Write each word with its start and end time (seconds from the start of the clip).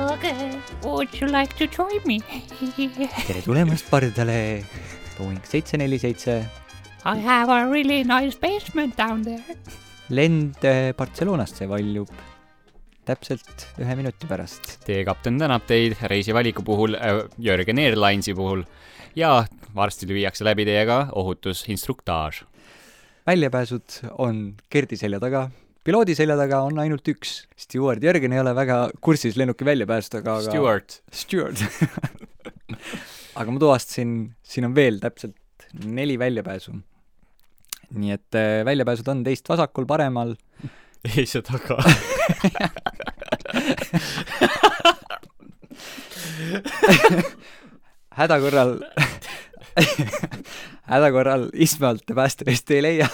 Okay, 0.00 0.58
would 0.82 1.12
you 1.20 1.28
like 1.28 1.54
to 1.58 1.66
join 1.66 2.00
me? 2.06 2.20
tere 3.26 3.42
tulemast 3.44 3.88
pardale, 3.90 4.64
Boeing 5.18 5.40
seitse 5.44 5.76
neli 5.80 5.98
seitse, 6.00 6.40
I 7.04 7.16
have 7.24 7.48
a 7.52 7.64
really 7.70 8.02
nice 8.04 8.36
basement 8.36 8.96
down 8.96 9.22
there. 9.24 9.56
lend 10.10 10.64
äh, 10.66 10.90
Barcelonasse 10.96 11.68
valjub 11.70 12.10
täpselt 13.06 13.66
ühe 13.80 13.94
minuti 13.96 14.26
pärast. 14.28 14.76
Teie 14.84 15.04
kapten 15.06 15.38
tänab 15.40 15.64
teid 15.68 15.96
reisivaliku 16.10 16.64
puhul 16.66 16.96
äh, 16.98 17.22
Jörgen 17.38 17.78
Airlinesi 17.78 18.34
puhul 18.34 18.64
ja 19.16 19.44
varsti 19.74 20.08
viiakse 20.10 20.44
läbi 20.44 20.66
teiega 20.68 21.06
ohutusinstruktaaž. 21.16 22.42
Väljapääsud 23.28 23.98
on 24.18 24.54
Gerdi 24.72 24.96
selja 25.00 25.20
taga, 25.22 25.50
piloodi 25.84 26.14
selja 26.18 26.36
taga 26.38 26.62
on 26.66 26.78
ainult 26.82 27.08
üks. 27.12 27.46
Steward 27.58 28.02
Jörgen 28.04 28.32
ei 28.34 28.40
ole 28.42 28.54
väga 28.56 28.76
kursis 29.04 29.36
lennuki 29.40 29.64
väljapääsudega, 29.68 30.36
aga 30.40 30.50
Stewart, 30.50 30.90
Steward. 31.12 31.58
Aga 33.40 33.50
ma 33.54 33.58
tuvastasin, 33.62 34.10
siin 34.42 34.66
on 34.66 34.74
veel 34.74 34.98
täpselt 35.02 35.36
neli 35.86 36.18
väljapääsu. 36.18 36.72
nii 37.90 38.12
et 38.14 38.34
äh, 38.38 38.64
väljapääsud 38.66 39.08
on 39.10 39.24
teist 39.26 39.48
vasakul, 39.50 39.86
paremal. 39.86 40.36
Ees 41.16 41.34
ja 41.34 41.42
taga. 41.42 41.76
Häda 48.20 48.40
korral 48.42 48.78
häda 50.90 51.10
korral 51.14 51.46
istme 51.54 51.90
alt 51.90 52.04
te 52.06 52.16
päästevesti 52.18 52.78
ei 52.78 52.82
leia. 52.84 53.08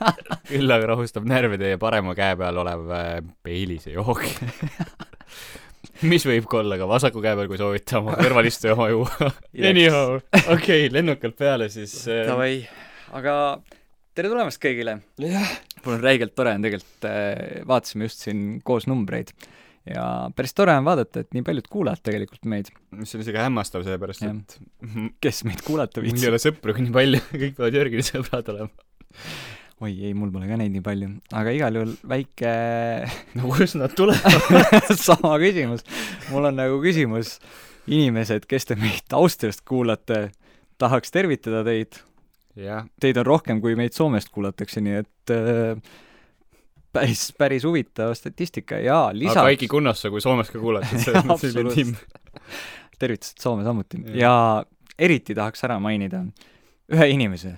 Küll 0.50 0.74
aga 0.74 0.92
rahustab 0.92 1.26
närve 1.28 1.58
teie 1.60 1.78
parema 1.80 2.14
käe 2.18 2.36
peal 2.38 2.60
olev 2.62 2.90
äh, 2.92 3.14
peilise 3.44 3.94
jook. 3.96 4.24
Mis 6.10 6.24
võib 6.26 6.48
ka 6.50 6.60
olla 6.60 6.76
ka 6.80 6.88
vasaku 6.90 7.22
käe 7.24 7.36
peal, 7.38 7.48
kui 7.50 7.60
soovite 7.60 7.98
oma 8.00 8.16
kõrvalistuja 8.18 8.74
oma 8.76 8.88
juua. 8.90 9.30
Anyhow, 9.70 10.18
okei 10.42 10.52
okay,, 10.56 10.90
lennukalt 10.92 11.38
peale 11.38 11.70
siis 11.72 11.94
äh, 12.10 12.24
davai, 12.28 12.52
aga 13.16 13.34
tere 14.16 14.32
tulemast 14.32 14.60
kõigile! 14.62 14.98
mul 15.22 15.96
on 15.96 16.04
räigelt 16.04 16.36
tore 16.36 16.52
on 16.54 16.62
tegelikult, 16.62 17.08
vaatasime 17.66 18.06
just 18.06 18.26
siin 18.26 18.60
koos 18.66 18.86
numbreid 18.90 19.32
ja 19.88 20.04
päris 20.36 20.54
tore 20.54 20.74
on 20.78 20.86
vaadata, 20.86 21.22
et 21.22 21.32
nii 21.34 21.44
paljud 21.46 21.66
kuulavad 21.70 22.02
tegelikult 22.06 22.46
meid. 22.50 22.70
mis 22.94 23.14
on 23.16 23.24
isegi 23.24 23.40
hämmastav, 23.40 23.86
sellepärast 23.86 24.26
et 24.28 24.58
kes 25.22 25.42
meid 25.48 25.64
kuulata 25.66 26.00
mul 26.00 26.10
ei 26.10 26.12
viitsib? 26.12 26.30
ole 26.30 26.42
sõpru 26.42 26.76
nii 26.78 26.94
palju, 26.94 27.22
kõik 27.42 27.56
peavad 27.58 27.78
Jörgeni 27.78 28.06
sõbrad 28.06 28.52
olema. 28.52 28.70
oi 29.82 29.96
ei, 29.96 30.12
mul 30.14 30.30
pole 30.34 30.46
ka 30.50 30.60
neid 30.60 30.74
nii 30.76 30.84
palju, 30.86 31.10
aga 31.40 31.56
igal 31.56 31.80
juhul 31.80 31.96
väike 32.14 32.54
no 33.40 33.50
kust 33.50 33.80
nad 33.80 33.96
tulevad? 33.98 34.70
sama 35.08 35.34
küsimus. 35.42 35.84
mul 36.30 36.46
on 36.52 36.58
nagu 36.62 36.78
küsimus, 36.84 37.36
inimesed, 37.90 38.46
kes 38.50 38.70
te 38.70 38.78
meid 38.78 39.18
Austriast 39.18 39.66
kuulate, 39.66 40.28
tahaks 40.82 41.14
tervitada 41.14 41.64
teid. 41.66 41.98
Teid 42.52 43.16
on 43.16 43.24
rohkem, 43.24 43.62
kui 43.64 43.72
meid 43.78 43.94
Soomest 43.96 44.28
kuulatakse, 44.28 44.82
nii 44.84 44.96
et 45.00 45.32
äh, 45.32 45.78
päris, 46.92 47.26
päris 47.38 47.64
huvitav 47.64 48.14
statistika 48.18 48.78
ja 48.82 48.98
aga 49.08 49.18
lisaks 49.18 49.50
Aiki 49.52 49.68
Kunnasse, 49.70 50.10
kui 50.12 50.20
Soomes 50.24 50.50
ka 50.52 50.60
kuulati, 50.60 51.00
see 51.02 51.14
on 51.18 51.34
selline 51.40 51.74
tiim. 51.74 51.92
tervitused 52.98 53.42
Soome 53.42 53.64
samuti 53.66 54.00
Jah. 54.04 54.16
ja 54.20 54.34
eriti 54.98 55.34
tahaks 55.34 55.64
ära 55.66 55.78
mainida 55.82 56.24
ühe 56.92 57.08
inimese, 57.14 57.56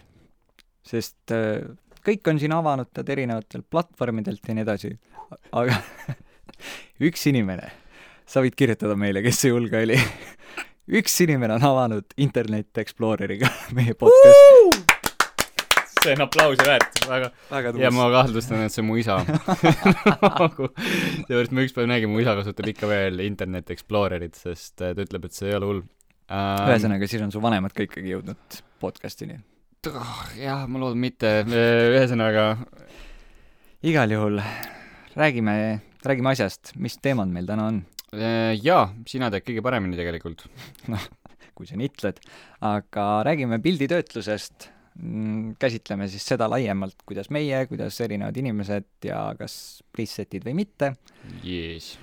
sest 0.87 1.35
äh, 1.35 1.65
kõik 2.07 2.31
on 2.31 2.41
siin 2.43 2.55
avanud 2.55 2.91
tad 2.95 3.09
erinevatelt 3.11 3.67
platvormidelt 3.71 4.45
ja 4.49 4.55
nii 4.57 4.67
edasi, 4.67 4.93
aga 5.53 5.81
üks 7.09 7.27
inimene, 7.31 7.73
sa 8.27 8.45
võid 8.45 8.57
kirjutada 8.59 8.97
meile, 8.99 9.25
kes 9.25 9.45
see 9.45 9.53
julge 9.55 9.83
oli 9.83 9.99
üks 11.01 11.17
inimene 11.25 11.57
on 11.59 11.65
avanud 11.73 12.17
Internet 12.21 12.85
Exploreriga 12.85 13.51
meie 13.77 13.97
podcast'i. 13.99 15.04
See 16.05 16.15
on 16.17 16.25
aplausi 16.25 16.67
väärt, 16.67 17.01
väga. 17.09 17.31
väga 17.51 17.73
ja 17.81 17.91
ma 17.95 18.09
kahtlustan, 18.13 18.65
et 18.67 18.75
see 18.75 18.83
on 18.85 18.89
mu 18.91 18.99
isa 19.01 19.19
nagu, 20.43 20.69
seepärast 20.77 21.57
ma 21.57 21.65
ükspäev 21.65 21.89
nägin, 21.91 22.13
mu 22.13 22.21
isa 22.23 22.37
kasutab 22.39 22.69
ikka 22.75 22.91
veel 22.91 23.25
Internet 23.25 23.73
Explorerit, 23.75 24.37
sest 24.39 24.85
äh, 24.85 24.95
ta 24.97 25.07
ütleb, 25.07 25.29
et 25.29 25.37
see 25.37 25.51
ei 25.51 25.59
ole 25.59 25.71
hull 25.71 25.83
ähm,. 26.29 26.69
ühesõnaga, 26.69 27.09
siis 27.11 27.25
on 27.25 27.33
su 27.35 27.43
vanemad 27.45 27.75
ka 27.77 27.87
ikkagi 27.87 28.15
jõudnud 28.15 28.61
podcast'ini. 28.85 29.41
jah, 30.41 30.69
ma 30.69 30.85
loodan 30.85 31.01
mitte, 31.01 31.33
ühesõnaga 31.49 32.55
igal 33.85 34.13
juhul 34.17 34.41
räägime, 35.17 35.57
räägime 36.05 36.33
asjast, 36.33 36.73
mis 36.81 36.97
teemad 37.03 37.33
meil 37.33 37.49
täna 37.49 37.69
on, 37.73 37.83
äh, 38.17 38.55
jaa, 38.61 38.89
sina 39.09 39.31
tead 39.33 39.47
kõige 39.47 39.65
paremini 39.65 39.99
tegelikult. 40.01 40.47
kui 41.55 41.69
sa 41.69 41.77
nii 41.79 41.87
ütled, 41.87 42.17
aga 42.67 43.05
räägime 43.29 43.61
pilditöötlusest, 43.63 44.73
käsitleme 45.59 46.07
siis 46.09 46.27
seda 46.27 46.47
laiemalt, 46.51 47.01
kuidas 47.07 47.31
meie, 47.35 47.65
kuidas 47.67 47.99
erinevad 48.05 48.37
inimesed 48.39 48.87
ja 49.09 49.27
kas 49.39 49.57
preset'id 49.93 50.47
või 50.47 50.55
mitte, 50.63 50.93
Jees. 51.43 51.97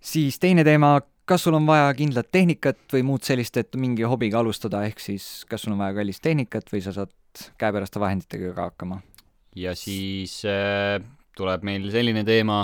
siis 0.00 0.38
teine 0.38 0.64
teema, 0.66 1.00
kas 1.26 1.42
sul 1.42 1.58
on 1.58 1.66
vaja 1.66 1.88
kindlat 1.98 2.30
tehnikat 2.30 2.84
või 2.94 3.02
muud 3.08 3.26
sellist, 3.26 3.58
et 3.58 3.74
mingi 3.80 4.06
hobiga 4.06 4.38
alustada, 4.44 4.84
ehk 4.86 5.02
siis 5.02 5.44
kas 5.50 5.66
sul 5.66 5.74
on 5.74 5.82
vaja 5.82 5.98
kallist 5.98 6.22
tehnikat 6.22 6.70
või 6.70 6.84
sa 6.84 6.94
saad 6.94 7.12
käepäraste 7.58 8.00
vahenditega 8.00 8.54
ka 8.54 8.70
hakkama. 8.70 9.00
ja 9.56 9.74
siis 9.74 10.38
äh, 10.46 11.02
tuleb 11.36 11.66
meil 11.66 11.90
selline 11.92 12.22
teema, 12.26 12.62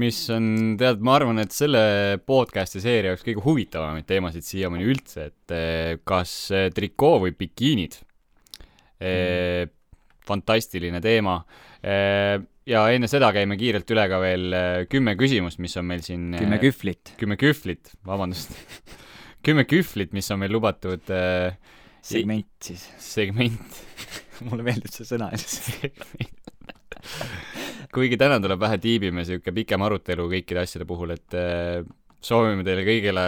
mis 0.00 0.18
on, 0.34 0.74
tead, 0.80 1.02
ma 1.04 1.18
arvan, 1.18 1.38
et 1.42 1.54
selle 1.54 1.84
podcast'i 2.26 2.82
seeria 2.82 3.14
üks 3.14 3.22
kõige 3.26 3.44
huvitavamaid 3.44 4.08
teemasid 4.08 4.46
siiamaani 4.46 4.88
üldse, 4.90 5.28
et 5.30 5.54
äh, 5.54 5.94
kas 6.08 6.34
äh, 6.54 6.70
trikoo 6.74 7.20
või 7.26 7.36
bikiinid. 7.38 8.00
Fantastiline 10.24 11.02
teema 11.04 11.34
ja 11.84 12.82
enne 12.96 13.08
seda 13.10 13.28
käime 13.36 13.58
kiirelt 13.60 13.90
üle 13.92 14.06
ka 14.08 14.20
veel 14.22 14.56
kümme 14.88 15.12
küsimust, 15.20 15.60
mis 15.60 15.76
on 15.76 15.88
meil 15.88 16.00
siin 16.06 16.30
kümme 16.38 16.56
kühvlit. 16.62 17.12
kümme 17.20 17.36
kühvlit, 17.40 17.92
vabandust 18.08 18.56
kümme 19.46 19.66
kühvlit, 19.68 20.16
mis 20.16 20.30
on 20.32 20.40
meil 20.40 20.56
lubatud 20.56 21.12
segment 22.04 22.64
siis. 22.64 22.84
segment 23.00 23.78
mulle 24.48 24.64
meeldib 24.66 24.92
see 24.92 25.06
sõna. 25.08 25.30
kuigi 27.94 28.18
täna 28.20 28.40
tuleb 28.42 28.60
vähe 28.60 28.78
tiibime 28.82 29.24
sihuke 29.28 29.52
pikem 29.54 29.84
arutelu 29.84 30.26
kõikide 30.32 30.64
asjade 30.64 30.86
puhul, 30.88 31.14
et 31.14 31.36
soovime 32.24 32.64
teile 32.66 32.84
kõigile 32.86 33.24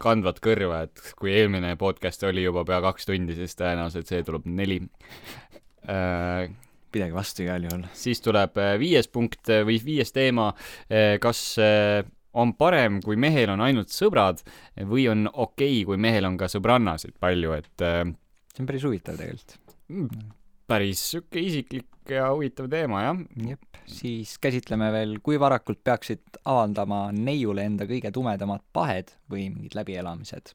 kandvat 0.00 0.40
kõrva, 0.44 0.84
et 0.88 1.14
kui 1.18 1.32
eelmine 1.34 1.74
podcast 1.80 2.24
oli 2.28 2.44
juba 2.44 2.64
pea 2.68 2.80
kaks 2.84 3.08
tundi, 3.10 3.36
siis 3.38 3.56
tõenäoliselt 3.58 4.10
see 4.10 4.26
tuleb 4.26 4.48
neli 4.48 4.80
äh,. 5.88 6.50
pidage 6.94 7.14
vastu 7.16 7.42
igal 7.42 7.64
juhul. 7.66 7.86
siis 7.92 8.22
tuleb 8.24 8.58
äh, 8.62 8.74
viies 8.80 9.10
punkt 9.12 9.50
äh, 9.50 9.64
või 9.66 9.80
viies 9.82 10.14
teema, 10.14 10.52
kas 11.20 11.40
on 12.34 12.52
parem, 12.58 13.00
kui 13.02 13.18
mehel 13.20 13.52
on 13.54 13.62
ainult 13.62 13.92
sõbrad 13.94 14.40
või 14.90 15.08
on 15.10 15.28
okei 15.28 15.82
okay,, 15.82 15.84
kui 15.86 16.00
mehel 16.00 16.26
on 16.26 16.38
ka 16.40 16.48
sõbrannasid 16.50 17.18
palju, 17.22 17.58
et 17.58 17.84
see 18.54 18.62
on 18.62 18.70
päris 18.70 18.86
huvitav 18.86 19.18
tegelikult. 19.18 19.58
päris 20.70 21.02
sihuke 21.12 21.42
isiklik 21.42 21.93
ja 22.10 22.28
huvitav 22.32 22.68
teema, 22.72 23.02
jah. 23.06 23.22
jep, 23.48 23.78
siis 23.90 24.36
käsitleme 24.42 24.90
veel, 24.94 25.16
kui 25.24 25.38
varakult 25.40 25.80
peaksid 25.84 26.40
avaldama 26.44 27.06
neiule 27.16 27.64
enda 27.68 27.88
kõige 27.90 28.12
tumedamad 28.14 28.64
pahed 28.76 29.14
või 29.30 29.48
mingid 29.52 29.76
läbielamised. 29.78 30.54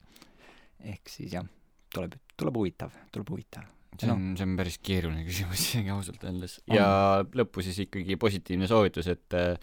ehk 0.85 1.11
siis 1.11 1.33
jah, 1.35 1.47
tuleb, 1.93 2.15
tuleb 2.39 2.61
huvitav, 2.61 2.95
tuleb 3.11 3.33
huvitav. 3.33 3.67
see 3.99 4.11
on, 4.11 4.29
see 4.37 4.45
on 4.47 4.55
päris 4.59 4.77
keeruline 4.83 5.25
küsimus 5.29 5.65
isegi 5.65 5.91
ausalt 5.93 6.23
öeldes. 6.23 6.59
Ja 6.71 7.25
lõppu 7.35 7.65
siis 7.65 7.81
ikkagi 7.87 8.15
positiivne 8.21 8.69
soovitus, 8.69 9.09
et 9.11 9.37
äh, 9.37 9.57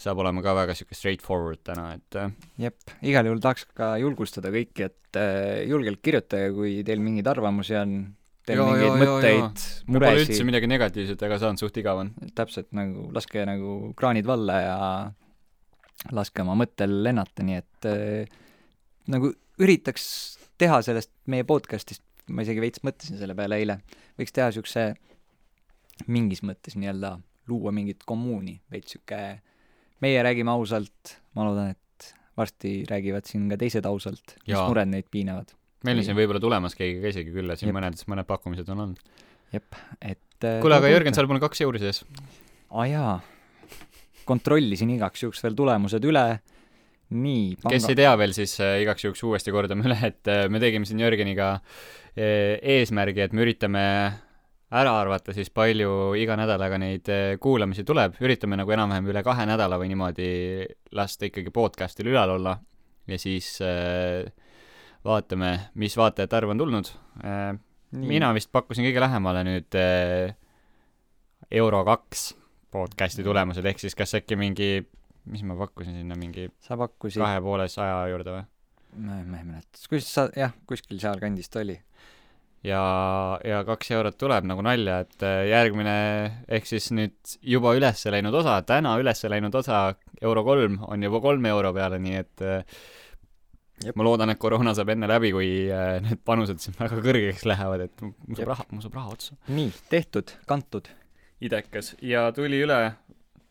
saab 0.00 0.22
olema 0.22 0.42
ka 0.44 0.54
väga 0.56 0.74
sihuke 0.76 0.96
straightforward 0.96 1.62
täna, 1.66 1.90
et 1.98 2.18
äh, 2.18 2.32
jep, 2.68 2.96
igal 3.06 3.28
juhul 3.28 3.42
tahaks 3.44 3.68
ka 3.76 3.92
julgustada 4.00 4.52
kõiki, 4.54 4.88
et 4.88 5.20
äh, 5.20 5.60
julgelt 5.68 6.00
kirjutage, 6.02 6.50
kui 6.56 6.80
teil 6.86 7.04
mingeid 7.04 7.28
arvamusi 7.30 7.76
on, 7.78 8.00
teil 8.50 8.62
mingeid 8.66 8.98
mõtteid, 9.00 9.64
mul 9.86 10.02
pole 10.02 10.18
üldse 10.18 10.32
muresid, 10.34 10.48
midagi 10.48 10.70
negatiivset 10.70 11.24
väga 11.26 11.38
saanud, 11.42 11.62
suht 11.62 11.80
igav 11.80 12.02
on. 12.02 12.12
täpselt 12.36 12.70
nagu 12.76 13.08
laske 13.14 13.46
nagu 13.48 13.78
kraanid 13.98 14.28
valla 14.28 14.58
ja 14.60 14.76
laske 16.16 16.44
oma 16.44 16.56
mõttel 16.58 17.00
lennata, 17.06 17.44
nii 17.46 17.58
et 17.60 17.88
äh, 17.90 18.38
nagu 19.12 19.32
üritaks 19.60 20.06
teha 20.60 20.80
sellest 20.84 21.12
meie 21.32 21.46
podcast'ist, 21.48 22.04
ma 22.30 22.44
isegi 22.44 22.62
veits 22.62 22.82
mõtlesin 22.86 23.20
selle 23.20 23.36
peale 23.38 23.60
eile, 23.60 23.80
võiks 24.20 24.34
teha 24.36 24.50
niisuguse 24.50 24.90
mingis 26.08 26.44
mõttes 26.46 26.76
nii-öelda 26.80 27.16
luua 27.50 27.72
mingit 27.74 28.04
kommuuni, 28.08 28.60
veits 28.72 28.94
niisugune 28.96 29.40
meie 30.00 30.22
räägime 30.24 30.52
ausalt, 30.54 31.16
ma 31.36 31.44
loodan, 31.44 31.74
et 31.74 32.14
varsti 32.38 32.84
räägivad 32.88 33.28
siin 33.28 33.48
ka 33.50 33.58
teised 33.60 33.86
ausalt, 33.88 34.36
mis 34.46 34.56
mured 34.56 34.88
neid 34.88 35.08
piinavad. 35.12 35.52
Meil 35.86 36.00
on 36.00 36.06
siin 36.06 36.18
võib-olla 36.18 36.42
tulemas 36.42 36.76
keegi 36.78 37.00
ka 37.02 37.12
isegi 37.14 37.34
küll, 37.34 37.50
et 37.52 37.60
siin 37.60 37.70
Jep. 37.70 37.78
mõned, 37.78 38.04
mõned 38.12 38.28
pakkumised 38.28 38.70
on 38.74 38.84
olnud. 38.86 39.02
et 39.56 40.46
äh, 40.46 40.60
kuule, 40.62 40.78
aga 40.78 40.92
Jörgen, 40.92 41.16
seal 41.16 41.28
pole 41.30 41.42
kaks 41.42 41.64
euri 41.66 41.82
sees. 41.82 42.02
aa 42.70 42.86
jaa, 42.90 43.14
kontrollisin 44.28 44.94
igaks 44.96 45.26
juhuks 45.26 45.42
veel 45.44 45.58
tulemused 45.58 46.06
üle, 46.06 46.24
nii 47.10 47.56
panga... 47.60 47.74
kes 47.74 47.90
ei 47.90 48.00
tea 48.02 48.16
veel, 48.20 48.34
siis 48.36 48.56
äh, 48.62 48.78
igaks 48.84 49.06
juhuks 49.06 49.24
uuesti 49.26 49.54
kordame 49.54 49.88
üle, 49.88 49.98
et 50.12 50.30
äh, 50.30 50.46
me 50.52 50.62
tegime 50.62 50.88
siin 50.88 51.02
Jörgeniga 51.02 51.54
äh, 51.56 52.58
eesmärgi, 52.78 53.24
et 53.26 53.36
me 53.36 53.46
üritame 53.46 53.86
ära 54.70 54.92
arvata 55.00 55.34
siis, 55.34 55.50
palju 55.50 56.14
iga 56.18 56.36
nädalaga 56.38 56.78
neid 56.78 57.08
äh, 57.10 57.34
kuulamisi 57.42 57.84
tuleb, 57.86 58.20
üritame 58.22 58.58
nagu 58.60 58.70
enam-vähem 58.74 59.08
üle 59.10 59.24
kahe 59.26 59.46
nädala 59.50 59.80
või 59.80 59.90
niimoodi 59.90 60.28
lasta 60.94 61.26
ikkagi 61.26 61.50
podcast'il 61.54 62.12
ülal 62.12 62.36
olla 62.36 62.54
ja 63.10 63.18
siis 63.18 63.56
äh, 63.66 64.28
vaatame, 65.06 65.50
mis 65.80 65.96
vaatajate 65.96 66.36
arv 66.36 66.52
on 66.54 66.60
tulnud 66.60 66.92
äh,. 67.24 67.54
mina 67.90 68.30
vist 68.36 68.52
pakkusin 68.52 68.86
kõige 68.86 69.02
lähemale 69.02 69.44
nüüd 69.46 69.78
äh, 69.78 70.36
Euro 71.50 71.82
kaks 71.86 72.30
podcast'i 72.70 73.24
tulemused, 73.26 73.66
ehk 73.66 73.80
siis 73.82 73.96
kas 73.98 74.14
äkki 74.20 74.38
mingi, 74.38 74.70
mis 75.32 75.42
ma 75.46 75.56
pakkusin 75.58 75.96
sinna, 75.98 76.18
mingi 76.18 76.46
sa 76.62 76.78
pakkusid, 76.78 77.22
kahe 77.22 77.40
poole 77.42 77.66
saja 77.72 78.04
juurde 78.12 78.36
või? 78.36 78.44
ma 79.00 79.20
ei 79.22 79.46
mäleta, 79.46 79.86
kus 79.90 80.06
sa, 80.10 80.28
jah, 80.36 80.54
kuskil 80.68 81.00
sealkandis 81.02 81.50
ta 81.50 81.62
oli. 81.64 81.76
ja, 82.66 82.82
ja 83.46 83.64
kaks 83.66 83.90
eurot 83.96 84.18
tuleb 84.20 84.46
nagu 84.46 84.62
nalja, 84.66 85.00
et 85.06 85.26
äh, 85.26 85.44
järgmine, 85.50 85.96
ehk 86.46 86.68
siis 86.68 86.90
nüüd 86.94 87.36
juba 87.56 87.74
üles 87.78 88.04
läinud 88.14 88.36
osa, 88.42 88.60
täna 88.68 88.94
üles 89.00 89.24
läinud 89.26 89.54
osa, 89.62 89.88
euro 90.22 90.44
kolm, 90.46 90.78
on 90.86 91.08
juba 91.08 91.22
kolme 91.24 91.50
euro 91.50 91.72
peale, 91.74 91.98
nii 92.02 92.18
et 92.20 92.46
äh, 92.46 92.82
Jep. 93.80 93.96
ma 93.96 94.04
loodan, 94.04 94.32
et 94.32 94.40
koroona 94.40 94.74
saab 94.76 94.92
enne 94.92 95.08
läbi, 95.08 95.30
kui 95.32 95.50
äh, 95.72 95.98
need 96.04 96.20
panused 96.26 96.60
siin 96.60 96.76
väga 96.78 96.98
kõrgeks 97.00 97.46
lähevad, 97.48 97.86
et 97.88 98.02
mul 98.04 98.36
saab 98.36 98.50
raha, 98.52 98.66
mul 98.72 98.84
saab 98.84 98.98
raha 98.98 99.14
otsa. 99.14 99.38
nii, 99.48 99.70
tehtud, 99.92 100.34
kantud. 100.50 100.90
idekas 101.40 101.94
ja 102.04 102.26
tuli 102.36 102.60
üle, 102.66 102.80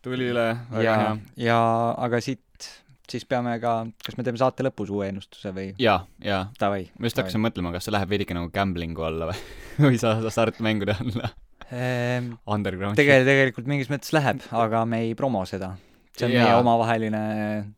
tuli 0.06 0.30
üle, 0.30 0.46
väga 0.70 0.86
ja 0.86 0.94
hea., 1.00 1.16
ja 1.48 1.58
aga 1.98 2.22
siit 2.22 2.70
siis 3.10 3.26
peame 3.26 3.56
ka, 3.62 3.74
kas 4.06 4.16
me 4.18 4.24
teeme 4.26 4.40
saate 4.40 4.64
lõpus 4.66 4.90
uue 4.94 5.08
ennustuse 5.10 5.52
või 5.54 5.72
ja, 5.82 6.00
ja 6.24 6.44
davai? 6.60 6.86
ma 6.98 7.10
just 7.10 7.18
hakkasin 7.20 7.42
mõtlema, 7.42 7.74
kas 7.74 7.88
see 7.88 7.94
läheb 7.94 8.12
veidike 8.12 8.36
nagu 8.36 8.50
gambling'u 8.54 9.06
alla 9.06 9.30
või, 9.32 9.44
või 9.88 10.00
sa, 10.00 10.14
hasartmängude 10.22 10.96
alla. 11.04 11.32
ehm, 11.74 12.34
Underground. 12.50 12.98
Tegel-, 13.00 13.26
tegelikult 13.28 13.70
mingis 13.70 13.90
mõttes 13.92 14.14
läheb, 14.16 14.44
aga 14.54 14.84
me 14.88 15.04
ei 15.08 15.16
promo 15.18 15.42
seda. 15.48 15.74
See 16.20 16.28
on 16.28 16.34
Jaa. 16.36 16.44
meie 16.46 16.60
omavaheline, 16.60 17.22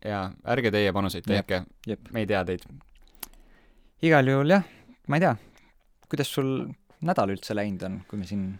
jaa, 0.06 0.24
ärge 0.54 0.72
teie 0.74 0.92
panuseid 0.94 1.26
tehke, 1.28 1.62
me 2.10 2.24
ei 2.24 2.28
tea 2.30 2.42
teid. 2.48 2.66
igal 4.02 4.32
juhul 4.34 4.56
jah, 4.56 4.66
ma 5.08 5.18
ei 5.18 5.24
tea, 5.26 5.36
kuidas 6.10 6.34
sul 6.34 6.52
nädal 7.06 7.34
üldse 7.34 7.56
läinud 7.56 7.86
on, 7.88 8.02
kui 8.10 8.20
me 8.20 8.28
siin 8.28 8.50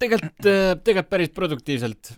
tegelikult, 0.00 0.38
tegelikult 0.86 1.10
päris 1.10 1.32
produktiivselt, 1.36 2.14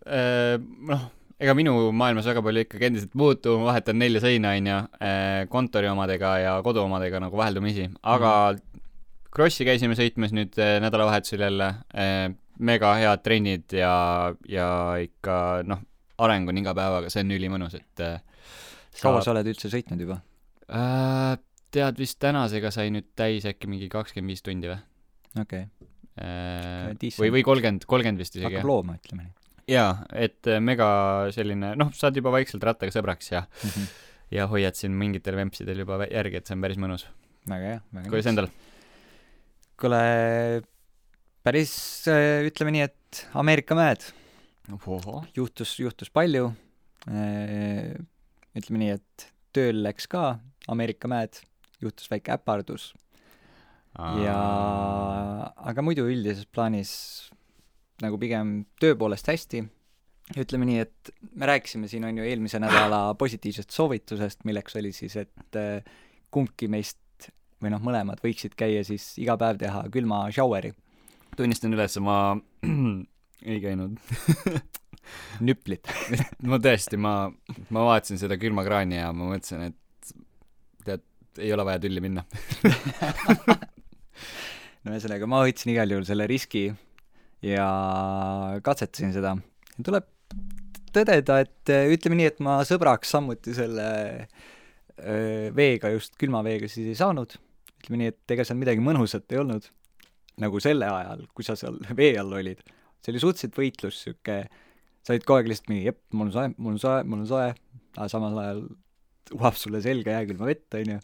noh, 0.92 1.06
ega 1.42 1.54
minu 1.58 1.74
maailmas 1.96 2.28
väga 2.30 2.42
palju 2.46 2.66
ikkagi 2.66 2.88
endiselt 2.88 3.16
muutu, 3.18 3.56
ma 3.58 3.72
vahetan 3.72 3.98
nelja 3.98 4.22
seina, 4.22 4.52
onju, 4.58 4.76
kontori 5.50 5.90
omadega 5.90 6.36
ja 6.44 6.52
kodu 6.64 6.84
omadega 6.84 7.22
nagu 7.24 7.40
vaheldumisi, 7.40 7.88
aga 8.06 8.34
Krossi 9.32 9.64
käisime 9.64 9.96
sõitmas 9.96 10.34
nüüd 10.36 10.58
eh, 10.60 10.74
nädalavahetusel 10.84 11.40
jälle, 11.40 11.70
mega 12.60 12.90
head 13.00 13.22
trennid 13.24 13.72
ja, 13.72 13.94
ja 14.48 14.66
ikka 15.00 15.36
noh, 15.64 15.80
areng 16.26 16.48
on 16.48 16.60
iga 16.62 16.74
päevaga, 16.76 17.10
see 17.12 17.24
on 17.24 17.36
ülimõnus, 17.36 17.78
et 17.78 18.04
eh, 18.04 18.18
kaua 19.00 19.22
sa 19.24 19.34
oled 19.34 19.52
üldse 19.52 19.72
sõitnud 19.72 20.06
juba? 20.06 20.20
äh, 20.72 21.36
tead 21.72 21.98
vist 22.00 22.20
tänasega 22.22 22.72
sai 22.74 22.90
nüüd 22.94 23.12
täis 23.18 23.46
äkki 23.48 23.70
mingi 23.70 23.88
kakskümmend 23.92 24.34
viis 24.34 24.44
tundi 24.44 24.72
või? 24.72 24.80
okei 25.42 25.66
Äh, 26.12 26.92
Decent. 27.00 27.22
või, 27.22 27.30
või 27.38 27.44
kolmkümmend, 27.46 27.86
kolmkümmend 27.88 28.20
vist 28.20 28.34
isegi, 28.36 28.58
hakkab 28.58 28.68
looma, 28.68 28.98
ütleme 29.00 29.24
nii 29.24 29.32
jaa, 29.72 29.92
et 30.12 30.48
äh, 30.50 30.58
mega 30.60 30.88
selline, 31.32 31.72
noh, 31.80 31.92
saad 31.96 32.18
juba 32.18 32.34
vaikselt 32.34 32.64
rattaga 32.68 32.92
sõbraks 32.92 33.30
ja, 33.32 33.46
mm. 33.46 33.70
-hmm. 33.70 33.86
ja 34.36 34.46
hoiad 34.50 34.76
siin 34.76 34.92
mingitel 34.98 35.38
vempsidel 35.38 35.80
juba 35.84 36.02
järgi, 36.04 36.36
et 36.36 36.50
see 36.50 36.58
on 36.58 36.66
päris 36.66 36.80
mõnus. 36.82 37.06
väga 37.48 37.70
hea, 37.70 37.80
väga 37.96 38.12
kuidas 38.12 38.28
endal? 38.28 38.50
kuule, 39.80 40.02
päris 41.46 41.72
äh, 42.12 42.44
ütleme 42.50 42.76
nii, 42.76 42.84
et 42.90 43.24
Ameerika 43.32 43.78
mäed 43.78 44.04
juhtus, 45.36 45.76
juhtus 45.80 46.10
palju. 46.10 46.52
ütleme 47.08 48.78
nii, 48.78 48.96
et 48.98 49.28
tööl 49.52 49.82
läks 49.82 50.06
ka 50.06 50.38
Ameerika 50.70 51.08
mäed, 51.10 51.40
juhtus 51.82 52.10
väike 52.12 52.36
äpardus 52.36 52.92
ja, 53.98 54.38
aga 55.52 55.84
muidu 55.84 56.06
üldises 56.08 56.46
plaanis 56.48 56.92
nagu 58.02 58.18
pigem 58.20 58.62
töö 58.80 58.96
poolest 58.98 59.28
hästi. 59.28 59.62
ütleme 60.38 60.64
nii, 60.64 60.80
et 60.80 61.10
me 61.36 61.48
rääkisime 61.50 61.88
siin 61.90 62.06
on 62.08 62.16
ju 62.16 62.24
eelmise 62.24 62.60
nädala 62.62 63.12
positiivsest 63.22 63.74
soovitusest, 63.74 64.46
milleks 64.48 64.76
oli 64.80 64.92
siis, 64.96 65.16
et 65.20 65.58
äh, 65.58 65.82
kumbki 66.32 66.70
meist 66.72 66.98
või 67.62 67.74
noh, 67.74 67.82
mõlemad 67.84 68.22
võiksid 68.22 68.56
käia 68.58 68.82
siis 68.86 69.12
iga 69.22 69.36
päev 69.38 69.60
teha 69.60 69.84
külma 69.92 70.24
showeri, 70.34 70.72
tunnistan 71.36 71.74
üles, 71.76 71.98
ma 72.02 72.16
ei 73.44 73.60
käinud. 73.62 73.98
nüplit. 75.46 75.88
ma 76.48 76.58
tõesti, 76.62 76.98
ma, 77.00 77.14
ma 77.74 77.86
vaatasin 77.88 78.20
seda 78.20 78.38
külmakraani 78.40 79.00
ja 79.00 79.10
ma 79.16 79.32
mõtlesin, 79.32 79.72
et 79.72 80.14
tead, 80.86 81.04
ei 81.42 81.52
ole 81.54 81.66
vaja 81.66 81.82
tülli 81.82 82.02
minna. 82.04 82.24
no 84.82 84.94
ühesõnaga, 84.94 85.28
ma 85.30 85.42
võtsin 85.44 85.74
igal 85.74 85.94
juhul 85.94 86.06
selle 86.08 86.28
riski 86.30 86.68
ja 87.42 87.68
katsetasin 88.64 89.14
seda. 89.14 89.36
tuleb 89.82 90.08
tõdeda, 90.92 91.38
et 91.42 91.72
äh, 91.72 91.88
ütleme 91.92 92.18
nii, 92.20 92.32
et 92.32 92.42
ma 92.44 92.60
sõbraks 92.68 93.12
samuti 93.14 93.54
selle 93.56 93.86
öö, 95.00 95.48
veega, 95.56 95.90
just 95.94 96.18
külma 96.20 96.42
veega 96.44 96.68
siis 96.70 96.90
ei 96.92 96.98
saanud. 96.98 97.38
ütleme 97.82 98.02
nii, 98.02 98.12
et 98.12 98.34
ega 98.36 98.44
seal 98.46 98.60
midagi 98.60 98.84
mõnusat 98.84 99.32
ei 99.32 99.40
olnud. 99.42 99.70
nagu 100.42 100.60
selle 100.64 100.88
ajal, 100.88 101.26
kui 101.34 101.44
sa 101.44 101.56
seal 101.58 101.78
vee 101.96 102.14
all 102.20 102.32
olid. 102.38 102.62
See 103.02 103.12
oli 103.12 103.22
suhteliselt 103.22 103.58
võitlus, 103.58 104.00
sihuke, 104.06 104.38
sa 105.02 105.14
olid 105.14 105.26
kogu 105.26 105.40
aeg 105.40 105.50
lihtsalt 105.50 105.70
mingi, 105.72 105.86
jep, 105.90 106.00
mul 106.14 106.30
on 106.30 106.34
soe, 106.34 106.52
mul 106.56 106.74
on 106.74 106.82
soe, 106.82 106.98
mul 107.06 107.24
on 107.24 107.30
soe, 107.30 107.48
aga 107.96 108.08
samal 108.12 108.38
ajal 108.42 108.62
uhab 109.38 109.58
sulle 109.58 109.82
selga 109.84 110.18
jääkülma 110.18 110.48
vett, 110.48 110.68
onju. 110.78 110.98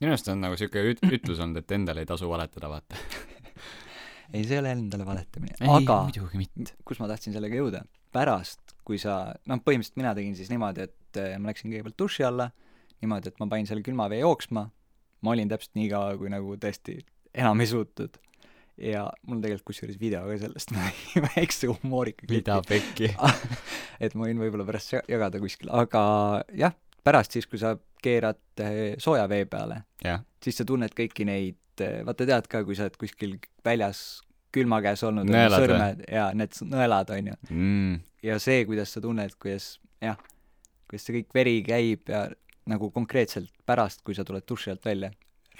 minu 0.00 0.14
arust 0.14 0.30
on 0.32 0.42
nagu 0.44 0.58
siuke 0.60 0.82
üt-, 0.92 1.04
ütlus 1.18 1.40
olnud, 1.42 1.62
et 1.62 1.76
endale 1.76 2.04
ei 2.04 2.08
tasu 2.08 2.28
valetada, 2.30 2.70
vaata. 2.72 2.98
ei, 4.34 4.44
see 4.44 4.56
ei 4.56 4.62
ole 4.62 4.74
endale 4.76 5.06
valetamine, 5.08 5.56
aga 5.76 6.02
kus 6.88 7.00
ma 7.02 7.08
tahtsin 7.10 7.36
sellega 7.36 7.60
jõuda, 7.60 7.84
pärast, 8.14 8.76
kui 8.86 8.98
sa, 9.00 9.22
noh, 9.48 9.62
põhimõtteliselt 9.64 10.00
mina 10.00 10.16
tegin 10.16 10.36
siis 10.38 10.50
niimoodi, 10.52 10.88
et 10.88 11.20
eh, 11.20 11.36
ma 11.38 11.52
läksin 11.52 11.70
kõigepealt 11.72 11.98
duši 12.00 12.26
alla, 12.26 12.50
niimoodi, 13.00 13.32
et 13.32 13.40
ma 13.40 13.48
panin 13.50 13.68
selle 13.68 13.84
külma 13.86 14.08
vee 14.12 14.20
jooksma, 14.20 14.66
ma 15.24 15.34
olin 15.34 15.50
täpselt 15.50 15.76
nii 15.78 15.88
kaua, 15.92 16.16
kui 16.20 16.32
nagu 16.32 16.56
tõesti 16.60 16.98
enam 17.36 17.62
ei 17.62 17.70
suutnud. 17.70 18.18
Ja 18.80 19.04
mul 19.26 19.36
on 19.38 19.42
tegelikult 19.44 19.70
kusjuures 19.72 19.98
video 20.00 20.22
ka 20.28 20.36
sellest, 20.40 20.72
väikse 21.34 21.68
humoorika 21.70 22.28
mida 22.30 22.60
pekki. 22.66 23.12
et 24.04 24.14
ma 24.16 24.26
võin 24.28 24.40
võib-olla 24.42 24.66
pärast 24.68 24.94
ja- 24.96 25.04
jagada 25.10 25.40
kuskil, 25.42 25.70
aga 25.76 26.02
jah, 26.56 26.74
pärast 27.04 27.36
siis, 27.36 27.46
kui 27.50 27.60
sa 27.60 27.74
keerad 28.02 28.40
eh, 28.64 28.96
sooja 29.00 29.26
vee 29.28 29.44
peale, 29.50 29.82
siis 30.44 30.56
sa 30.60 30.64
tunned 30.68 30.94
kõiki 30.96 31.26
neid, 31.28 31.56
vaata 32.04 32.26
tead 32.28 32.48
ka, 32.50 32.64
kui 32.64 32.76
sa 32.76 32.86
oled 32.88 32.96
kuskil 33.00 33.38
väljas 33.64 34.20
külma 34.52 34.80
käes 34.82 35.02
olnud, 35.06 35.28
sõrmed 35.68 36.00
ja 36.10 36.30
need 36.34 36.56
nõelad, 36.66 37.12
on 37.14 37.28
ju, 37.30 37.36
mm, 37.54 37.94
ja 38.26 38.38
see, 38.42 38.64
kuidas 38.68 38.92
sa 38.96 39.00
tunned, 39.04 39.36
kuidas 39.40 39.74
jah, 40.02 40.16
kuidas 40.90 41.04
see 41.06 41.20
kõik 41.20 41.36
veri 41.36 41.58
käib 41.64 42.08
ja 42.10 42.24
nagu 42.68 42.90
konkreetselt 42.92 43.52
pärast, 43.66 44.02
kui 44.04 44.16
sa 44.16 44.24
tuled 44.26 44.44
duši 44.48 44.72
alt 44.74 44.84
välja, 44.88 45.12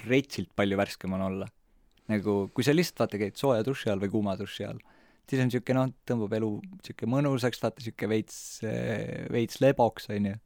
retsilt 0.08 0.50
palju 0.56 0.76
värskem 0.80 1.12
on 1.16 1.22
olla. 1.28 1.46
Nagu 2.10 2.36
kui 2.54 2.66
sa 2.66 2.74
lihtsalt 2.74 3.04
vaata 3.04 3.20
käid 3.20 3.38
sooja 3.38 3.64
duši 3.66 3.92
all 3.92 4.02
või 4.02 4.12
kuuma 4.12 4.36
duši 4.38 4.66
all, 4.68 4.80
siis 5.30 5.40
on 5.42 5.50
niisugune 5.50 5.78
noh, 5.78 5.90
tõmbab 6.08 6.36
elu 6.40 6.52
niisugune 6.66 7.14
mõnusaks, 7.16 7.62
vaata 7.62 7.82
niisugune 7.82 8.12
veits, 8.14 8.38
veits 9.32 9.60
leboks, 9.62 10.10
on 10.14 10.30
ju. 10.32 10.38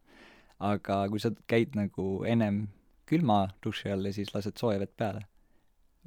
aga 0.64 1.04
kui 1.10 1.20
sa 1.20 1.32
käid 1.50 1.74
nagu 1.78 2.08
ennem 2.28 2.66
külma 3.08 3.44
duši 3.64 3.92
all 3.92 4.08
ja 4.08 4.14
siis 4.16 4.32
lased 4.34 4.56
sooja 4.60 4.80
vett 4.82 4.94
peale, 4.96 5.24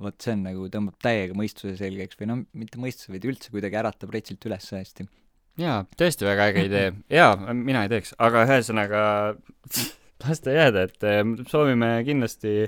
vot 0.01 0.17
see 0.21 0.33
on 0.37 0.43
nagu, 0.47 0.67
tõmbab 0.73 0.97
täiega 1.03 1.37
mõistuse 1.37 1.75
selgeks 1.79 2.19
või 2.19 2.31
noh, 2.31 2.43
mitte 2.57 2.81
mõistuse, 2.81 3.11
vaid 3.13 3.27
üldse 3.29 3.53
kuidagi 3.53 3.79
äratab 3.81 4.13
retsilt 4.13 4.45
üles 4.49 4.71
hästi. 4.73 5.07
jaa, 5.61 5.83
tõesti 5.99 6.27
väga 6.27 6.49
äge 6.51 6.65
idee. 6.69 6.89
jaa, 7.13 7.35
mina 7.53 7.85
ei 7.85 7.93
teeks, 7.93 8.15
aga 8.17 8.45
ühesõnaga 8.47 9.01
las 10.23 10.41
ta 10.41 10.53
jääda, 10.53 10.87
et 10.89 11.07
eh, 11.07 11.23
soovime 11.49 11.91
kindlasti 12.07 12.59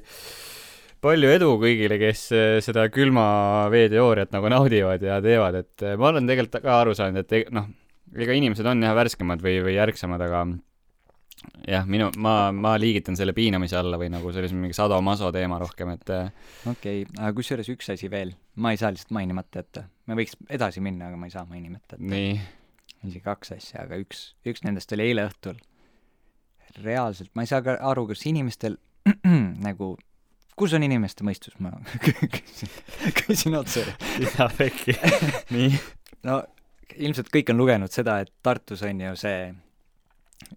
palju 1.03 1.33
edu 1.33 1.51
kõigile, 1.61 1.99
kes 2.01 2.23
eh, 2.35 2.55
seda 2.63 2.87
külma 2.93 3.25
vee 3.73 3.87
teooriat 3.91 4.33
nagu 4.35 4.51
naudivad 4.51 5.03
ja 5.03 5.19
teevad, 5.23 5.59
et 5.63 5.85
eh, 5.85 5.97
ma 5.99 6.11
olen 6.11 6.27
tegelikult 6.29 6.63
ka 6.65 6.79
aru 6.81 6.95
saanud, 6.97 7.23
et 7.23 7.37
e- 7.37 7.45
noh, 7.55 7.69
ega 8.15 8.35
inimesed 8.35 8.67
on 8.67 8.83
jah 8.83 8.95
värskemad 8.97 9.43
või, 9.43 9.59
või 9.65 9.77
ärksamad, 9.81 10.23
aga 10.25 10.43
jah, 11.67 11.87
minu, 11.87 12.09
ma, 12.19 12.51
ma 12.55 12.73
liigitan 12.81 13.17
selle 13.19 13.33
piinamise 13.37 13.77
alla 13.79 13.99
või 14.01 14.09
nagu 14.11 14.33
sellise 14.35 14.57
mingi 14.57 14.75
sadomaso 14.75 15.31
teema 15.35 15.59
rohkem, 15.61 15.93
et 15.95 16.13
eh, 16.15 16.33
okei 16.65 17.05
okay,, 17.05 17.17
aga 17.17 17.31
kusjuures 17.37 17.71
üks 17.75 17.93
asi 17.95 18.11
veel, 18.11 18.35
ma 18.59 18.73
ei 18.73 18.81
saa 18.81 18.91
lihtsalt 18.93 19.15
mainimata 19.15 19.63
jätta. 19.63 19.85
me 20.09 20.19
võiks 20.19 20.35
edasi 20.51 20.83
minna, 20.83 21.09
aga 21.09 21.21
ma 21.21 21.29
ei 21.29 21.35
saa 21.35 21.45
mainimata 21.49 21.95
jätta. 21.95 22.11
nii, 22.11 22.35
isegi 23.05 23.23
kaks 23.25 23.55
asja, 23.55 23.87
aga 23.87 24.01
üks, 24.03 24.33
üks 24.49 24.65
nendest 24.67 24.91
oli 24.97 25.07
eile 25.07 25.29
õhtul. 25.29 25.63
reaalselt, 26.83 27.31
ma 27.35 27.45
ei 27.45 27.51
saa 27.51 27.63
ka 27.65 27.79
aru, 27.87 28.09
kas 28.11 28.27
inimestel 28.29 28.77
nagu, 29.67 29.95
kus 30.59 30.75
on 30.77 30.85
inimeste 30.85 31.25
mõistus, 31.27 31.55
ma 31.63 31.73
küsin, 32.03 32.75
küsin 33.23 33.57
otse. 33.59 33.85
mida 34.19 34.49
pekki. 34.57 34.95
nii. 35.55 35.71
no 36.27 36.41
ilmselt 36.99 37.31
kõik 37.33 37.51
on 37.53 37.59
lugenud 37.61 37.93
seda, 37.93 38.19
et 38.23 38.31
Tartus 38.45 38.83
on 38.87 39.01
ju 39.05 39.15
see 39.19 39.49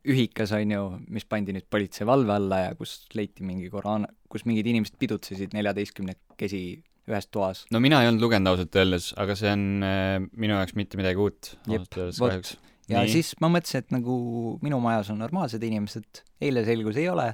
ühikas 0.08 0.52
on 0.56 0.72
ju, 0.72 0.82
mis 1.12 1.26
pandi 1.28 1.54
nüüd 1.54 1.66
politsei 1.70 2.06
valve 2.08 2.34
alla 2.34 2.62
ja 2.66 2.72
kus 2.78 3.02
leiti 3.16 3.44
mingi 3.46 3.68
koroona, 3.70 4.08
kus 4.30 4.46
mingid 4.48 4.68
inimesed 4.70 4.96
pidutsesid 5.00 5.54
neljateistkümnekesi 5.56 6.62
ühes 7.10 7.28
toas. 7.34 7.64
no 7.74 7.80
mina 7.82 8.00
ei 8.02 8.10
olnud 8.10 8.22
lugenud 8.22 8.52
ausalt 8.52 8.78
öeldes, 8.78 9.10
aga 9.18 9.34
see 9.38 9.50
on 9.50 9.64
äh, 9.86 10.18
minu 10.38 10.54
jaoks 10.54 10.76
mitte 10.78 11.00
midagi 11.00 11.22
uut 11.22 11.54
ausalt 11.66 11.98
öeldes 11.98 12.20
kahjuks. 12.22 12.52
ja. 12.86 13.02
Nii. 13.02 13.14
siis 13.16 13.34
ma 13.42 13.50
mõtlesin, 13.52 13.82
et 13.82 13.94
nagu 13.94 14.16
minu 14.62 14.78
majas 14.82 15.10
on 15.12 15.18
normaalsed 15.22 15.62
inimesed, 15.66 16.22
eile 16.42 16.64
selgus 16.66 17.00
ei 17.02 17.08
ole. 17.10 17.32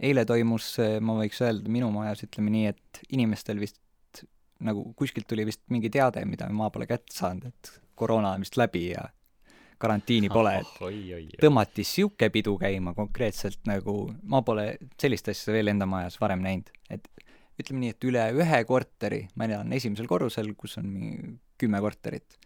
Eile 0.00 0.26
toimus, 0.28 0.74
ma 1.00 1.16
võiks 1.20 1.40
öelda 1.44 1.72
minu 1.72 1.88
majas, 1.94 2.24
ütleme 2.26 2.52
nii, 2.52 2.72
et 2.74 3.02
inimestel 3.16 3.60
vist 3.62 3.80
nagu 4.64 4.86
kuskilt 4.96 5.28
tuli 5.28 5.44
vist 5.48 5.62
mingi 5.72 5.90
teade, 5.92 6.24
mida 6.28 6.48
ma 6.52 6.70
pole 6.72 6.88
kätte 6.88 7.12
saanud, 7.16 7.50
et 7.50 7.72
koroona 7.96 8.34
on 8.36 8.44
vist 8.44 8.56
läbi 8.56 8.88
ja 8.90 9.04
karantiini 9.80 10.30
pole, 10.32 10.54
et 10.62 10.78
tõmmati 11.44 11.84
sihuke 11.84 12.30
pidu 12.32 12.56
käima 12.60 12.94
konkreetselt 12.96 13.60
nagu, 13.68 14.06
ma 14.24 14.42
pole 14.46 14.70
sellist 15.00 15.28
asja 15.32 15.54
veel 15.56 15.72
enda 15.72 15.88
majas 15.88 16.16
varem 16.20 16.44
näinud, 16.44 16.72
et 16.92 17.08
ütleme 17.60 17.84
nii, 17.84 17.92
et 17.96 18.08
üle 18.08 18.24
ühe 18.36 18.62
korteri, 18.68 19.22
ma 19.36 19.48
elan 19.48 19.72
esimesel 19.76 20.08
korrusel, 20.08 20.52
kus 20.58 20.76
on 20.80 20.90
kümme 21.60 21.80
korterit, 21.84 22.36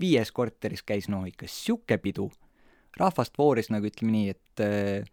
viies 0.00 0.32
korteris 0.32 0.84
käis 0.86 1.08
no 1.12 1.24
ikka 1.28 1.48
sihuke 1.50 1.98
pidu, 2.00 2.28
rahvast 2.98 3.36
vooris 3.38 3.68
nagu 3.72 3.88
ütleme 3.88 4.14
nii, 4.14 4.34
et 4.36 4.64
äh, 4.64 5.08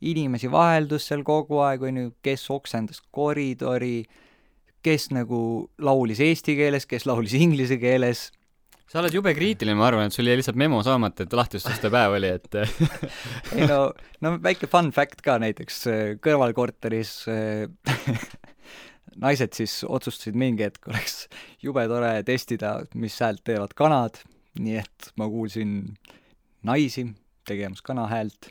inimesi 0.00 0.50
vaheldus 0.52 1.06
seal 1.10 1.24
kogu 1.26 1.60
aeg, 1.64 1.84
on 1.86 2.02
ju, 2.02 2.10
kes 2.24 2.46
oksendas 2.52 3.02
koridori, 3.12 4.02
kes 4.84 5.10
nagu 5.12 5.40
laulis 5.82 6.22
eesti 6.24 6.56
keeles, 6.56 6.86
kes 6.88 7.06
laulis 7.08 7.34
inglise 7.36 7.76
keeles, 7.80 8.30
sa 8.90 8.98
oled 8.98 9.14
jube 9.14 9.30
kriitiline, 9.36 9.78
ma 9.78 9.86
arvan, 9.86 10.08
et 10.10 10.14
sul 10.16 10.26
jäi 10.26 10.40
lihtsalt 10.40 10.58
memo 10.58 10.80
saamata, 10.82 11.22
et 11.22 11.34
lahtiustuste 11.36 11.92
päev 11.94 12.16
oli, 12.16 12.32
et 12.40 12.56
ei 13.54 13.68
no, 13.70 13.92
no 14.24 14.32
väike 14.42 14.66
fun 14.70 14.90
fact 14.94 15.22
ka 15.22 15.36
näiteks 15.42 15.84
kõrvalkorteris 16.24 17.12
naised 19.24 19.54
siis 19.54 19.80
otsustasid 19.86 20.38
mingi 20.38 20.66
hetk 20.66 20.90
oleks 20.90 21.24
jube 21.62 21.84
tore 21.90 22.16
testida, 22.26 22.80
mis 22.98 23.20
häält 23.22 23.44
teevad 23.46 23.76
kanad, 23.78 24.18
nii 24.58 24.80
et 24.82 25.12
ma 25.20 25.28
kuulsin 25.30 25.76
naisi 26.66 27.06
tegemas 27.48 27.82
kana 27.84 28.06
häält, 28.10 28.50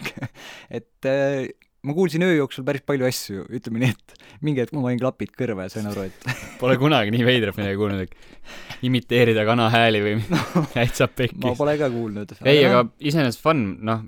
et 0.78 1.08
äh, 1.10 1.46
ma 1.86 1.94
kuulsin 1.94 2.22
öö 2.26 2.34
jooksul 2.34 2.64
päris 2.66 2.82
palju 2.86 3.06
asju, 3.06 3.44
ütleme 3.58 3.82
nii, 3.82 3.92
et 3.94 4.24
mingi 4.46 4.62
hetk 4.62 4.74
ma 4.74 4.82
panin 4.86 4.98
klapid 5.00 5.32
kõrva 5.38 5.68
ja 5.68 5.72
sain 5.72 5.86
aru, 5.90 6.08
et 6.08 6.26
pole 6.62 6.74
kunagi 6.80 7.12
nii 7.14 7.26
veidrat 7.26 7.58
midagi 7.58 7.78
kuulnud, 7.78 8.02
et 8.06 8.82
imiteerida 8.86 9.46
kana 9.46 9.68
hääli 9.72 10.02
või 10.02 10.16
täitsa 10.76 11.06
ma 11.06 11.18
pekkis. 11.22 11.60
pole 11.60 11.76
ka 11.80 11.90
kuulnud. 11.92 12.34
ei, 12.42 12.64
aga 12.66 12.82
iseenesest 12.98 13.44
fun, 13.44 13.62
noh, 13.86 14.02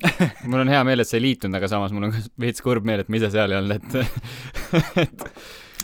mul 0.48 0.64
on 0.64 0.74
hea 0.74 0.82
meel, 0.88 1.04
et 1.04 1.10
sa 1.10 1.18
ei 1.20 1.26
liitunud, 1.28 1.60
aga 1.60 1.70
samas 1.70 1.94
mul 1.94 2.08
on 2.08 2.16
ka 2.16 2.24
veits 2.46 2.64
kurb 2.64 2.88
meel, 2.88 3.04
et 3.04 3.12
ma 3.12 3.20
ise 3.20 3.30
seal 3.34 3.54
ei 3.54 3.60
olnud, 3.60 3.78
et 3.78 5.38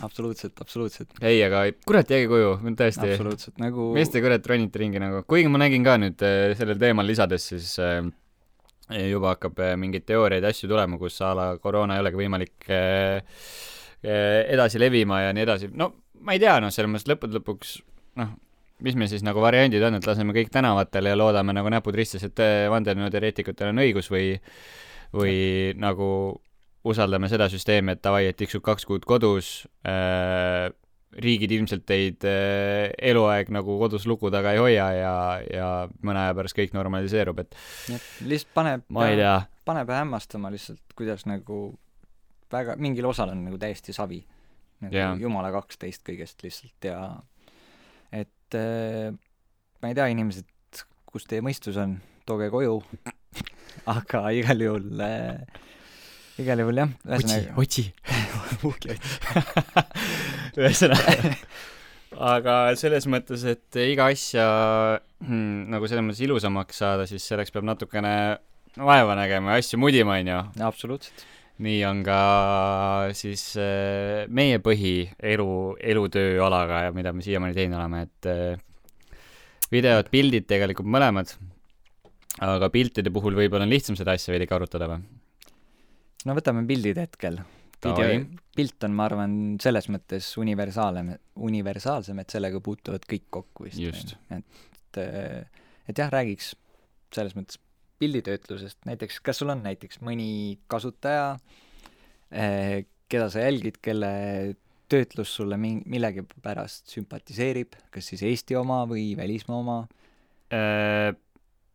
absoluutselt, 0.05 0.59
absoluutselt, 0.61 1.15
ei, 1.21 1.39
aga 1.47 1.63
kurat, 1.87 2.11
jääge 2.11 2.27
koju, 2.31 2.51
tõesti. 2.75 3.07
absoluutselt, 3.13 3.55
nagu 3.63 3.93
meeste 3.95 4.19
kurat 4.25 4.51
ronite 4.51 4.83
ringi 4.83 4.99
nagu, 5.01 5.23
kuigi 5.29 5.51
ma 5.51 5.63
nägin 5.63 5.87
ka 5.87 5.95
nüüd 6.01 6.27
äh, 6.27 6.51
sellel 6.59 6.81
teemal 6.81 7.07
lisades, 7.07 7.47
siis 7.53 7.71
äh, 7.79 8.03
juba 8.93 9.33
hakkab 9.33 9.59
äh, 9.63 9.73
mingeid 9.79 10.05
teooriaid 10.05 10.45
ja 10.45 10.53
asju 10.53 10.69
tulema, 10.69 10.99
kus 11.01 11.17
a 11.25 11.33
la 11.37 11.45
koroona 11.61 11.97
ei 11.97 12.03
olegi 12.03 12.19
võimalik 12.21 12.69
äh, 12.69 13.17
äh, 14.05 14.41
edasi 14.53 14.81
levima 14.81 15.23
ja 15.23 15.33
nii 15.35 15.45
edasi, 15.45 15.71
no 15.73 15.91
ma 16.25 16.35
ei 16.35 16.41
tea, 16.41 16.59
noh, 16.61 16.73
selles 16.73 16.91
mõttes 16.91 17.09
lõppude 17.09 17.39
lõpuks 17.39 17.75
noh, 18.21 18.33
mis 18.85 18.97
meil 18.99 19.09
siis 19.09 19.25
nagu 19.25 19.41
variandid 19.41 19.83
on, 19.87 19.97
et 19.97 20.07
laseme 20.07 20.35
kõik 20.35 20.51
tänavatele 20.53 21.13
ja 21.13 21.17
loodame 21.17 21.55
nagu 21.55 21.71
näpud 21.71 21.95
ristis, 21.97 22.25
et 22.27 22.41
vandenõuteoreetikutel 22.71 23.71
on 23.71 23.85
õigus 23.85 24.11
või 24.13 24.35
või 25.15 25.71
nagu 25.79 26.07
usaldame 26.85 27.29
seda 27.31 27.47
süsteemi, 27.49 27.95
et 27.95 28.01
davai, 28.03 28.25
et 28.29 28.37
tiksub 28.37 28.61
kaks 28.65 28.85
kuud 28.85 29.05
kodus 29.07 29.63
äh,, 29.87 30.67
riigid 31.21 31.51
ilmselt 31.55 31.85
teid 31.87 32.25
äh, 32.27 32.91
eluaeg 33.11 33.51
nagu 33.55 33.77
kodus 33.79 34.07
luku 34.09 34.31
taga 34.33 34.55
ei 34.55 34.61
hoia 34.61 34.87
ja, 34.95 35.15
ja 35.47 35.67
mõne 36.05 36.25
aja 36.25 36.35
pärast 36.37 36.57
kõik 36.57 36.75
normaliseerub, 36.75 37.43
et 37.45 37.57
lihtsalt 38.27 38.53
paneb 38.57 38.85
paneb 39.65 39.91
hämmastama 39.95 40.51
lihtsalt, 40.53 40.83
kuidas 40.97 41.25
nagu 41.29 41.59
väga, 42.51 42.75
mingil 42.81 43.07
osal 43.09 43.33
on 43.33 43.45
nagu 43.47 43.59
täiesti 43.61 43.95
savi. 43.95 44.21
nagu 44.83 44.95
Jaa. 44.95 45.13
jumala 45.19 45.51
kaksteist 45.55 46.03
kõigest 46.05 46.43
lihtsalt 46.43 46.89
ja 46.89 46.99
et 48.11 48.57
äh, 48.59 49.13
ma 49.81 49.91
ei 49.91 49.95
tea, 49.97 50.09
inimesed, 50.11 50.83
kus 51.07 51.27
teie 51.29 51.43
mõistus 51.45 51.79
on, 51.79 51.97
tooge 52.27 52.49
koju, 52.53 52.81
aga 53.95 54.27
igal 54.35 54.65
juhul 54.67 55.05
äh, 55.05 55.63
igal 56.43 56.59
juhul 56.59 56.83
jah, 56.83 56.91
ühesõnaga 57.07 57.55
otsi. 57.63 57.87
ühesõnaga, 60.61 61.35
aga 62.33 62.57
selles 62.79 63.07
mõttes, 63.11 63.45
et 63.49 63.79
iga 63.83 64.09
asja 64.13 64.47
hmm, 65.25 65.69
nagu 65.73 65.87
selles 65.89 66.05
mõttes 66.05 66.23
ilusamaks 66.25 66.83
saada, 66.83 67.07
siis 67.09 67.25
selleks 67.27 67.53
peab 67.53 67.67
natukene 67.67 68.15
vaeva 68.75 69.15
nägema 69.17 69.55
ja 69.55 69.63
asju 69.63 69.79
mudima, 69.79 70.19
onju. 70.19 70.37
absoluutselt, 70.67 71.25
nii 71.63 71.81
on 71.87 72.03
ka 72.07 72.19
siis 73.15 73.47
äh, 73.61 74.25
meie 74.27 74.61
põhielu, 74.63 75.49
elutööalaga 75.79 76.85
ja 76.87 76.95
mida 76.95 77.13
me 77.15 77.25
siiamaani 77.25 77.57
teinud 77.57 77.79
oleme, 77.79 78.05
et 78.07 78.31
äh, 78.31 79.19
videod, 79.71 80.09
pildid 80.11 80.47
tegelikult 80.49 80.89
mõlemad, 80.91 81.35
aga 82.43 82.71
piltide 82.71 83.11
puhul 83.15 83.37
võib-olla 83.37 83.67
on 83.67 83.71
lihtsam 83.71 83.95
seda 83.99 84.15
asja 84.15 84.35
veidike 84.35 84.55
arutada 84.57 84.89
või? 84.91 85.03
no 86.25 86.35
võtame 86.37 86.65
pildid 86.67 86.99
hetkel. 86.99 87.39
Davai. 87.83 88.21
pilt 88.55 88.85
on, 88.87 88.95
ma 88.95 89.05
arvan, 89.09 89.33
selles 89.61 89.89
mõttes 89.91 90.31
universaalne, 90.41 91.19
universaalsem, 91.47 92.19
et 92.23 92.33
sellega 92.33 92.61
puutuvad 92.63 93.05
kõik 93.09 93.27
kokku 93.39 93.67
vist. 93.67 94.15
Et, 94.31 94.99
et 95.89 95.99
jah, 95.99 96.11
räägiks 96.13 96.53
selles 97.15 97.35
mõttes 97.37 97.59
pilditöötlusest, 97.99 98.81
näiteks 98.87 99.21
kas 99.23 99.39
sul 99.39 99.53
on 99.53 99.61
näiteks 99.63 100.01
mõni 100.03 100.57
kasutaja, 100.71 101.35
keda 102.31 103.27
sa 103.31 103.45
jälgid, 103.45 103.79
kelle 103.83 104.11
töötlus 104.91 105.31
sulle 105.37 105.57
min-, 105.59 105.83
millegipärast 105.89 106.91
sümpatiseerib, 106.93 107.77
kas 107.93 108.11
siis 108.11 108.23
Eesti 108.27 108.57
oma 108.59 108.83
või 108.89 109.13
välismaa 109.17 109.61
oma? 109.61 109.77
Äh, 110.53 111.11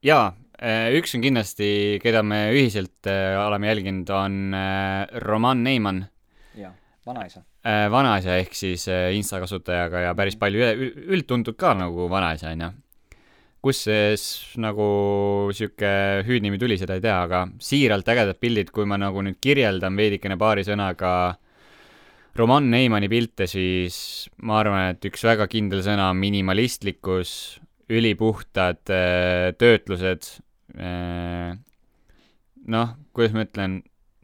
jaa, 0.06 0.30
üks 0.60 1.14
on 1.16 1.22
kindlasti, 1.24 1.68
keda 2.02 2.20
me 2.26 2.50
ühiselt 2.52 3.06
äh, 3.08 3.36
oleme 3.40 3.70
jälginud, 3.70 4.10
on 4.12 4.34
äh, 4.54 5.06
Roman 5.24 5.62
Neiman, 5.64 6.02
jaa, 6.58 6.74
vanaisa. 7.06 7.40
vanaisa 7.92 8.36
ehk 8.42 8.52
siis 8.56 8.84
äh, 8.92 9.10
Insta 9.16 9.40
kasutajaga 9.40 10.02
ja 10.08 10.14
päris 10.18 10.36
palju 10.40 10.60
üle- 10.60 10.76
ül- 10.76 11.10
üldtuntud 11.16 11.56
ka 11.60 11.72
nagu 11.78 12.08
vanaisa, 12.12 12.52
onju. 12.52 12.70
kust 13.64 13.86
see 13.88 14.12
s- 14.16 14.56
nagu 14.60 15.48
sihuke 15.52 15.90
hüüdnimi 16.28 16.58
tuli, 16.60 16.76
seda 16.80 16.94
ei 16.96 17.02
tea, 17.04 17.16
aga 17.26 17.42
siiralt 17.60 18.08
ägedad 18.08 18.38
pildid, 18.40 18.70
kui 18.72 18.84
ma 18.88 18.96
nagu 19.00 19.20
nüüd 19.24 19.36
kirjeldan 19.40 19.96
veidikene 19.96 20.36
paari 20.40 20.64
sõnaga 20.64 21.14
Roman 22.36 22.68
Neimani 22.70 23.08
pilte, 23.10 23.48
siis 23.50 24.28
ma 24.46 24.60
arvan, 24.62 24.92
et 24.94 25.04
üks 25.08 25.24
väga 25.26 25.48
kindel 25.50 25.80
sõna 25.84 26.10
on 26.12 26.20
minimalistlikkus, 26.22 27.32
ülipuhtad 27.90 28.92
äh, 28.94 29.50
töötlused 29.58 30.28
äh,, 30.30 30.44
noh, 32.70 32.92
kuidas 33.16 33.34
ma 33.34 33.44
ütlen, 33.46 33.80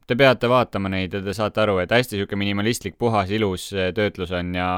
te 0.07 0.17
peate 0.19 0.51
vaatama 0.51 0.91
neid 0.93 1.15
ja 1.17 1.23
te 1.25 1.35
saate 1.37 1.63
aru, 1.65 1.79
et 1.83 1.91
hästi 1.95 2.17
niisugune 2.17 2.45
minimalistlik, 2.45 2.97
puhas, 3.01 3.33
ilus 3.35 3.71
äh, 3.75 3.91
töötlus 3.97 4.31
on 4.37 4.55
ja 4.57 4.69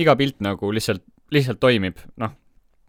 iga 0.00 0.16
pilt 0.18 0.40
nagu 0.44 0.70
lihtsalt, 0.74 1.04
lihtsalt 1.34 1.60
toimib, 1.62 2.00
noh, 2.22 2.34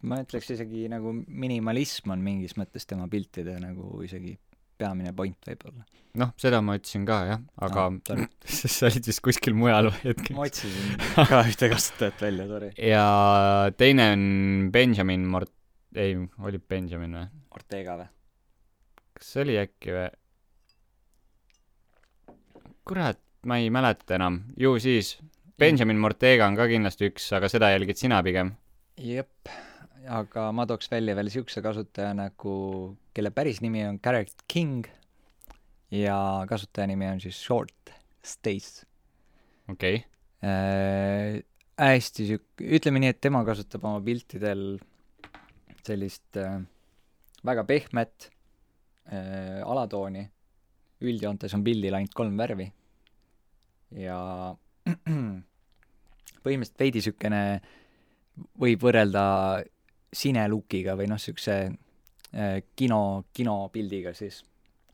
ma 0.07 0.19
ütleks 0.23 0.51
isegi 0.53 0.85
nagu 0.91 1.11
minimalism 1.27 2.11
on 2.13 2.21
mingis 2.23 2.53
mõttes 2.59 2.85
tema 2.87 3.07
piltide 3.11 3.57
nagu 3.59 4.03
isegi 4.05 4.35
peamine 4.77 5.09
point 5.17 5.37
võib-olla. 5.49 5.81
noh, 6.21 6.31
seda 6.37 6.59
ma 6.61 6.75
ütlesin 6.77 7.05
ka 7.07 7.17
jah, 7.25 7.41
aga 7.65 7.87
Ah, 7.87 7.95
sorry. 8.07 8.27
sa 8.77 8.91
olid 8.91 9.09
vist 9.09 9.23
kuskil 9.25 9.55
mujal 9.57 9.89
hetkel. 10.03 10.35
ma 10.37 10.45
otsisin 10.45 11.01
ka 11.31 11.41
ühte 11.49 11.71
kasutajat 11.73 12.21
välja, 12.27 12.45
sorry. 12.51 12.71
ja 12.77 13.05
teine 13.77 14.11
on 14.13 14.25
Benjamin 14.71 15.25
Mort-, 15.33 15.56
ei, 15.95 16.17
oli 16.43 16.59
Benjamin 16.59 17.17
või? 17.19 17.27
Ortega 17.55 17.97
või? 18.01 18.09
kas 19.17 19.31
see 19.33 19.45
oli 19.45 19.57
äkki 19.61 19.95
või? 19.95 20.09
kurat, 22.87 23.19
ma 23.47 23.57
ei 23.59 23.71
mäleta 23.73 24.15
enam, 24.15 24.41
ju 24.59 24.77
siis. 24.79 25.17
Benjamin 25.57 25.97
Mortega 25.97 26.45
on 26.45 26.55
ka 26.55 26.67
kindlasti 26.69 27.09
üks, 27.09 27.25
aga 27.33 27.49
seda 27.49 27.71
jälgid 27.73 27.97
sina 27.97 28.19
pigem. 28.23 28.53
jep, 29.01 29.49
aga 30.07 30.51
ma 30.55 30.67
tooks 30.69 30.91
välja 30.91 31.15
veel 31.17 31.27
niisuguse 31.27 31.63
kasutaja 31.65 32.13
nagu, 32.17 32.53
kelle 33.13 33.33
päris 33.33 33.61
nimi 33.65 33.83
on 33.87 33.97
Garrett 34.03 34.45
King 34.47 34.85
ja 35.91 36.17
kasutaja 36.49 36.87
nimi 36.91 37.09
on 37.09 37.21
siis 37.23 37.39
Short 37.41 37.93
Stace 38.23 38.85
okei 39.71 39.95
okay. 39.95 40.03
äh,. 40.43 41.41
hästi 41.77 42.27
sihuke, 42.31 42.69
ütleme 42.77 43.01
nii, 43.01 43.13
et 43.13 43.21
tema 43.21 43.43
kasutab 43.47 43.85
oma 43.85 44.01
piltidel 44.03 44.77
sellist 45.87 46.39
äh, 46.41 46.59
väga 47.47 47.63
pehmet 47.67 48.29
äh, 49.11 49.61
alatooni, 49.63 50.25
üldjoontes 51.07 51.53
on 51.53 51.63
pildil 51.65 51.95
ainult 51.97 52.15
kolm 52.17 52.37
värvi 52.39 52.67
ja 54.01 54.19
põhimõtteliselt 56.43 56.81
veidi 56.81 57.01
niisugune 57.01 57.41
võib 58.61 58.83
võrrelda 58.83 59.23
sinelukiga 60.13 60.95
või 60.97 61.09
noh, 61.11 61.19
niisuguse 61.19 61.57
äh, 61.67 62.59
kino, 62.75 63.01
kinopildiga 63.33 64.13
siis 64.17 64.41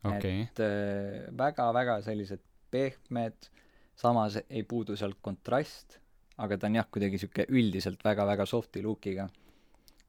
okay. 0.03 0.45
et 0.45 0.63
äh, 0.63 1.27
väga-väga 1.37 1.99
sellised 2.05 2.41
pehmed, 2.73 3.49
samas 3.95 4.39
ei 4.49 4.63
puudu 4.67 4.97
sealt 4.97 5.19
kontrast, 5.21 5.99
aga 6.41 6.57
ta 6.57 6.69
on 6.69 6.79
jah, 6.79 6.89
kuidagi 6.89 7.19
niisugune 7.19 7.47
üldiselt 7.53 8.03
väga-väga 8.05 8.47
soft'i 8.49 8.83
look'iga. 8.85 9.27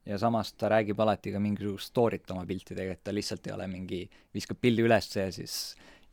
Ja 0.06 0.18
samas 0.20 0.52
ta 0.58 0.68
räägib 0.72 1.00
alati 1.00 1.32
ka 1.32 1.40
mingisugust 1.42 1.92
story't 1.92 2.30
oma 2.34 2.44
piltidega, 2.48 2.96
et 2.96 3.04
ta 3.04 3.14
lihtsalt 3.14 3.46
ei 3.48 3.54
ole 3.56 3.68
mingi, 3.70 4.02
viskab 4.34 4.60
pildi 4.60 4.84
ülesse 4.84 5.26
ja 5.26 5.32
siis 5.34 5.56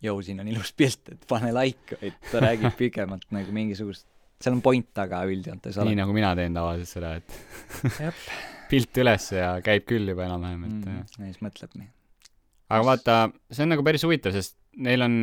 jõu, 0.02 0.22
siin 0.26 0.42
on 0.42 0.50
ilus 0.52 0.72
pilt, 0.78 1.12
et 1.14 1.28
pane 1.30 1.52
like, 1.56 1.98
vaid 2.02 2.32
ta 2.32 2.44
räägib 2.44 2.78
pikemalt 2.80 3.28
nagu 3.36 3.56
mingisugust, 3.56 4.08
seal 4.42 4.58
on 4.58 4.64
point 4.66 4.88
taga 4.98 5.22
üldjoontes 5.30 5.78
nii 5.86 6.00
nagu 6.00 6.16
mina 6.16 6.32
teen 6.40 6.56
tavaliselt 6.58 6.94
seda, 6.96 7.14
et 7.20 8.00
pilt 8.72 9.02
üles 9.04 9.28
ja 9.36 9.54
käib 9.66 9.86
küll 9.90 10.14
juba 10.14 10.26
enam-vähem, 10.30 10.66
et 10.70 10.78
mm, 10.80 11.02
ja 11.02 11.28
siis 11.28 11.44
mõtleb 11.46 11.76
nii. 11.78 11.92
aga 12.72 12.88
vaata, 12.88 13.20
see 13.52 13.68
on 13.68 13.76
nagu 13.76 13.86
päris 13.86 14.08
huvitav, 14.08 14.36
sest 14.38 14.58
neil 14.82 15.06
on 15.06 15.16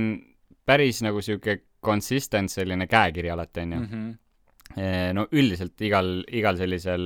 päris 0.69 1.01
nagu 1.05 1.25
sihuke 1.25 1.63
consistent 1.85 2.53
selline 2.53 2.89
käekiri 2.91 3.31
alati, 3.33 3.65
onju. 3.65 3.85
No 4.77 5.25
üldiselt 5.33 5.81
igal, 5.83 6.23
igal 6.29 6.59
sellisel 6.61 7.05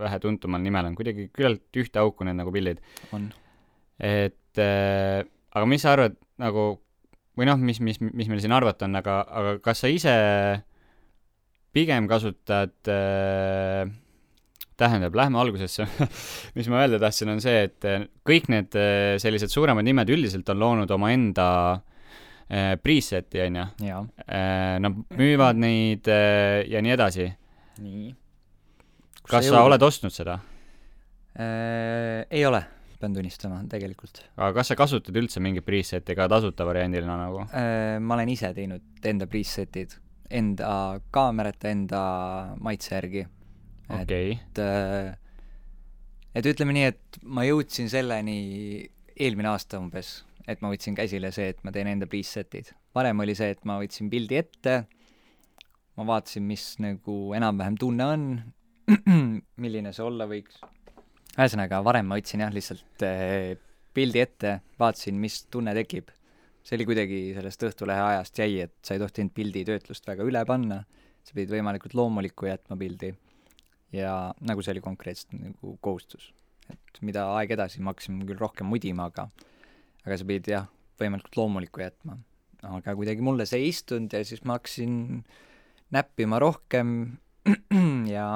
vähe 0.00 0.18
tuntumal 0.22 0.62
nimel 0.62 0.90
on 0.90 0.96
kuidagi 0.98 1.28
küllalt 1.34 1.78
ühte 1.80 2.02
auku 2.02 2.26
need 2.26 2.38
nagu 2.40 2.52
pildid. 2.54 2.82
on. 3.14 3.30
et 4.02 4.60
äh, 4.60 5.22
aga 5.54 5.66
mis 5.70 5.84
sa 5.84 5.94
arvad 5.94 6.18
nagu, 6.42 6.66
või 7.38 7.48
noh, 7.48 7.60
mis, 7.62 7.80
mis, 7.80 8.00
mis 8.02 8.30
meil 8.30 8.42
siin 8.42 8.54
arvata 8.56 8.88
on, 8.88 8.98
aga, 9.00 9.20
aga 9.24 9.58
kas 9.64 9.84
sa 9.84 9.90
ise 9.92 10.14
pigem 11.74 12.08
kasutad 12.10 12.74
äh, 12.90 13.86
tähendab, 14.78 15.14
lähme 15.14 15.38
algusesse 15.38 15.86
mis 16.58 16.68
ma 16.70 16.82
öelda 16.82 17.00
tahtsin, 17.02 17.30
on 17.34 17.42
see, 17.42 17.68
et 17.70 17.88
kõik 18.26 18.50
need 18.52 18.74
äh, 18.78 19.16
sellised 19.22 19.54
suuremad 19.54 19.86
nimed 19.86 20.10
üldiselt 20.10 20.50
on 20.50 20.62
loonud 20.62 20.94
omaenda 20.98 21.48
äh, 21.78 21.93
preset'i, 22.82 23.40
on 23.46 23.56
ju. 23.56 23.66
jaa. 23.88 24.02
Nad 24.84 24.98
müüvad 25.16 25.58
neid 25.58 26.08
ja 26.08 26.82
nii 26.84 26.92
edasi. 26.92 27.30
nii. 27.80 28.10
kas 29.28 29.48
sa 29.48 29.62
oled 29.64 29.82
ostnud 29.82 30.12
seda? 30.12 30.38
Äh, 31.34 32.22
ei 32.30 32.44
ole, 32.46 32.60
pean 33.00 33.14
tunnistama, 33.16 33.56
tegelikult 33.66 34.20
aga 34.36 34.52
kas 34.54 34.68
sa 34.70 34.76
kasutad 34.78 35.16
üldse 35.18 35.40
mingit 35.42 35.64
preset'i 35.66 36.14
ka 36.14 36.28
tasuta 36.30 36.62
variandina 36.68 37.16
nagu? 37.18 37.40
äh,. 37.50 37.98
ma 37.98 38.14
olen 38.14 38.30
ise 38.30 38.52
teinud 38.54 39.08
enda 39.10 39.26
preset'id, 39.26 39.96
enda 40.30 40.68
kaamerate, 41.10 41.72
enda 41.74 42.02
maitse 42.62 42.94
järgi. 42.94 43.24
okei 43.88 44.04
okay. 44.04 44.38
et 44.38 44.62
äh, 44.62 45.10
et 46.38 46.50
ütleme 46.52 46.76
nii, 46.76 46.92
et 46.92 47.18
ma 47.26 47.42
jõudsin 47.48 47.90
selleni 47.90 48.38
eelmine 49.18 49.50
aasta 49.50 49.82
umbes, 49.82 50.20
et 50.48 50.60
ma 50.60 50.70
võtsin 50.72 50.96
käsile 50.96 51.30
see, 51.34 51.52
et 51.54 51.62
ma 51.64 51.72
teen 51.74 51.88
enda 51.90 52.08
preset'id. 52.10 52.72
varem 52.94 53.20
oli 53.24 53.34
see, 53.36 53.54
et 53.54 53.64
ma 53.68 53.78
võtsin 53.80 54.10
pildi 54.12 54.38
ette, 54.40 54.74
ma 55.96 56.06
vaatasin, 56.08 56.44
mis 56.46 56.66
nagu 56.82 57.18
enam-vähem 57.36 57.78
tunne 57.80 58.08
on, 58.16 58.26
milline 59.64 59.92
see 59.94 60.04
olla 60.04 60.28
võiks. 60.30 60.60
ühesõnaga, 61.34 61.80
varem 61.86 62.10
ma 62.10 62.18
võtsin 62.20 62.44
jah, 62.44 62.52
lihtsalt 62.54 63.06
eh, 63.06 63.54
pildi 63.94 64.22
ette, 64.22 64.58
vaatasin, 64.80 65.16
mis 65.20 65.44
tunne 65.52 65.74
tekib. 65.76 66.12
see 66.64 66.78
oli 66.78 66.86
kuidagi 66.88 67.18
sellest 67.36 67.66
Õhtulehe 67.68 68.04
ajast 68.12 68.38
jäi, 68.40 68.60
et 68.64 68.76
sa 68.84 68.96
ei 68.96 69.02
tohtinud 69.02 69.34
pildi 69.36 69.64
töötlust 69.68 70.06
väga 70.08 70.24
üle 70.24 70.44
panna, 70.48 70.82
sa 71.24 71.36
pidid 71.36 71.52
võimalikult 71.52 71.96
loomulikku 71.96 72.48
jätma 72.48 72.76
pildi. 72.80 73.14
ja 73.94 74.34
nagu 74.40 74.62
see 74.62 74.74
oli 74.74 74.84
konkreetselt 74.84 75.32
nagu 75.38 75.76
kohustus. 75.80 76.32
et 76.68 77.00
mida 77.00 77.28
aeg 77.36 77.56
edasi, 77.56 77.80
ma 77.80 77.92
hakkasin 77.92 78.24
küll 78.28 78.40
rohkem 78.40 78.68
mudima, 78.68 79.08
aga 79.12 79.28
aga 80.04 80.20
sa 80.20 80.28
pidid 80.28 80.50
jah, 80.52 80.68
võimalikult 81.00 81.40
loomulikku 81.40 81.82
jätma. 81.82 82.18
aga 82.64 82.94
kuidagi 82.96 83.24
mulle 83.24 83.46
see 83.48 83.64
ei 83.64 83.72
istunud 83.72 84.12
ja 84.12 84.22
siis 84.24 84.44
ma 84.44 84.58
hakkasin 84.58 85.24
näppima 85.94 86.38
rohkem 86.40 87.18
ja 88.16 88.28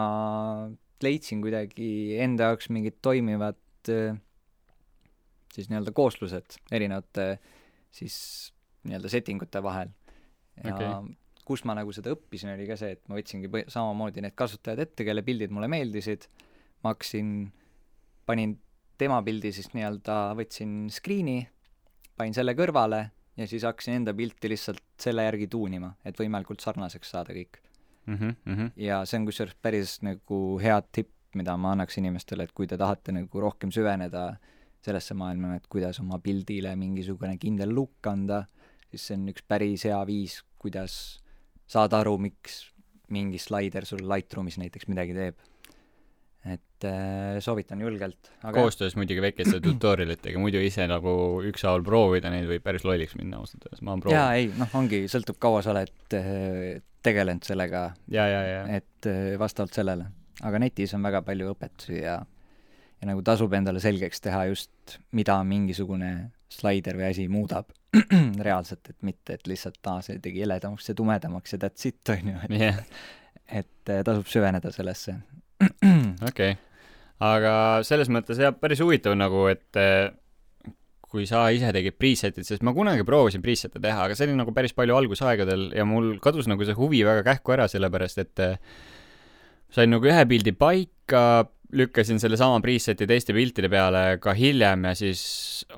leidsin 1.02 1.40
kuidagi 1.44 2.18
enda 2.20 2.50
jaoks 2.50 2.68
mingid 2.74 2.98
toimivad 3.02 3.58
äh, 3.92 4.18
siis 5.54 5.70
nii-öelda 5.70 5.94
kooslused 5.96 6.58
erinevate 6.74 7.38
siis 7.94 8.18
nii-öelda 8.86 9.10
setting 9.12 9.42
ute 9.42 9.62
vahel. 9.62 9.90
ja 10.64 10.74
Okei. 10.74 11.16
kus 11.48 11.64
ma 11.64 11.74
nagu 11.78 11.92
seda 11.94 12.12
õppisin, 12.12 12.52
oli 12.52 12.66
ka 12.68 12.76
see, 12.76 12.96
et 12.96 13.02
ma 13.08 13.16
võtsingi 13.18 13.50
põhi- 13.52 13.68
samamoodi 13.72 14.24
need 14.24 14.36
kasutajad 14.38 14.82
ette, 14.84 15.06
kelle 15.06 15.24
pildid 15.24 15.54
mulle 15.54 15.70
meeldisid, 15.72 16.26
ma 16.84 16.92
hakkasin, 16.92 17.30
panin 18.28 18.58
tema 19.00 19.22
pildi 19.24 19.54
siis 19.56 19.70
nii-öelda, 19.72 20.18
võtsin 20.38 20.74
screen'i, 20.92 21.40
panin 22.18 22.34
selle 22.36 22.54
kõrvale 22.58 23.04
ja 23.38 23.46
siis 23.46 23.64
hakkasin 23.66 24.00
enda 24.00 24.14
pilti 24.16 24.50
lihtsalt 24.50 24.82
selle 25.00 25.24
järgi 25.28 25.48
tuunima, 25.50 25.92
et 26.04 26.18
võimalikult 26.18 26.62
sarnaseks 26.64 27.14
saada 27.14 27.36
kõik 27.36 27.60
mm. 28.06 28.18
-hmm. 28.18 28.70
ja 28.76 29.04
see 29.06 29.20
on 29.20 29.26
kusjuures 29.28 29.56
päris 29.62 29.98
nagu 30.02 30.58
hea 30.62 30.80
tipp, 30.92 31.12
mida 31.38 31.56
ma 31.56 31.72
annaks 31.76 31.98
inimestele, 32.00 32.48
et 32.48 32.52
kui 32.52 32.66
te 32.66 32.78
tahate 32.80 33.12
nagu 33.12 33.40
rohkem 33.40 33.70
süveneda 33.70 34.32
sellesse 34.84 35.14
maailma, 35.14 35.56
et 35.56 35.66
kuidas 35.66 36.00
oma 36.00 36.18
pildile 36.22 36.74
mingisugune 36.76 37.36
kindel 37.38 37.74
look 37.74 38.06
anda, 38.06 38.44
siis 38.90 39.06
see 39.06 39.18
on 39.18 39.28
üks 39.32 39.44
päris 39.46 39.84
hea 39.84 39.98
viis, 40.06 40.40
kuidas 40.58 41.20
saada 41.68 42.00
aru, 42.00 42.16
miks 42.18 42.72
mingi 43.12 43.38
slaider 43.40 43.86
sul 43.88 44.04
Lightroomis 44.08 44.58
näiteks 44.60 44.88
midagi 44.88 45.14
teeb. 45.16 45.38
Et 46.54 46.86
äh, 46.88 47.38
soovitan 47.44 47.80
julgelt. 47.84 48.30
koostöös 48.54 48.96
muidugi 48.96 49.22
väikeste 49.24 49.60
tutorial 49.66 50.14
itega, 50.14 50.40
muidu 50.42 50.62
ise 50.64 50.86
nagu 50.90 51.12
ükshaaval 51.48 51.84
proovida 51.86 52.32
neid 52.32 52.48
võib 52.50 52.64
päris 52.64 52.86
lolliks 52.88 53.16
minna 53.18 53.42
ausalt 53.42 53.66
öeldes, 53.66 53.82
ma 53.82 53.94
olen 53.94 54.04
jaa, 54.14 54.30
proovinud. 54.30 54.38
ei, 54.38 54.62
noh, 54.62 54.78
ongi, 54.80 55.02
sõltub 55.10 55.40
kaua 55.42 55.62
sa 55.66 55.74
oled 55.74 56.18
äh, 56.18 56.80
tegelenud 57.04 57.46
sellega, 57.46 57.84
et 58.08 59.10
äh, 59.10 59.36
vastavalt 59.40 59.76
sellele. 59.76 60.10
aga 60.42 60.58
netis 60.62 60.94
on 60.94 61.06
väga 61.06 61.22
palju 61.26 61.54
õpetusi 61.54 62.02
ja 62.02 62.18
ja 62.98 63.06
nagu 63.06 63.22
tasub 63.22 63.52
endale 63.54 63.80
selgeks 63.82 64.22
teha 64.24 64.44
just, 64.50 64.98
mida 65.14 65.36
mingisugune 65.46 66.12
slaider 66.52 66.98
või 66.98 67.10
asi 67.12 67.28
muudab 67.30 67.70
reaalselt, 68.46 68.90
et 68.90 68.98
mitte, 69.06 69.38
et 69.38 69.50
lihtsalt 69.50 69.90
aa, 69.90 70.02
see 70.04 70.18
tegi 70.22 70.42
heledamaks 70.44 70.90
ja 70.90 70.96
tumedamaks 70.98 71.54
ja 71.54 71.60
that's 71.62 71.88
it, 71.88 72.00
on 72.12 72.32
ju, 72.32 72.40
et 72.48 72.56
jah, 72.62 72.80
et 73.60 73.92
äh, 73.92 74.02
tasub 74.06 74.28
süveneda 74.30 74.72
sellesse. 74.74 75.18
okei. 76.30 76.54
aga 77.24 77.52
selles 77.86 78.10
mõttes 78.12 78.38
jah, 78.40 78.54
päris 78.54 78.82
huvitav 78.84 79.16
nagu, 79.18 79.46
et 79.50 79.80
eh, 79.80 80.10
kui 81.08 81.24
sa 81.28 81.46
ise 81.54 81.72
tegid 81.72 81.96
preset'id, 81.96 82.46
sest 82.46 82.64
ma 82.66 82.74
kunagi 82.76 83.06
proovisin 83.08 83.42
preset'e 83.44 83.80
teha, 83.80 84.04
aga 84.04 84.16
see 84.16 84.28
oli 84.28 84.38
nagu 84.38 84.52
päris 84.56 84.76
palju 84.76 84.96
algusaegadel 84.98 85.70
ja 85.76 85.86
mul 85.88 86.16
kadus 86.22 86.48
nagu 86.50 86.66
see 86.68 86.76
huvi 86.76 87.00
väga 87.06 87.24
kähku 87.26 87.56
ära, 87.56 87.68
sellepärast 87.70 88.20
et 88.24 88.44
eh, 88.44 88.58
sain 89.72 89.90
nagu 89.92 90.08
ühe 90.08 90.24
pildi 90.28 90.52
paika, 90.56 91.48
lükkasin 91.68 92.20
sellesama 92.20 92.60
preset'i 92.64 93.04
teiste 93.08 93.34
piltide 93.36 93.68
peale 93.68 94.02
ka 94.24 94.32
hiljem 94.36 94.86
ja 94.88 94.94
siis 94.96 95.22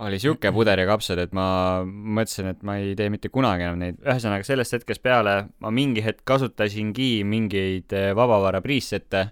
oli 0.02 0.20
sihuke 0.22 0.52
puder 0.56 0.82
ja 0.82 0.88
kapsad, 0.90 1.22
et 1.22 1.34
ma 1.36 1.46
mõtlesin, 1.86 2.50
et 2.52 2.66
ma 2.66 2.80
ei 2.82 2.96
tee 2.98 3.10
mitte 3.10 3.30
kunagi 3.30 3.66
enam 3.66 3.78
neid. 3.80 4.02
ühesõnaga 4.02 4.46
sellest 4.46 4.80
hetkest 4.80 5.02
peale 5.02 5.36
ma 5.62 5.72
mingi 5.74 6.02
hetk 6.04 6.26
kasutasingi 6.26 7.22
mingeid 7.22 7.94
eh, 7.94 8.10
vabavara 8.18 8.62
preset'e, 8.64 9.28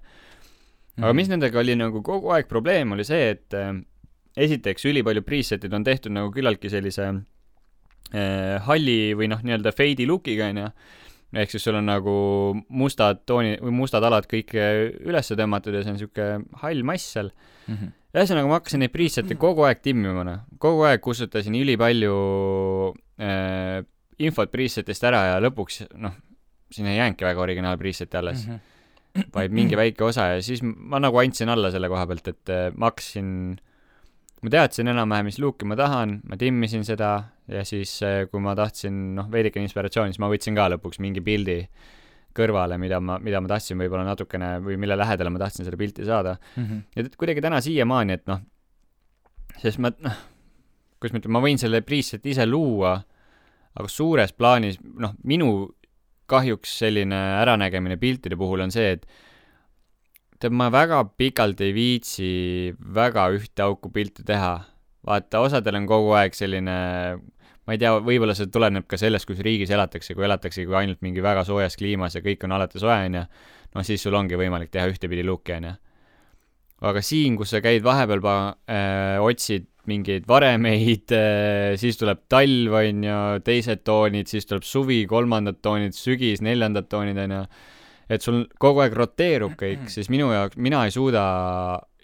aga 1.02 1.14
mis 1.16 1.28
nendega 1.30 1.61
oli 1.61 1.74
nagu 1.78 2.02
kogu 2.02 2.32
aeg 2.34 2.48
probleem, 2.50 2.92
oli 2.96 3.04
see, 3.06 3.30
et 3.34 3.54
äh, 3.54 3.72
esiteks 4.38 4.87
ülipalju 4.90 5.22
preset'id 5.26 5.74
on 5.74 5.84
tehtud 5.87 6.14
nagu 6.14 6.30
küllaltki 6.34 6.70
sellise 6.72 7.08
äh, 7.11 8.56
halli 8.66 9.14
või 9.18 9.28
noh, 9.32 9.42
nii-öelda 9.44 9.72
fade'i 9.74 10.06
look'iga, 10.08 10.50
onju. 10.52 10.70
ehk 11.38 11.50
siis 11.52 11.64
sul 11.66 11.76
on 11.76 11.84
nagu 11.84 12.12
mustad 12.72 13.20
tooni 13.28 13.58
või 13.61 13.74
mustad 13.82 14.04
alad 14.08 14.28
kõik 14.30 14.54
äh, 14.56 14.87
üles 15.04 15.28
tõmmatud 15.28 15.74
ja 15.76 15.82
see 15.84 15.92
on 15.92 15.98
sihuke 16.00 16.28
hall 16.62 16.82
mass 16.88 17.12
seal. 17.16 17.32
Mhm. 17.68 17.94
ühesõnaga, 18.16 18.48
ma 18.48 18.56
hakkasin 18.58 18.80
neid 18.80 18.94
preset'e 18.94 19.37
kogu 19.37 19.66
aeg 19.68 19.82
timmima, 19.84 20.24
noh. 20.24 20.40
kogu 20.58 20.87
aeg 20.88 21.02
kustutasin 21.04 21.54
ülipalju 21.58 22.14
äh, 23.20 23.82
infot 24.18 24.50
preset'ist 24.50 25.04
ära 25.04 25.20
ja 25.34 25.37
lõpuks, 25.44 25.84
noh, 26.00 26.16
siin 26.72 26.88
ei 26.88 26.96
jäänudki 26.98 27.26
väga 27.28 27.44
originaal 27.44 27.78
preset'i 27.80 28.18
alles 28.18 28.46
Mhm. 28.46 28.58
Vaid 29.35 29.55
mingi 29.55 29.79
väike 29.79 30.05
osa 30.07 30.29
ja 30.35 30.42
siis 30.44 30.62
ma 30.62 31.01
nagu 31.03 31.18
andsin 31.21 31.51
alla 31.53 31.73
selle 31.75 31.90
koha 31.90 32.07
pealt, 32.11 32.31
et 32.31 32.53
äh, 32.53 32.68
ma 32.77 32.90
hakkasin, 32.90 33.31
ma 34.44 34.53
teadsin 34.55 34.92
enam-vähem, 34.92 35.31
mis 35.31 35.40
luuki 35.42 35.68
ma 35.68 35.79
tahan, 35.79 36.21
ma 36.29 36.38
timmisin 36.40 36.85
seda 36.87 37.12
ja 37.51 37.64
siis, 37.66 37.94
äh, 38.07 38.25
kui 38.31 38.42
ma 38.44 38.55
tahtsin, 38.59 38.99
noh, 39.18 39.31
veidikene 39.33 39.66
inspiratsiooni, 39.68 40.14
siis 40.14 40.23
ma 40.23 40.31
võtsin 40.33 40.59
ka 40.59 40.68
lõpuks 40.75 41.01
mingi 41.05 41.25
pildi 41.25 41.62
kõrvale, 42.38 42.79
mida 42.81 43.01
ma, 43.03 43.18
mida 43.23 43.40
ma 43.42 43.51
tahtsin 43.51 43.81
võib-olla 43.81 44.05
natukene 44.07 44.59
või 44.62 44.79
mille 44.81 44.99
lähedale 44.99 45.33
ma 45.35 45.40
tahtsin 45.42 45.66
seda 45.66 45.79
pilti 45.81 46.07
saada 46.07 46.37
mm. 46.38 46.64
-hmm. 46.64 46.83
ja 46.97 47.18
kuidagi 47.18 47.42
täna 47.44 47.61
siiamaani, 47.64 48.18
et 48.21 48.27
noh, 48.31 48.44
sest 49.59 49.81
ma, 49.83 49.90
noh, 50.05 50.21
kuidas 50.99 51.14
ma 51.14 51.23
ütlen, 51.23 51.35
ma 51.35 51.42
võin 51.42 51.59
selle 51.61 51.83
preset'i 51.87 52.35
ise 52.35 52.47
luua, 52.47 52.99
aga 53.79 53.90
suures 53.90 54.33
plaanis, 54.35 54.79
noh, 54.83 55.16
minu 55.25 55.51
kahjuks 56.28 56.78
selline 56.82 57.18
äranägemine 57.40 57.96
piltide 58.00 58.36
puhul 58.38 58.66
on 58.66 58.74
see, 58.74 58.96
et 58.96 59.06
tead, 60.40 60.54
ma 60.54 60.68
väga 60.72 61.02
pikalt 61.18 61.60
ei 61.64 61.74
viitsi 61.76 62.28
väga 62.94 63.28
ühte 63.34 63.64
auku 63.64 63.92
pilti 63.94 64.26
teha. 64.26 64.58
vaata, 65.08 65.40
osadel 65.40 65.78
on 65.78 65.86
kogu 65.88 66.10
aeg 66.18 66.34
selline, 66.36 66.74
ma 67.64 67.74
ei 67.74 67.78
tea, 67.80 67.94
võib-olla 68.04 68.34
see 68.36 68.50
tuleneb 68.52 68.84
ka 68.90 68.98
sellest, 69.00 69.24
kus 69.28 69.38
riigis 69.44 69.70
elatakse, 69.72 70.12
kui 70.14 70.26
elatakse 70.26 70.66
kui 70.68 70.76
ainult 70.76 71.00
mingi 71.06 71.22
väga 71.24 71.46
soojas 71.48 71.78
kliimas 71.80 72.18
ja 72.18 72.20
kõik 72.24 72.44
on 72.44 72.52
alati 72.52 72.82
soe, 72.82 72.96
onju, 73.06 73.22
no 73.74 73.84
siis 73.86 74.04
sul 74.04 74.18
ongi 74.18 74.36
võimalik 74.36 74.72
teha 74.74 74.88
ühtepidi 74.90 75.24
luuki, 75.24 75.54
onju. 75.56 75.72
aga 76.90 77.02
siin, 77.02 77.38
kus 77.40 77.54
sa 77.54 77.62
käid 77.64 77.86
vahepeal 77.86 78.20
äh,, 78.28 79.16
otsid 79.24 79.70
mingeid 79.88 80.27
varemeid 80.29 81.14
äh,, 81.16 81.74
siis 81.81 81.98
tuleb 82.01 82.24
talv, 82.31 82.79
onju, 82.81 83.18
teised 83.46 83.85
toonid, 83.87 84.31
siis 84.31 84.48
tuleb 84.48 84.66
suvi, 84.66 85.03
kolmandad 85.11 85.61
toonid, 85.64 85.96
sügis, 85.96 86.42
neljandad 86.44 86.90
toonid, 86.90 87.18
onju. 87.24 87.44
et 88.09 88.24
sul 88.24 88.44
kogu 88.61 88.85
aeg 88.85 88.96
roteerub 88.96 89.57
kõik, 89.59 89.88
siis 89.92 90.11
minu 90.12 90.31
jaoks, 90.33 90.61
mina 90.61 90.85
ei 90.87 90.94
suuda 90.94 91.24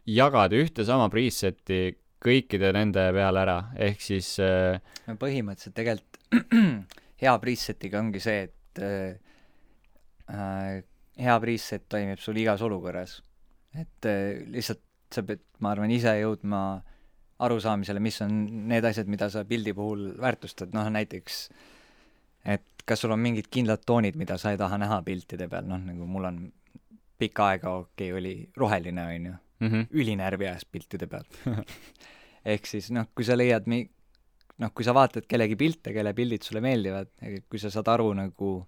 jagada 0.05 0.59
ühte 0.61 0.85
sama 0.85 1.09
preset'i 1.13 1.95
kõikide 2.25 2.73
nende 2.77 3.05
peale 3.13 3.45
ära, 3.45 3.59
ehk 3.77 4.01
siis 4.01 4.35
äh, 4.43 4.81
no 5.09 5.17
põhimõtteliselt 5.21 5.77
tegelikult 5.77 6.21
hea 7.25 7.37
preset'iga 7.41 8.01
ongi 8.01 8.23
see, 8.23 8.49
et 8.49 8.83
äh, 8.83 9.15
äh, 10.33 10.83
hea 11.21 11.37
preset 11.43 11.87
toimib 11.93 12.23
sul 12.23 12.39
igas 12.41 12.63
olukorras. 12.65 13.21
et 13.75 14.07
äh, 14.07 14.45
lihtsalt 14.51 14.83
sa 15.15 15.23
pead, 15.23 15.43
ma 15.63 15.73
arvan, 15.75 15.93
ise 15.95 16.13
jõudma 16.19 16.83
arusaamisele, 17.45 18.01
mis 18.01 18.21
on 18.25 18.35
need 18.71 18.85
asjad, 18.85 19.09
mida 19.11 19.29
sa 19.33 19.45
pildi 19.49 19.75
puhul 19.77 20.11
väärtustad, 20.21 20.75
noh 20.77 20.91
näiteks 20.93 21.49
et 22.45 22.85
kas 22.85 23.01
sul 23.05 23.15
on 23.15 23.23
mingid 23.23 23.49
kindlad 23.53 23.85
toonid, 23.87 24.19
mida 24.21 24.37
sa 24.41 24.53
ei 24.53 24.61
taha 24.61 24.79
näha 24.81 25.01
piltide 25.07 25.49
peal, 25.49 25.67
noh 25.69 25.81
nagu 25.81 26.07
mul 26.09 26.29
on 26.29 26.45
pikka 27.21 27.49
aega 27.55 27.73
okei 27.81 28.11
okay, 28.11 28.21
oli 28.21 28.35
roheline, 28.61 29.07
on 29.07 29.27
ju, 29.27 29.35
mm 29.61 29.69
-hmm. 29.69 29.87
ülinärvi 29.91 30.49
ajas 30.49 30.65
piltide 30.65 31.07
peal. 31.07 31.25
Ehk 32.53 32.67
siis 32.67 32.91
noh, 32.91 33.09
kui 33.15 33.25
sa 33.25 33.37
leiad 33.37 33.67
mi-, 33.67 33.89
noh, 34.59 34.71
kui 34.75 34.85
sa 34.85 34.95
vaatad 34.95 35.27
kellegi 35.29 35.57
pilte, 35.57 35.93
kelle 35.93 36.13
pildid 36.15 36.43
sulle 36.43 36.61
meeldivad, 36.61 37.09
kui 37.49 37.59
sa 37.59 37.71
saad 37.71 37.89
aru 37.89 38.13
nagu, 38.13 38.67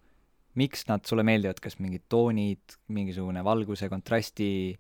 miks 0.55 0.87
nad 0.89 1.05
sulle 1.05 1.23
meeldivad, 1.23 1.61
kas 1.61 1.79
mingid 1.79 2.07
toonid, 2.09 2.79
mingisugune 2.89 3.45
valguse, 3.45 3.89
kontrasti 3.89 4.79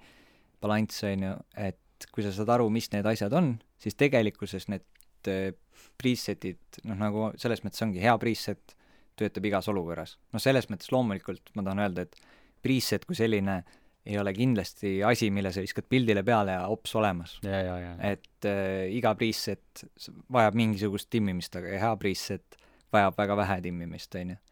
balanss, 0.60 1.04
on 1.04 1.22
ju, 1.22 1.34
et 1.56 1.78
kui 2.12 2.24
sa 2.24 2.32
saad 2.34 2.50
aru, 2.56 2.68
mis 2.72 2.90
need 2.92 3.06
asjad 3.08 3.32
on, 3.36 3.54
siis 3.80 3.96
tegelikkuses 3.98 4.68
need 4.72 5.30
äh, 5.30 5.52
preset'id, 6.00 6.80
noh 6.88 6.98
nagu 7.00 7.30
selles 7.40 7.62
mõttes 7.64 7.84
ongi 7.86 8.02
hea 8.02 8.14
preset, 8.20 8.76
töötab 9.16 9.48
igas 9.48 9.68
olukorras. 9.72 10.16
noh, 10.34 10.42
selles 10.42 10.68
mõttes 10.72 10.92
loomulikult 10.92 11.54
ma 11.56 11.64
tahan 11.64 11.82
öelda, 11.86 12.04
et 12.04 12.18
preset 12.62 13.06
kui 13.08 13.16
selline 13.16 13.62
ei 14.06 14.18
ole 14.20 14.32
kindlasti 14.36 15.00
asi, 15.02 15.32
mille 15.34 15.50
sa 15.52 15.64
viskad 15.64 15.88
pildile 15.90 16.22
peale 16.26 16.54
ja 16.54 16.66
hops 16.70 16.94
olemas. 17.00 17.38
et 17.42 18.48
äh, 18.48 18.86
iga 18.94 19.14
preset 19.18 19.86
vajab 20.32 20.58
mingisugust 20.58 21.10
timmimist, 21.10 21.56
aga 21.58 21.80
hea 21.80 21.94
preset 22.00 22.58
vajab 22.92 23.16
väga 23.18 23.36
vähe 23.42 23.60
timmimist, 23.64 24.14
on 24.20 24.36
ju. 24.36 24.42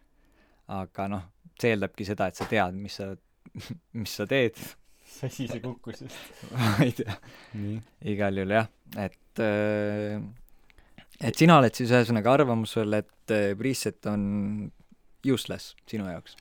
aga 0.80 1.08
noh, 1.12 1.28
see 1.60 1.74
eeldabki 1.74 2.08
seda, 2.08 2.30
et 2.30 2.40
sa 2.40 2.48
tead, 2.50 2.80
mis 2.80 2.98
sa, 3.00 3.12
mis 4.00 4.16
sa 4.16 4.26
teed 4.26 4.58
see 5.14 5.30
asi 5.30 5.48
see 5.50 5.62
kukkus 5.62 6.04
just. 6.04 6.40
ma 6.52 6.72
ei 6.86 6.94
tea, 6.96 7.18
nii. 7.58 7.76
igal 8.14 8.40
juhul 8.40 8.56
jah, 8.56 8.70
et 9.06 9.42
äh, 9.44 10.18
et 11.22 11.38
sina 11.38 11.58
oled 11.60 11.76
siis 11.76 11.92
ühesõnaga 11.94 12.34
arvamusel, 12.38 12.98
et 13.00 13.34
äh, 13.34 13.52
preset 13.58 14.10
on 14.10 14.24
useless 15.30 15.74
sinu 15.90 16.08
jaoks? 16.10 16.36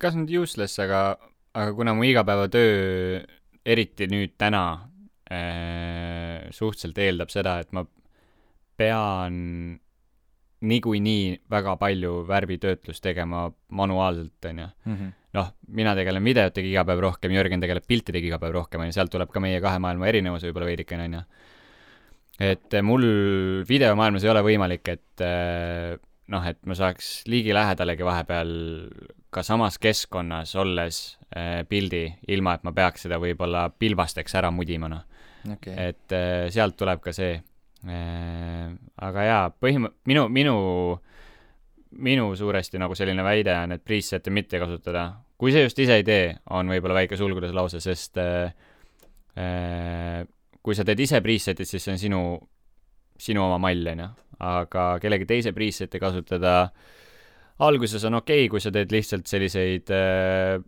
kas 0.00 0.16
nüüd 0.18 0.32
useless, 0.42 0.80
aga, 0.82 1.04
aga 1.54 1.76
kuna 1.76 1.94
mu 1.96 2.06
igapäevatöö, 2.08 3.22
eriti 3.64 4.08
nüüd 4.10 4.34
täna 4.40 4.64
äh,, 5.30 6.50
suhteliselt 6.52 6.98
eeldab 7.06 7.32
seda, 7.32 7.58
et 7.62 7.72
ma 7.76 7.86
pean 8.76 9.78
niikuinii 10.68 11.40
väga 11.50 11.76
palju 11.80 12.22
värvitöötlust 12.28 13.02
tegema 13.04 13.46
manuaalselt, 13.68 14.44
onju. 14.44 14.66
mm. 14.84 14.96
-hmm. 14.96 15.12
noh, 15.32 15.52
mina 15.68 15.94
tegelen 15.94 16.24
videotega 16.24 16.68
iga 16.68 16.84
päev 16.84 17.00
rohkem, 17.00 17.32
Jörgen 17.32 17.60
tegeleb 17.60 17.86
piltidega 17.88 18.26
iga 18.26 18.38
päev 18.38 18.52
rohkem, 18.52 18.80
onju, 18.80 18.92
sealt 18.92 19.10
tuleb 19.10 19.32
ka 19.32 19.40
meie 19.40 19.60
kahe 19.60 19.78
maailma 19.78 20.08
erinevus 20.08 20.46
võib-olla 20.46 20.70
veidikene, 20.70 21.04
onju. 21.04 21.22
et 22.40 22.74
eh, 22.74 22.82
mul 22.82 23.04
videomaailmas 23.68 24.24
ei 24.24 24.30
ole 24.30 24.42
võimalik, 24.42 24.88
et 24.88 25.24
eh, 25.26 25.96
noh, 26.28 26.46
et 26.46 26.60
ma 26.66 26.74
saaks 26.74 27.24
ligilähedalegi 27.26 28.04
vahepeal 28.04 28.52
ka 29.30 29.42
samas 29.42 29.78
keskkonnas 29.78 30.54
olles 30.56 31.18
eh, 31.36 31.64
pildi, 31.68 32.06
ilma 32.28 32.54
et 32.54 32.64
ma 32.64 32.72
peaks 32.72 33.06
seda 33.06 33.18
võib-olla 33.18 33.68
pilbasteks 33.70 34.34
ära 34.34 34.50
mudima, 34.50 34.88
noh. 34.88 35.04
okei, 35.52 35.74
et 35.90 36.20
sealt 36.50 36.76
tuleb 36.76 37.02
ka 37.04 37.12
see. 37.12 37.42
Aga 37.84 39.26
jaa, 39.26 39.48
põhim-, 39.60 39.90
minu, 40.08 40.24
minu, 40.32 40.54
minu 42.04 42.30
suuresti 42.36 42.80
nagu 42.80 42.96
selline 42.96 43.24
väide 43.26 43.54
on, 43.58 43.76
et 43.76 43.84
preset'e 43.84 44.32
mitte 44.32 44.60
kasutada. 44.62 45.10
kui 45.38 45.52
sa 45.52 45.60
just 45.60 45.78
ise 45.82 45.98
ei 45.98 46.04
tee, 46.06 46.34
on 46.54 46.70
võib-olla 46.70 47.02
väike 47.02 47.18
sulgudes 47.18 47.52
lause, 47.52 47.80
sest 47.82 48.18
äh, 48.22 48.54
äh, 49.36 50.24
kui 50.62 50.76
sa 50.76 50.86
teed 50.86 51.00
ise 51.04 51.20
preset'id, 51.20 51.68
siis 51.68 51.84
see 51.84 51.92
on 51.92 52.00
sinu, 52.00 52.20
sinu 53.20 53.42
oma 53.44 53.58
mall, 53.60 53.86
onju. 53.92 54.10
aga 54.44 54.86
kellegi 55.02 55.26
teise 55.28 55.52
preset'i 55.52 56.00
kasutada, 56.00 56.70
alguses 57.66 58.02
on 58.08 58.20
okei 58.22 58.44
okay,, 58.44 58.52
kui 58.52 58.62
sa 58.62 58.72
teed 58.74 58.94
lihtsalt 58.94 59.28
selliseid 59.30 59.92
äh, 59.94 60.62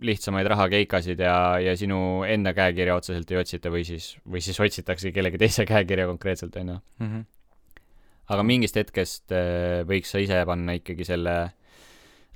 lihtsamaid 0.00 0.48
rahakeikasid 0.48 1.20
ja, 1.20 1.36
ja 1.60 1.74
sinu 1.76 2.22
enda 2.24 2.54
käekirja 2.56 2.96
otseselt 2.96 3.30
ei 3.30 3.40
otsita 3.42 3.72
või 3.72 3.84
siis, 3.84 4.14
või 4.24 4.40
siis 4.44 4.60
otsitakse 4.60 5.12
kellegi 5.12 5.40
teise 5.42 5.66
käekirja 5.68 6.08
konkreetselt, 6.10 6.56
onju. 6.56 6.78
Mhm. 7.02 7.24
aga 8.32 8.44
mingist 8.46 8.78
hetkest 8.78 9.34
äh, 9.36 9.82
võiks 9.88 10.14
sa 10.14 10.22
ise 10.22 10.38
panna 10.48 10.78
ikkagi 10.78 11.04
selle 11.04 11.36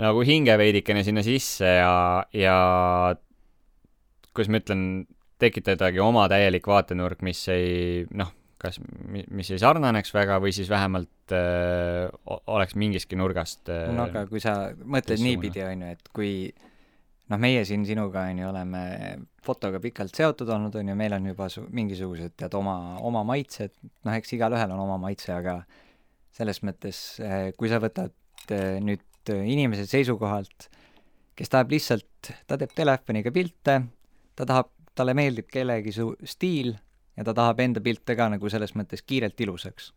nagu 0.02 0.24
hinge 0.28 0.56
veidikene 0.60 1.04
sinna 1.06 1.22
sisse 1.24 1.70
ja, 1.78 2.24
ja 2.36 2.56
kuidas 4.34 4.50
ma 4.52 4.60
ütlen, 4.60 4.82
tekitadagi 5.40 6.00
oma 6.00 6.26
täielik 6.32 6.66
vaatenurk, 6.68 7.22
mis 7.24 7.40
ei 7.52 8.04
noh, 8.16 8.30
kas, 8.60 8.78
mis 9.08 9.50
ei 9.52 9.60
sarnaneks 9.60 10.12
väga 10.16 10.38
või 10.42 10.52
siis 10.56 10.68
vähemalt 10.72 11.32
öö, 11.36 12.08
oleks 12.52 12.76
mingiski 12.76 13.18
nurgast 13.20 13.68
öö, 13.68 13.90
no 13.96 14.06
aga 14.08 14.24
kui 14.30 14.40
sa 14.40 14.72
mõtled 14.80 15.20
niipidi, 15.24 15.64
on 15.64 15.84
ju, 15.84 15.92
et 15.96 16.12
kui 16.16 16.32
noh, 17.30 17.40
meie 17.42 17.64
siin 17.68 17.86
sinuga, 17.88 18.26
on 18.30 18.42
ju, 18.42 18.50
oleme 18.50 18.82
fotoga 19.46 19.80
pikalt 19.82 20.14
seotud 20.14 20.50
olnud, 20.54 20.76
on 20.78 20.92
ju, 20.92 20.98
meil 20.98 21.16
on 21.16 21.26
juba 21.32 21.48
su-, 21.52 21.66
mingisugused, 21.74 22.36
tead, 22.38 22.54
oma, 22.58 22.76
oma 23.06 23.24
maitsed, 23.26 23.74
noh, 24.06 24.14
eks 24.14 24.36
igalühel 24.36 24.72
on 24.74 24.84
oma 24.84 24.98
maitse, 25.02 25.32
aga 25.34 25.60
selles 26.36 26.60
mõttes, 26.66 27.02
kui 27.56 27.70
sa 27.72 27.80
võtad 27.82 28.12
eh, 28.52 28.78
nüüd 28.84 29.32
eh, 29.32 29.44
inimese 29.52 29.86
seisukohalt, 29.88 30.68
kes 31.36 31.52
tahab 31.52 31.72
lihtsalt, 31.72 32.32
ta 32.48 32.58
teeb 32.60 32.74
telefoniga 32.76 33.32
pilte, 33.34 33.78
ta 34.36 34.48
tahab, 34.48 34.72
talle 34.96 35.12
meeldib 35.16 35.48
kellegi 35.52 35.92
su 35.92 36.10
stiil 36.24 36.72
ja 37.16 37.24
ta 37.24 37.34
tahab 37.36 37.60
enda 37.64 37.82
pilte 37.84 38.16
ka 38.16 38.28
nagu 38.32 38.48
selles 38.52 38.72
mõttes 38.76 39.02
kiirelt 39.04 39.40
ilusaks 39.40 39.90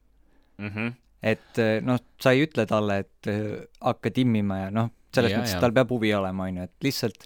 mm. 0.58 0.68
-hmm. 0.68 0.94
et 1.24 1.60
eh, 1.60 1.80
noh, 1.84 2.00
sa 2.22 2.34
ei 2.36 2.46
ütle 2.48 2.66
talle, 2.68 3.00
et 3.06 3.32
eh, 3.32 3.68
hakka 3.80 4.12
timmima 4.16 4.64
ja 4.66 4.72
noh, 4.72 4.92
selles 5.16 5.34
Jaa, 5.34 5.42
mõttes 5.42 5.56
jaa. 5.56 5.64
tal 5.64 5.76
peab 5.76 5.94
huvi 5.94 6.14
olema, 6.16 6.50
on 6.50 6.60
ju, 6.62 6.68
et 6.70 6.86
lihtsalt 6.86 7.26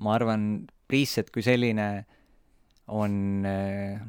ma 0.00 0.14
arvan, 0.16 0.46
preset 0.90 1.30
kui 1.34 1.44
selline 1.46 1.88
on 2.90 3.46
eh, 3.46 4.00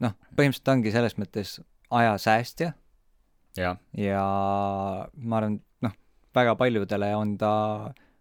noh, 0.00 0.14
põhimõtteliselt 0.36 0.72
ongi 0.74 0.94
selles 0.94 1.16
mõttes 1.20 1.58
ajasäästja 1.90 2.72
jah, 3.58 3.80
ja 3.98 4.22
ma 5.16 5.40
arvan, 5.40 5.58
noh, 5.84 5.96
väga 6.36 6.54
paljudele 6.60 7.10
on 7.18 7.34
ta, 7.40 7.52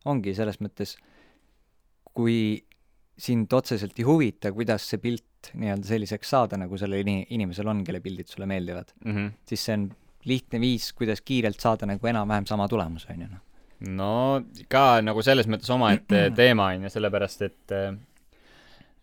ongi 0.10 0.34
selles 0.38 0.60
mõttes, 0.64 0.96
kui 2.16 2.60
sind 3.20 3.52
otseselt 3.54 3.98
ei 4.00 4.08
huvita, 4.08 4.52
kuidas 4.56 4.86
see 4.88 5.02
pilt 5.04 5.52
nii-öelda 5.60 5.88
selliseks 5.88 6.32
saada, 6.34 6.60
nagu 6.60 6.78
sellel 6.80 7.04
ini-, 7.04 7.26
inimesel 7.36 7.68
on, 7.72 7.84
kelle 7.88 8.02
pildid 8.04 8.32
sulle 8.32 8.48
meeldivad, 8.50 8.92
mm 9.06 9.16
-hmm. 9.16 9.36
siis 9.48 9.66
see 9.68 9.76
on 9.78 9.90
lihtne 10.28 10.60
viis, 10.60 10.92
kuidas 10.94 11.22
kiirelt 11.22 11.60
saada 11.60 11.88
nagu 11.88 12.08
enam-vähem 12.08 12.48
sama 12.48 12.68
tulemus, 12.68 13.08
on 13.10 13.22
ju, 13.22 13.28
noh. 13.28 13.46
No 13.88 14.44
ka 14.72 15.00
nagu 15.06 15.24
selles 15.26 15.48
mõttes 15.52 15.72
omaette 15.72 16.28
teema 16.40 16.72
on 16.74 16.88
ju, 16.88 16.94
sellepärast 16.94 17.46
et 17.48 17.76
äh, 17.76 17.94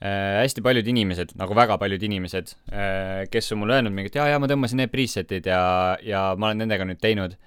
äh, 0.05 0.43
hästi 0.43 0.65
paljud 0.65 0.89
inimesed, 0.93 1.37
nagu 1.41 1.57
väga 1.57 1.79
paljud 1.81 2.03
inimesed 2.09 2.53
äh,, 2.73 3.25
kes 3.33 3.53
on 3.55 3.63
mulle 3.63 3.79
öelnud 3.79 3.95
mingi, 3.97 4.13
et 4.13 4.21
jaa, 4.21 4.29
jaa, 4.33 4.43
ma 4.43 4.51
tõmbasin 4.51 4.83
need 4.83 4.93
preset'id 4.93 5.49
ja, 5.49 5.63
ja 6.05 6.29
ma 6.37 6.51
olen 6.51 6.65
nendega 6.65 6.89
nüüd 6.89 7.01
teinud. 7.03 7.39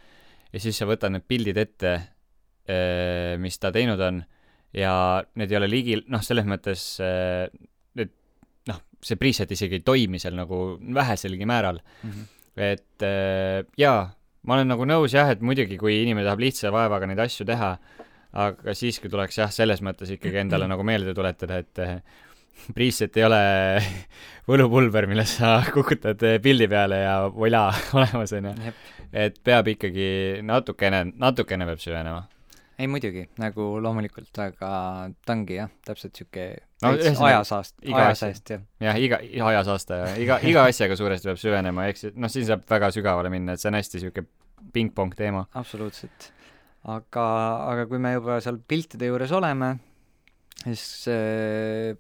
ja 0.54 0.64
siis 0.64 0.78
sa 0.78 0.90
võtad 0.90 1.14
need 1.14 1.28
pildid 1.30 1.62
ette 1.62 1.96
äh,, 1.96 3.38
mis 3.42 3.62
ta 3.62 3.74
teinud 3.76 4.02
on 4.02 4.24
ja 4.76 4.94
need 5.38 5.52
ei 5.52 5.58
ole 5.58 5.70
liigil, 5.70 6.06
noh, 6.10 6.22
selles 6.26 6.48
mõttes 6.50 6.86
äh, 7.04 7.48
et 7.98 8.14
noh, 8.70 8.82
see 9.06 9.20
preset 9.20 9.52
isegi 9.54 9.80
ei 9.80 9.86
toimi 9.86 10.22
seal 10.22 10.38
nagu 10.38 10.80
väheselgi 10.80 11.46
määral 11.50 11.82
mm. 11.82 12.10
-hmm. 12.10 12.26
et 12.56 13.06
äh, 13.06 13.66
jaa, 13.78 14.10
ma 14.48 14.58
olen 14.58 14.72
nagu 14.72 14.88
nõus 14.88 15.16
jah, 15.16 15.32
et 15.34 15.44
muidugi, 15.46 15.78
kui 15.80 16.02
inimene 16.04 16.28
tahab 16.28 16.44
lihtsa 16.44 16.72
vaevaga 16.74 17.10
neid 17.10 17.22
asju 17.26 17.48
teha, 17.50 17.74
aga 18.46 18.76
siiski 18.78 19.12
tuleks 19.12 19.40
jah, 19.42 19.52
selles 19.54 19.84
mõttes 19.86 20.12
ikkagi 20.16 20.44
endale 20.44 20.70
nagu 20.70 20.86
meelde 20.86 21.16
tuletada, 21.18 21.60
et 21.64 21.84
äh, 21.84 22.26
preset 22.76 23.18
ei 23.20 23.28
ole 23.28 23.42
võlupulber, 24.50 25.10
millest 25.12 25.42
sa 25.42 25.60
kukutad 25.74 26.26
äh, 26.28 26.40
pildi 26.44 26.70
peale 26.72 27.04
ja 27.04 27.16
voila, 27.34 27.68
olemas 27.98 28.36
on 28.38 28.52
ju. 28.52 28.76
et 29.14 29.40
peab 29.44 29.72
ikkagi 29.76 30.10
natukene, 30.46 31.06
natukene 31.18 31.68
peab 31.70 31.82
süvenema 31.84 32.24
ei 32.80 32.88
muidugi, 32.88 33.26
nagu 33.42 33.66
loomulikult, 33.84 34.32
aga 34.40 34.72
ta 35.26 35.36
ongi 35.36 35.58
jah, 35.60 35.72
täpselt 35.86 36.16
sihuke 36.20 36.50
No 36.80 36.94
ajasaast, 36.96 37.76
ajasaast 37.84 38.52
jah. 38.54 38.62
jah, 38.80 39.00
iga, 39.04 39.18
ajasaasta 39.50 39.98
ja 40.00 40.12
iga, 40.24 40.38
iga 40.48 40.64
asjaga 40.70 40.96
suuresti 40.96 41.28
peab 41.28 41.42
süvenema, 41.42 41.90
ehk 41.92 42.00
siis 42.00 42.16
noh, 42.16 42.32
siin 42.32 42.48
saab 42.48 42.64
väga 42.70 42.92
sügavale 42.96 43.32
minna, 43.34 43.56
et 43.56 43.64
see 43.64 43.68
on 43.72 43.76
hästi 43.76 44.04
sihuke 44.06 44.24
pingpong 44.76 45.12
teema. 45.20 45.44
absoluutselt. 45.60 46.30
aga, 46.88 47.26
aga 47.68 47.88
kui 47.92 48.00
me 48.00 48.14
juba 48.16 48.40
seal 48.44 48.62
piltide 48.64 49.12
juures 49.12 49.34
oleme, 49.36 49.74
siis 50.64 50.86
eh, 51.12 51.92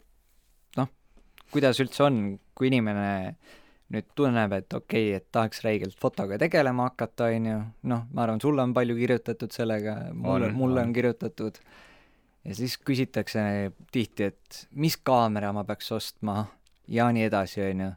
noh, 0.79 0.93
kuidas 1.51 1.83
üldse 1.83 2.07
on, 2.07 2.21
kui 2.55 2.71
inimene 2.71 3.09
nüüd 3.93 4.09
tunneb, 4.17 4.53
et 4.53 4.73
okei 4.73 5.09
okay,, 5.09 5.17
et 5.17 5.27
tahaks 5.33 5.63
räigelt 5.65 5.97
fotoga 5.99 6.37
tegelema 6.41 6.89
hakata, 6.91 7.29
on 7.33 7.47
ju, 7.49 7.59
noh, 7.89 8.03
ma 8.13 8.25
arvan, 8.25 8.41
sulle 8.41 8.61
on 8.65 8.73
palju 8.75 8.97
kirjutatud 8.99 9.55
sellega, 9.55 9.95
mulle, 10.13 10.51
mulle 10.53 10.83
on. 10.85 10.93
kirjutatud, 10.93 11.57
ja 12.45 12.57
siis 12.57 12.77
küsitakse 12.85 13.41
tihti, 13.93 14.29
et 14.29 14.61
mis 14.77 14.97
kaamera 14.97 15.51
ma 15.55 15.65
peaks 15.67 15.89
ostma 15.97 16.43
ja 16.89 17.09
nii 17.13 17.25
edasi, 17.29 17.63
on 17.65 17.83
ju. 17.87 17.89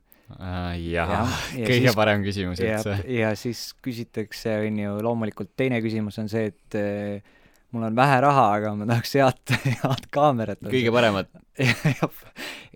jah, 0.81 1.37
kõige 1.52 1.92
parem 1.96 2.24
küsimus 2.24 2.62
ja 2.64 2.78
üldse., 2.78 2.96
ja 3.12 3.35
siis 3.37 3.66
küsitakse, 3.85 4.62
on 4.64 4.81
ju, 4.81 4.96
loomulikult 5.05 5.52
teine 5.61 5.83
küsimus 5.85 6.16
on 6.22 6.33
see, 6.33 6.48
et 6.55 6.81
eh, 6.81 7.37
mul 7.72 7.88
on 7.88 7.96
vähe 7.96 8.16
raha, 8.24 8.46
aga 8.58 8.72
ma 8.76 8.87
tahaks 8.88 9.14
head, 9.16 9.54
head 9.82 10.08
kaamerat. 10.12 10.61
kõige 10.64 10.92
paremad, 10.94 11.30
ja, 11.98 12.08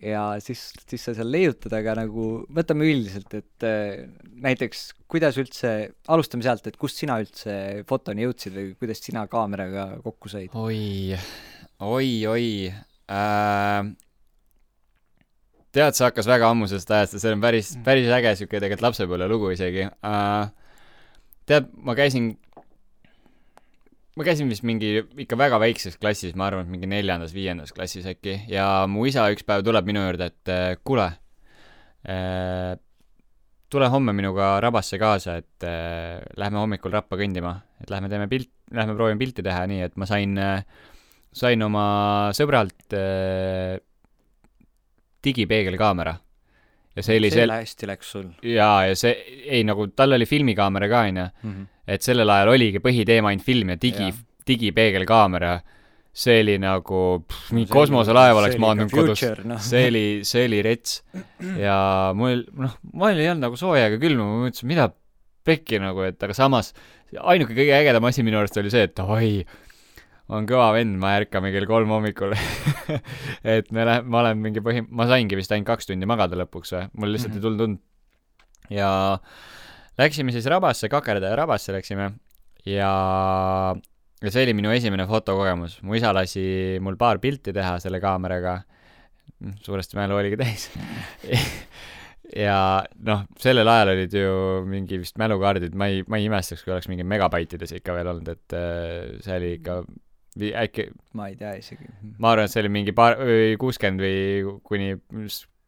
ja 0.02 0.22
siis, 0.44 0.68
siis 0.88 1.04
sa 1.08 1.14
seal 1.16 1.30
leiutad, 1.32 1.74
aga 1.76 1.98
nagu 2.00 2.28
võtame 2.56 2.88
üldiselt, 2.88 3.32
et 3.36 3.66
eh, 3.68 4.06
näiteks 4.44 4.88
kuidas 5.10 5.38
üldse, 5.40 5.74
alustame 6.12 6.46
sealt, 6.46 6.66
et 6.66 6.78
kust 6.80 7.02
sina 7.02 7.18
üldse 7.22 7.84
fotoni 7.88 8.26
jõudsid 8.26 8.56
või 8.56 8.72
kuidas 8.80 9.02
sina 9.04 9.26
kaameraga 9.30 9.88
kokku 10.04 10.32
said? 10.32 10.56
oi, 10.56 11.14
oi, 11.84 12.10
oi 12.32 12.48
äh,. 12.72 13.92
tead, 15.76 15.98
see 15.98 16.08
hakkas 16.08 16.28
väga 16.30 16.50
ammusest 16.50 16.90
ajast 16.90 17.18
ja 17.18 17.22
see 17.22 17.36
on 17.36 17.44
päris, 17.44 17.74
päris 17.86 18.10
äge 18.16 18.34
sihuke 18.40 18.58
tegelikult 18.58 18.88
lapsepõlvelugu 18.88 19.52
isegi 19.54 19.86
äh,. 19.86 20.50
tead, 21.46 21.70
ma 21.76 21.94
käisin, 21.98 22.32
ma 24.16 24.24
käisin 24.24 24.48
vist 24.48 24.64
mingi 24.64 24.94
ikka 25.22 25.36
väga 25.38 25.58
väikses 25.60 25.98
klassis, 26.00 26.34
ma 26.38 26.48
arvan, 26.48 26.64
et 26.64 26.72
mingi 26.72 26.88
neljandas-viiendas 26.88 27.74
klassis 27.76 28.06
äkki 28.08 28.38
ja 28.48 28.86
mu 28.88 29.04
isa 29.08 29.28
üks 29.34 29.44
päev 29.46 29.64
tuleb 29.66 29.88
minu 29.88 30.06
juurde, 30.06 30.30
et 30.32 30.52
äh, 30.52 30.72
kuule 30.84 31.10
äh,, 32.08 32.74
tule 33.70 33.90
homme 33.92 34.14
minuga 34.16 34.54
Rabasse 34.64 34.98
kaasa, 35.02 35.38
et 35.42 35.68
äh, 35.68 36.24
lähme 36.40 36.62
hommikul 36.62 36.94
Rappa 36.96 37.18
kõndima, 37.20 37.58
et 37.82 37.92
lähme 37.92 38.08
teeme 38.12 38.28
pilt, 38.32 38.52
lähme 38.72 38.96
proovime 38.96 39.20
pilti 39.20 39.44
teha, 39.44 39.66
nii 39.68 39.84
et 39.90 40.00
ma 40.00 40.08
sain 40.08 40.38
sain 41.36 41.62
oma 41.62 41.86
sõbralt 42.32 42.94
digipeegelkaamera. 45.26 46.14
Ja 46.96 47.04
see 47.04 47.20
oli 47.20 47.30
sel-, 47.32 47.52
hästi 47.52 47.88
läks 47.90 48.12
sul 48.16 48.28
jaa, 48.42 48.86
ja 48.90 48.98
see, 48.98 49.14
ei 49.44 49.64
nagu 49.68 49.88
tal 49.96 50.16
oli 50.16 50.28
filmikaamera 50.28 50.88
ka, 50.90 51.04
onju. 51.10 51.28
-hmm. 51.42 51.66
et 51.96 52.02
sellel 52.02 52.30
ajal 52.32 52.54
oligi 52.54 52.82
põhiteema 52.84 53.32
ainult 53.32 53.46
film 53.46 53.74
ja 53.74 53.80
digi 53.80 54.12
digipeegelkaamera, 54.46 55.56
see 56.16 56.38
oli 56.44 56.54
nagu, 56.62 57.00
mingi 57.52 57.72
kosmoselaev 57.72 58.38
oleks 58.40 58.60
maandunud 58.62 58.94
kodus. 58.94 59.24
no. 59.44 59.58
see 59.62 59.88
oli, 59.90 60.04
see 60.24 60.46
oli 60.46 60.60
rets. 60.64 61.00
ja 61.58 61.78
mul, 62.16 62.44
noh, 62.56 62.78
mul 62.92 63.18
ei 63.18 63.28
olnud 63.32 63.48
nagu 63.48 63.58
sooja 63.60 63.90
ega 63.90 63.98
külma, 64.02 64.28
ma 64.28 64.46
mõtlesin, 64.46 64.70
mida 64.70 64.90
pekki 65.46 65.80
nagu, 65.82 66.02
et 66.06 66.22
aga 66.22 66.34
samas 66.34 66.72
ainuke 67.14 67.54
kõige 67.54 67.74
ägedam 67.76 68.06
asi 68.08 68.24
minu 68.26 68.40
arust 68.40 68.56
oli 68.60 68.72
see, 68.72 68.86
et 68.88 69.02
oi, 69.02 69.30
on 70.28 70.46
kõva 70.48 70.72
vend, 70.74 70.96
ma 70.98 71.12
ärkame 71.20 71.52
kell 71.54 71.66
kolm 71.70 71.90
hommikul 71.94 72.32
et 73.56 73.68
me 73.74 73.84
lähe-, 73.86 74.02
ma 74.06 74.22
olen 74.24 74.40
mingi 74.42 74.62
põhi-, 74.64 74.82
ma 74.90 75.06
saingi 75.10 75.38
vist 75.38 75.52
ainult 75.54 75.68
kaks 75.70 75.86
tundi 75.90 76.08
magada 76.08 76.38
lõpuks 76.40 76.72
või, 76.74 76.86
mul 76.98 77.12
lihtsalt 77.14 77.34
Mhm. 77.34 77.38
ei 77.38 77.44
tulnud 77.46 77.66
und. 77.66 77.82
ja 78.74 78.90
läksime 79.98 80.32
siis 80.34 80.46
Rabasse, 80.50 80.88
Kakerda 80.92 81.30
ja 81.30 81.36
Rabasse 81.38 81.72
läksime. 81.76 82.10
Ja 82.66 82.90
ja 84.24 84.30
see 84.32 84.42
oli 84.46 84.54
minu 84.56 84.72
esimene 84.74 85.04
fotokogemus, 85.06 85.78
mu 85.86 85.94
isa 85.94 86.10
lasi 86.16 86.78
mul 86.82 86.96
paar 86.98 87.20
pilti 87.22 87.52
teha 87.54 87.76
selle 87.78 88.00
kaameraga, 88.02 88.56
suuresti 89.62 89.98
mälu 90.00 90.18
oligi 90.18 90.40
täis. 90.42 90.70
Ja 92.36 92.82
noh, 93.06 93.20
sellel 93.38 93.68
ajal 93.70 93.92
olid 93.92 94.14
ju 94.18 94.30
mingi 94.66 94.96
vist 94.98 95.14
mälukaardid, 95.22 95.76
ma 95.78 95.86
ei, 95.92 96.00
ma 96.10 96.18
ei 96.18 96.24
imestaks, 96.26 96.64
kui 96.66 96.72
oleks 96.74 96.88
mingi 96.90 97.04
megabaitides 97.06 97.70
ikka 97.76 97.94
veel 97.94 98.08
olnud, 98.10 98.26
et 98.32 98.56
äh, 98.58 99.12
see 99.22 99.36
oli 99.38 99.50
ikka 99.60 99.76
vi- 100.38 100.54
äkki, 100.54 100.88
ma 101.14 101.28
ei 101.30 101.36
tea 101.36 101.54
isegi. 101.60 101.88
ma 102.18 102.32
arvan, 102.32 102.44
et 102.48 102.52
see 102.54 102.62
oli 102.64 102.72
mingi 102.72 102.92
paar, 102.96 103.18
kuuskümmend 103.60 104.02
või 104.02 104.56
kuni 104.66 104.94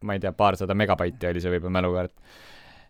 ma 0.07 0.15
ei 0.15 0.23
tea, 0.23 0.33
paarsada 0.37 0.77
megabaiti 0.79 1.27
oli 1.27 1.43
see 1.43 1.53
võib-olla 1.55 1.75
mälukaart. 1.81 2.13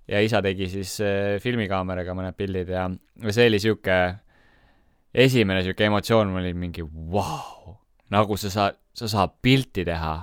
ja 0.08 0.20
isa 0.24 0.42
tegi 0.44 0.68
siis 0.72 0.96
äh, 1.04 1.36
filmikaameraga 1.42 2.14
mõned 2.16 2.36
pildid 2.36 2.72
ja 2.72 2.88
see 3.30 3.48
oli 3.48 3.60
sihuke, 3.62 3.98
esimene 5.14 5.62
sihuke 5.64 5.88
emotsioon 5.88 6.34
oli 6.40 6.54
mingi 6.56 6.84
vau 6.84 7.22
wow,, 7.22 7.76
nagu 8.12 8.36
sa 8.40 8.50
saad, 8.52 8.78
sa 8.92 9.08
saad 9.08 9.38
pilti 9.42 9.84
teha. 9.88 10.16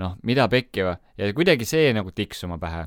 noh, 0.00 0.14
mida 0.24 0.46
pekki 0.48 0.84
või, 0.86 0.96
ja 1.20 1.32
kuidagi 1.36 1.66
see 1.68 1.90
nagu 1.92 2.08
tiksuma 2.16 2.56
pähe. 2.60 2.86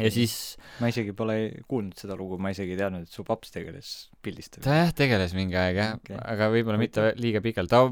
Ja 0.00 0.10
siis 0.12 0.34
ma 0.80 0.90
isegi 0.90 1.14
pole 1.16 1.36
kuulnud 1.68 1.96
seda 1.98 2.16
lugu, 2.18 2.38
ma 2.42 2.52
isegi 2.54 2.74
ei 2.74 2.80
teadnud, 2.80 3.06
et 3.06 3.12
su 3.12 3.24
paps 3.26 3.52
tegeles 3.54 3.90
pildistamisega. 4.24 4.66
ta 4.66 4.78
jah, 4.80 4.92
tegeles 4.96 5.34
mingi 5.36 5.58
aeg 5.60 5.80
jah. 5.80 5.94
Okay., 6.00 6.18
aga 6.34 6.50
võib-olla 6.52 6.80
mitte 6.80 7.08
liiga 7.20 7.42
pikalt, 7.44 7.72
ta, 7.72 7.82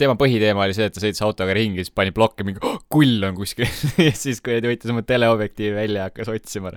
tema 0.00 0.16
põhiteema 0.20 0.64
oli 0.66 0.76
see, 0.76 0.88
et 0.90 0.96
ta 0.96 1.02
sõitis 1.02 1.24
autoga 1.26 1.56
ringi, 1.56 1.82
siis 1.84 1.94
pani 1.94 2.14
plokke 2.16 2.46
mingi 2.46 2.62
oh, 2.66 2.78
kull 2.90 3.28
on 3.28 3.36
kuskil. 3.38 3.68
Ja 4.08 4.12
siis 4.14 4.40
kuradi 4.44 4.70
võttis 4.70 4.92
oma 4.92 5.02
teleobjektiivi 5.06 5.74
välja 5.76 6.04
ja 6.04 6.10
hakkas 6.10 6.30
otsima. 6.32 6.72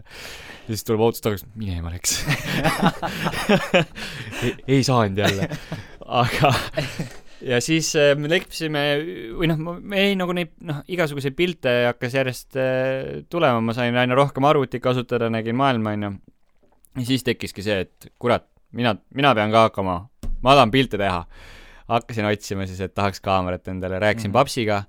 siis 0.68 0.86
tuleb 0.88 1.04
autost 1.06 1.24
tagasi, 1.26 1.50
minema 1.60 1.94
läks. 1.94 2.22
Ei, 4.44 4.56
ei 4.68 4.84
saanud 4.84 5.22
jälle, 5.22 5.50
aga 6.02 6.54
ja 7.46 7.60
siis 7.64 7.92
äh, 8.00 8.14
me 8.20 8.30
leppisime 8.32 8.84
või 9.38 9.50
noh, 9.52 9.60
me 9.80 10.04
ei 10.06 10.16
nagu 10.20 10.34
neid 10.36 10.54
noh, 10.68 10.82
igasuguseid 10.92 11.36
pilte 11.38 11.74
hakkas 11.90 12.16
järjest 12.18 12.60
äh, 12.60 13.22
tulema, 13.32 13.62
ma 13.64 13.76
sain 13.78 13.98
aina 13.98 14.18
rohkem 14.18 14.46
arvutit 14.48 14.84
kasutada, 14.84 15.30
nägin 15.34 15.58
maailma, 15.60 15.96
onju. 15.98 16.12
ja 17.00 17.08
siis 17.08 17.26
tekkiski 17.28 17.66
see, 17.66 17.82
et 17.88 18.12
kurat, 18.22 18.48
mina, 18.78 18.96
mina 19.16 19.34
pean 19.38 19.54
ka 19.54 19.68
hakkama, 19.70 19.98
ma 20.42 20.58
tahan 20.58 20.74
pilte 20.74 21.00
teha. 21.02 21.26
hakkasin 21.92 22.30
otsima 22.30 22.68
siis, 22.70 22.80
et 22.82 22.94
tahaks 22.96 23.20
kaamerat 23.24 23.68
endale, 23.68 24.00
rääkisin 24.00 24.30
mm. 24.32 24.38
papsiga, 24.38 24.84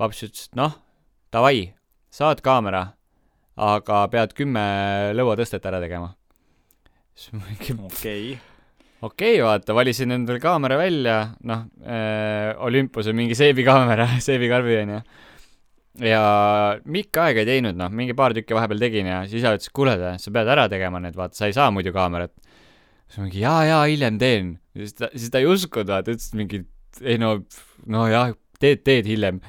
paps 0.00 0.22
ütles, 0.24 0.48
et 0.48 0.56
noh, 0.56 0.78
davai, 1.34 1.72
saad 2.08 2.40
kaamera, 2.44 2.86
aga 3.56 4.04
pead 4.12 4.36
kümme 4.36 4.66
lõuatõstet 5.16 5.64
ära 5.68 5.82
tegema. 5.84 6.14
siis 7.14 7.32
ma 7.36 7.44
mingi 7.48 7.76
okei. 7.90 8.36
Okei 9.04 9.36
okay,, 9.36 9.44
vaata, 9.44 9.74
valisin 9.76 10.14
endale 10.16 10.40
kaamera 10.42 10.78
välja, 10.80 11.16
noh 11.48 11.66
äh,, 11.84 12.52
Olympuse 12.64 13.12
mingi 13.16 13.36
seebikaamera, 13.38 14.08
seebikarbi 14.26 14.78
onju. 14.82 15.00
ja 16.06 16.22
mikka 16.92 17.28
aega 17.28 17.44
ei 17.44 17.50
teinud, 17.50 17.76
noh, 17.76 17.92
mingi 17.92 18.16
paar 18.16 18.36
tükki 18.36 18.56
vahepeal 18.56 18.80
tegin 18.86 19.10
ja 19.12 19.20
siis 19.26 19.42
isa 19.42 19.54
ütles, 19.56 19.72
kuule, 19.76 19.96
sa 20.22 20.32
pead 20.32 20.52
ära 20.56 20.68
tegema 20.72 21.02
need, 21.02 21.16
vaata, 21.18 21.36
sa 21.38 21.50
ei 21.50 21.56
saa 21.56 21.68
muidu 21.74 21.92
kaamerat. 21.96 22.32
siis 23.06 23.20
ma 23.20 23.28
mingi 23.28 23.44
jaa, 23.44 23.60
jaa, 23.68 23.84
hiljem 23.90 24.22
teen. 24.22 24.56
siis 24.76 24.96
ta, 24.96 25.12
siis 25.12 25.34
ta 25.34 25.44
ei 25.44 25.52
uskunud, 25.52 25.92
vaata, 25.92 26.16
ütles 26.16 26.32
mingi, 26.38 26.64
ei 27.04 27.20
no, 27.20 27.36
no 27.92 28.08
jah, 28.12 28.32
teed, 28.60 28.84
teed 28.86 29.08
hiljem. 29.12 29.44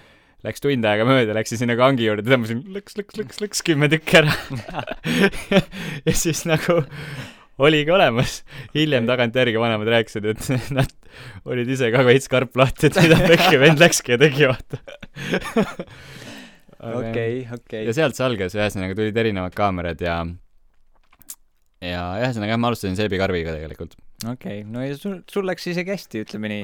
Läks 0.46 0.62
tund 0.62 0.86
aega 0.86 1.04
mööda, 1.04 1.34
läksin 1.34 1.60
sinna 1.60 1.74
kangi 1.76 2.06
juurde, 2.06 2.24
tõmbasin 2.24 2.60
lõks, 2.72 2.94
lõks, 3.00 3.18
lõks, 3.18 3.40
lõks 3.42 3.64
kümme 3.66 3.90
tükki 3.92 4.20
ära. 4.20 4.36
ja 6.08 6.14
siis 6.16 6.44
nagu 6.48 6.78
oligi 7.58 7.92
olemas. 7.92 8.42
hiljem 8.76 9.08
tagantjärgi 9.10 9.60
vanemad 9.62 9.92
rääkisid, 9.96 10.28
et 10.34 10.50
nad 10.78 10.94
olid 11.46 11.70
ise 11.74 11.92
ka 11.94 12.04
veits 12.08 12.30
karp 12.32 12.58
lahti, 12.60 12.90
et 12.90 13.00
mida 13.02 13.20
pekki 13.24 13.62
vend 13.62 13.82
läkski 13.82 14.16
ja 14.16 14.20
tegi, 14.22 14.50
vaata. 14.50 14.82
okei, 16.94 17.48
okei 17.58 17.88
ja. 17.88 17.96
sealt 17.98 18.18
see 18.18 18.28
algas, 18.28 18.58
ühesõnaga 18.58 18.98
tulid 18.98 19.18
erinevad 19.24 19.58
kaamerad 19.58 20.04
ja 20.04 20.20
ja 21.84 22.04
ühesõnaga 22.22 22.54
jah, 22.54 22.62
ma 22.62 22.72
alustasin 22.72 22.98
seebikarbiga 23.00 23.56
tegelikult. 23.58 23.98
okei 24.24 24.62
okay., 24.62 24.64
no 24.70 24.86
ja 24.86 24.98
sul, 24.98 25.20
sul 25.32 25.48
läks 25.50 25.70
isegi 25.74 25.94
hästi, 25.94 26.24
ütleme 26.26 26.54
nii. 26.54 26.64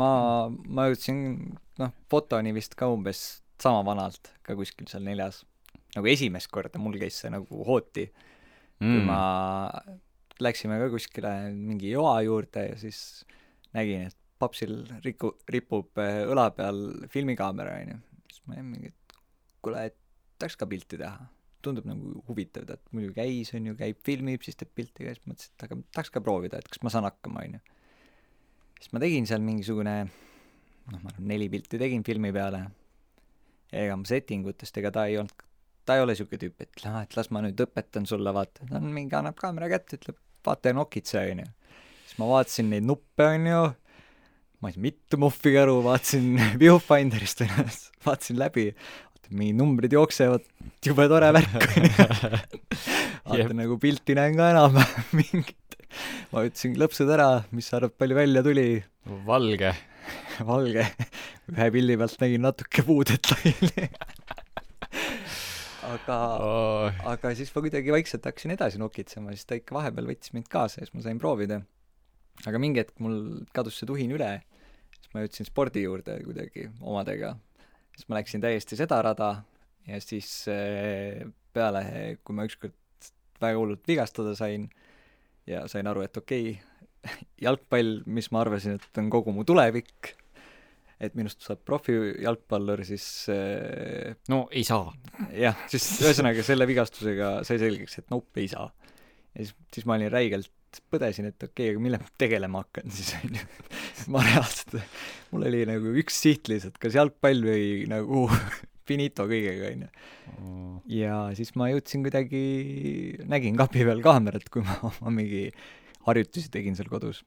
ma, 0.00 0.10
ma 0.48 0.88
jõudsin, 0.90 1.18
noh, 1.80 1.92
fotoni 2.12 2.54
vist 2.56 2.76
ka 2.78 2.88
umbes 2.92 3.26
sama 3.62 3.82
vanalt, 3.86 4.32
ka 4.44 4.56
kuskil 4.56 4.88
seal 4.90 5.04
neljas. 5.06 5.44
nagu 5.96 6.08
esimest 6.12 6.50
korda 6.52 6.80
mul 6.80 6.98
käis 7.00 7.22
see 7.22 7.32
nagu 7.32 7.64
hooti 7.64 8.10
mm., 8.10 8.90
kui 8.90 9.04
ma, 9.08 9.20
läksime 10.42 10.78
ka 10.80 10.90
kuskile 10.92 11.32
mingi 11.54 11.90
joa 11.92 12.18
juurde 12.26 12.68
ja 12.70 12.78
siis 12.80 13.24
nägin, 13.76 14.08
et 14.10 14.16
papsil 14.40 14.82
riku-, 15.04 15.36
ripub 15.52 16.00
äh, 16.02 16.22
õla 16.28 16.50
peal 16.56 16.82
filmikaamera, 17.12 17.78
onju. 17.82 17.96
siis 18.32 18.42
ma 18.46 18.56
olin 18.56 18.68
mingi, 18.72 18.92
et 18.92 19.16
kuule, 19.64 19.86
et 19.90 19.96
tahaks 20.40 20.58
ka 20.60 20.68
pilti 20.70 21.00
teha. 21.00 21.30
tundub 21.66 21.86
nagu 21.88 22.20
huvitav, 22.28 22.62
tead, 22.68 22.82
muidu 22.94 23.08
käis, 23.16 23.48
onju, 23.56 23.72
käib, 23.74 23.96
filmib, 24.06 24.44
siis 24.46 24.54
teeb 24.60 24.68
pilti 24.76 25.02
ka, 25.02 25.14
siis 25.16 25.24
mõtlesin, 25.26 25.54
et 25.56 25.64
aga 25.66 25.78
tahaks 25.96 26.12
ka 26.14 26.20
proovida, 26.22 26.60
et 26.62 26.68
kas 26.70 26.78
ma 26.86 26.92
saan 26.94 27.08
hakkama, 27.08 27.42
onju. 27.42 27.58
siis 28.78 28.92
ma 28.94 29.02
tegin 29.02 29.26
seal 29.26 29.42
mingisugune, 29.42 29.96
noh, 30.06 31.00
ma 31.00 31.10
arvan, 31.10 31.26
neli 31.32 31.48
pilti 31.50 31.80
tegin 31.80 32.06
filmi 32.06 32.30
peale. 32.36 32.68
ega 33.74 33.96
ma 33.98 34.06
setting 34.06 34.46
utest, 34.46 34.78
ega 34.78 34.92
ta 34.94 35.08
ei 35.10 35.18
olnud, 35.18 35.42
ta 35.88 35.96
ei 35.96 36.04
ole 36.04 36.14
siuke 36.18 36.38
tüüp, 36.38 36.62
et 36.62 36.84
noh, 36.84 37.00
et 37.02 37.18
las 37.18 37.32
ma 37.34 37.42
nüüd 37.42 37.66
õpetan 37.66 38.06
sulle, 38.06 38.30
vaata, 38.36 38.68
ta 38.68 38.78
on 38.78 38.92
mingi, 38.94 39.16
annab 39.18 39.40
kaamera 39.40 39.72
kätte, 39.72 39.98
ütleb, 39.98 40.20
vaata 40.46 40.72
ja 40.72 40.78
nokitse, 40.78 41.20
onju. 41.32 41.48
siis 42.06 42.20
ma 42.20 42.30
vaatasin 42.30 42.70
neid 42.72 42.86
nuppe, 42.86 43.26
onju, 43.26 43.64
ma 44.60 44.70
ei 44.70 44.76
tea, 44.76 44.84
mitu 44.86 45.20
muhvikäru, 45.20 45.80
vaatasin 45.86 46.30
viewfinderist, 46.62 47.44
onju, 47.46 47.66
vaatasin 48.06 48.40
läbi, 48.40 48.70
mingid 49.30 49.58
numbrid 49.58 49.94
jooksevad, 49.96 50.44
jube 50.86 51.08
tore 51.10 51.32
värk, 51.34 51.56
Jep. 53.36 53.50
nagu 53.58 53.78
pilti 53.82 54.14
näen 54.14 54.36
ka 54.38 54.50
enam-vähem 54.52 55.06
mingit. 55.18 55.78
ma 56.30 56.44
ütlesin 56.46 56.76
lõpsud 56.78 57.10
ära, 57.10 57.30
mis 57.56 57.70
sa 57.70 57.80
arvad, 57.80 57.96
palju 57.98 58.18
välja 58.18 58.42
tuli? 58.46 58.68
valge. 59.26 59.72
valge. 60.46 60.86
ühe 61.50 61.68
pildi 61.74 61.98
pealt 61.98 62.22
nägin 62.22 62.46
natuke 62.46 62.84
puudetaili. 62.86 63.88
aga, 65.92 66.18
aga 67.12 67.32
siis 67.38 67.52
ma 67.54 67.62
kuidagi 67.64 67.94
vaikselt 67.94 68.26
hakkasin 68.26 68.54
edasi 68.56 68.80
nokitsema, 68.82 69.34
siis 69.34 69.48
ta 69.48 69.58
ikka 69.58 69.76
vahepeal 69.78 70.10
võttis 70.10 70.34
mind 70.34 70.50
kaasa 70.52 70.80
ja 70.80 70.86
siis 70.88 70.96
ma 70.96 71.04
sain 71.06 71.20
proovida. 71.22 71.60
aga 72.46 72.60
mingi 72.62 72.82
hetk 72.82 72.98
mul 73.02 73.44
kadus 73.56 73.78
see 73.80 73.88
tuhin 73.88 74.12
üle, 74.16 74.30
siis 74.98 75.12
ma 75.14 75.24
jõudsin 75.24 75.48
spordi 75.48 75.84
juurde 75.86 76.18
kuidagi 76.24 76.68
omadega. 76.80 77.36
siis 77.96 78.08
ma 78.08 78.20
läksin 78.20 78.44
täiesti 78.44 78.78
seda 78.78 79.00
rada 79.02 79.30
ja 79.86 80.00
siis 80.02 80.30
eh, 80.52 81.24
peale, 81.54 81.84
kui 82.24 82.36
ma 82.36 82.46
ükskord 82.48 82.76
väga 83.40 83.58
hullult 83.58 83.88
vigastada 83.88 84.34
sain 84.36 84.68
ja 85.46 85.66
sain 85.70 85.86
aru, 85.86 86.02
et 86.06 86.16
okei 86.16 86.56
okay, 86.56 87.16
jalgpall, 87.46 88.00
mis 88.06 88.30
ma 88.34 88.42
arvasin, 88.42 88.80
et 88.80 89.00
on 89.00 89.10
kogu 89.12 89.34
mu 89.34 89.44
tulevik, 89.46 90.16
et 91.00 91.16
minust 91.18 91.44
saab 91.44 91.60
profijalgpallur, 91.68 92.82
siis 92.88 93.06
äh, 93.32 94.14
no 94.32 94.46
ei 94.50 94.64
saa. 94.66 94.92
jah, 95.36 95.58
siis 95.70 95.88
ühesõnaga 96.04 96.44
selle 96.46 96.68
vigastusega 96.68 97.32
sai 97.46 97.60
selgeks, 97.62 98.00
et 98.00 98.12
nope, 98.12 98.40
ei 98.40 98.48
saa. 98.52 98.70
ja 99.34 99.42
siis, 99.42 99.56
siis 99.74 99.88
ma 99.88 99.98
olin 99.98 100.12
räigelt, 100.12 100.52
põdesin, 100.92 101.28
et 101.30 101.40
okei 101.40 101.70
okay,, 101.70 101.74
aga 101.74 101.82
millega 101.82 102.04
ma 102.06 102.14
tegelema 102.20 102.62
hakkan 102.64 102.92
siis, 102.94 103.12
onju. 103.20 103.44
ma 104.14 104.24
reaalselt, 104.24 104.78
mul 105.32 105.46
oli 105.50 105.62
nagu 105.68 105.92
üks 106.02 106.22
siht 106.24 106.50
lihtsalt, 106.52 106.80
kas 106.82 106.96
jalgpall 106.98 107.44
või 107.44 107.84
nagu 107.90 108.26
finito 108.88 109.26
kõigega, 109.28 109.72
onju. 109.72 110.82
ja 110.96 111.22
siis 111.38 111.52
ma 111.58 111.70
jõudsin 111.72 112.04
kuidagi, 112.06 112.44
nägin 113.28 113.58
kapi 113.58 113.84
peal 113.88 114.04
kaamerat, 114.04 114.48
kui 114.52 114.64
ma 114.66 114.80
oma 114.88 115.12
mingi 115.20 115.48
harjutusi 116.06 116.52
tegin 116.52 116.78
seal 116.78 116.88
kodus. 116.92 117.24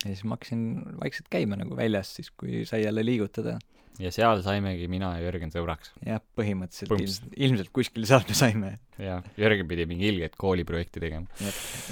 Ja 0.00 0.08
siis 0.08 0.24
ma 0.24 0.36
hakkasin 0.38 0.62
vaikselt 1.02 1.28
käima 1.32 1.58
nagu 1.60 1.76
väljas 1.78 2.14
siis, 2.16 2.30
kui 2.34 2.64
sai 2.68 2.82
jälle 2.84 3.04
liigutada. 3.04 3.58
ja 4.00 4.10
seal 4.14 4.40
saimegi 4.42 4.86
mina 4.88 5.10
ja 5.18 5.26
Jürgen 5.28 5.52
sõbraks. 5.52 5.92
jah, 6.06 6.20
põhimõtteliselt 6.38 6.88
Põmps. 6.92 7.02
ilmselt, 7.04 7.34
ilmselt 7.36 7.72
kuskil 7.76 8.06
seal 8.08 8.24
me 8.28 8.34
saime. 8.38 8.70
ja 8.98 9.18
Jürgen 9.38 9.68
pidi 9.68 9.86
mingi 9.90 10.08
ilget 10.08 10.36
kooliprojekti 10.40 11.00
tegema. 11.04 11.26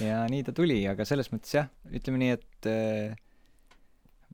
ja 0.03 0.23
nii 0.33 0.43
ta 0.49 0.53
tuli, 0.57 0.81
aga 0.89 1.05
selles 1.09 1.29
mõttes 1.35 1.53
jah, 1.59 1.69
ütleme 1.93 2.23
nii, 2.25 2.31
et 2.39 2.71
äh, 2.73 3.15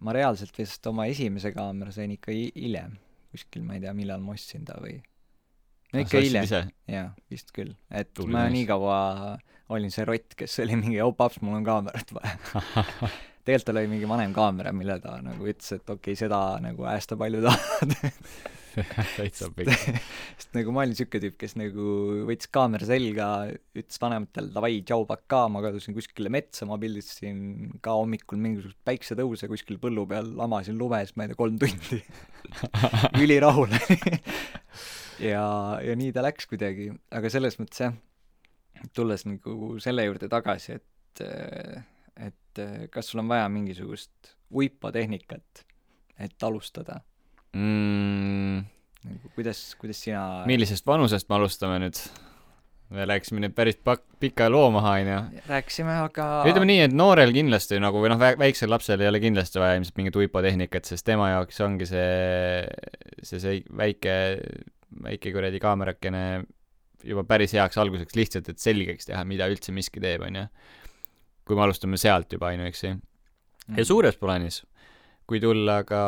ma 0.01 0.13
reaalselt 0.17 0.57
vist 0.59 0.87
oma 0.87 1.07
esimese 1.11 1.53
kaamera 1.57 1.93
sain 1.95 2.15
ikka 2.15 2.33
hi- 2.33 2.53
hiljem, 2.55 2.97
kuskil 3.35 3.63
ma 3.67 3.77
ei 3.77 3.83
tea, 3.85 3.93
millal 3.99 4.21
ma 4.25 4.35
ostsin 4.39 4.65
ta 4.69 4.79
või 4.83 4.99
no 5.93 6.03
ikka 6.05 6.21
hiljem, 6.23 6.71
jaa, 6.93 7.09
vist 7.33 7.51
küll, 7.57 7.75
et 7.91 8.15
Tubli 8.15 8.33
ma 8.37 8.45
mees. 8.47 8.55
nii 8.61 8.67
kaua 8.71 8.99
olin 9.75 9.91
see 9.91 10.05
rott, 10.07 10.35
kes 10.39 10.61
oli 10.63 10.77
mingi, 10.79 11.01
oh 11.03 11.11
paps, 11.19 11.41
mul 11.43 11.57
on 11.59 11.65
kaamerat 11.67 12.13
vaja. 12.15 12.37
tegelikult 13.47 13.71
tal 13.71 13.81
oli 13.81 13.95
mingi 13.95 14.11
vanem 14.11 14.35
kaamera, 14.37 14.75
mille 14.75 14.99
ta 15.03 15.17
nagu 15.23 15.47
ütles, 15.47 15.73
et 15.79 15.85
okei 15.87 16.13
okay,, 16.13 16.21
seda 16.27 16.43
nagu 16.63 16.87
hästi 16.89 17.19
palju 17.21 17.43
tahad. 17.47 17.99
täitsa 19.17 19.49
pikk. 19.55 19.71
sest 20.39 20.53
nagu 20.57 20.73
ma 20.75 20.83
olin 20.85 20.97
siuke 20.99 21.21
tüüp, 21.23 21.37
kes 21.41 21.57
nagu 21.59 21.87
võttis 22.29 22.51
kaamera 22.53 22.89
selga, 22.89 23.29
ütles 23.77 24.01
vanematele 24.03 24.53
davai, 24.55 24.81
tšau, 24.87 25.07
pakaa, 25.09 25.47
ma 25.53 25.63
kadusin 25.65 25.97
kuskile 25.97 26.33
metsa, 26.33 26.69
ma 26.69 26.79
pildistasin 26.81 27.79
ka 27.85 27.97
hommikul 27.97 28.41
mingisugust 28.43 28.79
päiksetõuse 28.87 29.49
kuskil 29.53 29.81
põllu 29.83 30.07
peal, 30.11 30.29
lamasin 30.39 30.79
lumes, 30.81 31.15
ma 31.17 31.27
ei 31.27 31.33
tea, 31.33 31.41
kolm 31.41 31.59
tundi. 31.63 32.03
ülirahul. 33.23 33.73
ja, 35.31 35.47
ja 35.85 35.99
nii 35.99 36.13
ta 36.17 36.25
läks 36.27 36.49
kuidagi, 36.51 36.91
aga 37.17 37.33
selles 37.33 37.61
mõttes 37.63 37.87
jah, 37.87 37.97
tulles 38.97 39.25
nagu 39.29 39.77
selle 39.83 40.05
juurde 40.09 40.31
tagasi, 40.33 40.81
et, 40.81 41.23
et 42.21 42.63
kas 42.93 43.11
sul 43.13 43.21
on 43.21 43.29
vaja 43.29 43.49
mingisugust 43.53 44.35
uipa 44.55 44.93
tehnikat, 44.95 45.67
et 46.19 46.47
alustada 46.47 47.01
mm,. 47.53 48.63
nagu 49.11 49.35
kuidas, 49.35 49.69
kuidas 49.81 50.01
sina 50.07 50.47
millisest 50.49 50.87
vanusest 50.89 51.29
me 51.29 51.39
alustame 51.41 51.83
nüüd? 51.85 52.01
me 52.95 53.07
läksime 53.09 53.43
nüüd 53.43 53.55
päris 53.57 53.79
pak-, 53.83 54.05
pika 54.23 54.47
loo 54.53 54.69
maha, 54.75 54.93
onju. 55.01 55.43
rääkisime, 55.51 55.97
aga 56.07 56.27
ütleme 56.47 56.69
nii, 56.71 56.81
et 56.87 56.95
noorel 56.95 57.33
kindlasti 57.35 57.81
nagu 57.83 58.03
või 58.03 58.13
noh, 58.13 58.21
väiksel 58.39 58.71
lapsel 58.71 59.03
ei 59.03 59.11
ole 59.11 59.21
kindlasti 59.23 59.61
vaja 59.63 59.79
ilmselt 59.79 59.99
mingit 59.99 60.19
uipotehnikat, 60.23 60.87
sest 60.87 61.07
tema 61.07 61.33
jaoks 61.33 61.59
ongi 61.67 61.89
see, 61.91 62.63
see, 63.23 63.43
see 63.43 63.57
väike, 63.77 64.15
väike 65.03 65.35
kuradi 65.35 65.63
kaamerakene 65.63 66.23
juba 67.07 67.27
päris 67.27 67.55
heaks 67.57 67.79
alguseks 67.83 68.19
lihtsalt, 68.19 68.51
et 68.53 68.63
selgeks 68.63 69.11
teha, 69.11 69.23
mida 69.29 69.49
üldse 69.51 69.75
miski 69.75 70.03
teeb, 70.03 70.25
onju. 70.27 70.47
Kui 71.47 71.57
me 71.59 71.67
alustame 71.67 71.99
sealt 72.01 72.33
juba, 72.33 72.53
ainuüksi. 72.53 72.95
Mm. 73.67 73.79
ja 73.81 73.85
suures 73.87 74.17
plaanis, 74.19 74.61
kui 75.27 75.41
tulla 75.43 75.81
ka 75.87 76.03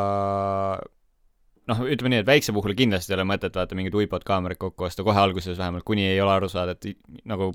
noh, 1.69 1.81
ütleme 1.85 2.13
nii, 2.13 2.23
et 2.23 2.29
väikse 2.29 2.53
puhul 2.55 2.75
kindlasti 2.77 3.13
ei 3.13 3.19
ole 3.19 3.27
mõtet 3.29 3.55
vaata 3.55 3.77
mingit 3.77 3.95
uipot 3.95 4.23
kaamerat 4.27 4.59
kokku 4.61 4.87
osta 4.87 5.05
kohe 5.05 5.19
alguses 5.19 5.57
vähemalt, 5.59 5.85
kuni 5.87 6.07
ei 6.07 6.21
ole 6.23 6.33
aru 6.37 6.49
saada, 6.51 6.75
et 6.77 6.99
nagu 7.29 7.51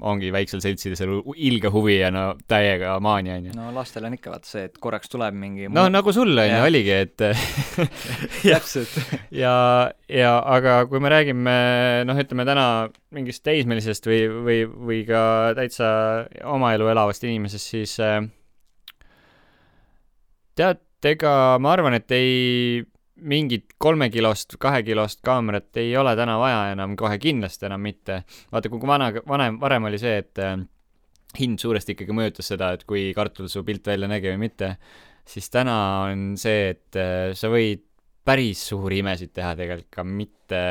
ongi 0.00 0.28
väiksel 0.34 0.60
seltsidel 0.62 1.10
u- 1.18 1.34
ilge 1.36 1.70
huvi 1.74 1.96
ja 1.98 2.10
no 2.14 2.24
täiega 2.48 2.94
maania 3.02 3.34
onju. 3.40 3.54
no 3.56 3.70
lastel 3.74 4.04
on 4.06 4.14
ikka 4.14 4.30
vaata 4.30 4.46
see, 4.50 4.64
et 4.68 4.78
korraks 4.78 5.10
tuleb 5.10 5.34
mingi 5.34 5.68
no 5.72 5.88
nagu 5.90 6.12
sul 6.14 6.30
onju 6.30 6.54
Jah. 6.54 6.66
oligi, 6.68 6.94
et 6.94 7.16
täpselt 8.44 8.94
ja, 9.42 9.54
ja 10.08 10.32
aga 10.56 10.80
kui 10.90 11.00
me 11.02 11.10
räägime 11.12 11.56
noh, 12.08 12.20
ütleme 12.22 12.46
täna 12.48 12.66
mingist 13.14 13.42
teismelisest 13.46 14.06
või, 14.10 14.20
või, 14.46 14.58
või 14.68 15.00
ka 15.08 15.22
täitsa 15.58 15.88
oma 16.46 16.74
elu 16.76 16.90
elavast 16.94 17.24
inimesest, 17.26 17.72
siis 17.74 17.96
äh, 18.04 18.20
tead, 20.58 20.80
ega 21.06 21.32
ma 21.62 21.72
arvan, 21.76 21.94
et 21.98 22.10
ei 22.14 22.82
mingit 23.18 23.74
kolmekilost, 23.78 24.56
kahekilost 24.60 25.22
kaamerat 25.26 25.76
ei 25.80 25.96
ole 25.96 26.14
täna 26.16 26.38
vaja 26.38 26.72
enam 26.72 26.96
kohe 26.96 27.18
kindlasti 27.18 27.66
enam 27.66 27.82
mitte. 27.82 28.22
vaata, 28.52 28.70
kui 28.70 28.86
vana, 28.86 29.10
vanem, 29.28 29.60
varem 29.60 29.88
oli 29.90 29.98
see, 29.98 30.18
et 30.22 30.42
äh, 30.42 30.56
hind 31.38 31.60
suuresti 31.62 31.96
ikkagi 31.96 32.16
mõjutas 32.16 32.50
seda, 32.54 32.72
et 32.76 32.84
kui 32.88 33.10
kartul 33.16 33.50
su 33.52 33.64
pilt 33.66 33.86
välja 33.86 34.08
nägi 34.10 34.32
või 34.32 34.44
mitte, 34.48 34.74
siis 35.28 35.50
täna 35.52 35.78
on 36.08 36.32
see, 36.40 36.70
et 36.74 36.98
äh, 36.98 37.32
sa 37.38 37.50
võid 37.52 37.84
päris 38.28 38.66
suuri 38.70 39.00
imesid 39.00 39.32
teha 39.32 39.54
tegelikult 39.56 39.90
ka 39.94 40.04
mitte 40.04 40.62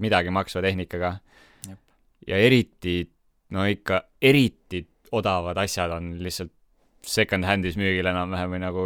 midagi 0.00 0.32
maksva 0.32 0.62
tehnikaga 0.64 1.10
ja 2.26 2.38
eriti, 2.40 3.02
no 3.52 3.66
ikka 3.68 4.00
eriti 4.24 4.80
odavad 5.14 5.58
asjad 5.60 5.92
on 5.98 6.14
lihtsalt 6.24 6.53
second-hand'is 7.08 7.76
müügil 7.80 8.06
enam-vähem 8.10 8.54
või 8.54 8.60
nagu 8.62 8.84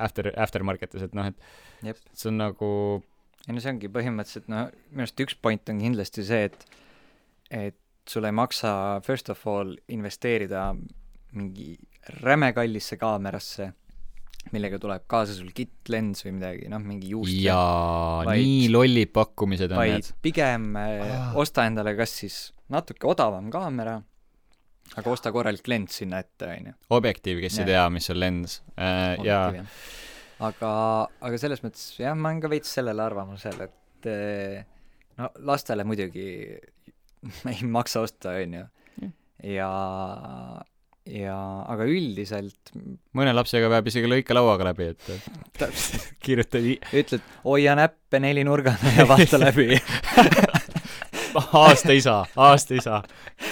after, 0.00 0.30
aftermarket'is, 0.36 1.06
et 1.08 1.16
noh, 1.16 1.30
et 1.30 1.86
Jep. 1.86 2.00
see 2.12 2.30
on 2.32 2.40
nagu 2.40 2.70
ei 3.48 3.56
no 3.56 3.62
see 3.62 3.72
ongi 3.72 3.90
põhimõtteliselt 3.92 4.50
noh, 4.52 4.68
minu 4.92 5.06
arust 5.06 5.22
üks 5.24 5.36
point 5.40 5.72
on 5.72 5.80
kindlasti 5.82 6.24
see, 6.26 6.48
et 6.50 6.66
et 7.50 7.78
sul 8.10 8.26
ei 8.28 8.34
maksa 8.34 8.72
first 9.06 9.30
of 9.32 9.40
all 9.48 9.74
investeerida 9.92 10.70
mingi 11.36 11.74
räme 12.20 12.50
kallisse 12.56 12.96
kaamerasse, 12.98 13.68
millega 14.54 14.80
tuleb 14.82 15.04
kaasa 15.10 15.34
sul 15.36 15.50
kittlens 15.54 16.24
või 16.24 16.34
midagi, 16.38 16.68
noh, 16.72 16.80
mingi 16.82 17.12
juust 17.12 17.34
jaa, 17.44 18.24
nii 18.26 18.70
lollid 18.72 19.12
pakkumised 19.14 19.72
on 19.74 19.84
need. 19.84 20.12
pigem 20.24 20.72
Ah. 20.76 21.32
osta 21.38 21.66
endale 21.68 21.94
kas 21.98 22.16
siis 22.22 22.38
natuke 22.72 23.06
odavam 23.10 23.50
kaamera, 23.52 24.00
aga 24.98 25.10
osta 25.12 25.30
korralik 25.34 25.68
lens 25.70 26.00
sinna 26.00 26.18
ette, 26.24 26.48
onju. 26.56 26.72
objektiiv, 26.96 27.40
kes 27.44 27.58
ei 27.58 27.62
Jah. 27.62 27.68
tea, 27.74 27.84
mis 27.94 28.10
on 28.10 28.18
lens 28.20 28.56
äh, 28.74 29.14
ja 29.26 29.38
aga, 30.40 30.72
aga 31.20 31.38
selles 31.38 31.62
mõttes 31.64 31.92
jah, 32.00 32.16
ma 32.18 32.30
olen 32.32 32.40
ka 32.42 32.50
veits 32.50 32.72
sellel 32.78 33.00
arvamusel, 33.04 33.60
et 33.68 34.08
eh, 34.10 34.64
no 35.20 35.30
lastele 35.46 35.84
muidugi 35.86 36.26
ei 37.52 37.62
maksa 37.68 38.02
osta, 38.06 38.34
onju 38.40 38.64
Jah.. 38.64 39.12
ja, 39.44 39.70
ja 41.10 41.36
aga 41.72 41.86
üldiselt 41.88 42.72
mõne 43.16 43.32
lapsega 43.36 43.68
peab 43.72 43.86
isegi 43.92 44.08
lõikelauaga 44.10 44.66
läbi, 44.72 44.90
et 44.94 45.12
täpselt 45.60 46.10
kirjuta 46.24 46.58
i- 46.60 46.78
ütled, 46.98 47.22
hoia 47.44 47.76
näppe 47.78 48.20
nelinurgana 48.20 48.96
ja 48.98 49.06
vaata 49.08 49.38
läbi. 49.40 49.76
aasta 51.52 51.92
isa, 51.94 52.24
aasta 52.36 52.74
isa, 52.74 53.02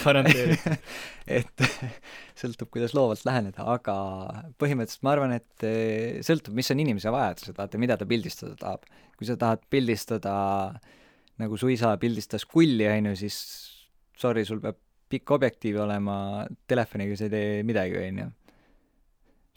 garanteeritud. 0.03 0.79
Et 1.29 1.65
sõltub, 2.41 2.71
kuidas 2.73 2.95
loovalt 2.97 3.25
läheneda, 3.29 3.67
aga 3.75 3.97
põhimõtteliselt 4.61 5.05
ma 5.07 5.15
arvan, 5.15 5.35
et 5.37 5.67
eh, 5.67 6.21
sõltub, 6.27 6.57
mis 6.59 6.71
on 6.75 6.83
inimese 6.85 7.13
vajadused, 7.15 7.57
vaata, 7.59 7.81
mida 7.81 7.99
ta 8.01 8.09
pildistada 8.09 8.57
tahab. 8.59 8.87
kui 9.19 9.27
sa 9.27 9.37
tahad 9.39 9.65
pildistada 9.71 10.35
nagu 11.39 11.59
suisa 11.59 11.95
pildistas 12.01 12.47
kulli, 12.47 12.87
on 12.91 13.13
ju, 13.13 13.17
siis 13.25 13.39
sorry, 14.19 14.45
sul 14.47 14.63
peab 14.63 14.79
pikk 15.09 15.31
objektiiv 15.39 15.81
olema, 15.85 16.47
telefoniga 16.69 17.17
sa 17.17 17.29
ei 17.29 17.33
tee 17.33 17.53
midagi, 17.67 18.01
on 18.03 18.23
ju, 18.23 18.31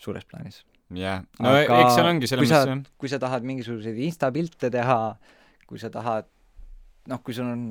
suures 0.01 0.27
plaanis. 0.27 0.61
jah, 0.95 1.23
no 1.39 1.55
Aga 1.55 1.79
eks 1.85 1.97
seal 1.97 2.09
ongi 2.09 2.29
selles 2.29 2.47
mõttes 2.47 2.69
jah. 2.71 2.85
kui 2.99 3.11
sa 3.11 3.19
tahad 3.21 3.47
mingisuguseid 3.47 3.99
instapilte 4.07 4.71
teha, 4.73 5.01
kui 5.67 5.79
sa 5.81 5.91
tahad 5.93 6.27
noh, 7.09 7.21
kui 7.25 7.35
sul 7.35 7.49
on 7.49 7.63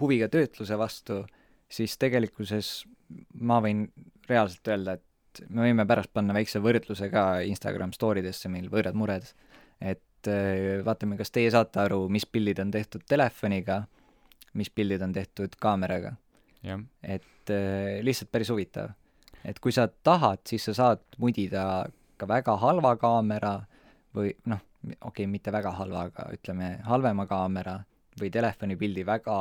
huvi 0.00 0.18
ka 0.22 0.30
töötluse 0.32 0.78
vastu, 0.78 1.22
siis 1.70 1.96
tegelikkuses 2.00 2.84
ma 3.40 3.60
võin 3.64 3.86
reaalselt 4.28 4.68
öelda, 4.72 4.96
et 4.98 5.44
me 5.50 5.66
võime 5.66 5.86
pärast 5.88 6.12
panna 6.14 6.34
väikse 6.36 6.62
võrdluse 6.62 7.10
ka 7.12 7.42
Instagram 7.46 7.92
story 7.96 8.22
desse 8.24 8.50
meil 8.52 8.70
Võõrad 8.72 8.96
mured, 8.98 9.26
et 9.80 10.30
äh, 10.30 10.80
vaatame, 10.86 11.18
kas 11.20 11.34
teie 11.34 11.50
saate 11.52 11.82
aru, 11.82 12.06
mis 12.12 12.26
pildid 12.26 12.62
on 12.62 12.72
tehtud 12.74 13.04
telefoniga, 13.08 13.82
mis 14.54 14.70
pildid 14.70 15.02
on 15.02 15.14
tehtud 15.14 15.56
kaameraga, 15.60 16.14
et 17.02 17.52
äh, 17.52 18.00
lihtsalt 18.06 18.30
päris 18.32 18.52
huvitav. 18.54 18.94
et 19.44 19.58
kui 19.60 19.72
sa 19.72 19.88
tahad, 19.88 20.40
siis 20.48 20.64
sa 20.64 20.74
saad 20.74 21.02
mudida 21.20 21.84
ka 22.16 22.28
väga 22.28 22.56
halva 22.56 22.94
kaamera 22.96 23.58
või 24.14 24.30
noh, 24.48 24.62
okei 24.84 25.24
okay,, 25.24 25.26
mitte 25.26 25.52
väga 25.52 25.74
halva, 25.76 26.06
aga 26.08 26.30
ütleme 26.32 26.78
halvema 26.86 27.26
kaamera 27.26 27.80
või 28.20 28.30
telefonipildi 28.30 29.04
väga 29.06 29.36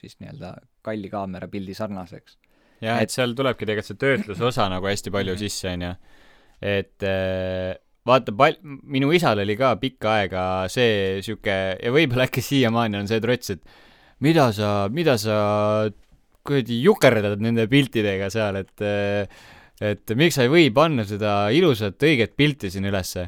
siis 0.00 0.16
nii-öelda 0.20 0.54
kalli 0.82 1.10
kaamera 1.10 1.48
pildi 1.48 1.74
sarnaseks. 1.74 2.38
jah, 2.82 3.00
Et- 3.02 3.10
seal 3.10 3.34
tulebki 3.34 3.66
tegelikult 3.66 3.86
see 3.90 4.00
töötluse 4.02 4.44
osa 4.44 4.68
nagu 4.72 4.86
hästi 4.86 5.10
palju 5.14 5.32
Mhm. 5.34 5.38
sisse, 5.40 5.68
onju. 5.72 5.92
et 6.62 7.02
äh, 7.04 7.74
vaata, 8.06 8.32
pal-, 8.32 8.58
minu 8.64 9.10
isal 9.12 9.38
oli 9.42 9.56
ka 9.56 9.74
pikka 9.76 10.12
aega 10.22 10.44
see 10.72 11.20
sihuke 11.22 11.56
ja 11.82 11.90
võib-olla 11.92 12.26
äkki 12.28 12.40
siiamaani 12.44 12.96
on 13.02 13.08
see 13.10 13.20
trots, 13.20 13.50
et 13.50 13.60
mida 14.20 14.50
sa, 14.56 14.88
mida 14.88 15.18
sa 15.20 15.90
kuradi 16.46 16.78
jukerdad 16.84 17.40
nende 17.42 17.66
piltidega 17.68 18.30
seal, 18.32 18.56
et 18.62 18.80
äh, 18.86 19.26
et 19.80 20.08
miks 20.16 20.38
sa 20.38 20.46
ei 20.46 20.48
või 20.48 20.70
panna 20.72 21.04
seda 21.04 21.50
ilusat 21.52 22.00
õiget 22.00 22.32
pilti 22.38 22.70
siin 22.72 22.86
ülesse. 22.88 23.26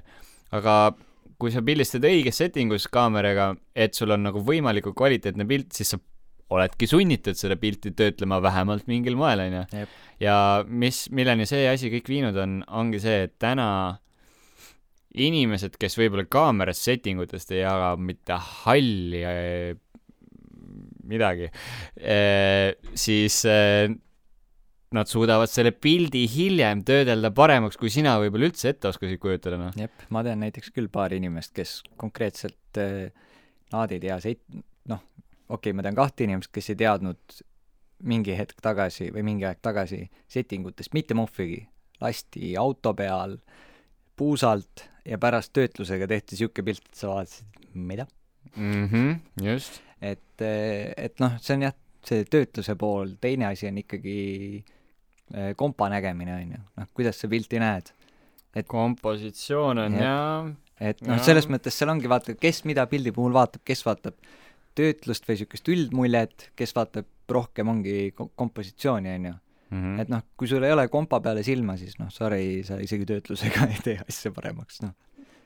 aga 0.57 0.95
kui 1.39 1.51
sa 1.53 1.61
pildistad 1.61 2.03
õiges 2.09 2.39
setting 2.41 2.73
us 2.73 2.87
kaameraga, 2.89 3.51
et 3.77 3.93
sul 3.95 4.11
on 4.11 4.23
nagu 4.25 4.41
võimalikult 4.41 4.97
kvaliteetne 4.97 5.45
pilt, 5.47 5.69
siis 5.77 5.91
sa 5.93 5.99
oledki 6.55 6.89
sunnitud 6.89 7.37
seda 7.39 7.59
pilti 7.61 7.93
töötlema 7.97 8.41
vähemalt 8.45 8.89
mingil 8.89 9.19
moel, 9.21 9.45
onju 9.45 9.65
Jep.. 9.73 9.97
ja 10.23 10.37
mis, 10.67 11.07
milleni 11.15 11.47
see 11.49 11.67
asi 11.69 11.91
kõik 11.93 12.09
viinud 12.09 12.39
on, 12.41 12.61
ongi 12.81 13.01
see, 13.03 13.27
et 13.29 13.37
täna 13.41 13.69
inimesed, 15.19 15.77
kes 15.81 15.97
võib-olla 15.99 16.29
kaameras 16.31 16.81
setting 16.85 17.21
utest 17.25 17.53
ei 17.53 17.63
jaga 17.63 17.95
mitte 18.01 18.37
halli 18.65 19.23
eh, 19.27 19.71
midagi, 21.09 21.49
siis 23.01 23.39
eh, 23.49 23.89
nad 24.93 25.09
suudavad 25.09 25.49
selle 25.49 25.73
pildi 25.73 26.27
hiljem 26.29 26.83
töödelda 26.89 27.33
paremaks, 27.37 27.81
kui 27.81 27.93
sina 27.93 28.15
võib-olla 28.21 28.51
üldse 28.51 28.73
ette 28.73 28.89
oskasid 28.93 29.21
kujutada, 29.21 29.61
noh. 29.61 29.73
jep, 29.77 30.05
ma 30.13 30.25
tean 30.25 30.45
näiteks 30.45 30.73
küll 30.77 30.93
paari 30.93 31.21
inimest, 31.21 31.55
kes 31.57 31.79
konkreetselt 32.01 32.81
nad 33.73 33.93
ei 33.93 34.01
tea 34.05 34.21
seit-, 34.25 34.45
noh, 34.89 35.03
okei 35.49 35.71
okay,, 35.71 35.77
ma 35.77 35.85
tean 35.85 35.97
kahte 35.99 36.27
inimest, 36.27 36.53
kes 36.53 36.73
ei 36.73 36.79
teadnud 36.83 37.41
mingi 38.09 38.37
hetk 38.39 38.61
tagasi 38.63 39.09
või 39.15 39.25
mingi 39.27 39.49
aeg 39.49 39.61
tagasi 39.65 40.05
setting 40.31 40.67
utest 40.69 40.95
mitte 40.95 41.17
muhvigi. 41.19 41.67
lasti 42.01 42.53
auto 42.57 42.93
peal 42.95 43.39
puusalt 44.17 44.85
ja 45.05 45.19
pärast 45.19 45.53
töötlusega 45.53 46.07
tehti 46.07 46.37
niisugune 46.37 46.65
pilt, 46.65 46.85
et 46.87 46.95
sa 47.01 47.11
vaatasid, 47.11 47.59
mida? 47.75 48.07
mhmh, 48.55 49.19
just. 49.43 49.81
et, 50.01 50.43
et 50.43 51.21
noh, 51.21 51.35
see 51.43 51.59
on 51.59 51.67
jah, 51.69 51.75
see 52.07 52.25
töötluse 52.31 52.77
pool, 52.79 53.17
teine 53.21 53.49
asi 53.51 53.69
on 53.69 53.83
ikkagi 53.83 54.19
eh, 55.35 55.53
kompa 55.59 55.91
nägemine, 55.91 56.39
on 56.39 56.55
ju, 56.55 56.63
noh, 56.79 56.91
kuidas 56.95 57.19
sa 57.19 57.29
pilti 57.29 57.59
näed. 57.63 57.93
kompositsioon 58.67 59.79
on 59.87 59.99
jah 59.99 60.55
et 60.81 61.01
noh, 61.03 61.19
selles 61.23 61.49
mõttes 61.51 61.75
seal 61.75 61.91
ongi 61.93 62.11
vaata, 62.11 62.35
kes 62.39 62.63
mida 62.69 62.87
pildi 62.91 63.13
puhul 63.15 63.35
vaatab, 63.35 63.65
kes 63.67 63.83
vaatab 63.87 64.15
töötlust 64.77 65.27
või 65.29 65.37
niisugust 65.37 65.69
üldmuljet, 65.73 66.51
kes 66.59 66.75
vaatab 66.77 67.07
rohkem 67.31 67.69
ongi 67.69 68.13
ko- 68.17 68.31
kompositsiooni, 68.37 69.15
on 69.19 69.27
ju. 69.31 69.35
-hmm. 69.71 70.01
et 70.01 70.09
noh, 70.09 70.23
kui 70.37 70.49
sul 70.49 70.65
ei 70.65 70.73
ole 70.73 70.89
kompa 70.89 71.21
peale 71.21 71.43
silma, 71.43 71.77
siis 71.77 71.99
noh, 71.99 72.09
sorry, 72.11 72.63
sa 72.65 72.79
isegi 72.81 73.07
töötlusega 73.09 73.67
ei 73.73 73.83
tee 73.85 73.99
asja 74.09 74.33
paremaks, 74.33 74.81
noh. 74.83 74.95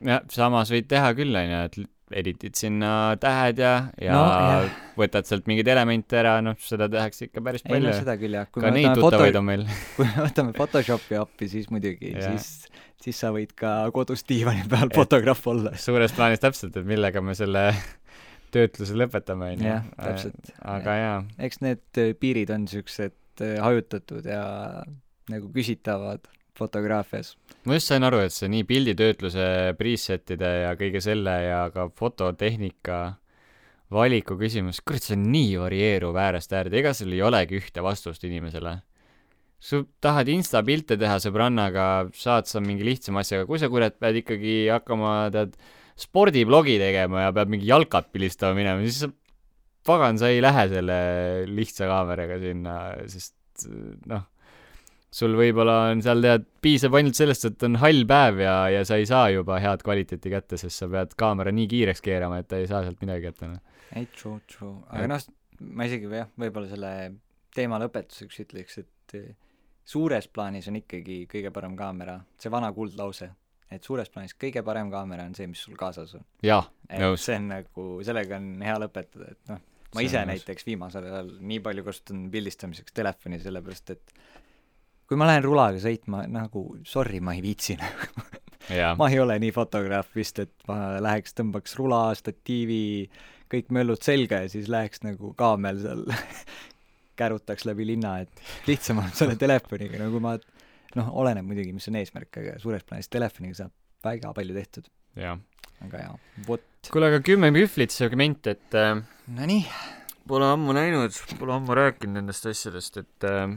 jah, 0.00 0.22
samas 0.30 0.70
võid 0.70 0.86
teha 0.90 1.14
küll, 1.18 1.34
onju, 1.34 1.64
et 1.70 1.80
editid 2.12 2.54
sinna 2.58 3.16
tähed 3.20 3.58
ja, 3.62 3.88
ja 4.00 4.12
No, 4.12 4.22
jah. 4.28 4.66
võtad 5.00 5.24
sealt 5.28 5.46
mingeid 5.48 5.68
elemente 5.72 6.18
ära, 6.20 6.34
noh, 6.44 6.58
seda 6.60 6.88
tehakse 6.92 7.30
ikka 7.30 7.40
päris 7.44 7.64
ei 7.64 7.70
no 7.70 7.76
palju. 7.78 7.94
seda 8.02 8.16
küll 8.20 8.36
jah, 8.36 8.48
ka 8.52 8.70
neid 8.74 8.90
tuttavaid 9.00 9.38
on 9.40 9.46
meil. 9.48 9.64
kui 9.96 10.06
me 10.08 10.26
võtame 10.26 10.52
Photoshopi 10.56 11.16
appi, 11.20 11.48
siis 11.48 11.70
muidugi, 11.72 12.12
siis, 12.20 12.50
siis 13.02 13.22
sa 13.24 13.32
võid 13.34 13.54
ka 13.58 13.72
kodus 13.96 14.26
diivani 14.28 14.66
peal 14.70 14.92
fotograaf 14.94 15.46
olla. 15.54 15.72
suures 15.80 16.12
plaanis 16.16 16.42
täpselt, 16.44 16.76
et 16.76 16.86
millega 16.86 17.24
me 17.24 17.34
selle 17.38 17.70
töötluse 18.52 18.96
lõpetame, 18.98 19.52
onju. 19.56 19.70
jah, 19.70 19.88
täpselt. 19.96 20.52
aga 20.74 20.98
jaa, 20.98 21.16
eks 21.48 21.62
need 21.64 22.02
äh, 22.02 22.12
piirid 22.18 22.52
on 22.54 22.66
niisugused 22.66 23.44
äh, 23.44 23.56
hajutatud 23.62 24.28
ja 24.28 24.44
nagu 25.32 25.50
küsitavad 25.54 26.28
fotograafias. 26.58 27.34
ma 27.64 27.78
just 27.78 27.90
sain 27.90 28.04
aru, 28.04 28.22
et 28.26 28.34
see 28.34 28.50
nii 28.52 28.66
pilditöötluse 28.68 29.48
preset'ide 29.78 30.52
ja 30.66 30.76
kõige 30.78 31.02
selle 31.04 31.36
ja 31.46 31.64
ka 31.74 31.88
fototehnika 31.98 33.02
valiku 33.92 34.38
küsimus, 34.40 34.80
kurat, 34.84 35.04
see 35.04 35.18
on 35.18 35.28
nii 35.32 35.58
varieeruv 35.60 36.16
äärest 36.20 36.54
äärde, 36.56 36.80
ega 36.80 36.94
sul 36.96 37.12
ei 37.12 37.22
olegi 37.24 37.60
ühte 37.60 37.84
vastust 37.84 38.24
inimesele. 38.28 38.80
sa 39.62 39.78
tahad 40.02 40.26
insta 40.32 40.58
pilte 40.66 40.96
teha 40.98 41.20
sõbrannaga, 41.22 42.08
saad 42.18 42.48
sa 42.50 42.58
mingi 42.60 42.82
lihtsama 42.82 43.22
asjaga, 43.22 43.46
kui 43.46 43.60
sa 43.62 43.68
kurat 43.70 43.94
pead 44.02 44.18
ikkagi 44.24 44.56
hakkama, 44.72 45.12
tead, 45.30 45.54
spordiblogi 46.02 46.78
tegema 46.82 47.26
ja 47.26 47.34
pead 47.36 47.52
mingi 47.52 47.68
jalkat 47.68 48.10
pilistama 48.14 48.56
minema, 48.58 48.82
siis 48.84 49.06
pagan, 49.86 50.18
sa 50.18 50.30
ei 50.32 50.42
lähe 50.42 50.66
selle 50.70 50.98
lihtsa 51.50 51.88
kaameraga 51.90 52.38
sinna, 52.42 52.76
sest 53.10 53.66
noh, 54.10 54.24
sul 55.12 55.36
võib-olla 55.36 55.76
on 55.90 56.00
seal 56.04 56.22
tead, 56.24 56.46
piisab 56.64 56.96
ainult 56.96 57.18
sellest, 57.18 57.50
et 57.50 57.66
on 57.68 57.76
hall 57.82 58.06
päev 58.08 58.40
ja, 58.44 58.56
ja 58.72 58.86
sa 58.88 58.98
ei 59.00 59.06
saa 59.08 59.28
juba 59.34 59.58
head 59.62 59.84
kvaliteeti 59.84 60.32
kätte, 60.32 60.58
sest 60.60 60.82
sa 60.82 60.88
pead 60.92 61.12
kaamera 61.18 61.52
nii 61.54 61.68
kiireks 61.70 62.02
keerama, 62.04 62.40
et 62.40 62.48
ta 62.50 62.60
ei 62.62 62.70
saa 62.70 62.82
sealt 62.86 63.02
midagi 63.04 63.28
kätte, 63.28 63.50
noh. 63.52 63.84
ei, 63.92 64.08
true, 64.16 64.40
true. 64.50 64.78
aga 64.90 65.10
noh, 65.12 65.28
ma 65.76 65.88
isegi 65.88 66.10
jah, 66.10 66.32
võib-olla 66.40 66.70
selle 66.70 66.94
teema 67.52 67.80
lõpetuseks 67.82 68.42
ütleks, 68.46 68.80
et 68.80 69.16
eh, 69.18 69.28
suures 69.84 70.30
plaanis 70.32 70.70
on 70.72 70.80
ikkagi 70.80 71.24
kõige 71.30 71.52
parem 71.54 71.76
kaamera, 71.78 72.16
see 72.40 72.52
vana 72.52 72.72
kuldlause, 72.72 73.28
et 73.76 73.86
suures 73.86 74.10
plaanis 74.12 74.36
kõige 74.38 74.64
parem 74.66 74.90
kaamera 74.92 75.26
on 75.28 75.36
see, 75.38 75.48
mis 75.50 75.62
sul 75.66 75.76
kaasas 75.78 76.14
on. 76.18 76.26
jah, 76.44 76.68
nõus. 76.92 77.26
see 77.26 77.38
on 77.40 77.48
nagu, 77.52 77.88
sellega 78.06 78.38
on 78.40 78.52
hea 78.66 78.76
lõpetada, 78.82 79.32
et 79.32 79.52
noh, 79.52 79.62
ma 79.96 80.04
ise 80.06 80.22
näiteks 80.28 80.68
viimasel 80.68 81.08
ajal 81.08 81.34
nii 81.40 81.60
palju 81.64 81.86
kasutan 81.88 82.26
pildistamiseks 82.32 82.94
telefoni, 82.96 83.40
sellepärast 83.42 83.96
et 83.96 84.14
kui 85.08 85.18
ma 85.20 85.28
lähen 85.28 85.44
rulaga 85.44 85.82
sõitma, 85.82 86.24
nagu 86.30 86.64
sorry, 86.88 87.20
ma 87.20 87.36
ei 87.36 87.44
viitsi 87.44 87.76
nagu 87.82 88.40
ma 88.98 89.08
ei 89.10 89.20
ole 89.20 89.38
nii 89.42 89.52
fotograaf 89.54 90.12
vist, 90.16 90.38
et 90.42 90.52
ma 90.68 90.98
läheks, 91.02 91.34
tõmbaks 91.38 91.76
rula, 91.78 92.04
statiivi, 92.18 93.08
kõik 93.52 93.72
möllud 93.74 94.02
selga 94.04 94.44
ja 94.44 94.52
siis 94.52 94.70
läheks 94.72 95.02
nagu 95.04 95.32
kaamel 95.38 95.82
seal 95.82 96.04
kärutaks 97.20 97.66
läbi 97.68 97.86
linna, 97.92 98.20
et 98.24 98.68
lihtsam 98.68 99.02
on 99.02 99.10
selle 99.14 99.36
telefoniga, 99.40 99.98
no 100.00 100.08
kui 100.14 100.22
ma 100.24 100.36
noh, 100.98 101.12
oleneb 101.22 101.46
muidugi, 101.46 101.72
mis 101.76 101.88
on 101.90 101.98
eesmärk, 102.00 102.30
aga 102.42 102.58
suures 102.62 102.84
plaanis 102.88 103.10
telefoniga 103.12 103.62
saab 103.62 103.72
väga 104.06 104.32
palju 104.36 104.56
tehtud, 104.56 104.88
jah. 105.18 105.40
aga 105.86 106.04
jaa, 106.04 106.16
vot. 106.48 106.64
kuule, 106.90 107.10
aga 107.12 107.22
kümme 107.24 107.52
kühvlit 107.54 107.94
segment, 107.94 108.46
et 108.50 108.78
äh, 108.78 108.96
Nonii, 109.36 109.62
pole 110.28 110.48
ammu 110.52 110.74
näinud, 110.76 111.16
pole 111.38 111.56
ammu 111.56 111.78
rääkinud 111.78 112.20
nendest 112.20 112.48
asjadest, 112.50 113.00
et 113.04 113.28
äh, 113.28 113.56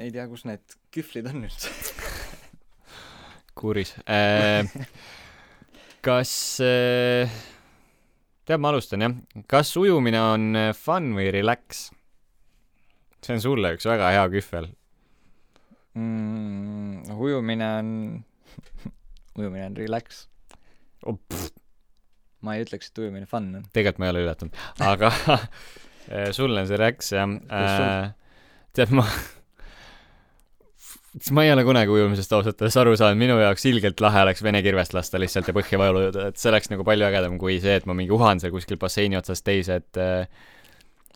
ei 0.00 0.10
tea, 0.14 0.26
kus 0.30 0.46
need 0.48 0.78
kühvlid 0.94 1.30
on 1.30 1.46
üldse. 1.46 1.70
kuuris 3.60 3.94
äh,. 4.08 4.64
kas 6.06 6.32
äh,, 6.64 7.32
tead, 8.48 8.60
ma 8.62 8.72
alustan 8.72 9.04
jah. 9.04 9.16
kas 9.50 9.72
ujumine 9.76 10.20
on 10.32 10.50
äh, 10.56 10.70
fun 10.76 11.12
või 11.18 11.30
relax? 11.34 11.88
see 13.20 13.36
on 13.36 13.42
sulle 13.44 13.74
üks 13.76 13.84
väga 13.84 14.12
hea 14.14 14.28
kühvel. 14.32 14.70
mm,. 15.94 17.16
ujumine 17.16 17.70
on, 17.80 17.88
ujumine 19.38 19.66
on 19.70 19.76
relax 19.76 20.26
Oh,. 21.06 21.16
ma 22.44 22.56
ei 22.56 22.64
ütleks, 22.64 22.90
et 22.90 22.98
ujumine 23.00 23.28
fun 23.28 23.50
on. 23.56 23.66
tegelikult 23.72 24.00
ma 24.02 24.08
ei 24.08 24.14
ole 24.14 24.24
üllatunud, 24.26 24.56
aga 24.84 25.10
äh, 26.12 26.30
sulle 26.36 26.60
on 26.60 26.68
see 26.68 26.80
relax 26.80 27.12
jah 27.14 27.28
sul? 27.28 27.38
äh,. 27.48 28.10
tead, 28.76 28.92
ma, 28.96 29.06
ma 31.36 31.46
ei 31.46 31.52
ole 31.54 31.64
kunagi 31.68 31.94
ujumisest 31.94 32.36
ausalt 32.36 32.60
öeldes 32.60 32.78
aru 32.80 32.94
saanud, 33.00 33.20
minu 33.20 33.38
jaoks 33.40 33.64
ilgelt 33.72 34.04
lahe 34.04 34.26
oleks 34.26 34.44
vene 34.44 34.60
kirvest 34.64 34.96
lasta 34.96 35.20
lihtsalt 35.20 35.48
ja 35.48 35.56
põhja 35.56 35.80
vajuda, 35.80 36.28
et 36.28 36.40
see 36.40 36.52
oleks 36.52 36.72
nagu 36.72 36.84
palju 36.86 37.08
ägedam 37.08 37.40
kui 37.40 37.56
see, 37.64 37.80
et 37.80 37.88
ma 37.88 37.96
mingi 37.96 38.12
uhan 38.16 38.44
seal 38.44 38.52
kuskil 38.52 38.80
basseini 38.80 39.20
otsast 39.20 39.46
teise, 39.48 39.80
et 39.80 40.00
äh, 40.00 40.44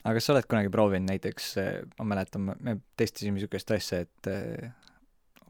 aga 0.05 0.18
kas 0.18 0.26
sa 0.28 0.34
oled 0.34 0.48
kunagi 0.48 0.72
proovinud 0.72 1.09
näiteks, 1.09 1.50
ma 1.98 2.09
mäletan, 2.12 2.50
me 2.61 2.78
testisime 2.98 3.38
niisugust 3.38 3.72
asja, 3.72 4.02
et 4.05 4.28
eh, 4.30 4.72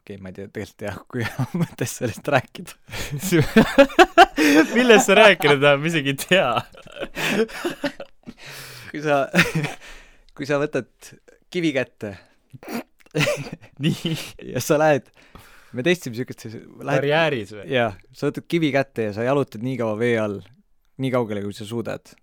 okei 0.04 0.14
okay,, 0.14 0.20
ma 0.22 0.30
ei 0.30 0.36
tea, 0.36 0.50
tegelikult 0.54 0.86
jah, 0.86 1.00
kui 1.10 1.26
on 1.42 1.64
mõtet 1.64 1.90
sellest 1.90 2.30
rääkida. 2.30 2.76
millest 4.76 5.10
sa 5.10 5.18
rääkida 5.18 5.58
tahad, 5.58 5.82
ma 5.82 5.90
isegi 5.90 6.14
ei 6.14 6.20
tea. 6.22 6.48
kui 8.92 9.02
sa, 9.02 9.24
kui 10.38 10.48
sa 10.48 10.60
võtad 10.62 11.14
kivi 11.54 11.74
kätte 11.74 12.14
nii, 13.82 14.14
ja 14.54 14.62
sa 14.62 14.78
lähed, 14.80 15.10
me 15.74 15.84
testisime 15.86 16.14
niisugust, 16.14 16.58
karjääris 16.82 17.54
või? 17.54 17.66
jaa, 17.74 17.92
sa 18.14 18.30
võtad 18.30 18.46
kivi 18.50 18.70
kätte 18.74 19.08
ja 19.08 19.14
sa 19.16 19.26
jalutad 19.26 19.64
nii 19.66 19.78
kaua 19.80 19.96
vee 19.98 20.14
all, 20.20 20.40
nii 21.02 21.10
kaugele, 21.14 21.42
kui 21.42 21.56
sa 21.56 21.66
suudad. 21.66 22.14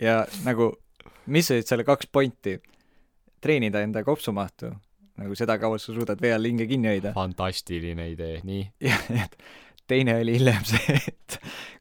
ja 0.00 0.22
nagu, 0.46 0.72
mis 1.26 1.50
olid 1.54 1.68
selle 1.68 1.84
kaks 1.88 2.10
pointi? 2.12 2.58
treenida 3.42 3.80
enda 3.82 4.04
kopsumahtu, 4.06 4.68
nagu 5.18 5.34
seda 5.34 5.56
kaua 5.58 5.80
sa 5.82 5.90
suudad 5.90 6.20
vee 6.22 6.30
all 6.30 6.46
hinge 6.46 6.66
kinni 6.70 6.92
hoida. 6.92 7.10
fantastiline 7.16 8.06
idee, 8.12 8.36
nii. 8.46 8.64
ja 8.88 8.98
et 9.24 9.34
teine 9.90 10.16
oli 10.20 10.36
hiljem 10.38 10.66
see, 10.72 10.98
et 11.10 11.38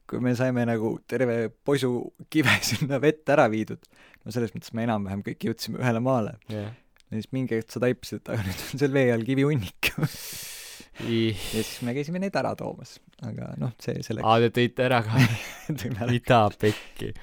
kui 0.10 0.24
me 0.24 0.34
saime 0.38 0.66
nagu 0.68 0.96
terve 1.10 1.52
posu 1.66 1.94
kive 2.34 2.58
sinna 2.66 3.00
vette 3.04 3.36
ära 3.36 3.46
viidud, 3.52 3.82
no 4.26 4.34
selles 4.34 4.56
mõttes 4.56 4.74
me 4.78 4.88
enam-vähem 4.88 5.22
kõik 5.28 5.52
jõudsime 5.52 5.82
ühele 5.84 6.02
maale, 6.04 6.36
ja 6.50 6.66
siis 7.14 7.30
mingi 7.36 7.60
hetk 7.60 7.74
sa 7.74 7.84
taipasid, 7.84 8.24
et 8.24 8.34
aga 8.34 8.48
nüüd 8.48 8.66
on 8.66 8.82
seal 8.84 8.98
vee 8.98 9.14
all 9.14 9.28
kivihunnik. 9.28 9.92
ja 11.12 11.32
siis 11.54 11.78
me 11.86 11.96
käisime 11.98 12.22
neid 12.22 12.36
ära 12.42 12.54
toomas, 12.60 12.98
aga 13.28 13.54
noh, 13.62 13.74
see 13.82 14.02
selleks 14.06 14.28
aa, 14.28 14.42
te 14.44 14.52
tõite 14.58 14.86
ära 14.90 15.02
ka, 15.06 15.24
tõime 15.70 16.02
ära. 16.02 16.12
mida 16.12 16.44
pekki. 16.60 17.14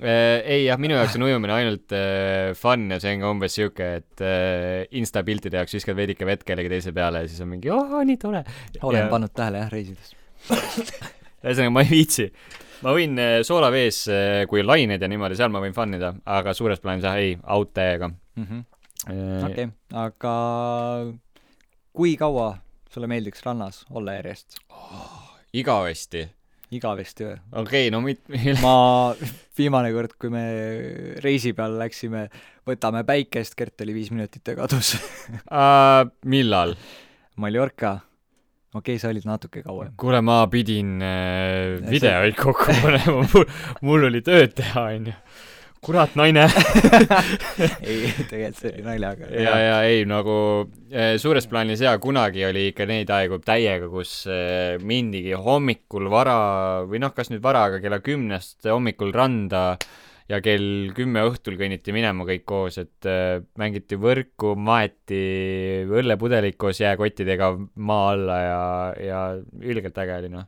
Ei 0.00 0.64
jah, 0.64 0.78
minu 0.80 0.96
jaoks 0.96 1.14
on 1.18 1.22
ujumine 1.26 1.52
ainult 1.52 1.92
äh, 1.94 2.52
fun 2.58 2.88
ja 2.90 2.96
see 3.02 3.12
on 3.16 3.20
ka 3.22 3.30
umbes 3.34 3.54
siuke, 3.58 3.88
et 4.00 4.22
äh, 4.24 4.86
Insta 4.98 5.20
piltide 5.26 5.60
jaoks 5.60 5.74
viskad 5.76 5.98
veidike 5.98 6.26
vett 6.26 6.42
kellegi 6.48 6.70
teise 6.72 6.92
peale 6.96 7.22
ja 7.24 7.28
siis 7.30 7.42
on 7.44 7.50
mingi 7.52 7.70
oo, 7.70 8.00
nii 8.08 8.16
tore. 8.22 8.40
olen 8.82 9.04
Ja- 9.04 9.10
pannud 9.12 9.34
tähele 9.36 9.60
jah, 9.64 9.70
reisides. 9.72 10.14
ühesõnaga, 11.44 11.70
ma 11.76 11.84
ei 11.84 11.90
viitsi. 11.92 12.26
ma 12.82 12.94
võin 12.96 13.18
äh, 13.20 13.36
soolavees, 13.46 14.00
kui 14.50 14.64
lained 14.64 15.02
ja 15.04 15.08
niimoodi, 15.12 15.36
seal 15.38 15.52
ma 15.54 15.60
võin 15.62 15.74
fun 15.76 15.94
ida, 16.00 16.14
aga 16.26 16.54
suures 16.56 16.80
plaanis 16.82 17.04
jah, 17.06 17.18
ei, 17.20 17.36
out 17.46 17.72
täiega. 17.76 18.08
okei, 19.46 19.68
aga 20.06 20.34
kui 21.92 22.16
kaua 22.16 22.54
sulle 22.92 23.06
meeldiks 23.10 23.42
rannas 23.46 23.84
olla 23.90 24.14
järjest? 24.18 24.58
igavesti. 25.52 26.26
Igavesti 26.78 27.26
või? 27.26 27.36
okei 27.62 27.88
okay,, 27.88 27.92
no 27.94 28.00
mit-, 28.04 28.24
ma 28.64 28.74
viimane 29.58 29.92
kord, 29.94 30.16
kui 30.20 30.32
me 30.32 30.44
reisi 31.24 31.52
peal 31.56 31.76
läksime, 31.80 32.26
võtame 32.68 33.04
päikest, 33.08 33.56
Gert 33.58 33.84
oli 33.84 33.96
viis 33.96 34.12
minutit 34.14 34.48
ja 34.48 34.56
kadus. 34.58 34.94
uh, 35.46 36.08
millal? 36.28 36.76
Mallorca, 37.42 37.94
okei 38.72 38.96
okay,, 38.96 39.02
sa 39.02 39.12
olid 39.12 39.28
natuke 39.28 39.64
kauem. 39.64 39.94
kuule, 40.00 40.22
ma 40.24 40.42
pidin 40.52 40.98
äh, 41.04 41.78
videoid 41.88 42.36
kokku 42.40 42.76
panema, 42.82 43.24
mul, 43.32 43.48
mul 43.86 44.10
oli 44.10 44.24
tööd 44.24 44.56
teha, 44.58 44.88
onju. 44.96 45.16
kurat, 45.82 46.14
naine. 46.18 46.44
ei, 47.88 48.12
tegelikult 48.28 48.60
see 48.60 48.70
oli 48.70 48.84
naljaga. 48.86 49.30
ja, 49.34 49.54
ja 49.58 49.78
ei 49.88 50.04
nagu 50.06 50.36
eh, 50.92 51.16
suures 51.18 51.48
plaanis 51.50 51.82
jaa, 51.82 51.96
kunagi 52.02 52.44
oli 52.46 52.68
ikka 52.70 52.86
neid 52.86 53.10
aegu 53.10 53.40
täiega, 53.42 53.88
kus 53.90 54.14
eh, 54.30 54.78
mindigi 54.78 55.34
hommikul 55.34 56.06
vara 56.12 56.36
või 56.86 57.02
noh, 57.02 57.10
kas 57.16 57.32
nüüd 57.32 57.42
vara, 57.42 57.66
aga 57.70 57.82
kella 57.82 57.98
kümnest 58.04 58.70
hommikul 58.70 59.10
randa 59.16 59.64
ja 60.30 60.38
kell 60.44 60.92
kümme 60.94 61.26
õhtul 61.26 61.58
kõnniti 61.58 61.94
minema 61.94 62.28
kõik 62.30 62.46
koos, 62.46 62.78
et 62.78 63.10
eh, 63.10 63.42
mängiti 63.58 63.98
võrku, 63.98 64.54
maeti 64.54 65.22
õllepudelid 65.90 66.58
koos 66.62 66.78
jääkottidega 66.84 67.56
maa 67.82 68.10
alla 68.14 68.38
ja, 68.46 68.64
ja 69.02 69.22
ilgelt 69.66 69.98
äge 69.98 70.20
oli 70.22 70.34
noh. 70.38 70.46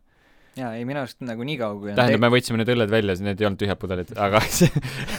Ja 0.59 0.73
ei, 0.77 0.85
minu 0.89 1.03
arust 1.03 1.23
nagu 1.25 1.47
nii 1.47 1.59
on 1.67 1.81
tähendab, 1.95 2.23
me 2.25 2.31
võtsime 2.35 2.61
need 2.61 2.73
õlled 2.75 2.93
välja, 2.93 3.17
need 3.25 3.41
ei 3.41 3.49
olnud 3.49 3.61
tühjad 3.61 3.81
pudelid, 3.81 4.13
aga 4.21 4.43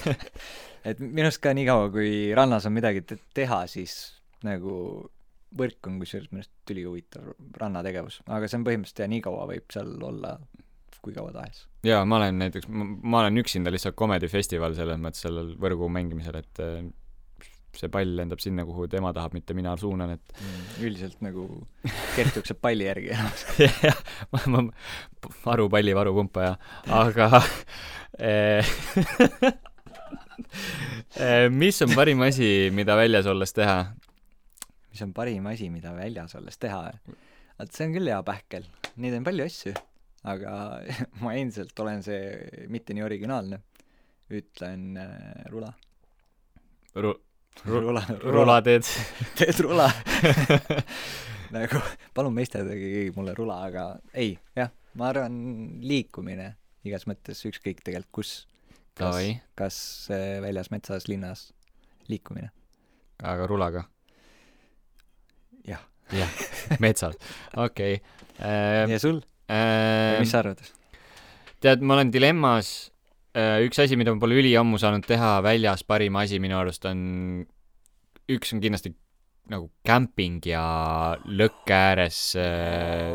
et 0.89 1.01
minu 1.01 1.27
arust 1.27 1.43
ka 1.43 1.55
nii 1.57 1.67
kaua, 1.69 1.89
kui 1.93 2.11
rannas 2.37 2.67
on 2.69 2.75
midagi 2.77 3.03
te 3.07 3.19
teha, 3.37 3.63
siis 3.71 3.95
nagu 4.45 4.75
võrk 5.55 5.89
on 5.89 6.01
kusjuures 6.01 6.31
minu 6.31 6.43
arust 6.43 6.75
ülihuvitav 6.75 7.31
rannategevus, 7.61 8.21
aga 8.27 8.49
see 8.49 8.59
on 8.59 8.67
põhimõtteliselt 8.67 9.05
ja 9.05 9.11
nii 9.11 9.23
kaua 9.25 9.47
võib 9.51 9.71
seal 9.73 9.95
olla, 10.09 10.35
kui 11.01 11.15
kaua 11.15 11.33
tahes. 11.35 11.65
jaa, 11.85 12.03
ma 12.07 12.19
olen 12.19 12.43
näiteks, 12.45 12.69
ma 12.71 13.23
olen 13.23 13.43
üksinda 13.43 13.73
lihtsalt 13.73 13.97
Comedy 13.99 14.29
Festival 14.31 14.77
selles 14.77 15.01
mõttes 15.01 15.25
sellel 15.27 15.55
võrgu 15.61 15.89
mängimisel, 15.91 16.39
et 16.41 16.63
see 17.79 17.91
pall 17.93 18.15
lendab 18.19 18.39
sinna, 18.43 18.65
kuhu 18.67 18.87
tema 18.91 19.13
tahab, 19.15 19.35
mitte 19.37 19.55
mina 19.57 19.71
suunan, 19.79 20.09
et 20.15 20.25
üldiselt 20.83 21.19
nagu 21.25 21.43
Gert 22.15 22.33
jookseb 22.39 22.57
palli 22.63 22.83
järgi 22.87 23.09
enam. 23.15 23.31
jah, 23.85 23.99
ma, 24.33 24.39
ma, 24.55 24.59
varupalli 25.45 25.95
varupumpaja, 25.97 26.53
aga 26.95 27.27
eh, 28.19 28.65
eh, 31.19 31.47
mis 31.51 31.81
on 31.85 31.91
parim 31.95 32.19
asi, 32.27 32.49
mida 32.75 32.93
väljas 32.99 33.27
olles 33.31 33.53
teha? 33.55 33.79
mis 34.95 35.03
on 35.03 35.11
parim 35.11 35.43
asi, 35.51 35.67
mida 35.69 35.91
väljas 35.95 36.37
olles 36.39 36.57
teha? 36.61 36.87
vaat 37.59 37.75
see 37.75 37.87
on 37.87 37.95
küll 37.95 38.11
hea 38.11 38.21
pähkel, 38.27 38.67
neid 39.01 39.15
on 39.17 39.27
palju 39.27 39.47
asju, 39.47 39.73
aga 40.31 40.51
ma 41.23 41.35
endiselt 41.39 41.83
olen 41.83 42.03
see 42.05 42.67
mitte 42.71 42.95
nii 42.95 43.05
originaalne. 43.05 43.63
ütlen 44.25 44.95
äh, 44.97 45.43
rula. 45.53 45.67
Ru-, 46.97 47.19
rula, 47.63 48.03
rula 48.23 48.59
teed? 48.65 48.87
teed 49.39 49.59
rula 49.63 49.87
nagu 51.55 51.81
palun 52.15 52.35
meisterdage 52.35 52.81
keegi 52.81 53.13
mulle 53.15 53.35
rula, 53.37 53.61
aga 53.69 53.85
ei, 54.13 54.35
jah, 54.57 54.71
ma 54.99 55.09
arvan 55.11 55.35
liikumine 55.85 56.51
igas 56.85 57.07
mõttes, 57.09 57.41
ükskõik 57.47 57.81
tegelikult 57.85 58.13
kus. 58.19 58.33
kas 58.97 59.19
kas 59.57 59.77
äh, 60.13 60.37
väljas, 60.43 60.71
metsas, 60.73 61.07
linnas, 61.11 61.49
liikumine. 62.11 62.51
aga 63.23 63.47
rulaga? 63.49 63.85
jah. 65.65 65.83
jah, 66.13 66.41
metsas, 66.79 67.17
okei. 67.67 68.01
ja 68.39 68.99
sul, 69.01 69.21
mis 70.19 70.33
sa 70.33 70.43
arvad? 70.43 70.61
tead, 71.63 71.81
ma 71.81 71.97
olen 71.97 72.11
dilemmas, 72.13 72.91
üks 73.35 73.79
asi, 73.83 73.97
mida 73.99 74.13
ma 74.15 74.21
pole 74.21 74.37
üliammu 74.39 74.79
saanud 74.79 75.05
teha 75.07 75.37
väljas, 75.43 75.83
parim 75.83 76.15
asi 76.21 76.39
minu 76.39 76.55
arust 76.59 76.85
on, 76.87 76.99
üks 78.31 78.55
on 78.55 78.63
kindlasti 78.63 78.93
nagu 79.51 79.69
kämping 79.85 80.41
ja 80.49 80.63
lõkke 81.29 81.75
ääres 81.75 82.19
äh, 82.39 83.13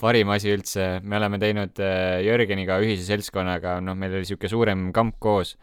parim 0.00 0.32
asi 0.32 0.52
üldse, 0.54 0.88
me 1.02 1.18
oleme 1.18 1.40
teinud 1.42 1.80
äh, 1.84 2.22
Jörgeniga 2.24 2.78
ühise 2.84 3.04
seltskonnaga, 3.08 3.78
noh, 3.84 3.96
meil 3.98 4.14
oli 4.14 4.24
niisugune 4.24 4.52
suurem 4.52 4.88
kamp 4.96 5.18
koos, 5.20 5.56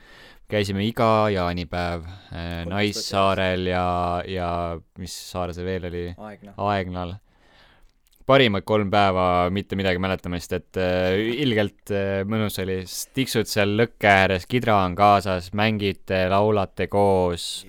käisime 0.52 0.86
iga 0.86 1.28
jaanipäev 1.34 2.06
äh, 2.06 2.64
Naissaarel 2.70 3.72
ja, 3.72 3.86
ja 4.30 4.50
mis 5.02 5.16
saar 5.32 5.56
see 5.56 5.66
veel 5.66 5.90
oli? 5.90 6.08
aeg. 6.14 6.52
Aegnal. 6.56 7.18
Parimad 8.26 8.66
kolm 8.66 8.90
päeva 8.94 9.50
mitte 9.54 9.78
midagi 9.78 10.02
mäletamist, 10.02 10.54
et 10.58 10.80
äh, 10.82 11.14
ilgelt 11.46 11.94
äh, 11.94 12.24
mõnus 12.28 12.58
oli, 12.64 12.80
tiksud 13.18 13.50
seal 13.50 13.76
lõkke 13.80 14.10
ääres, 14.10 14.48
kidra 14.50 14.80
on 14.84 14.96
kaasas, 14.98 15.52
mängite, 15.58 16.26
laulate 16.32 16.90
koos, 16.92 17.66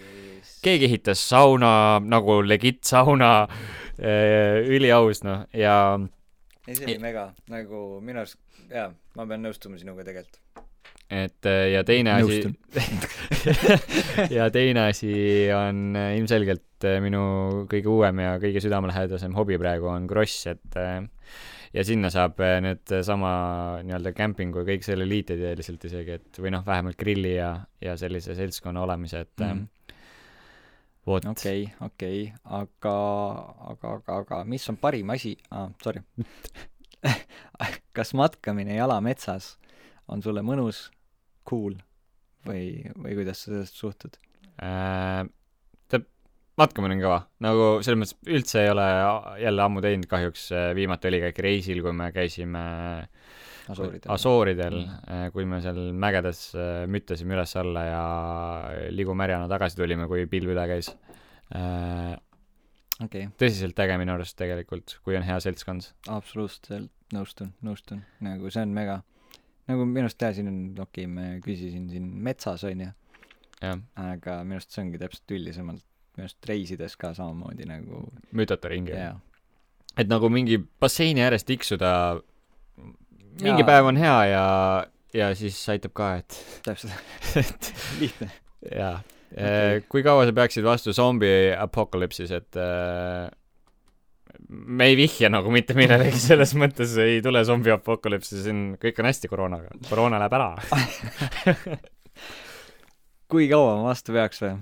keegi 0.64 0.88
ehitas 0.88 1.22
sauna 1.28 1.72
nagu 2.04 2.40
legit 2.46 2.84
sauna 2.88 3.32
äh,, 3.44 4.64
üliaus 4.66 5.22
noh, 5.26 5.44
ja 5.56 5.76
ei, 6.66 6.74
see 6.74 6.88
oli 6.88 6.98
mega, 7.02 7.28
nagu 7.52 8.00
minu 8.04 8.24
arust, 8.24 8.40
jaa, 8.72 8.90
ma 9.16 9.28
pean 9.28 9.44
nõustuma 9.44 9.78
sinuga 9.80 10.06
tegelikult. 10.08 10.40
Et 11.10 11.46
äh, 11.46 11.70
ja 11.70 11.84
teine 11.86 12.16
asi 12.18 12.40
ja 14.38 14.48
teine 14.50 14.88
asi 14.90 15.12
on 15.54 15.96
äh, 15.96 16.16
ilmselgelt 16.18 16.86
äh, 16.86 16.98
minu 17.02 17.66
kõige 17.70 17.92
uuem 17.92 18.24
ja 18.24 18.32
kõige 18.42 18.62
südamelähedasem 18.64 19.36
hobi 19.38 19.58
praegu 19.62 19.86
on 19.92 20.08
kross, 20.10 20.48
et 20.50 20.80
ja 21.76 21.84
sinna 21.86 22.10
saab 22.10 22.40
need 22.64 22.90
sama 23.06 23.30
nii-öelda 23.86 24.12
kämpingu 24.16 24.64
ja 24.64 24.70
kõik 24.72 24.86
selle 24.86 25.06
liita 25.06 25.36
ideeliselt 25.38 25.86
isegi, 25.86 26.18
et 26.18 26.42
või 26.42 26.54
noh, 26.56 26.66
vähemalt 26.66 26.98
grilli 26.98 27.36
ja, 27.36 27.52
ja 27.82 27.96
sellise 28.00 28.34
seltskonna 28.38 28.82
olemise, 28.82 29.26
et 29.26 29.46
mm. 29.46 29.66
Vot 31.06 31.22
okei, 31.30 31.68
okei, 31.86 32.24
aga, 32.50 32.92
aga, 33.70 33.90
aga, 33.92 34.14
aga 34.24 34.38
mis 34.42 34.64
on 34.72 34.74
parim 34.82 35.12
asi 35.14 35.36
ah,, 35.54 35.68
sorry. 35.78 36.00
kas 37.96 38.10
matkamine 38.18 38.74
jala 38.74 38.98
metsas 38.98 39.52
on 40.10 40.22
sulle 40.22 40.42
mõnus, 40.42 40.88
cool 41.48 41.78
või, 42.46 42.84
või 42.94 43.16
kuidas 43.18 43.42
sa 43.42 43.52
sellesse 43.52 43.80
suhtud? 43.80 44.20
äh, 44.62 45.22
tead, 45.92 46.06
matkamine 46.60 46.96
on 46.98 47.02
kõva, 47.04 47.18
nagu 47.46 47.70
selles 47.86 48.02
mõttes 48.02 48.36
üldse 48.38 48.64
ei 48.64 48.70
ole 48.74 48.86
jälle 49.42 49.66
ammu 49.66 49.84
teinud 49.84 50.10
kahjuks, 50.10 50.48
viimati 50.78 51.10
oligi 51.10 51.30
äkki 51.30 51.48
reisil, 51.50 51.82
kui 51.84 51.96
me 51.96 52.12
käisime 52.14 52.64
Asooridel. 53.66 54.10
Asooridel 54.14 54.76
Mm., 54.76 55.32
kui 55.34 55.46
me 55.48 55.58
seal 55.64 55.80
mägedes 55.96 56.42
äh, 56.54 56.84
müttasime 56.90 57.34
üles-alla 57.34 57.82
ja 57.86 58.02
ligumärjana 58.94 59.48
tagasi 59.50 59.78
tulime, 59.80 60.06
kui 60.10 60.26
pilv 60.30 60.52
üle 60.54 60.66
käis. 60.70 60.92
okei, 63.02 63.28
tõsiselt 63.38 63.78
äge 63.82 63.98
minu 64.00 64.14
arust 64.14 64.36
tegelikult, 64.38 64.98
kui 65.04 65.18
on 65.18 65.26
hea 65.26 65.38
seltskond. 65.42 65.90
absoluutselt 66.10 66.92
nõustun, 67.14 67.52
nõustun, 67.66 68.02
nagu 68.24 68.50
see 68.50 68.64
on 68.66 68.74
mega, 68.74 69.00
nagu 69.70 69.86
minu 69.88 70.06
arust 70.06 70.22
jah, 70.22 70.34
siin 70.36 70.50
on, 70.50 70.60
okei 70.74 71.06
okay,, 71.06 71.10
ma 71.10 71.26
küsisin 71.44 71.88
siin 71.90 72.06
metsas 72.26 72.64
onju, 72.68 72.90
aga 73.62 74.38
minu 74.44 74.60
arust 74.60 74.74
see 74.74 74.84
ongi 74.84 75.00
täpselt 75.02 75.36
üldisemalt, 75.38 75.84
minu 76.16 76.28
arust 76.28 76.50
reisides 76.50 76.96
ka 77.00 77.12
samamoodi 77.16 77.68
nagu 77.68 78.04
mütata 78.36 78.70
ringi. 78.72 78.94
et 79.96 80.12
nagu 80.12 80.30
mingi 80.32 80.60
basseini 80.80 81.24
ääres 81.26 81.46
tiksuda, 81.48 81.90
mingi 83.42 83.62
Jaa. 83.62 83.70
päev 83.72 83.90
on 83.90 84.00
hea 84.00 84.16
ja, 84.32 84.46
ja 85.16 85.34
siis 85.38 85.58
aitab 85.74 85.96
ka, 85.96 86.14
et 86.22 86.40
täpselt, 86.66 86.94
et 87.42 87.74
lihtne. 88.02 88.30
jaa 88.70 88.96
okay.. 89.32 89.82
kui 89.88 90.04
kaua 90.06 90.26
sa 90.26 90.34
peaksid 90.36 90.64
vastu 90.66 90.94
zombi 90.96 91.30
apokalüpsis, 91.58 92.32
et 92.36 92.58
äh, 92.60 93.26
me 94.48 94.90
ei 94.90 94.96
vihja 94.98 95.30
nagu 95.32 95.50
mitte 95.54 95.74
millelegi, 95.78 96.18
selles 96.22 96.54
mõttes 96.58 96.94
ei 97.02 97.18
tule 97.24 97.42
zombi 97.48 97.72
apokalüpsi, 97.74 98.42
siin 98.44 98.62
kõik 98.82 99.02
on 99.02 99.10
hästi 99.10 99.30
koroonaga, 99.32 99.74
koroona 99.88 100.20
läheb 100.22 100.36
ära. 100.38 100.50
kui 103.32 103.48
kaua 103.50 103.76
ma 103.80 103.88
vastu 103.90 104.14
peaks 104.14 104.42
või 104.44 104.54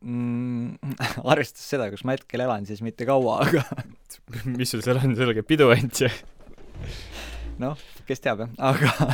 mm? 0.00 0.92
arvestades 1.32 1.68
seda, 1.72 1.88
kus 1.92 2.04
ma 2.04 2.16
hetkel 2.16 2.44
elan, 2.44 2.66
siis 2.68 2.82
mitte 2.84 3.08
kaua, 3.08 3.40
aga 3.46 3.64
mis 4.58 4.72
sul 4.72 4.84
seal 4.84 5.00
on, 5.00 5.16
käib 5.16 5.48
pidu 5.48 5.70
ainult 5.72 6.02
ju. 6.04 6.10
noh, 7.62 7.80
kes 8.08 8.24
teab 8.24 8.44
jah, 8.44 8.54
aga, 8.70 9.08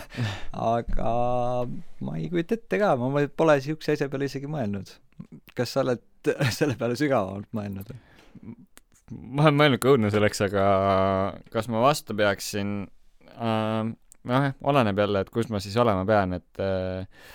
aga 0.73 1.15
ma 2.07 2.19
ei 2.19 2.29
kujuta 2.33 2.59
ette 2.59 2.83
ka, 2.83 2.95
ma 3.01 3.27
pole 3.29 3.59
siukse 3.65 3.97
asja 3.97 4.11
peale 4.13 4.31
isegi 4.31 4.51
mõelnud. 4.51 4.93
kas 5.57 5.75
sa 5.75 5.85
oled 5.87 6.05
selle 6.55 6.75
peale 6.79 6.99
sügavamalt 6.99 7.51
mõelnud 7.57 7.95
või? 7.95 8.57
Ma 9.15 9.47
olen 9.47 9.59
mõelnud 9.61 9.83
ka 9.83 9.93
õudne 9.93 10.11
selleks, 10.15 10.43
aga 10.49 10.67
kas 11.55 11.71
ma 11.73 11.83
vastu 11.85 12.17
peaksin 12.19 12.79
äh,, 13.37 13.93
noh, 14.27 14.47
oleneb 14.67 15.03
jälle, 15.03 15.23
et 15.23 15.33
kus 15.33 15.51
ma 15.53 15.61
siis 15.63 15.77
olema 15.81 16.07
pean, 16.09 16.37
et 16.39 16.63
äh, 16.63 17.27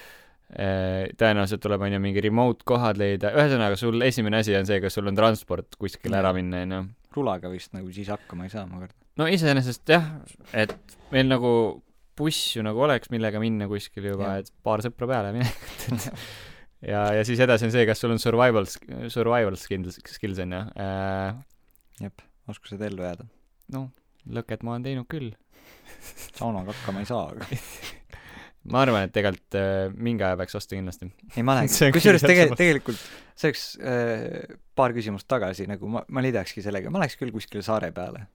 äh, 0.52 1.12
tõenäoliselt 1.20 1.64
tuleb, 1.64 1.86
on 1.86 1.96
ju, 1.96 2.02
mingi 2.04 2.24
remote 2.26 2.68
kohad 2.68 3.00
leida, 3.02 3.34
ühesõnaga 3.38 3.80
sul 3.80 4.02
esimene 4.08 4.42
asi 4.42 4.56
on 4.58 4.68
see, 4.70 4.82
kas 4.84 4.98
sul 4.98 5.08
on 5.12 5.18
transport 5.18 5.80
kuskile 5.82 6.20
ära 6.20 6.34
minna, 6.38 6.66
on 6.66 6.76
ju. 6.76 6.82
rulaga 7.16 7.52
vist 7.52 7.74
nagu 7.76 7.92
siis 7.96 8.12
hakkama 8.12 8.48
ei 8.48 8.54
saa, 8.54 8.68
ma 8.68 8.84
kardan. 8.84 8.98
no 9.22 9.30
iseenesest 9.32 9.96
jah, 9.96 10.12
et 10.52 10.76
meil 11.14 11.30
nagu 11.32 11.54
buss 12.20 12.56
ju 12.58 12.64
nagu 12.66 12.84
oleks, 12.84 13.12
millega 13.14 13.40
minna 13.42 13.68
kuskile 13.72 14.14
juba, 14.14 14.38
et 14.42 14.52
paar 14.66 14.84
sõpra 14.84 15.08
peale 15.10 15.32
minekut. 15.36 16.10
ja, 16.84 17.06
ja 17.16 17.24
siis 17.28 17.40
edasi 17.44 17.70
on 17.70 17.74
see, 17.74 17.88
kas 17.90 18.04
sul 18.04 18.14
on 18.14 18.22
survival, 18.22 18.68
survival 19.14 19.58
skills, 19.60 20.02
skills 20.12 20.44
on 20.44 20.60
ju 20.60 20.66
äh,. 20.76 21.40
jep, 22.08 22.22
oskused 22.52 22.82
ellu 22.88 23.06
jääda. 23.06 23.28
noh, 23.76 23.90
lõket 24.30 24.66
ma 24.66 24.76
olen 24.76 24.86
teinud 24.86 25.10
küll. 25.12 25.32
saunaga 26.38 26.74
hakkama 26.74 27.04
ei 27.04 27.10
saa, 27.10 27.28
aga 27.34 27.48
ma 28.72 28.84
arvan, 28.86 29.08
et 29.08 29.14
tegelikult 29.16 29.58
äh, 29.58 29.88
mingi 29.94 30.26
aja 30.26 30.38
peaks 30.40 30.56
vastu 30.58 30.78
kindlasti. 30.78 31.10
ei 31.36 31.46
ma 31.46 31.56
läheks, 31.60 31.80
kusjuures 31.96 32.26
tege-, 32.26 32.50
tegelikult 32.54 33.02
see 33.36 33.50
oleks 33.50 33.66
äh, 33.80 34.58
paar 34.78 34.94
küsimust 34.98 35.30
tagasi 35.32 35.68
nagu 35.70 35.90
ma, 35.92 36.04
ma 36.10 36.24
liidakski 36.26 36.64
sellega, 36.66 36.94
ma 36.94 37.02
läheks 37.04 37.18
küll 37.20 37.34
kuskile 37.34 37.66
saare 37.66 37.92
peale. 37.96 38.28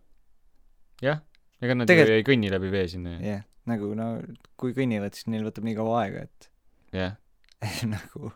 jah, 1.05 1.23
ega 1.63 1.79
nad 1.79 1.91
Tegelt- 1.91 2.15
ju 2.15 2.23
ei 2.23 2.27
kõnni 2.27 2.51
läbi 2.53 2.73
vee 2.73 2.89
sinna 2.91 3.17
ju. 3.17 3.21
jah 3.23 3.39
yeah., 3.39 3.45
nagu 3.67 3.91
no 3.99 4.13
kui 4.61 4.75
kõnnivad, 4.77 5.15
siis 5.17 5.27
neil 5.27 5.47
võtab 5.49 5.65
nii 5.67 5.75
kaua 5.79 6.03
aega, 6.05 6.27
et 6.29 6.51
jah. 6.95 7.17
nagu 7.95 8.31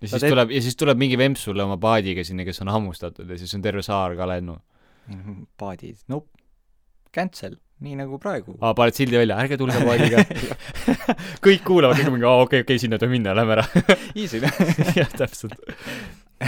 ja 0.00 0.08
siis 0.08 0.22
teed- 0.22 0.32
tuleb, 0.34 0.54
ja 0.54 0.62
siis 0.64 0.78
tuleb 0.78 0.98
mingi 1.00 1.18
vemps 1.20 1.46
sulle 1.48 1.64
oma 1.64 1.78
paadiga 1.80 2.24
sinna, 2.26 2.46
kes 2.46 2.62
on 2.64 2.72
hammustatud 2.74 3.30
ja 3.30 3.38
siis 3.40 3.54
on 3.56 3.62
terve 3.64 3.84
saar 3.86 4.16
ka 4.18 4.28
lennu. 4.28 4.58
paadid, 5.60 5.98
nope, 6.12 6.28
cancel, 7.14 7.56
nii 7.84 7.96
nagu 7.98 8.18
praegu. 8.20 8.56
aa, 8.60 8.74
paned 8.76 8.96
sildi 8.96 9.18
välja, 9.20 9.38
ärge 9.42 9.58
tulge 9.60 9.80
paadiga. 9.84 10.24
kõik 11.46 11.64
kuulavad, 11.66 11.98
kõik 11.98 12.10
on 12.10 12.16
mingi, 12.16 12.28
aa 12.28 12.44
okei, 12.44 12.64
okei, 12.66 12.80
sinna 12.82 12.98
ei 12.98 13.04
tohi 13.04 13.16
minna, 13.16 13.34
lähme 13.36 13.56
ära. 13.58 13.66
Easy. 14.20 14.40
jah, 14.96 15.10
täpselt. 15.16 15.56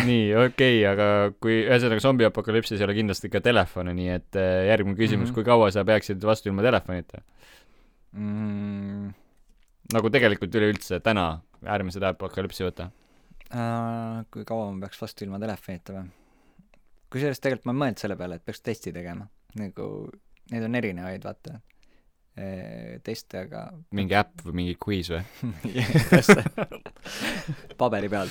nii, 0.05 0.25
okei 0.37 0.81
okay,, 0.83 0.85
aga 0.91 1.09
kui 1.41 1.63
ühesõnaga 1.63 2.05
zombiapokalüpsis 2.05 2.81
ei 2.81 2.87
ole 2.89 2.97
kindlasti 2.99 3.31
ka 3.33 3.43
telefone, 3.45 3.95
nii 3.97 4.15
et 4.17 4.39
äh, 4.41 4.69
järgmine 4.69 4.99
küsimus 4.99 5.29
mm. 5.29 5.31
-hmm. 5.31 5.39
kui 5.39 5.49
kaua 5.49 5.71
sa 5.73 5.85
peaksid 5.89 6.25
vastu 6.25 6.51
ilma 6.51 6.65
telefonita? 6.67 7.23
mm,. 8.13 9.13
nagu 9.93 10.11
tegelikult 10.13 10.55
üleüldse 10.55 11.01
täna, 11.05 11.41
ärme 11.65 11.93
seda 11.95 12.13
apokalüpsi 12.15 12.67
võta. 12.67 12.91
Äh, 13.49 14.25
kui 14.33 14.45
kaua 14.49 14.71
ma 14.73 14.85
peaks 14.85 15.01
vastu 15.01 15.25
ilma 15.25 15.41
telefonita 15.41 15.95
või? 15.97 16.09
kusjuures 17.09 17.41
tegelikult 17.41 17.69
ma 17.71 17.73
ei 17.73 17.81
mõelnud 17.83 18.03
selle 18.03 18.17
peale, 18.21 18.37
et 18.37 18.45
peaks 18.45 18.61
testi 18.61 18.93
tegema. 18.93 19.25
nagu 19.57 19.87
neid 20.53 20.67
on 20.67 20.77
erinevaid, 20.81 21.25
vaata. 21.25 21.61
teste, 23.03 23.41
aga 23.41 23.65
mingi 23.99 24.15
äpp 24.15 24.45
või 24.47 24.59
mingi 24.61 24.75
quiz 24.79 25.09
või? 25.11 25.25
paberi 27.81 28.11
peal. 28.13 28.31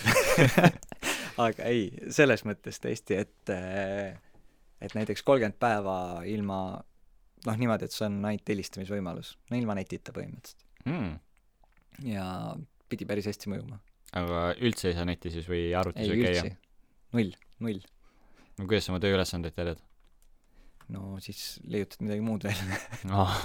aga 1.48 1.66
ei, 1.68 1.90
selles 2.16 2.46
mõttes 2.48 2.80
tõesti, 2.80 3.18
et 3.26 3.52
et 3.52 4.96
näiteks 4.96 5.26
kolmkümmend 5.28 5.58
päeva 5.60 5.98
ilma 6.30 6.60
noh, 7.46 7.58
niimoodi, 7.60 7.88
et 7.88 7.96
see 7.96 8.08
on 8.08 8.22
ainult 8.22 8.54
helistamisvõimalus, 8.54 9.34
no 9.52 9.60
ilma 9.60 9.76
netita 9.78 10.16
põhimõtteliselt. 10.16 10.64
Mm. 10.88 11.18
ja 12.08 12.26
pidi 12.88 13.04
päris 13.10 13.28
hästi 13.28 13.52
mõjuma. 13.52 13.82
Aga 14.16 14.48
üldse 14.64 14.92
ei 14.92 14.98
saa 14.98 15.08
netti 15.08 15.32
siis 15.34 15.48
või 15.50 15.68
arvutis 15.76 16.08
ei 16.08 16.24
käia 16.24 16.44
null, 17.16 17.34
null. 17.64 17.82
no 18.58 18.68
kuidas 18.68 18.88
sa 18.88 18.94
oma 18.94 19.02
tööülesandeid 19.04 19.56
teed? 19.58 19.82
no 20.94 21.18
siis 21.24 21.58
leiutad 21.68 22.04
midagi 22.06 22.24
muud 22.24 22.46
veel. 22.48 22.62
Oh. 23.12 23.36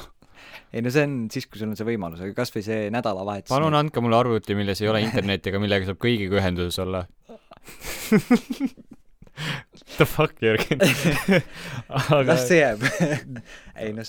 ei 0.75 0.83
no 0.85 0.93
see 0.95 1.05
on 1.09 1.17
siis, 1.33 1.49
kui 1.51 1.61
sul 1.61 1.73
on 1.73 1.79
see 1.79 1.89
võimalus, 1.89 2.23
aga 2.23 2.37
kas 2.39 2.55
või 2.55 2.65
see 2.67 2.87
nädalavahetus 2.95 3.53
palun 3.53 3.77
andke 3.79 4.03
mulle 4.05 4.19
arvuti, 4.21 4.57
milles 4.59 4.83
ei 4.83 4.91
ole 4.93 5.03
internetti, 5.05 5.51
aga 5.53 5.63
millega 5.63 5.91
saab 5.91 6.01
kõigiga 6.03 6.39
ühenduses 6.41 6.79
olla. 6.83 7.07
The 9.97 10.05
fuck, 10.07 10.37
Jürgen? 10.45 10.83
aga 11.89 12.23
las 12.29 12.47
see 12.51 12.61
jääb 12.61 12.85
ei 13.81 13.95
no 13.97 14.05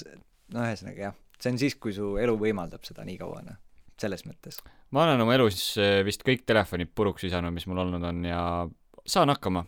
no 0.54 0.66
ühesõnaga 0.68 1.08
jah, 1.08 1.16
see 1.39 1.54
on 1.54 1.60
siis, 1.62 1.78
kui 1.82 1.95
su 1.95 2.16
elu 2.22 2.36
võimaldab 2.39 2.84
seda 2.86 3.06
nii 3.08 3.18
kaua, 3.22 3.41
noh, 3.45 3.58
selles 4.01 4.25
mõttes. 4.27 4.59
ma 4.91 5.05
olen 5.07 5.21
oma 5.25 5.35
elus 5.37 5.61
eh, 5.81 6.01
vist 6.05 6.25
kõik 6.25 6.45
telefonid 6.49 6.91
puruks 6.95 7.25
visanud, 7.25 7.53
mis 7.55 7.67
mul 7.69 7.83
olnud 7.85 8.03
on 8.09 8.23
ja 8.27 8.41
saan 9.05 9.31
hakkama, 9.33 9.65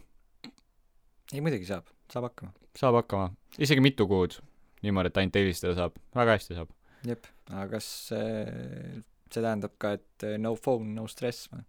ei 1.34 1.43
muidugi 1.43 1.67
saab, 1.69 1.89
saab 2.11 2.30
hakkama. 2.30 2.53
saab 2.78 2.99
hakkama, 3.01 3.30
isegi 3.59 3.84
mitu 3.84 4.07
kuud 4.09 4.39
niimoodi, 4.86 5.11
et 5.11 5.21
ainult 5.21 5.39
helistada 5.39 5.76
saab, 5.78 5.99
väga 6.15 6.38
hästi 6.38 6.57
saab. 6.57 6.73
jep, 7.05 7.30
aga 7.51 7.67
kas 7.78 7.88
äh, 8.15 8.99
see 9.32 9.41
tähendab 9.41 9.78
ka, 9.82 9.95
et 9.99 10.28
äh, 10.28 10.38
no 10.41 10.55
phone, 10.59 10.93
no 10.97 11.07
stress 11.11 11.49
või? 11.53 11.65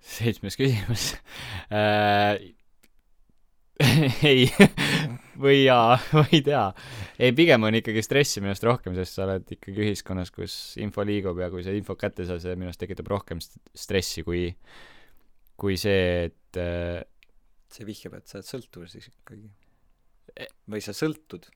seitsmes 0.00 0.56
küsimus 0.60 1.12
äh,. 1.74 2.50
ei, 4.30 4.48
või 5.40 5.62
jaa, 5.62 5.96
ma 6.16 6.24
ei 6.28 6.42
tea. 6.44 6.66
ei, 7.18 7.32
pigem 7.36 7.64
on 7.68 7.78
ikkagi 7.80 8.02
stressi 8.04 8.42
minu 8.42 8.52
arust 8.52 8.66
rohkem, 8.66 8.96
sest 8.98 9.16
sa 9.16 9.24
oled 9.28 9.48
ikkagi 9.56 9.86
ühiskonnas, 9.86 10.32
kus 10.34 10.56
info 10.82 11.06
liigub 11.06 11.40
ja 11.40 11.48
kui 11.52 11.64
sa 11.66 11.72
infot 11.76 12.00
kätte 12.00 12.26
saad, 12.28 12.42
see 12.44 12.58
minu 12.58 12.70
arust 12.70 12.82
tekitab 12.82 13.08
rohkem 13.12 13.40
st- 13.44 13.62
stressi 13.86 14.26
kui, 14.26 14.50
kui 15.60 15.80
see, 15.80 16.28
et 16.28 16.60
äh, 16.60 17.00
see 17.72 17.88
vihjab, 17.88 18.18
et 18.20 18.28
sa 18.28 18.40
oled 18.40 18.50
sõltuvuses 18.50 19.10
ikkagi 19.10 19.48
E-. 20.38 20.50
või 20.70 20.82
sa 20.84 20.94
sõltud. 20.96 21.48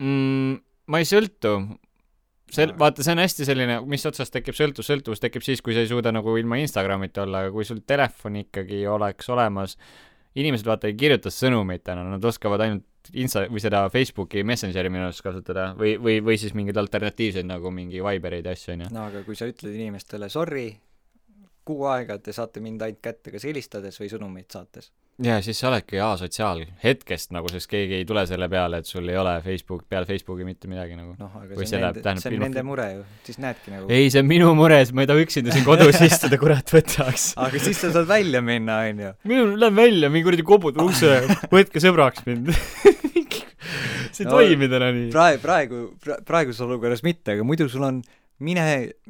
mm, 0.00 0.58
ma 0.92 1.00
ei 1.00 1.08
sõltu, 1.08 1.54
sel-, 2.50 2.74
Aa. 2.74 2.78
vaata, 2.80 3.04
see 3.04 3.14
on 3.14 3.22
hästi 3.22 3.48
selline, 3.48 3.80
mis 3.90 4.06
otsast 4.08 4.34
tekib 4.34 4.56
sõltuvus, 4.56 4.88
sõltuvus 4.90 5.22
tekib 5.22 5.44
siis, 5.46 5.62
kui 5.64 5.76
sa 5.76 5.84
ei 5.84 5.90
suuda 5.90 6.12
nagu 6.14 6.36
ilma 6.40 6.60
Instagramita 6.62 7.24
olla, 7.26 7.44
aga 7.44 7.54
kui 7.54 7.66
sul 7.68 7.82
telefon 7.86 8.40
ikkagi 8.44 8.84
oleks 8.90 9.28
olemas, 9.32 9.76
inimesed 10.38 10.68
vaata 10.68 10.90
ei 10.90 10.96
kirjuta 10.98 11.32
sõnumeid 11.34 11.82
täna, 11.86 12.04
nad 12.06 12.24
oskavad 12.24 12.66
ainult 12.66 12.86
Insta 13.16 13.46
või 13.48 13.62
seda 13.64 13.80
Facebooki 13.90 14.42
Messengeri 14.44 14.90
minu 14.92 15.06
arust 15.06 15.22
kasutada 15.24 15.70
või, 15.78 15.94
või, 15.98 16.18
või 16.22 16.36
siis 16.38 16.52
mingeid 16.54 16.76
alternatiivseid 16.78 17.48
nagu 17.48 17.72
mingi 17.74 18.02
Vibereid 18.04 18.46
ja 18.46 18.52
asju, 18.54 18.74
onju. 18.74 18.90
no 18.92 19.06
aga 19.08 19.22
kui 19.26 19.38
sa 19.38 19.48
ütled 19.48 19.72
inimestele 19.72 20.28
sorry, 20.30 20.66
kuu 21.66 21.86
aega 21.90 22.18
te 22.20 22.34
saate 22.36 22.60
mind 22.62 22.84
ainult 22.84 23.00
kätte 23.02 23.32
kas 23.32 23.46
helistades 23.48 23.98
või 24.02 24.10
sõnumeid 24.12 24.50
saates. 24.52 24.92
Ja 25.20 25.36
siis 25.44 25.58
sa 25.60 25.68
oledki 25.68 25.98
asotsiaal 26.00 26.62
hetkest 26.84 27.32
nagu, 27.36 27.48
sest 27.52 27.68
keegi 27.70 27.98
ei 27.98 28.04
tule 28.08 28.22
selle 28.28 28.46
peale, 28.52 28.78
et 28.80 28.88
sul 28.88 29.08
ei 29.12 29.18
ole 29.20 29.34
Facebook, 29.44 29.82
peale 29.90 30.06
Facebooki 30.08 30.46
mitte 30.48 30.68
midagi 30.70 30.96
nagu. 30.96 31.14
noh, 31.18 31.34
aga 31.42 31.58
Või 31.58 31.66
see 31.68 31.76
on 31.80 31.84
nende, 31.88 32.14
see 32.22 32.30
on 32.30 32.36
ilma- 32.38 32.48
nende 32.48 32.62
mure 32.64 32.86
ju, 32.94 33.02
siis 33.28 33.40
näedki 33.42 33.74
nagu 33.74 33.90
ei, 33.92 34.08
see 34.14 34.22
on 34.24 34.30
minu 34.30 34.52
mure, 34.58 34.78
sest 34.84 34.96
ma 34.96 35.04
ei 35.04 35.10
taha 35.10 35.24
üksinda 35.26 35.52
siin 35.56 35.66
kodus 35.66 36.00
istuda, 36.08 36.38
kurat 36.40 36.72
võtaks. 36.76 37.26
aga 37.36 37.60
siis 37.66 37.82
sa 37.84 37.92
saad 37.98 38.08
välja 38.08 38.40
minna, 38.44 38.78
onju. 38.88 39.12
minul 39.28 39.52
läheb 39.60 39.76
välja, 39.82 40.08
mingi 40.14 40.28
kuradi 40.30 40.46
koputab 40.54 40.88
ukse, 40.88 41.12
võtke 41.52 41.82
sõbraks 41.84 42.24
mind. 42.30 42.54
see 44.10 44.24
ei 44.24 44.26
No, 44.26 44.32
toimi 44.38 44.66
täna 44.72 44.88
nii. 44.94 45.10
praegu, 45.12 45.40
praegu, 45.44 45.82
praeguses 46.26 46.64
olukorras 46.64 47.04
mitte, 47.06 47.36
aga 47.36 47.44
muidu 47.46 47.68
sul 47.70 47.84
on 47.86 48.00
mine 48.40 48.62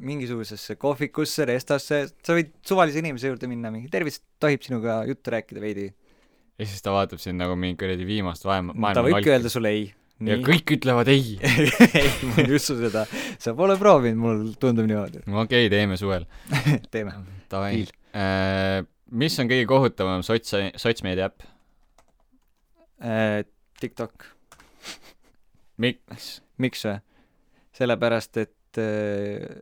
mingisugusesse 0.03 0.75
kohvikusse, 0.79 1.45
restasse, 1.47 2.01
sa 2.19 2.35
võid 2.35 2.49
suvalise 2.67 2.99
inimese 2.99 3.29
juurde 3.31 3.47
minna, 3.47 3.71
mingi 3.71 3.87
tervist, 3.91 4.25
tohib 4.43 4.63
sinuga 4.65 5.01
juttu 5.07 5.31
rääkida 5.33 5.63
veidi. 5.63 5.85
Ja 6.61 6.67
siis 6.69 6.83
ta 6.85 6.93
vaatab 6.93 7.21
sind 7.21 7.41
nagu 7.41 7.55
mingi 7.59 7.79
kuradi 7.81 8.05
viimast 8.07 8.45
vaema, 8.45 8.75
ta 8.75 8.83
maailma 8.85 9.03
võibki 9.07 9.33
öelda 9.33 9.51
sulle 9.51 9.71
ei. 9.73 9.85
ja 10.27 10.37
kõik 10.45 10.75
ütlevad 10.77 11.09
ei. 11.11 11.37
ei, 12.01 12.09
ma 12.29 12.43
ei 12.43 12.57
usu 12.57 12.77
seda. 12.79 13.05
sa 13.41 13.55
pole 13.57 13.77
proovinud, 13.81 14.21
mul 14.21 14.43
tundub 14.61 14.89
niimoodi. 14.89 15.23
okei 15.25 15.65
okay,, 15.65 15.71
teeme 15.73 15.97
suvel. 15.99 16.27
teeme. 16.93 17.15
Davai 17.51 17.71
Deal.. 17.81 18.85
mis 19.23 19.39
on 19.41 19.49
kõige 19.49 19.65
kohutavam 19.69 20.25
sots, 20.27 20.53
sotsmeedia 20.79 21.31
äpp? 21.31 21.47
Äh, 23.01 23.41
TikTok, 23.81 24.29
miks? 25.81 26.35
miks 26.61 26.85
või? 26.85 26.99
sellepärast, 27.81 28.37
et 28.37 28.77
äh, 28.77 29.61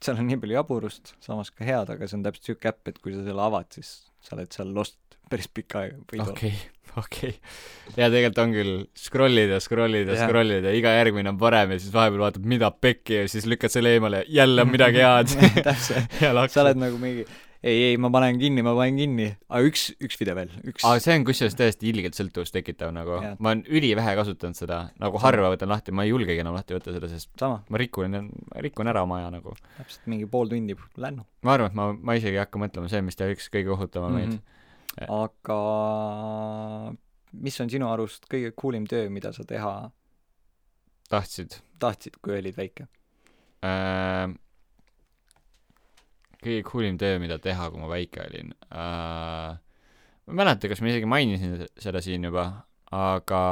seal 0.00 0.16
on 0.16 0.28
nii 0.30 0.38
palju 0.40 0.56
jaburust, 0.56 1.12
samas 1.20 1.50
ka 1.52 1.66
head, 1.68 1.90
aga 1.92 2.08
see 2.08 2.16
on 2.16 2.24
täpselt 2.24 2.48
siuke 2.48 2.70
äpp, 2.70 2.88
et 2.88 3.00
kui 3.02 3.12
sa 3.12 3.26
selle 3.26 3.44
avad, 3.44 3.68
siis 3.74 3.90
sa 4.24 4.38
oled 4.38 4.54
seal 4.54 4.72
lost 4.72 4.96
päris 5.30 5.48
pikka 5.54 5.84
aega. 5.84 6.28
okei, 6.28 6.52
okei. 6.96 7.34
ja 7.96 8.10
tegelikult 8.12 8.42
on 8.44 8.54
küll, 8.56 8.76
scroll'id 8.98 9.54
ja 9.54 9.60
scroll'id 9.64 10.12
ja 10.12 10.16
Jah. 10.18 10.28
scroll'id 10.28 10.68
ja 10.68 10.76
iga 10.76 10.94
järgmine 10.98 11.34
on 11.34 11.40
parem 11.40 11.74
ja 11.74 11.82
siis 11.82 11.92
vahepeal 11.94 12.28
vaatad, 12.28 12.48
mida 12.48 12.70
pekki 12.70 13.22
ja 13.22 13.26
siis 13.30 13.48
lükkad 13.50 13.74
selle 13.74 13.96
eemale, 13.96 14.24
jälle 14.28 14.64
on 14.64 14.72
midagi 14.72 15.04
head. 15.06 15.36
täpselt, 15.62 16.18
sa 16.54 16.64
oled. 16.64 16.80
nagu 16.80 16.98
mingi 17.02 17.26
ei, 17.62 17.78
ei, 17.82 17.96
ma 17.98 18.10
panen 18.14 18.38
kinni, 18.38 18.62
ma 18.62 18.72
panen 18.76 18.98
kinni, 19.00 19.26
aga 19.50 19.66
üks, 19.66 19.88
üks 20.04 20.18
video 20.20 20.36
veel, 20.38 20.50
üks 20.70 20.84
aga 20.86 21.02
see 21.02 21.16
on 21.18 21.24
kusjuures 21.26 21.56
täiesti 21.58 21.88
ilgelt 21.90 22.18
sõltuvust 22.18 22.54
tekitav 22.54 22.92
nagu 22.94 23.18
ma 23.18 23.52
olen 23.52 23.64
ülivähe 23.66 24.14
kasutanud 24.18 24.58
seda, 24.58 24.84
nagu 25.02 25.18
harva 25.22 25.50
võtan 25.54 25.72
lahti, 25.72 25.94
ma 25.94 26.06
ei 26.06 26.12
julgegi 26.12 26.44
enam 26.44 26.54
lahti 26.56 26.76
võtta 26.76 26.94
seda, 26.94 27.10
sest 27.10 27.32
sama, 27.40 27.60
ma 27.66 27.80
rikun, 27.82 28.14
rikun 28.62 28.92
ära 28.92 29.02
oma 29.06 29.18
aja 29.22 29.32
nagu. 29.34 29.56
täpselt 29.80 30.06
mingi 30.10 30.28
pool 30.30 30.50
tundi 30.52 30.78
lännu 30.96 31.26
ma 31.46 31.56
arvan, 31.56 31.72
et 31.72 31.80
ma, 31.80 31.90
ma 31.98 32.18
isegi 32.18 32.38
ei 32.38 32.44
hakka 32.44 32.62
mõtlema 32.62 32.92
see, 32.92 33.02
mis 33.04 33.18
teeb 33.18 33.34
üks 33.34 33.50
kõige 33.50 33.72
kohutavamaid 33.72 34.28
mm. 34.28 34.38
mm. 34.38 34.38
-hmm. 34.38 34.54
Aga 35.06 35.60
mis 37.38 37.60
on 37.60 37.70
sinu 37.70 37.90
arust 37.92 38.26
kõige 38.30 38.52
coolim 38.58 38.86
töö, 38.88 39.08
mida 39.12 39.32
sa 39.36 39.44
teha 39.46 39.72
tahtsid 41.12 41.60
tahtsid, 41.78 42.18
kui 42.22 42.38
olid 42.38 42.56
väike? 42.58 42.88
äh,? 43.66 44.26
kõige 46.42 46.64
coolim 46.66 46.98
töö, 47.00 47.18
mida 47.22 47.38
teha, 47.42 47.70
kui 47.70 47.82
ma 47.82 47.90
väike 47.90 48.24
olin 48.26 48.52
äh,. 48.70 49.54
ma 49.58 50.34
ei 50.34 50.40
mäleta, 50.42 50.70
kas 50.70 50.82
ma 50.82 50.92
isegi 50.92 51.10
mainisin 51.10 51.64
seda 51.80 52.02
siin 52.04 52.26
juba, 52.28 52.48
aga 52.94 53.42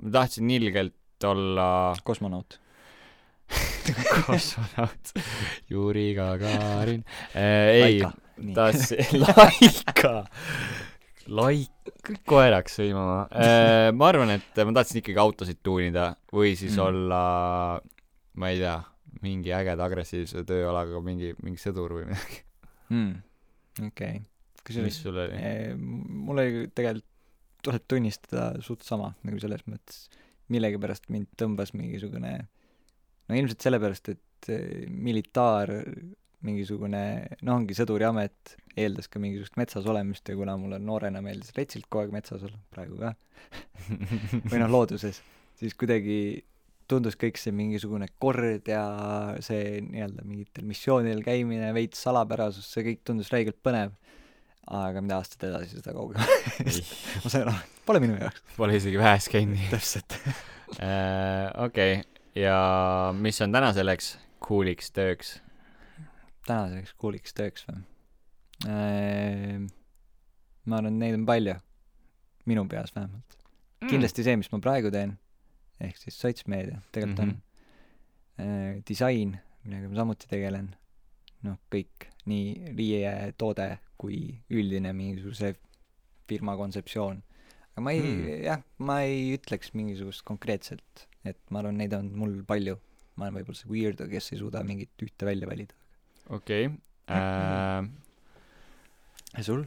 ma 0.00 0.14
tahtsin 0.18 0.50
ilgelt 0.50 0.98
olla 1.24 1.94
kosmonaut. 2.04 2.58
kosmonaut 4.26 5.12
Juri 5.70 6.12
Gagarin 6.16 7.04
äh,. 7.36 7.70
ei, 7.78 7.98
nii. 8.02 8.23
Tahtsin, 8.54 9.20
Laika, 9.24 10.14
Laik, 11.34 11.92
koeraks 12.28 12.78
sõimama 12.80 13.20
äh,. 13.32 13.90
ma 13.96 14.10
arvan, 14.10 14.34
et 14.36 14.60
ma 14.64 14.74
tahtsin 14.76 15.00
ikkagi 15.00 15.20
autosid 15.22 15.62
tuunida 15.64 16.10
või 16.34 16.54
siis 16.58 16.76
Mm. 16.76 16.82
olla, 16.88 17.22
ma 18.40 18.50
ei 18.52 18.60
tea, 18.60 18.76
mingi 19.24 19.54
ägeda 19.56 19.86
agressiivse 19.86 20.44
tööalaga 20.48 21.00
mingi, 21.04 21.32
mingi 21.42 21.62
sõdur 21.62 21.96
või 21.96 22.08
midagi. 22.10 22.42
mm.. 22.90 23.14
okei 23.88 24.20
okay.. 24.20 24.24
mis 24.24 24.66
kusjuures 24.68 25.00
sul 25.06 25.20
oli? 25.24 25.38
eh, 25.38 25.72
mul 25.78 26.42
oli 26.42 26.66
tegelikult, 26.74 27.10
tuleb 27.64 27.86
tunnistada 27.88 28.50
suht 28.60 28.84
sama 28.84 29.14
nagu 29.24 29.38
selles 29.40 29.64
mõttes, 29.64 30.10
millegipärast 30.52 31.08
mind 31.08 31.30
tõmbas 31.40 31.72
mingisugune 31.72 32.34
no 32.44 33.38
ilmselt 33.38 33.64
sellepärast, 33.64 34.12
et 34.12 34.50
eh, 34.52 34.84
militaar 34.90 35.72
mingisugune, 36.44 37.02
no 37.46 37.58
ongi 37.58 37.76
sõduriamet, 37.76 38.56
eeldas 38.76 39.08
ka 39.10 39.20
mingisugust 39.22 39.58
metsas 39.60 39.86
olemist 39.90 40.28
ja 40.28 40.36
kuna 40.38 40.56
mulle 40.60 40.80
noorena 40.82 41.22
meeldis 41.24 41.54
retsilt 41.56 41.88
kogu 41.88 42.04
aeg 42.04 42.16
metsas 42.16 42.44
olla, 42.46 42.58
praegu 42.74 42.98
ka, 43.00 43.14
või 44.50 44.60
noh, 44.60 44.72
looduses, 44.72 45.22
siis 45.60 45.76
kuidagi 45.78 46.18
tundus 46.90 47.16
kõik 47.20 47.38
see 47.40 47.54
mingisugune 47.56 48.08
kord 48.20 48.68
ja 48.68 48.82
see 49.44 49.80
nii-öelda 49.86 50.24
mingitel 50.28 50.66
missioonidel 50.68 51.22
käimine, 51.24 51.70
veits 51.76 52.02
salapärasus, 52.04 52.66
see 52.70 52.84
kõik 52.90 53.04
tundus 53.08 53.32
räigelt 53.32 53.60
põnev. 53.64 53.94
aga 54.64 55.00
mida 55.04 55.18
aastad 55.20 55.42
edasi, 55.50 55.76
seda 55.76 55.92
kaugemale 55.92 56.36
ma 57.24 57.32
sain 57.32 57.42
aru, 57.44 57.56
pole 57.84 58.00
minu 58.00 58.16
jaoks. 58.16 58.44
Pole 58.56 58.78
isegi 58.78 59.00
vähes 59.00 59.28
käinud 59.32 59.58
nii. 59.58 59.70
täpselt. 59.72 60.16
okei, 61.66 61.98
ja 62.36 62.58
mis 63.16 63.40
on 63.44 63.52
täna 63.52 63.74
selleks 63.76 64.14
cool'iks 64.44 64.92
tööks? 64.96 65.38
Tänaseks 66.46 66.94
cool'iks 67.00 67.34
tööks 67.36 67.66
või? 67.68 67.82
ma 70.64 70.78
arvan, 70.78 70.92
et 70.94 71.00
neid 71.00 71.16
on 71.18 71.26
palju. 71.28 71.56
minu 72.44 72.66
peas 72.68 72.92
vähemalt. 72.94 73.36
Mm. 73.80 73.88
kindlasti 73.88 74.24
see, 74.24 74.36
mis 74.36 74.50
ma 74.52 74.58
praegu 74.64 74.90
teen, 74.92 75.14
ehk 75.80 75.96
siis 76.00 76.18
sotsmeedia, 76.20 76.80
tegelikult 76.92 77.24
mm 77.24 77.30
Mhm. 77.30 77.40
-hmm. 78.38 78.74
on. 78.76 78.82
disain, 78.88 79.36
millega 79.64 79.88
ma 79.88 79.96
samuti 79.96 80.28
tegelen. 80.28 80.74
noh, 81.44 81.58
kõik, 81.72 82.08
nii 82.26 82.72
riietoode 82.76 83.78
kui 84.00 84.40
üldine 84.50 84.92
mingisuguse 84.96 85.54
firma 86.28 86.56
kontseptsioon. 86.56 87.22
aga 87.72 87.80
ma 87.80 87.90
ei 87.92 88.00
mm., 88.00 88.44
jah, 88.44 88.62
ma 88.78 89.00
ei 89.02 89.36
ütleks 89.36 89.74
mingisugust 89.74 90.22
konkreetselt, 90.24 91.06
et 91.24 91.38
ma 91.50 91.58
arvan, 91.58 91.76
neid 91.78 91.92
on 91.92 92.10
mul 92.16 92.42
palju. 92.44 92.78
ma 93.16 93.24
olen 93.26 93.34
võib-olla 93.34 93.56
see 93.56 93.70
weirdo, 93.70 94.08
kes 94.08 94.32
ei 94.32 94.38
suuda 94.38 94.62
mingit 94.64 94.90
ühte 95.02 95.24
välja 95.26 95.46
valida. 95.46 95.74
okei, 96.30 96.70
äh, 97.12 97.88
ja 99.34 99.46
sul? 99.46 99.66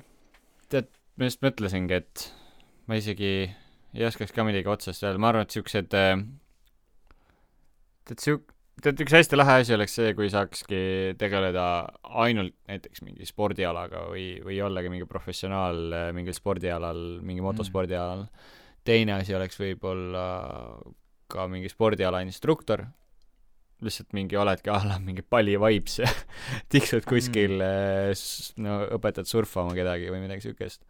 ma 1.17 1.25
just 1.25 1.41
mõtlesingi, 1.41 1.97
et 1.97 2.27
ma 2.89 2.99
isegi 2.99 3.31
ei 3.97 4.05
oskaks 4.05 4.33
ka 4.35 4.45
midagi 4.45 4.69
otsest 4.69 5.01
öelda, 5.05 5.21
ma 5.21 5.31
arvan, 5.31 5.47
et 5.47 5.55
siuksed, 5.55 5.89
tead 8.07 8.21
siuk-, 8.21 8.53
tead 8.83 9.01
üks 9.01 9.15
hästi 9.17 9.39
lahe 9.39 9.55
asi 9.63 9.73
oleks 9.73 9.97
see, 9.97 10.13
kui 10.17 10.29
saakski 10.29 10.81
tegeleda 11.17 11.65
ainult 12.21 12.53
näiteks 12.69 13.01
mingi 13.05 13.25
spordialaga 13.25 14.05
või, 14.11 14.27
või 14.45 14.59
ollagi 14.63 14.93
mingi 14.93 15.09
professionaal 15.09 15.81
äh, 15.89 16.07
mingil 16.15 16.37
spordialal, 16.37 17.01
mingi 17.25 17.45
motospordialal. 17.45 18.27
teine 18.87 19.17
asi 19.17 19.35
oleks 19.35 19.57
võib-olla 19.59 20.27
ka 21.27 21.47
mingi 21.51 21.69
spordiala 21.71 22.21
instruktor, 22.23 22.85
lihtsalt 23.85 24.13
mingi 24.17 24.37
oledki 24.39 24.71
a 24.73 24.79
la 24.85 24.97
mingi 25.01 25.23
palli 25.25 25.57
vibes 25.61 25.99
ja 26.01 26.09
tiksud 26.73 27.05
kuskil 27.07 27.57
mm., 27.59 28.63
no 28.65 28.79
õpetad 28.97 29.29
surfama 29.29 29.75
kedagi 29.77 30.09
või 30.13 30.23
midagi 30.25 30.47
siukest. 30.47 30.81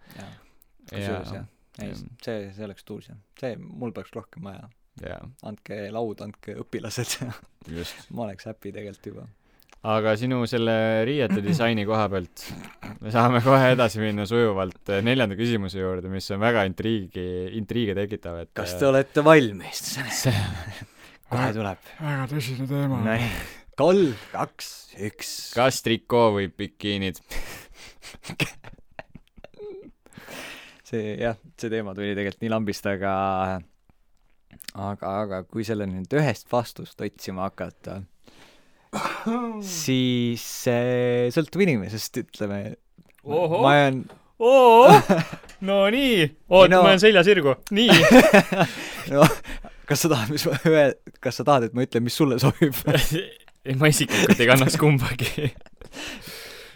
kusjuures 0.87 1.33
jah. 1.35 1.49
ei 1.83 1.95
see, 1.95 2.51
see 2.55 2.67
oleks 2.67 2.87
tuus 2.87 3.09
jah. 3.11 3.19
see, 3.39 3.57
mul 3.59 3.91
poleks 3.95 4.15
rohkem 4.15 4.47
vaja. 4.47 4.69
andke 5.47 5.87
laud, 5.93 6.23
andke 6.25 6.55
õpilased 6.63 7.19
ma 8.15 8.29
oleks 8.29 8.47
happy 8.47 8.71
tegelikult 8.71 9.11
juba. 9.11 9.27
aga 9.91 10.15
sinu 10.19 10.41
selle 10.49 10.77
riiete 11.07 11.43
disaini 11.43 11.85
koha 11.87 12.07
pealt 12.15 12.47
me 13.03 13.11
saame 13.13 13.43
kohe 13.43 13.73
edasi 13.75 13.99
minna 14.01 14.25
sujuvalt 14.29 14.95
eh, 14.95 15.03
neljanda 15.03 15.35
küsimuse 15.39 15.83
juurde, 15.83 16.07
mis 16.13 16.31
on 16.31 16.39
väga 16.39 16.63
intriigi, 16.69 17.27
intriige 17.59 17.97
tekitav, 17.99 18.45
et 18.45 18.55
kas 18.55 18.79
te 18.79 18.87
olete 18.87 19.25
valmis? 19.27 19.97
kohe 21.31 21.47
tuleb. 21.55 21.79
väga 22.01 22.27
tõsine 22.31 22.67
teema 22.69 22.99
nii, 23.05 23.29
kolm, 23.79 24.13
kaks, 24.33 24.69
üks. 25.09 25.31
kas 25.55 25.81
trikoo 25.85 26.31
või 26.37 26.49
bikiinid? 26.51 27.19
see 30.87 31.17
jah, 31.19 31.37
see 31.59 31.71
teema 31.73 31.95
tuli 31.97 32.13
tegelikult 32.15 32.43
nii 32.45 32.53
lambist, 32.53 32.87
aga 32.89 33.13
aga, 34.77 35.13
aga 35.23 35.41
kui 35.49 35.65
selle 35.67 35.87
nüüd 35.89 36.13
ühest 36.19 36.47
vastust 36.51 37.01
otsima 37.03 37.47
hakata, 37.49 38.01
siis 39.65 40.43
see 40.63 41.27
sõltub 41.35 41.65
inimesest, 41.67 42.21
ütleme. 42.23 42.61
Ma 43.27 43.73
jään, 43.75 43.97
oo, 44.39 44.87
no 45.67 45.81
nii, 45.91 46.29
oot, 46.47 46.71
no- 46.71 46.83
ma 46.85 46.93
jään 46.95 47.03
selja 47.03 47.25
sirgu, 47.27 47.57
nii. 47.75 47.91
no 49.11 49.27
kas 49.87 50.03
sa 50.03 50.11
tahad, 50.11 50.31
mis 50.33 50.45
ma 50.47 50.57
ühe, 50.69 50.85
kas 51.23 51.39
sa 51.39 51.45
tahad, 51.47 51.67
et 51.69 51.77
ma 51.77 51.85
ütlen, 51.87 52.05
mis 52.07 52.17
sulle 52.17 52.39
sobib? 52.41 52.75
ei, 53.67 53.75
ma 53.79 53.89
isiklikult 53.91 54.39
ei 54.43 54.49
kannaks 54.49 54.77
kumbagi. 54.81 55.47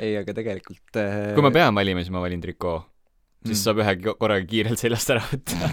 ei, 0.02 0.16
aga 0.22 0.34
tegelikult 0.38 1.00
äh, 1.02 1.34
kui 1.38 1.46
ma 1.46 1.52
pean 1.56 1.76
valima, 1.78 2.04
siis 2.04 2.14
ma 2.14 2.24
valin 2.24 2.42
trikoo. 2.44 2.80
siis 3.46 3.58
Mm. 3.58 3.64
saab 3.66 3.80
ühe 3.82 3.94
korraga 4.22 4.46
kiirelt 4.46 4.80
seljast 4.82 5.10
ära 5.16 5.24
võtta. 5.26 5.72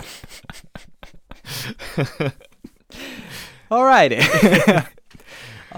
Alrighty. 3.70 4.20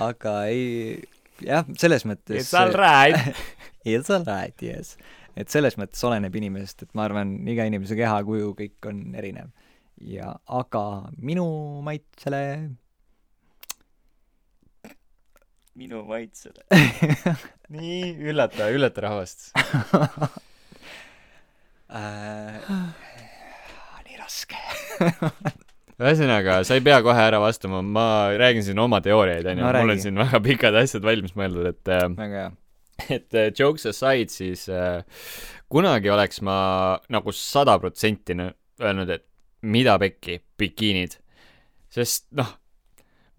aga 0.06 0.34
ei, 0.50 1.00
jah, 1.42 1.66
selles 1.80 2.06
mõttes 2.06 2.44
It's 2.44 2.54
alright. 2.54 3.18
It's 3.88 4.12
alright, 4.12 4.54
yes. 4.62 4.94
et 5.38 5.48
selles 5.50 5.74
mõttes 5.80 6.02
oleneb 6.04 6.34
inimesest, 6.36 6.84
et 6.84 6.90
ma 6.94 7.06
arvan, 7.08 7.32
iga 7.48 7.64
inimese 7.66 7.96
kehakuju, 7.98 8.52
kõik 8.58 8.90
on 8.90 8.98
erinev. 9.16 9.48
Ja 10.00 10.34
aga 10.48 10.84
minu 11.20 11.46
maitsele 11.84 12.42
minu 15.80 16.02
maitsele. 16.08 16.64
nii, 17.74 18.02
üllata, 18.30 18.68
üllata 18.74 19.04
rahvast. 19.06 19.50
äh, 21.96 22.70
nii 24.08 24.18
raske. 24.20 24.58
ühesõnaga, 26.00 26.60
sa 26.64 26.76
ei 26.78 26.84
pea 26.84 27.00
kohe 27.04 27.22
ära 27.22 27.40
vastama, 27.42 27.82
ma 27.84 28.06
räägin 28.40 28.64
siin 28.66 28.80
oma 28.82 29.00
teooriaid, 29.04 29.46
onju 29.52 29.64
No. 29.64 29.72
mul 29.76 29.94
on 29.94 30.02
siin 30.02 30.20
väga 30.20 30.40
pikad 30.44 30.76
asjad 30.80 31.04
valmis 31.06 31.36
mõeldud, 31.36 31.70
et 31.70 31.92
äh, 31.92 32.06
väga 32.16 32.44
hea. 32.44 32.50
et 33.16 33.36
äh, 33.36 33.50
jokes 33.56 33.86
aside, 33.90 34.32
siis 34.32 34.66
äh, 34.72 35.02
kunagi 35.72 36.12
oleks 36.12 36.40
ma 36.44 36.56
nagu 37.12 37.32
sada 37.36 37.78
protsenti 37.80 38.36
öelnud, 38.80 39.12
et 39.12 39.26
mida 39.62 39.98
pekki, 40.00 40.40
bikiinid. 40.58 41.18
sest 41.90 42.28
noh, 42.38 42.50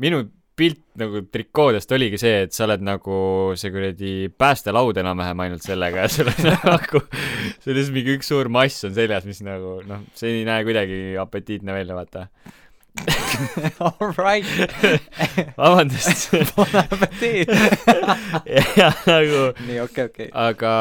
minu 0.01 0.25
pilt 0.61 0.81
nagu 0.99 1.23
trikoodest 1.31 1.91
oligi 1.95 2.19
see, 2.21 2.43
et 2.45 2.53
sa 2.53 2.65
oled 2.67 2.83
nagu 2.85 3.17
see 3.57 3.71
kuradi 3.73 4.13
päästelaud 4.37 4.99
enam-vähem 5.01 5.43
ainult 5.45 5.65
sellega 5.65 6.05
ja 6.05 6.11
sul 6.11 6.29
on 6.29 6.49
nagu, 6.67 7.01
sul 7.63 7.77
lihtsalt 7.77 7.95
mingi 7.95 8.17
üks 8.17 8.29
suur 8.29 8.51
mass 8.51 8.85
on 8.85 8.93
seljas, 8.97 9.25
mis 9.29 9.41
nagu 9.47 9.79
noh, 9.87 10.03
see 10.17 10.41
ei 10.41 10.43
näe 10.47 10.65
kuidagi 10.67 10.99
apetiitne 11.21 11.73
välja, 11.79 11.97
vaata. 11.97 12.27
Alright. 13.79 14.45
vabandust. 15.57 16.33
Bon 16.55 16.75
appetit. 16.75 17.49
ja 18.77 18.89
nagu 19.07 19.39
nii, 19.65 19.79
okei, 19.85 20.05
okei. 20.09 20.27
aga, 20.33 20.73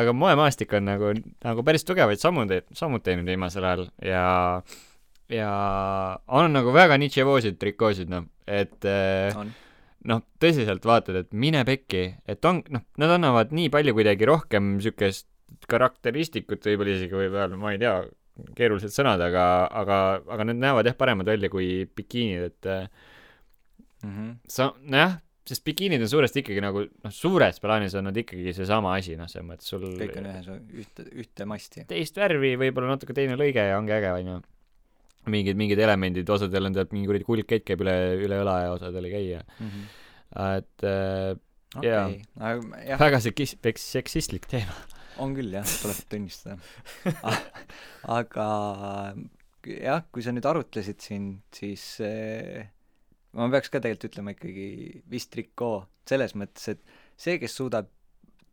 aga 0.00 0.14
moemaastik 0.16 0.74
on 0.76 0.88
nagu, 0.90 1.12
nagu 1.46 1.64
päris 1.66 1.86
tugevaid 1.86 2.20
sammu 2.22 2.48
te-, 2.50 2.64
sammud 2.76 3.04
teinud 3.06 3.28
viimasel 3.28 3.66
ajal 3.68 3.86
ja 4.04 4.24
ja 5.32 5.52
on 6.26 6.52
nagu 6.56 6.72
väga 6.74 6.98
niševoosid 7.00 7.58
trikoosid, 7.60 8.10
noh, 8.12 8.28
et 8.48 8.84
eh, 8.88 9.34
on. 9.36 9.50
noh, 10.08 10.22
tõsiselt 10.40 10.86
vaatad, 10.88 11.20
et 11.22 11.34
mine 11.36 11.62
pekki, 11.68 12.06
et 12.28 12.44
on, 12.48 12.62
noh, 12.72 12.84
nad 13.00 13.18
annavad 13.18 13.52
nii 13.54 13.68
palju 13.72 13.94
kuidagi 13.98 14.28
rohkem 14.28 14.76
niisugust 14.78 15.28
karakteristikut 15.68 16.64
võib-olla 16.64 16.96
isegi 16.96 17.16
võib 17.18 17.36
öelda, 17.36 17.58
ma 17.60 17.74
ei 17.74 17.80
tea, 17.82 17.94
keerulised 18.58 18.92
sõnad, 18.94 19.20
aga, 19.24 19.44
aga, 19.82 19.96
aga 20.34 20.44
need 20.50 20.60
näevad 20.62 20.86
jah, 20.90 20.96
paremad 20.98 21.26
välja 21.30 21.50
kui 21.52 21.86
bikiinid, 21.96 22.50
et 22.52 22.66
eh, 22.74 22.88
Mhm. 24.04 24.28
sa, 24.46 24.68
nojah, 24.86 25.16
sest 25.48 25.64
bikiinid 25.66 25.98
on 26.04 26.10
suuresti 26.12 26.42
ikkagi 26.44 26.60
nagu 26.62 26.84
noh, 26.86 27.10
suures 27.10 27.56
plaanis 27.58 27.96
on 27.98 28.04
nad 28.06 28.14
ikkagi 28.20 28.52
seesama 28.54 28.92
asi, 28.94 29.16
noh, 29.18 29.26
selles 29.26 29.48
mõttes 29.48 29.66
sul 29.72 29.82
kõik 29.98 30.12
on 30.20 30.28
ühes, 30.30 30.46
ühte, 30.84 31.06
ühte 31.18 31.46
masti. 31.50 31.82
teist 31.90 32.14
värvi, 32.20 32.52
võib-olla 32.60 32.92
natuke 32.94 33.16
teine 33.16 33.34
lõige 33.40 33.64
ja 33.70 33.78
ongi 33.80 33.96
äge, 33.96 34.12
onju. 34.20 34.36
mingid, 35.34 35.58
mingid 35.58 35.78
elemendid, 35.82 36.30
osadel 36.30 36.70
on 36.70 36.76
tead 36.76 36.92
mingi 36.94 37.10
kuradi 37.10 37.26
kuldkett 37.26 37.64
käib 37.66 37.82
üle, 37.82 37.96
üle 38.22 38.38
õla 38.44 38.54
ja 38.62 38.70
osadel 38.76 39.08
ei 39.10 39.12
käi 39.16 39.24
ja 39.32 39.42
et 40.54 40.84
äh, 40.86 41.34
Jaa. 41.82 42.06
okei, 42.06 42.22
aga 42.38 42.84
jah, 42.86 43.00
väga 43.02 43.18
sekis-, 43.24 43.58
seksistlik 43.82 44.46
teema. 44.48 44.76
On 45.22 45.34
küll 45.36 45.52
jah, 45.52 45.66
tuleb 45.82 46.00
tunnistada. 46.12 46.58
aga 48.18 48.46
jah, 49.66 50.04
kui 50.12 50.24
sa 50.24 50.32
nüüd 50.34 50.46
arutlesid 50.48 51.02
siin, 51.02 51.28
siis 51.54 51.84
eh, 52.04 52.68
ma 53.36 53.48
peaks 53.52 53.72
ka 53.72 53.82
tegelikult 53.82 54.12
ütlema 54.12 54.34
ikkagi 54.34 54.68
vist 55.10 55.32
trikoo, 55.34 55.82
selles 56.08 56.34
mõttes, 56.38 56.70
et 56.74 56.82
see, 57.18 57.38
kes 57.42 57.56
suudab 57.58 57.90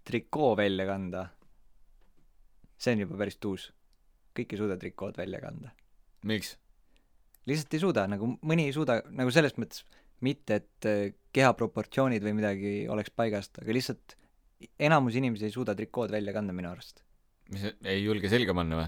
trikoo 0.06 0.54
välja 0.60 0.86
kanda, 0.90 1.28
see 2.78 2.96
on 2.96 3.06
juba 3.06 3.20
päris 3.24 3.40
tuus. 3.42 3.72
kõik 4.36 4.52
ei 4.52 4.60
suuda 4.60 4.76
trikood 4.78 5.18
välja 5.18 5.40
kanda. 5.42 5.72
miks? 6.24 6.58
lihtsalt 7.46 7.74
ei 7.78 7.80
suuda, 7.80 8.08
nagu 8.10 8.36
mõni 8.42 8.66
ei 8.68 8.74
suuda, 8.74 9.00
nagu 9.14 9.32
selles 9.32 9.54
mõttes 9.62 9.86
mitte, 10.26 10.62
et 10.62 10.90
eh, 10.90 11.16
kehaproportsioonid 11.36 12.24
või 12.24 12.38
midagi 12.40 12.76
oleks 12.90 13.12
paigast, 13.14 13.60
aga 13.62 13.76
lihtsalt 13.76 14.16
enamus 14.80 15.18
inimesi 15.20 15.50
ei 15.50 15.54
suuda 15.54 15.76
trikood 15.76 16.14
välja 16.14 16.34
kanda 16.36 16.56
minu 16.56 16.72
arust 16.72 17.04
mis, 17.54 17.66
ei 17.86 18.04
julge 18.04 18.32
selga 18.32 18.56
panna 18.58 18.80
või? 18.80 18.88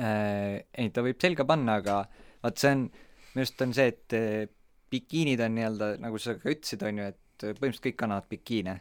äh,. 0.00 0.64
ei, 0.76 0.90
ta 0.94 1.04
võib 1.04 1.20
selga 1.22 1.46
panna, 1.48 1.78
aga 1.82 2.00
vaat 2.44 2.62
see 2.62 2.74
on, 2.76 2.84
minu 3.34 3.44
arust 3.44 3.64
on 3.66 3.76
see, 3.76 3.92
et 3.92 4.16
eh, 4.16 4.48
bikiinid 4.92 5.42
on 5.44 5.56
nii-öelda, 5.56 5.92
nagu 6.02 6.20
sa 6.22 6.36
ka 6.40 6.50
ütlesid, 6.52 6.84
on 6.86 7.02
ju, 7.02 7.08
et 7.12 7.46
eh, 7.46 7.56
põhimõtteliselt 7.56 7.88
kõik 7.88 7.98
kannavad 8.02 8.28
bikiine. 8.32 8.76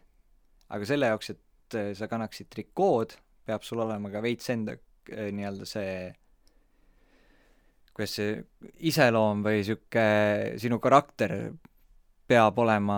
aga 0.76 0.90
selle 0.90 1.12
jaoks, 1.12 1.32
et 1.36 1.80
eh, 1.80 1.94
sa 1.98 2.10
kannaksid 2.12 2.52
trikood, 2.54 3.18
peab 3.46 3.66
sul 3.66 3.84
olema 3.84 4.12
ka 4.14 4.24
veits 4.26 4.50
enda 4.54 4.78
nii-öelda 5.06 5.68
see 5.70 5.90
kuidas 7.96 8.16
see 8.18 8.32
iseloom 8.90 9.44
või 9.46 9.62
sihuke 9.64 10.06
sinu 10.60 10.80
karakter 10.84 11.36
peab 12.28 12.58
olema 12.60 12.98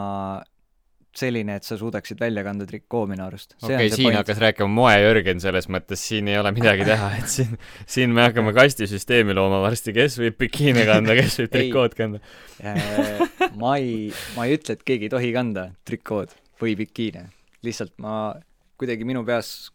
selline, 1.18 1.58
et 1.60 1.68
sa 1.68 1.78
suudaksid 1.80 2.20
välja 2.22 2.44
kanda 2.46 2.68
trikoo 2.70 3.06
minu 3.10 3.26
arust. 3.26 3.56
okei 3.62 3.76
okay,, 3.76 3.92
siin 3.94 4.18
hakkas 4.18 4.42
rääkima 4.44 4.70
moejörgen 4.72 5.42
selles 5.44 5.70
mõttes, 5.74 6.04
siin 6.10 6.30
ei 6.32 6.38
ole 6.40 6.52
midagi 6.56 6.86
teha, 6.88 7.12
et 7.20 7.32
siin, 7.32 7.56
siin 7.90 8.14
me 8.16 8.28
hakkame 8.28 8.54
kastisüsteemi 8.58 9.36
looma 9.38 9.62
varsti, 9.64 9.96
kes 9.96 10.20
võib 10.22 10.38
bikiine 10.44 10.86
kanda, 10.90 11.16
kes 11.18 11.40
võib 11.42 11.54
trikood 11.56 11.98
kanda. 11.98 12.22
Äh, 12.62 13.24
ma 13.60 13.78
ei, 13.82 14.12
ma 14.38 14.48
ei 14.48 14.58
ütle, 14.60 14.78
et 14.78 14.86
keegi 14.88 15.10
ei 15.10 15.14
tohi 15.14 15.34
kanda 15.36 15.70
trikood 15.88 16.36
või 16.62 16.78
bikiine. 16.80 17.28
lihtsalt 17.66 17.96
ma, 18.02 18.36
kuidagi 18.78 19.06
minu 19.08 19.24
peas 19.28 19.72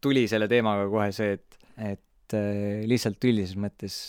tuli 0.00 0.24
selle 0.30 0.48
teemaga 0.48 0.88
kohe 0.90 1.10
see, 1.14 1.36
et, 1.36 1.60
et 1.92 2.36
äh, 2.36 2.82
lihtsalt 2.88 3.24
üldises 3.28 3.58
mõttes 3.60 4.00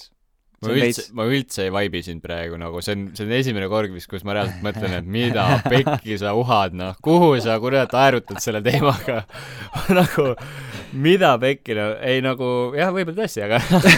ma 0.62 0.76
üldse, 0.78 1.07
ma 1.18 1.26
üldse 1.26 1.64
ei 1.66 1.72
vaibi 1.74 2.03
sind 2.05 2.22
praegu 2.22 2.57
nagu, 2.62 2.84
see 2.86 2.93
on, 2.93 3.07
see 3.18 3.26
on 3.26 3.34
esimene 3.34 3.66
kord 3.72 3.89
vist, 3.93 4.05
kus 4.12 4.22
ma 4.28 4.36
reaalselt 4.38 4.62
mõtlen, 4.66 4.93
et 4.99 5.07
mida 5.09 5.45
pekki 5.66 6.20
sa 6.22 6.36
uhad, 6.38 6.76
noh, 6.78 6.99
kuhu 7.01 7.32
sa 7.41 7.55
kurat 7.64 7.95
aerutad 7.97 8.38
selle 8.43 8.62
teemaga 8.66 9.24
nagu 9.97 10.28
mida 10.93 11.34
pekki, 11.41 11.74
no 11.78 11.88
ei 12.05 12.22
nagu 12.22 12.51
jah, 12.78 12.93
võib-olla 12.93 13.24
tõesti, 13.24 13.41
aga 13.47 13.57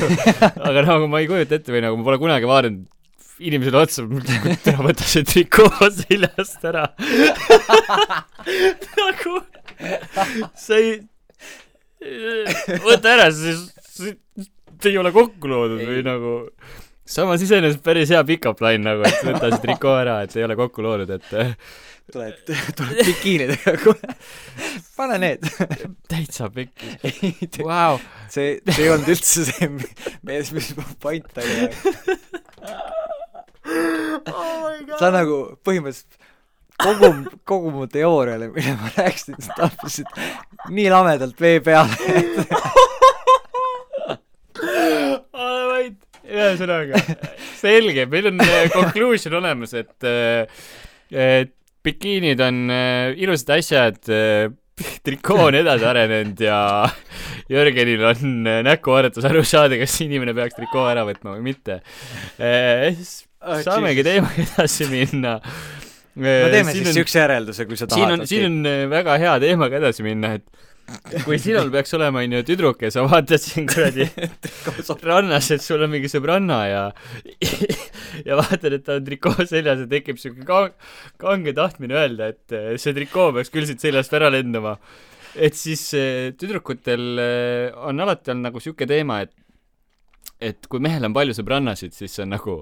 aga 0.70 0.86
nagu 0.88 1.12
ma 1.12 1.20
ei 1.20 1.28
kujuta 1.28 1.60
ette 1.60 1.76
või 1.76 1.84
nagu 1.84 2.00
ma 2.00 2.08
pole 2.08 2.22
kunagi 2.24 2.48
vaadanud 2.48 2.88
inimesele 3.44 3.84
otsa, 3.84 4.08
tere, 4.64 4.80
võta 4.86 5.04
see 5.10 5.26
trikoo 5.28 5.90
seljast 5.92 6.64
ära. 6.70 6.86
nagu 9.02 9.40
sa 10.56 10.80
ei, 10.80 11.02
võta 12.86 13.18
ära, 13.18 13.28
siis 13.36 13.68
ei 14.90 14.98
ole 14.98 15.12
kokku 15.16 15.50
loodud 15.52 15.82
Ei. 15.82 15.90
või 15.90 16.04
nagu 16.06 16.34
samas 17.06 17.42
iseenesest 17.44 17.84
päris 17.84 18.12
hea 18.14 18.22
pick-up 18.28 18.62
line 18.64 18.84
nagu, 18.86 19.04
et 19.08 19.26
võta 19.28 19.50
see 19.52 19.64
trikoo 19.66 19.96
ära, 20.00 20.22
et 20.24 20.36
ei 20.38 20.46
ole 20.46 20.56
kokku 20.60 20.86
loodud, 20.86 21.12
et 21.18 21.28
tuled, 22.12 22.40
tuled 22.78 23.02
bikiinidega 23.08 23.76
kohe, 23.84 24.16
pane 24.98 25.20
need. 25.24 25.48
täitsa 26.12 26.50
pekki. 26.54 26.96
Vau, 27.64 28.00
see, 28.32 28.58
see 28.70 28.86
ei 28.86 28.92
olnud 28.94 29.14
üldse 29.16 29.48
see, 29.50 29.72
mis, 30.28 30.52
mis 30.56 30.74
mu 30.80 30.88
point 31.04 31.42
oli. 31.44 31.70
sa 35.00 35.10
nagu 35.14 35.38
põhimõtteliselt 35.66 36.22
kogu, 36.84 37.10
kogu 37.48 37.72
mu 37.72 37.88
teooriale, 37.92 38.50
mille 38.54 38.76
ma 38.80 38.92
rääkisin, 38.98 39.40
sa 39.44 39.56
tappasid 39.58 40.10
nii 40.74 40.90
lamedalt 40.92 41.40
vee 41.42 41.60
peale, 41.64 41.96
et 42.20 42.36
ole 45.34 45.68
vait. 45.72 45.98
ühesõnaga, 46.54 47.04
selge, 47.60 48.08
meil 48.12 48.32
on 48.32 48.42
eh, 48.46 48.70
conclusion 48.74 49.38
olemas, 49.42 49.76
et 49.78 50.10
eh, 50.10 50.64
et 51.14 51.54
bikiinid 51.84 52.40
on 52.42 52.66
eh, 52.72 53.14
ilusad 53.20 53.58
asjad, 53.58 54.00
trikoo 55.06 55.50
on 55.50 55.58
edasi 55.60 55.86
arenenud 55.86 56.40
ja 56.42 56.58
Jörgenil 57.52 58.04
on 58.08 58.48
äh, 58.48 58.62
näkkuharjutus 58.66 59.28
aru 59.30 59.44
saada, 59.46 59.78
kas 59.82 60.00
inimene 60.06 60.34
peaks 60.38 60.58
trikoo 60.58 60.86
ära 60.90 61.06
võtma 61.08 61.36
või 61.36 61.52
mitte. 61.52 61.80
Oh, 63.44 63.60
saamegi 63.62 64.06
teemaga 64.06 64.46
edasi 64.48 64.88
minna. 64.92 65.38
no 66.16 66.36
teeme 66.54 66.76
siis 66.76 66.94
siukse 66.96 67.20
järelduse, 67.20 67.68
kui 67.68 67.80
sa 67.80 67.88
siin 67.90 68.08
tahad. 68.08 68.22
on, 68.22 68.28
siin 68.30 68.48
on 68.50 68.70
äh, 68.70 68.84
väga 68.92 69.18
hea 69.22 69.34
teemaga 69.44 69.82
edasi 69.82 70.06
minna, 70.06 70.38
et 70.40 70.72
kui 71.24 71.38
sinul 71.42 71.70
peaks 71.74 71.94
olema, 71.98 72.22
onju, 72.26 72.42
tüdruk 72.48 72.82
ja 72.84 72.90
sa 72.94 73.06
vaatad 73.08 73.42
siin 73.42 73.68
kuradi 73.70 74.08
rannas, 75.08 75.50
et 75.56 75.64
sul 75.64 75.84
on 75.86 75.92
mingi 75.94 76.12
sõbranna 76.12 76.60
ja 76.68 76.84
ja 78.28 78.38
vaatad, 78.40 78.76
et 78.76 78.84
ta 78.86 78.98
on 79.00 79.08
trikoo 79.08 79.48
seljas 79.48 79.84
ja 79.86 79.88
tekib 79.90 80.20
siuke 80.22 80.46
kang-, 80.48 80.76
kange 81.22 81.56
tahtmine 81.58 81.98
öelda, 82.02 82.34
et 82.34 82.56
eh, 82.56 82.74
see 82.82 82.96
trikoo 82.98 83.32
peaks 83.38 83.54
küll 83.54 83.68
siit 83.70 83.84
seljast 83.84 84.14
ära 84.18 84.32
lendama. 84.34 84.76
et 85.34 85.56
siis 85.58 85.86
eh, 85.98 86.34
tüdrukutel 86.38 87.08
eh, 87.24 87.80
on 87.88 88.04
alati 88.04 88.34
olnud 88.34 88.52
nagu 88.52 88.64
siuke 88.64 88.90
teema, 88.90 89.24
et 89.24 89.34
et 90.44 90.68
kui 90.68 90.84
mehel 90.84 91.06
on 91.08 91.16
palju 91.16 91.36
sõbrannasid, 91.38 91.96
siis 91.96 92.12
see 92.12 92.26
on 92.26 92.36
nagu, 92.36 92.58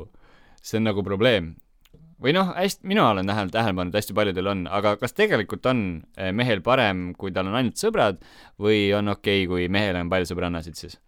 see 0.62 0.78
on 0.78 0.86
nagu 0.92 1.02
probleem 1.06 1.56
või 2.22 2.34
noh, 2.38 2.52
hästi, 2.56 2.86
mina 2.88 3.08
olen 3.10 3.30
tähele, 3.30 3.54
tähele 3.54 3.78
pannud, 3.78 3.98
hästi 3.98 4.16
paljudel 4.18 4.52
on, 4.54 4.66
aga 4.70 4.96
kas 5.02 5.16
tegelikult 5.18 5.66
on 5.72 5.86
eh, 6.18 6.32
mehel 6.36 6.64
parem, 6.66 7.12
kui 7.18 7.34
tal 7.36 7.50
on 7.50 7.58
ainult 7.60 7.82
sõbrad 7.82 8.22
või 8.62 8.90
on 8.98 9.14
okei 9.16 9.46
okay,, 9.46 9.50
kui 9.50 9.70
mehel 9.74 10.00
on 10.02 10.12
palju 10.12 10.32
sõbrannasid 10.34 10.80
siis? 10.80 11.00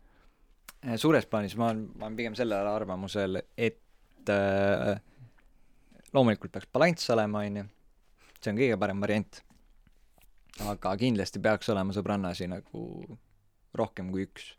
suures 0.99 1.25
plaanis 1.29 1.55
ma 1.55 1.69
olen, 1.71 1.85
ma 1.95 2.07
olen 2.09 2.19
pigem 2.19 2.33
sellel 2.35 2.67
arvamusel, 2.67 3.39
et 3.55 4.31
äh, 4.31 4.97
loomulikult 6.13 6.53
peaks 6.53 6.69
balanss 6.73 7.11
olema, 7.13 7.43
onju. 7.47 7.65
see 8.39 8.51
on 8.51 8.59
kõige 8.59 8.79
parem 8.79 8.99
variant. 9.03 9.39
aga 10.69 10.97
kindlasti 10.99 11.41
peaks 11.41 11.71
olema 11.73 11.95
sõbrannasi 11.95 12.49
nagu 12.51 12.83
rohkem 13.73 14.11
kui 14.13 14.27
üks. 14.27 14.51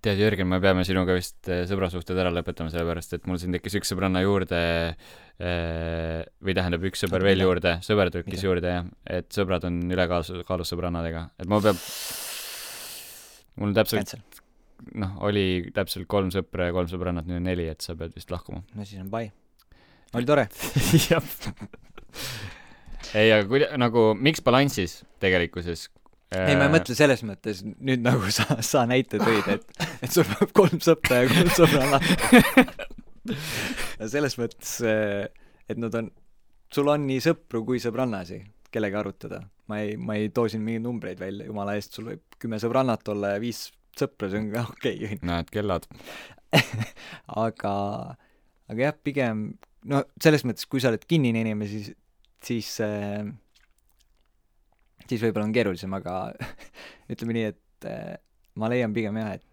tead, 0.00 0.16
Jürgen, 0.16 0.48
me 0.48 0.60
peame 0.64 0.84
sinuga 0.88 1.16
vist 1.18 1.48
eh, 1.52 1.66
sõbrasuhted 1.68 2.16
ära 2.16 2.32
lõpetama, 2.32 2.72
sellepärast 2.72 3.18
et 3.18 3.26
mul 3.28 3.40
siin 3.40 3.52
tekkis 3.52 3.80
üks 3.82 3.92
sõbranna 3.92 4.22
juurde 4.24 4.60
eh, 4.62 5.10
või 5.38 6.54
tähendab, 6.56 6.82
üks 6.88 7.04
sõber 7.04 7.22
veel 7.22 7.44
juurde, 7.44 7.76
sõber 7.86 8.10
Mida? 8.10 8.40
juurde 8.42 8.72
jah, 8.72 8.88
et 9.06 9.28
sõbrad 9.30 9.68
on 9.68 9.76
ülekaalus, 9.86 10.32
kaalus 10.48 10.72
sõbrannadega, 10.72 11.28
et 11.38 11.46
mul 11.50 11.62
peab 11.62 11.78
mul 13.58 13.74
täpselt, 13.76 14.14
noh, 14.98 15.14
oli 15.26 15.68
täpselt 15.74 16.08
kolm 16.10 16.32
sõpra 16.34 16.70
ja 16.70 16.74
kolm 16.76 16.90
sõbrannat, 16.90 17.28
nüüd 17.28 17.40
on 17.40 17.48
neli, 17.50 17.68
et 17.70 17.84
sa 17.84 17.96
pead 17.98 18.14
vist 18.16 18.32
lahkuma. 18.34 18.64
no 18.74 18.86
siis 18.86 19.02
on 19.02 19.10
bye. 19.12 19.30
oli 20.18 20.28
tore. 20.28 20.48
jah. 21.08 21.30
ei, 23.14 23.30
aga 23.30 23.44
kuida-, 23.50 23.72
nagu 23.80 24.10
miks 24.18 24.42
balansis 24.44 25.00
tegelikkuses? 25.22 25.88
ei, 26.34 26.58
ma 26.58 26.66
ei 26.68 26.74
mõtle 26.76 26.98
selles 26.98 27.22
mõttes 27.26 27.62
nüüd 27.64 28.02
nagu 28.04 28.30
sa, 28.34 28.58
sa 28.64 28.84
näite 28.90 29.22
tõid, 29.22 29.54
et, 29.54 29.90
et 30.02 30.12
sul 30.12 30.26
peab 30.28 30.54
kolm 30.56 30.82
sõpra 30.84 31.22
ja 31.22 31.30
kolm 31.32 31.54
sõbrannat. 31.56 32.88
selles 34.12 34.38
mõttes, 34.40 34.78
et 34.84 35.80
nad 35.80 35.94
on, 36.00 36.10
sul 36.72 36.92
on 36.92 37.06
nii 37.08 37.22
sõpru 37.24 37.64
kui 37.66 37.82
sõbrannasi, 37.82 38.42
kellega 38.72 39.02
arutada. 39.02 39.42
ma 39.68 39.82
ei, 39.84 39.96
ma 40.00 40.16
ei 40.16 40.30
too 40.32 40.48
siin 40.48 40.62
mingeid 40.64 40.86
numbreid 40.86 41.20
välja, 41.20 41.48
jumala 41.48 41.74
eest, 41.76 41.96
sul 41.96 42.12
võib 42.12 42.38
kümme 42.40 42.60
sõbrannat 42.62 43.08
olla 43.12 43.34
ja 43.34 43.42
viis 43.42 43.66
sõpra, 43.98 44.30
see 44.30 44.42
on 44.42 44.52
ka 44.54 44.64
okei 44.74 44.96
okay,, 44.96 45.20
näed, 45.26 45.50
kellad. 45.52 45.88
aga, 47.44 47.74
aga 48.70 48.86
jah, 48.86 48.96
pigem 49.04 49.50
no 49.88 50.02
selles 50.22 50.44
mõttes, 50.48 50.68
kui 50.70 50.80
sa 50.82 50.92
oled 50.92 51.04
kinnine 51.08 51.44
inimene, 51.44 51.68
siis, 51.70 51.92
siis 52.44 52.70
äh, 52.84 53.28
siis 55.08 55.22
võib-olla 55.24 55.48
on 55.48 55.54
keerulisem, 55.56 55.94
aga 55.98 56.16
ütleme 57.12 57.36
nii, 57.36 57.52
et 57.52 57.88
äh, 57.88 58.16
ma 58.58 58.70
leian 58.72 58.94
pigem 58.96 59.20
jah, 59.20 59.36
et 59.38 59.46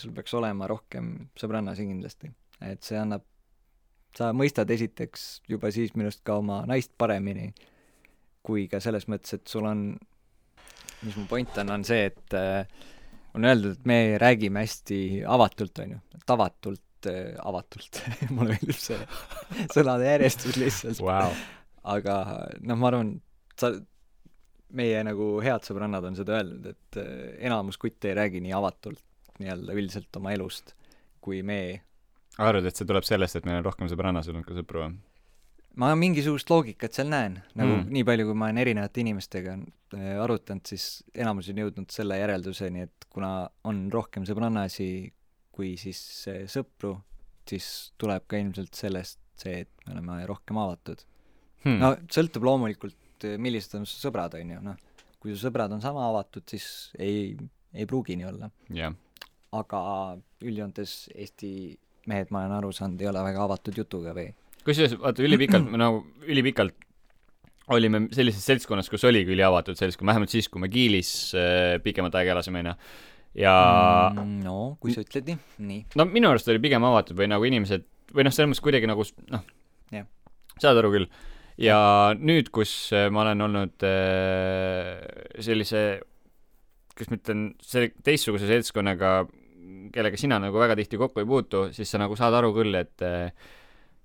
sul 0.00 0.14
peaks 0.14 0.34
olema 0.34 0.68
rohkem 0.70 1.14
sõbrannasi 1.38 1.86
kindlasti. 1.86 2.32
Et 2.66 2.82
see 2.86 2.98
annab, 3.00 3.24
sa 4.16 4.30
mõistad 4.36 4.70
esiteks 4.70 5.42
juba 5.50 5.72
siis 5.74 5.94
minu 5.96 6.10
arust 6.10 6.22
ka 6.26 6.38
oma 6.40 6.62
naist 6.68 6.92
paremini, 7.00 7.50
kui 8.44 8.66
ka 8.70 8.80
selles 8.82 9.08
mõttes, 9.10 9.38
et 9.38 9.48
sul 9.48 9.68
on, 9.68 9.84
mis 11.02 11.18
mu 11.18 11.26
point 11.30 11.62
on, 11.62 11.74
on 11.76 11.86
see, 11.86 12.08
et 12.10 12.36
äh, 12.38 12.66
on 13.34 13.48
öeldud, 13.48 13.78
et 13.78 13.86
me 13.88 14.00
räägime 14.20 14.64
hästi 14.64 14.98
avatult, 15.28 15.84
on 15.84 15.94
ju, 15.96 16.00
et 16.18 16.34
avatult 16.36 17.10
äh,, 17.10 17.32
avatult 17.40 18.02
mulle 18.34 18.58
meeldib 18.58 18.78
see 18.78 18.98
sõnade 19.74 20.10
järjestus 20.10 20.58
lihtsalt. 20.60 21.00
Vau. 21.06 21.30
aga 21.94 22.18
noh, 22.60 22.78
ma 22.78 22.92
arvan, 22.92 23.14
sa, 23.58 23.72
meie 24.76 25.00
nagu 25.06 25.34
head 25.44 25.64
sõbrannad 25.66 26.04
on 26.08 26.18
seda 26.18 26.38
öelnud, 26.40 26.68
et 26.74 27.00
äh, 27.00 27.16
enamus 27.48 27.80
kutte 27.80 28.12
ei 28.12 28.18
räägi 28.18 28.44
nii 28.44 28.54
avatult 28.56 29.02
nii-öelda 29.40 29.76
üldiselt 29.76 30.20
oma 30.20 30.34
elust, 30.36 30.74
kui 31.22 31.42
me. 31.46 31.82
arvad, 32.38 32.66
et 32.66 32.76
see 32.76 32.88
tuleb 32.88 33.04
sellest, 33.06 33.36
et 33.36 33.48
meil 33.48 33.60
on 33.60 33.66
rohkem 33.66 33.90
sõbrannasid 33.90 34.32
olnud 34.32 34.46
kui 34.48 34.56
sõpru 34.56 34.84
või? 34.86 34.94
ma 35.80 35.92
mingisugust 35.96 36.50
loogikat 36.52 36.92
seal 36.92 37.08
näen, 37.08 37.38
nagu 37.56 37.78
Mm. 37.78 37.86
nii 37.96 38.04
palju, 38.04 38.26
kui 38.28 38.36
ma 38.36 38.50
olen 38.50 38.60
erinevate 38.60 39.00
inimestega 39.00 39.54
äh, 39.56 40.18
arutanud, 40.20 40.66
siis 40.68 41.02
enamus 41.14 41.48
on 41.48 41.62
jõudnud 41.62 41.94
selle 41.94 42.18
järelduseni, 42.20 42.82
et 42.88 43.06
kuna 43.08 43.48
on 43.64 43.86
rohkem 43.92 44.26
sõbrannasi 44.28 45.12
kui 45.52 45.76
siis 45.80 46.00
äh, 46.28 46.42
sõpru, 46.50 46.98
siis 47.48 47.92
tuleb 48.00 48.26
ka 48.28 48.40
ilmselt 48.40 48.76
sellest 48.76 49.18
see, 49.40 49.62
et 49.64 49.86
me 49.86 49.96
oleme 49.96 50.26
rohkem 50.28 50.60
avatud. 50.60 51.00
Hmm. 51.64 51.78
no 51.80 51.94
sõltub 52.10 52.44
loomulikult, 52.46 53.24
millised 53.38 53.76
on 53.78 53.86
su 53.86 54.00
sõbrad, 54.02 54.34
on 54.34 54.50
ju, 54.50 54.60
noh. 54.66 54.76
kui 55.22 55.32
su 55.32 55.40
sõbrad 55.46 55.72
on 55.72 55.80
sama 55.80 56.04
avatud, 56.08 56.44
siis 56.50 56.66
ei, 56.98 57.36
ei 57.72 57.86
pruugi 57.86 58.16
nii 58.18 58.28
olla. 58.28 58.50
jah, 58.74 58.92
aga 59.54 59.80
üldjoontes 60.42 61.06
Eesti 61.14 61.78
mehed, 62.10 62.30
ma 62.34 62.44
olen 62.44 62.56
aru 62.58 62.72
saanud, 62.74 63.00
ei 63.02 63.10
ole 63.10 63.22
väga 63.24 63.44
avatud 63.46 63.78
jutuga 63.82 64.14
või 64.16 64.30
kusjuures 64.66 64.96
vaata 65.00 65.24
ülipikalt, 65.26 65.70
nagu 65.78 66.02
ülipikalt 66.30 66.76
olime 67.72 68.06
sellises 68.14 68.44
seltskonnas, 68.46 68.90
kus 68.90 69.04
oligi 69.08 69.34
üliavatud 69.34 69.78
seltskond, 69.78 70.08
vähemalt 70.10 70.32
siis, 70.32 70.48
kui 70.50 70.62
me 70.62 70.70
Kiilis 70.72 71.12
äh, 71.38 71.78
pikemat 71.82 72.14
aega 72.18 72.34
elasime, 72.36 72.62
onju. 72.62 72.74
ja 73.38 73.54
mm, 74.12 74.38
no 74.44 74.56
kui 74.82 74.94
sa 74.94 75.04
ütled 75.04 75.30
nii, 75.30 75.38
nii. 75.70 75.82
no 75.98 76.06
minu 76.10 76.30
arust 76.30 76.50
oli 76.52 76.62
pigem 76.62 76.84
avatud 76.84 77.16
või 77.18 77.30
nagu 77.32 77.46
inimesed 77.48 77.86
või 78.12 78.26
noh, 78.26 78.34
selles 78.34 78.52
mõttes 78.52 78.64
kuidagi 78.64 78.90
nagu 78.90 79.06
noh 79.32 79.44
Jah., 79.92 80.08
saad 80.60 80.80
aru 80.80 80.92
küll. 80.94 81.10
ja 81.60 81.78
nüüd, 82.18 82.50
kus 82.54 82.74
äh, 82.96 83.08
ma 83.12 83.24
olen 83.26 83.46
olnud 83.46 83.86
äh, 83.88 85.04
sellise, 85.44 85.84
kuidas 86.92 87.12
ma 87.12 87.20
ütlen, 87.20 87.46
selle 87.64 87.92
teistsuguse 88.04 88.50
seltskonnaga, 88.50 89.22
kellega 89.92 90.20
sina 90.20 90.38
nagu 90.42 90.60
väga 90.60 90.76
tihti 90.78 91.00
kokku 91.00 91.22
ei 91.22 91.28
puutu, 91.28 91.66
siis 91.76 91.90
sa 91.90 92.00
nagu 92.02 92.16
saad 92.18 92.34
aru 92.38 92.52
küll, 92.56 92.74
et 92.78 93.04
äh, 93.06 93.30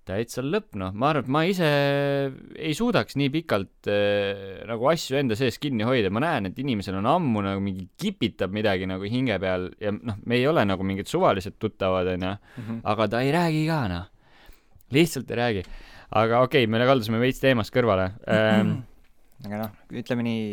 täitsa 0.07 0.43
lõpp, 0.43 0.76
noh, 0.80 0.93
ma 0.95 1.11
arvan, 1.11 1.26
et 1.26 1.32
ma 1.34 1.41
ise 1.47 1.70
ei 2.55 2.76
suudaks 2.78 3.18
nii 3.20 3.32
pikalt 3.34 3.89
äh, 3.91 4.63
nagu 4.70 4.88
asju 4.91 5.20
enda 5.20 5.38
sees 5.39 5.59
kinni 5.61 5.86
hoida, 5.88 6.11
ma 6.13 6.24
näen, 6.24 6.49
et 6.49 6.61
inimesel 6.61 6.99
on 6.99 7.09
ammu 7.11 7.43
nagu 7.45 7.63
mingi 7.63 7.88
kipitab 7.99 8.53
midagi 8.55 8.88
nagu 8.89 9.07
hinge 9.09 9.38
peal 9.43 9.70
ja 9.84 9.93
noh, 9.95 10.20
me 10.24 10.39
ei 10.39 10.47
ole 10.49 10.63
nagu 10.68 10.86
mingid 10.88 11.11
suvalised 11.11 11.57
tuttavad, 11.59 12.13
onju, 12.13 12.34
aga 12.93 13.09
ta 13.11 13.24
ei 13.26 13.34
räägi 13.36 13.65
ka, 13.70 13.82
noh. 13.91 14.07
lihtsalt 14.95 15.32
ei 15.34 15.41
räägi. 15.41 15.65
aga 16.22 16.41
okei 16.45 16.63
okay,, 16.63 16.72
me 16.72 16.88
kaldusime 16.88 17.20
veits 17.20 17.43
teemast 17.43 17.76
kõrvale 17.76 18.11
ähm,. 18.32 18.78
aga 19.45 19.63
noh, 19.65 19.76
ütleme 19.91 20.24
nii, 20.28 20.43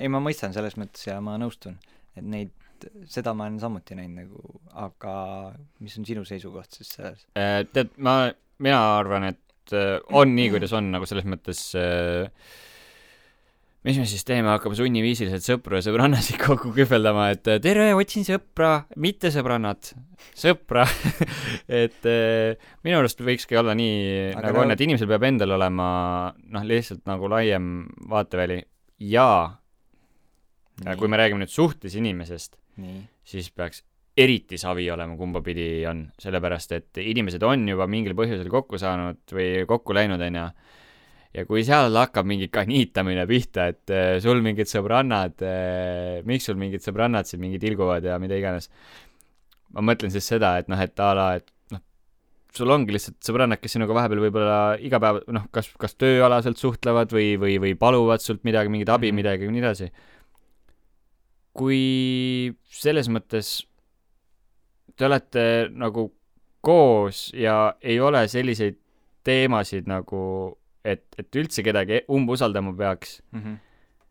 ei 0.00 0.10
ma 0.10 0.22
mõistan 0.24 0.56
selles 0.56 0.78
mõttes 0.80 1.06
ja 1.06 1.20
ma 1.22 1.38
nõustun, 1.40 1.78
et 2.18 2.26
neid, 2.26 2.50
seda 3.10 3.34
ma 3.36 3.48
olen 3.48 3.60
samuti 3.62 3.96
näinud 3.98 4.24
nagu, 4.24 4.60
aga 4.84 5.14
mis 5.84 5.96
on 6.00 6.06
sinu 6.08 6.26
seisukoht 6.28 6.78
siis 6.78 6.94
selles? 6.96 7.24
Äh, 7.38 7.62
tead, 7.72 7.94
ma, 7.98 8.28
mina 8.64 8.82
arvan, 8.98 9.30
et 9.32 9.74
äh, 9.74 9.98
on 10.12 10.34
nii, 10.36 10.52
kuidas 10.56 10.74
on, 10.76 10.92
nagu 10.94 11.08
selles 11.08 11.26
mõttes 11.28 11.66
äh, 11.78 12.30
mis 13.84 13.98
me 14.00 14.06
siis 14.08 14.24
teeme, 14.24 14.48
hakkame 14.48 14.76
sunniviisiliselt 14.78 15.44
sõpru 15.44 15.76
ja 15.76 15.84
sõbrannasid 15.84 16.38
kokku 16.40 16.72
kühveldama, 16.76 17.28
et 17.34 17.48
äh, 17.52 17.60
tere, 17.62 17.90
otsin 17.96 18.24
sõpra, 18.24 18.86
mitte 19.00 19.28
sõbrannat, 19.34 19.92
sõpra 20.40 20.86
et 21.82 22.08
äh, 22.08 22.70
minu 22.86 23.02
arust 23.02 23.20
võikski 23.24 23.58
olla 23.60 23.76
nii, 23.76 24.32
nagu 24.40 24.62
on, 24.62 24.72
et 24.72 24.84
inimesel 24.84 25.10
peab 25.10 25.28
endal 25.28 25.52
olema 25.58 25.88
noh, 26.32 26.64
lihtsalt 26.64 27.04
nagu 27.10 27.28
laiem 27.32 27.84
vaateväli. 28.08 28.62
Ja 29.04 29.28
äh, 30.86 30.96
kui 30.96 31.10
me 31.10 31.20
räägime 31.20 31.44
nüüd 31.44 31.52
suhtes 31.52 31.98
inimesest, 32.00 32.56
nii, 32.56 32.63
siis 33.24 33.50
peaks 33.50 33.82
eriti 34.16 34.58
savi 34.58 34.86
olema, 34.90 35.16
kumba 35.18 35.42
pidi 35.42 35.84
on, 35.90 36.04
sellepärast 36.22 36.72
et 36.76 37.02
inimesed 37.02 37.42
on 37.42 37.66
juba 37.68 37.86
mingil 37.90 38.14
põhjusel 38.14 38.50
kokku 38.52 38.78
saanud 38.78 39.34
või 39.34 39.64
kokku 39.66 39.94
läinud, 39.96 40.22
onju. 40.22 40.44
ja 41.34 41.44
kui 41.48 41.64
seal 41.66 41.96
hakkab 41.98 42.28
mingi 42.30 42.46
kaniitamine 42.48 43.26
pihta, 43.26 43.66
et 43.72 43.90
eh, 43.90 44.20
sul 44.22 44.42
mingid 44.44 44.70
sõbrannad, 44.70 45.42
miks 46.24 46.46
sul 46.46 46.60
mingid 46.60 46.84
sõbrannad 46.84 47.26
siin 47.26 47.42
mingid 47.42 47.66
ilguvad 47.66 48.06
ja 48.06 48.20
mida 48.22 48.38
iganes. 48.38 48.70
ma 49.74 49.82
mõtlen 49.82 50.14
siis 50.14 50.26
seda, 50.30 50.58
et 50.58 50.70
noh, 50.70 50.78
et 50.78 51.00
a 51.02 51.10
la, 51.18 51.26
et 51.40 51.50
noh, 51.74 51.82
sul 52.54 52.70
ongi 52.70 52.94
lihtsalt 52.94 53.18
sõbrannad, 53.26 53.58
kes 53.58 53.74
sinuga 53.74 53.98
vahepeal 53.98 54.22
võib-olla 54.28 54.78
iga 54.78 55.02
päev 55.02 55.24
noh, 55.26 55.50
kas, 55.50 55.72
kas 55.74 55.98
tööalaselt 55.98 56.60
suhtlevad 56.62 57.10
või, 57.10 57.34
või, 57.34 57.58
või 57.58 57.74
paluvad 57.74 58.22
sult 58.22 58.46
midagi, 58.46 58.70
mingit 58.70 58.94
abi 58.94 59.10
Mhm. 59.10 59.16
midagi 59.16 59.50
ja 59.50 59.50
nii 59.50 59.64
edasi 59.64 59.90
kui 61.54 62.52
selles 62.74 63.06
mõttes 63.12 63.60
te 64.98 65.06
olete 65.06 65.44
nagu 65.74 66.08
koos 66.64 67.28
ja 67.36 67.74
ei 67.82 67.98
ole 68.00 68.24
selliseid 68.30 68.76
teemasid 69.24 69.86
nagu, 69.88 70.20
et, 70.84 71.04
et 71.18 71.36
üldse 71.40 71.62
kedagi 71.64 72.02
umbusaldama 72.12 72.74
peaks, 72.76 73.20
mm. 73.32 73.40
-hmm. 73.40 73.56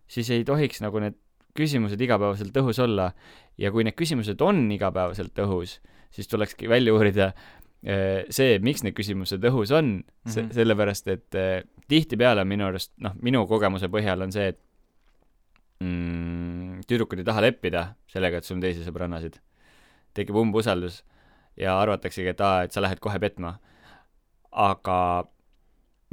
siis 0.08 0.30
ei 0.34 0.44
tohiks 0.48 0.82
nagu 0.82 1.00
need 1.00 1.16
küsimused 1.58 2.02
igapäevaselt 2.02 2.56
õhus 2.58 2.80
olla. 2.82 3.12
ja 3.58 3.70
kui 3.72 3.84
need 3.84 3.94
küsimused 3.94 4.42
on 4.42 4.72
igapäevaselt 4.72 5.38
õhus, 5.38 5.80
siis 6.12 6.28
tulekski 6.28 6.68
välja 6.70 6.94
uurida 6.94 7.34
eh, 7.86 8.26
see, 8.30 8.58
miks 8.60 8.82
need 8.84 8.96
küsimused 8.98 9.44
õhus 9.46 9.72
on 9.72 10.04
se- 10.28 10.42
Mhm. 10.42 10.52
sellepärast 10.52 11.08
et 11.08 11.36
eh, 11.36 11.64
tihtipeale 11.88 12.44
minu 12.46 12.66
arust, 12.66 12.92
noh, 12.98 13.14
minu 13.22 13.46
kogemuse 13.48 13.88
põhjal 13.88 14.22
on 14.24 14.32
see, 14.32 14.48
et 14.48 14.60
mm, 15.80 16.33
tüdrukud 16.90 17.22
ei 17.22 17.28
taha 17.28 17.44
leppida 17.46 17.84
sellega, 18.12 18.40
et 18.40 18.48
sul 18.48 18.58
on 18.58 18.64
teisi 18.66 18.86
sõbrannasid. 18.86 19.40
tekib 20.14 20.36
umbusaldus 20.38 21.02
ja 21.58 21.80
arvataksegi, 21.82 22.34
et 22.34 22.42
aa, 22.42 22.64
et 22.66 22.74
sa 22.74 22.82
lähed 22.82 23.02
kohe 23.02 23.20
petma. 23.20 23.58
aga 24.52 24.98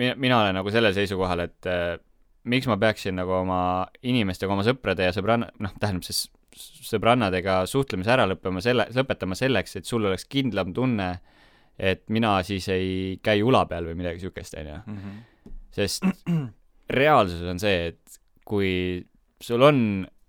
mina, 0.01 0.15
mina 0.17 0.41
olen 0.41 0.55
nagu 0.57 0.71
sellel 0.73 0.95
seisukohal, 0.97 1.45
et 1.45 1.69
eh, 1.69 1.97
miks 2.49 2.69
ma 2.71 2.79
peaksin 2.81 3.19
nagu 3.21 3.35
oma 3.43 3.63
inimestega, 4.03 4.53
oma 4.53 4.65
sõprade 4.65 5.09
ja 5.09 5.15
sõbranna, 5.17 5.51
noh, 5.61 5.75
tähendab 5.81 6.07
siis 6.07 6.29
sõbrannadega 6.91 7.61
suhtlemise 7.71 8.11
ära 8.15 8.25
lõppema 8.29 8.63
selle, 8.65 8.89
lõpetama 8.97 9.37
selleks, 9.39 9.77
et 9.79 9.89
sul 9.89 10.09
oleks 10.09 10.25
kindlam 10.31 10.73
tunne, 10.75 11.11
et 11.79 12.03
mina 12.13 12.39
siis 12.45 12.67
ei 12.73 13.19
käi 13.25 13.45
ula 13.47 13.63
peal 13.71 13.87
või 13.91 14.01
midagi 14.01 14.25
siukest, 14.25 14.57
onju. 14.59 14.81
Mm 14.87 14.97
-hmm. 14.97 15.53
sest 15.77 16.09
reaalsus 17.01 17.45
on 17.47 17.61
see, 17.63 17.93
et 17.93 18.21
kui 18.45 18.73
sul 19.41 19.63
on 19.63 19.79
äh, 20.05 20.20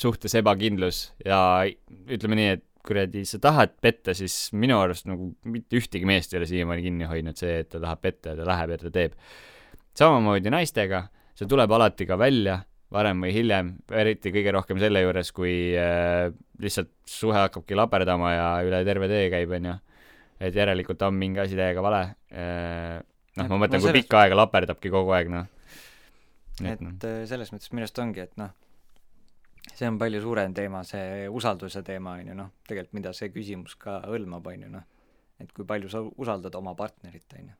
suhtes 0.00 0.34
ebakindlus 0.36 0.98
ja 1.24 1.38
ütleme 2.10 2.36
nii, 2.36 2.48
et 2.58 2.64
kuradi, 2.86 3.24
sa 3.28 3.40
tahad 3.42 3.74
petta, 3.82 4.14
siis 4.16 4.50
minu 4.56 4.78
arust 4.80 5.06
nagu 5.08 5.30
mitte 5.52 5.78
ühtegi 5.78 6.08
meest 6.08 6.32
ei 6.32 6.40
ole 6.40 6.48
siiamaani 6.48 6.84
kinni 6.86 7.08
hoidnud 7.10 7.38
see, 7.38 7.60
et 7.62 7.70
ta 7.72 7.80
tahab 7.82 8.02
petta 8.02 8.32
ja 8.32 8.40
ta 8.40 8.46
läheb 8.48 8.74
ja 8.74 8.80
ta 8.80 8.92
teeb. 8.94 9.16
samamoodi 9.98 10.52
naistega, 10.52 11.04
see 11.36 11.48
tuleb 11.50 11.72
alati 11.76 12.06
ka 12.08 12.16
välja, 12.20 12.60
varem 12.90 13.20
või 13.24 13.34
hiljem, 13.34 13.74
eriti 13.94 14.32
kõige 14.34 14.54
rohkem 14.56 14.80
selle 14.82 15.02
juures, 15.04 15.32
kui 15.36 15.52
äh, 15.78 16.30
lihtsalt 16.62 16.90
suhe 17.06 17.36
hakkabki 17.36 17.76
laperdama 17.78 18.32
ja 18.32 18.48
üle 18.66 18.82
terve 18.88 19.10
tee 19.12 19.28
käib, 19.32 19.52
onju. 19.60 19.76
et 20.40 20.56
järelikult 20.56 21.02
on 21.04 21.14
mingi 21.20 21.42
asi 21.42 21.58
täiega 21.58 21.84
vale 21.84 22.02
äh, 22.32 22.96
noh, 23.36 23.50
ma 23.52 23.60
mõtlen, 23.60 23.78
no 23.78 23.86
kui 23.86 24.00
pikka 24.00 24.24
aega 24.24 24.40
laperdabki 24.40 24.92
kogu 24.92 25.12
aeg, 25.16 25.30
noh. 25.32 25.46
et 26.64 26.80
et 26.80 27.06
äh, 27.06 27.22
selles 27.28 27.52
mõttes 27.52 27.74
minu 27.74 27.84
arust 27.84 28.02
ongi, 28.02 28.24
et 28.24 28.40
noh, 28.40 28.56
see 29.80 29.88
on 29.88 29.98
palju 30.00 30.20
suurem 30.20 30.54
teema, 30.56 30.82
see 30.84 31.28
usalduse 31.32 31.80
teema 31.86 32.18
on 32.20 32.32
ju 32.32 32.36
noh, 32.36 32.50
tegelikult 32.68 32.98
mida 32.98 33.12
see 33.16 33.30
küsimus 33.32 33.76
ka 33.80 34.00
hõlmab, 34.04 34.50
on 34.52 34.66
ju 34.66 34.72
noh, 34.74 34.84
et 35.40 35.52
kui 35.56 35.64
palju 35.68 35.88
sa 35.92 36.02
usaldad 36.04 36.56
oma 36.58 36.74
partnerit, 36.76 37.24
on 37.38 37.48
ju. 37.48 37.56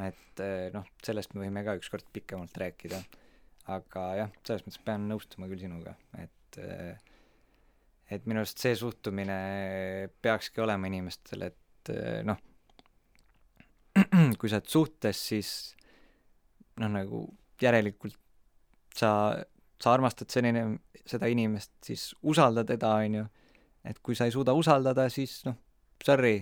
et 0.00 0.42
äh, 0.44 0.68
noh, 0.74 0.86
sellest 1.04 1.34
me 1.34 1.44
võime 1.44 1.64
ka 1.66 1.76
ükskord 1.80 2.08
pikemalt 2.14 2.56
rääkida, 2.62 3.00
aga 3.74 4.06
jah, 4.22 4.34
selles 4.46 4.64
mõttes 4.64 4.84
pean 4.86 5.08
nõustuma 5.10 5.50
küll 5.50 5.64
sinuga, 5.66 5.96
et 6.20 6.60
äh, 6.62 6.94
et 8.10 8.24
minu 8.26 8.42
arust 8.42 8.58
see 8.58 8.72
suhtumine 8.74 9.36
peakski 10.22 10.64
olema 10.64 10.88
inimestel, 10.90 11.50
et 11.50 11.92
äh, 11.92 12.22
noh, 12.26 12.40
kui 14.40 14.50
sa 14.50 14.58
oled 14.58 14.72
suhtes, 14.72 15.20
siis 15.30 15.52
noh, 16.80 16.90
nagu 16.90 17.26
järelikult 17.60 18.16
sa, 18.96 19.10
sa 19.80 19.94
armastad 19.96 20.30
selline, 20.32 20.64
seda 21.08 21.28
inimest, 21.30 21.72
siis 21.84 22.10
usalda 22.22 22.64
teda, 22.68 22.94
on 23.00 23.20
ju, 23.20 23.26
et 23.88 24.00
kui 24.04 24.16
sa 24.18 24.28
ei 24.28 24.34
suuda 24.34 24.54
usaldada, 24.56 25.08
siis 25.12 25.40
noh, 25.46 25.56
sorry, 26.04 26.38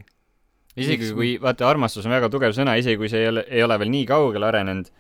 isegi 0.79 1.13
kui, 1.17 1.35
vaata, 1.43 1.69
armastus 1.69 2.07
on 2.07 2.15
väga 2.15 2.31
tugev 2.33 2.55
sõna, 2.57 2.77
isegi 2.81 2.99
kui 3.01 3.11
see 3.13 3.25
ei 3.25 3.33
ole, 3.33 3.45
ei 3.51 3.65
ole 3.65 3.79
veel 3.81 3.93
nii 3.95 4.05
kaugele 4.09 4.49
arenenud, 4.51 4.91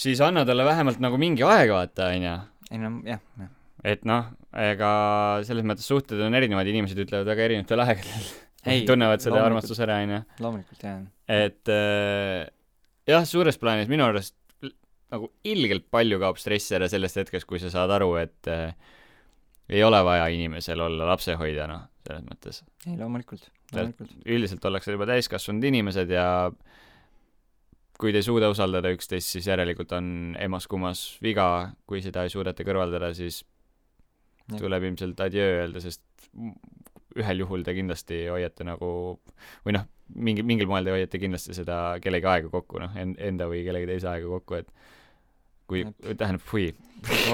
siis 0.00 0.20
anna 0.24 0.44
talle 0.48 0.66
vähemalt 0.68 1.00
nagu 1.02 1.20
mingi 1.20 1.44
aeg, 1.46 1.72
vaata, 1.74 2.10
onju. 2.16 2.36
ei 2.70 2.82
no 2.82 2.92
jah, 3.06 3.22
jah. 3.40 3.50
et 3.94 4.06
noh, 4.08 4.30
ega 4.66 4.92
selles 5.46 5.66
mõttes 5.66 5.88
suhted 5.88 6.20
on 6.24 6.36
erinevad, 6.38 6.68
inimesed 6.72 7.04
ütlevad 7.06 7.28
väga 7.30 7.48
erinevatel 7.48 7.84
aegadel. 7.86 8.30
Ei, 8.68 8.82
tunnevad 8.88 9.22
selle 9.24 9.40
armastuse 9.40 9.84
ära, 9.86 10.00
onju. 10.04 10.24
loomulikult 10.40 10.88
jah. 10.88 11.04
et 11.28 11.72
äh, 11.72 12.48
jah, 13.08 13.28
suures 13.28 13.60
plaanis 13.60 13.92
minu 13.92 14.08
arust 14.08 14.39
nagu 15.10 15.30
ilgelt 15.44 15.86
palju 15.90 16.20
kaob 16.22 16.40
stressi 16.40 16.76
ära 16.78 16.88
sellest 16.90 17.20
hetkest, 17.22 17.48
kui 17.48 17.60
sa 17.62 17.70
saad 17.72 17.92
aru, 17.94 18.14
et 18.20 18.50
äh, 18.50 18.74
ei 19.70 19.82
ole 19.86 20.00
vaja 20.06 20.26
inimesel 20.34 20.82
olla 20.82 21.08
lapsehoidja, 21.12 21.66
noh, 21.70 21.86
selles 22.06 22.26
mõttes. 22.26 22.62
ei 22.88 22.96
loomulikult, 22.98 23.50
loomulikult. 23.74 24.16
üldiselt 24.26 24.64
ollakse 24.66 24.94
juba 24.96 25.08
täiskasvanud 25.10 25.66
inimesed 25.70 26.10
ja 26.14 26.26
kui 28.00 28.14
te 28.14 28.22
ei 28.22 28.26
suuda 28.26 28.48
usaldada 28.50 28.90
üksteist, 28.94 29.34
siis 29.34 29.46
järelikult 29.50 29.92
on 29.92 30.34
emas-kummas 30.40 31.04
viga, 31.22 31.46
kui 31.86 32.00
seda 32.04 32.24
ei 32.24 32.32
suudeta 32.32 32.64
kõrvaldada, 32.66 33.12
siis 33.16 33.42
Jah. 34.50 34.58
tuleb 34.58 34.88
ilmselt 34.88 35.20
adjöö 35.20 35.60
öelda, 35.60 35.82
sest 35.84 36.02
ühel 37.18 37.42
juhul 37.42 37.64
te 37.66 37.74
kindlasti 37.76 38.24
hoiate 38.30 38.64
nagu 38.66 38.90
või 39.66 39.74
noh, 39.76 39.86
mingi, 40.14 40.44
mingil 40.46 40.70
moel 40.70 40.86
te 40.86 40.94
hoiate 40.94 41.20
kindlasti 41.22 41.54
seda 41.56 41.98
kellegi 42.02 42.28
aega 42.30 42.50
kokku, 42.52 42.80
noh, 42.82 42.94
en-, 42.98 43.16
enda 43.20 43.48
või 43.50 43.62
kellegi 43.66 43.90
teise 43.90 44.10
aega 44.10 44.30
kokku, 44.38 44.62
et 44.62 44.72
kui, 45.70 45.84
tähendab, 46.10 46.42
fui, 46.46 46.70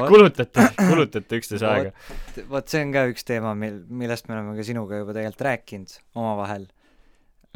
kulutate, 0.08 0.68
kulutate 0.76 1.40
üksteise 1.40 1.68
aega. 1.68 1.92
vot 2.50 2.68
see 2.70 2.84
on 2.84 2.94
ka 2.94 3.04
üks 3.10 3.26
teema, 3.26 3.54
mil, 3.58 3.80
millest 3.88 4.28
me 4.28 4.36
oleme 4.36 4.56
ka 4.58 4.66
sinuga 4.66 5.00
juba 5.00 5.16
tegelikult 5.16 5.46
rääkinud 5.48 5.96
omavahel 6.14 6.66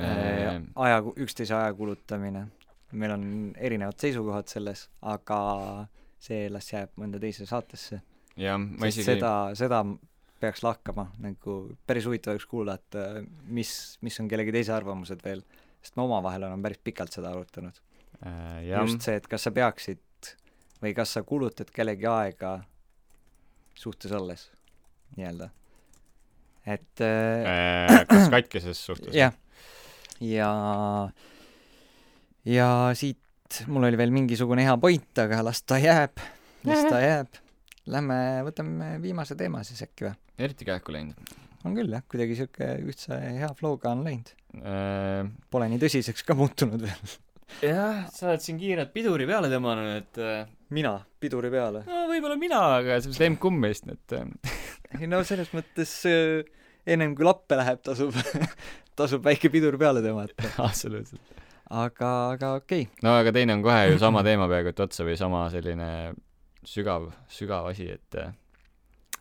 äh,. 0.00 0.60
aja, 0.86 1.00
üksteise 1.16 1.56
aja 1.58 1.74
kulutamine. 1.78 2.46
meil 2.92 3.14
on 3.14 3.24
erinevad 3.56 3.98
seisukohad 4.02 4.50
selles, 4.50 4.88
aga 5.06 5.40
see 6.20 6.48
las 6.52 6.72
jääb 6.72 6.96
mõnda 7.00 7.20
teise 7.22 7.46
saatesse. 7.48 8.00
jah, 8.40 8.58
ma 8.58 8.90
isegi 8.90 9.12
seda, 9.12 9.34
seda 9.58 9.84
peaks 10.40 10.64
lahkama, 10.64 11.10
nagu 11.20 11.62
päris 11.86 12.06
huvitav 12.08 12.34
oleks 12.34 12.48
kuulata, 12.48 13.06
mis, 13.52 13.72
mis 14.00 14.16
on 14.22 14.28
kellegi 14.28 14.54
teise 14.56 14.72
arvamused 14.72 15.20
veel, 15.24 15.44
sest 15.84 15.98
me 16.00 16.06
omavahel 16.06 16.48
oleme 16.48 16.64
päris 16.64 16.80
pikalt 16.84 17.12
seda 17.12 17.34
arutanud. 17.34 17.76
äh, 18.24 18.62
just 18.72 19.04
see, 19.04 19.20
et 19.20 19.28
kas 19.28 19.44
sa 19.46 19.52
peaksid 19.54 20.00
või 20.82 20.94
kas 20.96 21.16
sa 21.16 21.22
kulutad 21.26 21.70
kellegi 21.74 22.08
aega 22.10 22.58
suhtes 23.76 24.12
olles, 24.16 24.46
nii-öelda. 25.16 25.50
et 26.66 27.04
äh, 27.04 27.90
äh, 27.90 28.06
kas 28.08 28.30
katkeses 28.32 28.84
suhtes? 28.86 29.14
jah, 29.16 29.36
ja, 30.20 30.50
ja 32.44 32.70
siit 32.94 33.62
mul 33.66 33.88
oli 33.88 33.98
veel 34.00 34.14
mingisugune 34.14 34.64
hea 34.66 34.76
point, 34.80 35.12
aga 35.18 35.42
las 35.46 35.62
ta 35.62 35.80
jääb, 35.80 36.22
las 36.68 36.84
ta 36.88 37.02
jääb. 37.08 37.40
Lähme 37.90 38.16
võtame 38.46 38.98
viimase 39.02 39.34
teema 39.34 39.64
siis 39.66 39.80
äkki 39.82 40.04
või? 40.06 40.16
eriti 40.38 40.66
kähku 40.68 40.92
läinud 40.94 41.38
on 41.64 41.76
küll 41.76 41.92
jah, 41.92 42.04
kuidagi 42.08 42.36
siuke 42.38 42.68
ühtse 42.88 43.16
hea 43.16 43.50
flow'ga 43.58 43.94
on 43.94 44.04
läinud. 44.06 44.30
äh,. 44.60 45.26
Pole 45.50 45.68
nii 45.72 45.80
tõsiseks 45.82 46.24
ka 46.26 46.36
muutunud 46.38 46.84
veel. 46.86 47.16
jah, 47.62 48.06
sa 48.14 48.30
oled 48.30 48.44
siin 48.44 48.58
kiirelt 48.60 48.92
piduri 48.94 49.26
peale 49.28 49.50
tõmmanud, 49.52 49.90
et 49.98 50.20
äh, 50.22 50.40
mina, 50.74 50.94
piduri 51.22 51.50
peale. 51.52 51.84
no 51.88 52.06
võib-olla 52.10 52.38
mina, 52.40 52.62
aga 52.78 53.00
sellest 53.02 53.26
emb-kumb 53.26 53.62
meist, 53.66 53.88
et 53.90 54.16
äh, 54.16 54.56
ei 55.00 55.10
no 55.10 55.22
selles 55.26 55.52
mõttes 55.56 55.92
äh, 56.08 56.40
ennem 56.88 57.14
kui 57.18 57.26
lappe 57.26 57.58
läheb, 57.60 57.82
tasub, 57.86 58.16
tasub 58.98 59.24
väike 59.26 59.52
pidur 59.52 59.78
peale 59.80 60.02
tõmmata. 60.04 60.50
absoluutselt. 60.68 61.42
aga, 61.66 62.12
aga 62.36 62.54
okei 62.60 62.86
okay., 62.86 63.04
no 63.06 63.18
aga 63.20 63.34
teine 63.36 63.58
on 63.58 63.66
kohe 63.66 63.92
ju 63.92 64.00
sama 64.02 64.24
teema 64.26 64.48
peaaegu 64.50 64.74
et 64.74 64.84
otsa 64.86 65.06
või 65.06 65.18
sama 65.20 65.44
selline 65.52 65.90
sügav, 66.66 67.10
sügav 67.32 67.70
asi, 67.72 67.90
et 67.98 68.20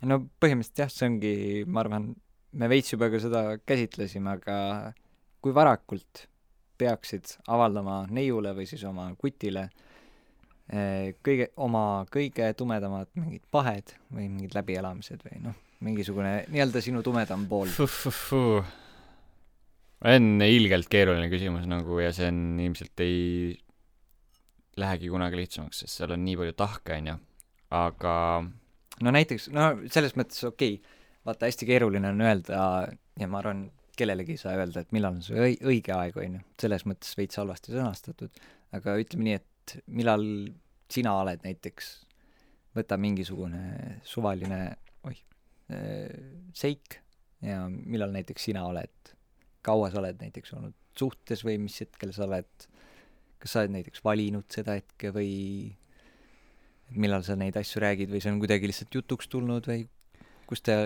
no 0.06 0.22
põhimõtteliselt 0.40 0.84
jah, 0.84 0.90
see 0.92 1.08
ongi, 1.10 1.36
ma 1.68 1.84
arvan, 1.84 2.10
me 2.56 2.68
veits 2.70 2.94
juba 2.94 3.10
ka 3.12 3.20
seda 3.22 3.44
käsitlesime, 3.62 4.36
aga 4.38 4.58
kui 5.40 5.54
varakult 5.56 6.26
peaksid 6.80 7.36
avaldama 7.52 8.02
neiule 8.10 8.54
või 8.56 8.66
siis 8.68 8.82
oma 8.88 9.08
kutile 9.20 9.68
eh, 10.72 11.16
kõige, 11.26 11.50
oma 11.60 12.04
kõige 12.12 12.50
tumedamad 12.58 13.10
mingid 13.18 13.44
pahed 13.52 13.94
või 14.10 14.28
mingid 14.28 14.56
läbielamised 14.56 15.24
või 15.26 15.42
noh, 15.46 15.56
mingisugune 15.86 16.36
nii-öelda 16.52 16.84
sinu 16.84 17.04
tumedam 17.06 17.46
pool. 17.50 17.72
on 20.10 20.30
ilgelt 20.46 20.88
keeruline 20.92 21.28
küsimus 21.32 21.66
nagu 21.68 22.00
ja 22.00 22.12
see 22.16 22.30
on 22.32 22.60
ilmselt 22.60 23.04
ei 23.04 23.58
lähegi 24.80 25.10
kunagi 25.12 25.40
lihtsamaks, 25.40 25.82
sest 25.82 26.00
seal 26.00 26.14
on 26.14 26.24
nii 26.24 26.38
palju 26.40 26.54
tahke, 26.58 26.96
onju. 26.96 27.16
aga 27.76 28.14
no 29.04 29.12
näiteks, 29.14 29.50
no 29.54 29.72
selles 29.92 30.16
mõttes 30.18 30.42
okei 30.46 30.78
okay,, 30.78 30.96
vaata 31.26 31.48
hästi 31.48 31.68
keeruline 31.68 32.10
on 32.10 32.24
öelda 32.24 32.62
ja 33.20 33.28
ma 33.28 33.40
arvan, 33.42 33.66
kellelegi 34.00 34.36
ei 34.36 34.40
saa 34.40 34.56
öelda, 34.58 34.84
et 34.84 34.94
millal 34.96 35.18
on 35.18 35.24
see 35.24 35.38
õi-, 35.38 35.60
õige 35.72 35.94
aeg, 35.96 36.18
on 36.20 36.38
ju, 36.38 36.42
selles 36.64 36.86
mõttes 36.88 37.16
veits 37.18 37.40
halvasti 37.40 37.74
sõnastatud, 37.74 38.42
aga 38.76 38.96
ütleme 39.02 39.28
nii, 39.28 39.38
et 39.40 39.76
millal 39.92 40.24
sina 40.90 41.14
oled 41.20 41.44
näiteks 41.46 41.92
võta 42.76 42.98
mingisugune 43.00 44.00
suvaline, 44.06 44.60
oih, 45.08 45.22
seik 46.56 47.00
ja 47.46 47.64
millal 47.70 48.12
näiteks 48.14 48.50
sina 48.50 48.64
oled, 48.68 49.14
kaua 49.66 49.90
sa 49.92 50.00
oled 50.02 50.20
näiteks 50.22 50.54
olnud 50.56 50.76
suhtes 50.98 51.44
või 51.46 51.58
mis 51.62 51.78
hetkel 51.82 52.12
sa 52.14 52.26
oled, 52.26 52.66
kas 53.40 53.54
sa 53.54 53.62
oled 53.62 53.76
näiteks 53.78 54.02
valinud 54.04 54.48
seda 54.52 54.76
hetke 54.78 55.12
või 55.14 55.32
millal 56.90 57.22
sa 57.26 57.36
neid 57.38 57.56
asju 57.58 57.82
räägid 57.82 58.10
või 58.10 58.22
see 58.22 58.32
on 58.32 58.40
kuidagi 58.42 58.70
lihtsalt 58.70 58.96
jutuks 58.98 59.30
tulnud 59.30 59.68
või 59.70 59.84
kus 60.50 60.64
te, 60.66 60.76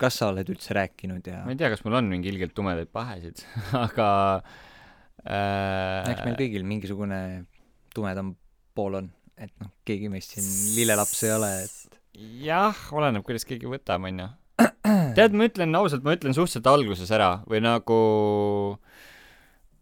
kas 0.00 0.20
sa 0.20 0.30
oled 0.32 0.48
üldse 0.52 0.76
rääkinud 0.76 1.26
ja 1.28 1.42
ma 1.46 1.54
ei 1.54 1.60
tea, 1.60 1.70
kas 1.72 1.84
mul 1.86 1.98
on 1.98 2.08
mingi 2.10 2.30
ilgelt 2.32 2.54
tumedaid 2.56 2.90
pahesid 2.92 3.42
aga 3.86 4.08
äh... 5.24 6.12
eks 6.12 6.24
meil 6.26 6.40
kõigil 6.40 6.66
mingisugune 6.68 7.20
tumedam 7.96 8.34
pool 8.76 9.00
on, 9.00 9.12
et 9.40 9.52
noh, 9.62 9.72
keegi 9.88 10.10
meist 10.12 10.34
siin 10.36 10.46
lillelaps 10.76 11.22
ei 11.24 11.32
ole, 11.32 11.52
et 11.64 12.00
jah, 12.44 12.76
oleneb, 12.96 13.24
kuidas 13.26 13.46
keegi 13.48 13.68
võtab, 13.70 14.04
onju. 14.08 14.28
tead, 15.16 15.36
ma 15.36 15.48
ütlen 15.48 15.76
ausalt, 15.78 16.04
ma 16.04 16.16
ütlen 16.16 16.36
suhteliselt 16.36 16.68
alguses 16.70 17.12
ära 17.12 17.30
või 17.48 17.62
nagu 17.64 18.00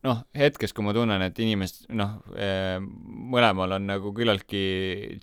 noh, 0.05 0.21
hetkes, 0.37 0.75
kui 0.77 0.85
ma 0.85 0.95
tunnen, 0.97 1.23
et 1.25 1.39
inimest, 1.41 1.87
noh, 1.97 2.19
mõlemal 3.35 3.79
on 3.79 3.87
nagu 3.89 4.13
küllaltki 4.17 4.65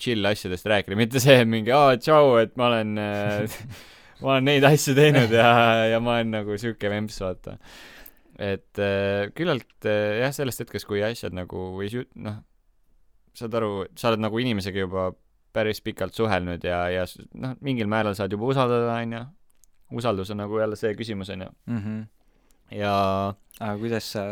chill 0.02 0.26
asjadest 0.28 0.68
rääkida, 0.68 0.98
mitte 1.00 1.22
see 1.24 1.44
mingi 1.48 1.74
aa, 1.76 1.96
tšau, 2.02 2.36
et 2.42 2.56
ma 2.60 2.72
olen 2.72 2.96
ma 4.22 4.36
olen 4.36 4.48
neid 4.50 4.68
asju 4.68 4.96
teinud 4.98 5.34
ja, 5.34 5.50
ja 5.92 6.00
ma 6.04 6.20
olen 6.20 6.32
nagu 6.38 6.58
sihuke 6.62 6.92
vemps, 6.92 7.20
vaata. 7.24 7.58
et 8.42 8.82
küllalt 9.38 9.90
jah, 9.90 10.32
sellest 10.36 10.64
hetkest, 10.64 10.88
kui 10.90 11.04
asjad 11.06 11.36
nagu 11.38 11.72
või 11.78 11.92
sü-, 11.94 12.08
noh, 12.22 12.40
saad 13.38 13.56
aru, 13.60 13.74
sa 13.98 14.12
oled 14.12 14.24
nagu 14.24 14.40
inimesega 14.42 14.84
juba 14.86 15.12
päris 15.54 15.82
pikalt 15.84 16.16
suhelnud 16.16 16.64
ja, 16.64 16.86
ja 16.92 17.06
noh, 17.40 17.56
mingil 17.64 17.90
määral 17.92 18.16
saad 18.18 18.32
juba 18.32 18.50
usaldada, 18.52 18.96
onju. 18.96 19.22
usaldus 20.00 20.32
on 20.32 20.42
nagu 20.44 20.60
jälle 20.60 20.80
see 20.80 20.94
küsimus, 20.96 21.32
onju. 21.34 21.50
Mhm. 21.68 22.02
ja 22.78 22.94
aga 23.60 23.78
kuidas 23.80 24.12
sa 24.14 24.26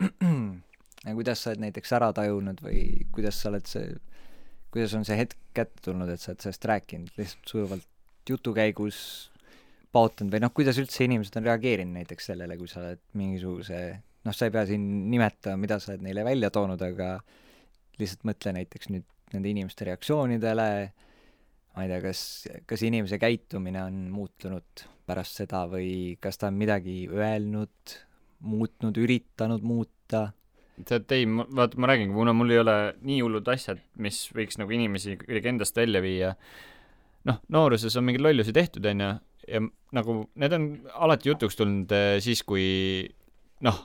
kuidas 1.18 1.42
sa 1.42 1.52
oled 1.52 1.66
näiteks 1.66 1.92
ära 1.98 2.12
tajunud 2.16 2.62
või 2.64 3.06
kuidas 3.12 3.40
sa 3.42 3.50
oled 3.52 3.68
see, 3.68 3.92
kuidas 4.72 4.94
on 4.96 5.04
see 5.08 5.18
hetk 5.18 5.38
kätte 5.56 5.84
tulnud, 5.84 6.08
et 6.08 6.20
sa 6.20 6.32
oled 6.32 6.44
sellest 6.46 6.64
rääkinud 6.64 7.20
lihtsalt 7.20 7.52
sujuvalt 7.52 7.88
jutu 8.28 8.54
käigus 8.56 9.31
paotanud 9.92 10.32
või 10.32 10.42
noh, 10.44 10.52
kuidas 10.56 10.78
üldse 10.80 11.04
inimesed 11.06 11.36
on 11.38 11.46
reageerinud 11.50 12.00
näiteks 12.00 12.32
sellele, 12.32 12.56
kui 12.60 12.70
sa 12.70 12.80
oled 12.80 13.02
mingisuguse 13.18 13.82
noh, 14.26 14.34
sa 14.34 14.48
ei 14.48 14.54
pea 14.54 14.64
siin 14.68 14.84
nimetama, 15.12 15.60
mida 15.60 15.78
sa 15.82 15.92
oled 15.92 16.04
neile 16.06 16.24
välja 16.26 16.50
toonud, 16.54 16.82
aga 16.82 17.14
lihtsalt 18.00 18.26
mõtle 18.28 18.54
näiteks 18.58 18.92
nüüd 18.92 19.08
nende 19.32 19.50
inimeste 19.50 19.86
reaktsioonidele, 19.88 20.68
ma 21.72 21.84
ei 21.84 21.90
tea, 21.90 22.00
kas, 22.04 22.22
kas 22.68 22.84
inimese 22.84 23.18
käitumine 23.20 23.82
on 23.84 24.04
muutunud 24.12 24.84
pärast 25.08 25.40
seda 25.40 25.64
või 25.70 26.18
kas 26.22 26.38
ta 26.40 26.50
on 26.50 26.58
midagi 26.60 27.06
öelnud, 27.10 27.96
muutnud, 28.46 28.98
üritanud 29.00 29.64
muuta. 29.66 30.28
tead, 30.88 31.10
ei, 31.14 31.26
vaata, 31.28 31.78
ma 31.80 31.90
räägingi, 31.90 32.14
kuna 32.14 32.34
mul 32.36 32.52
ei 32.52 32.60
ole 32.62 32.76
nii 33.00 33.20
hullud 33.22 33.48
asjad, 33.52 33.80
mis 34.02 34.24
võiks 34.34 34.58
nagu 34.60 34.72
inimesi 34.74 35.16
kuidagi 35.20 35.52
endast 35.52 35.76
välja 35.76 36.02
viia, 36.04 36.32
noh, 37.28 37.42
nooruses 37.54 37.96
on 37.96 38.08
mingeid 38.08 38.24
lollusi 38.24 38.54
tehtud, 38.56 38.86
onju, 38.90 39.12
ja 39.48 39.60
nagu 39.92 40.18
need 40.38 40.52
on 40.56 40.68
alati 40.94 41.28
jutuks 41.32 41.56
tulnud 41.58 41.92
eh, 41.92 42.18
siis, 42.24 42.42
kui 42.46 42.64
noh, 43.66 43.80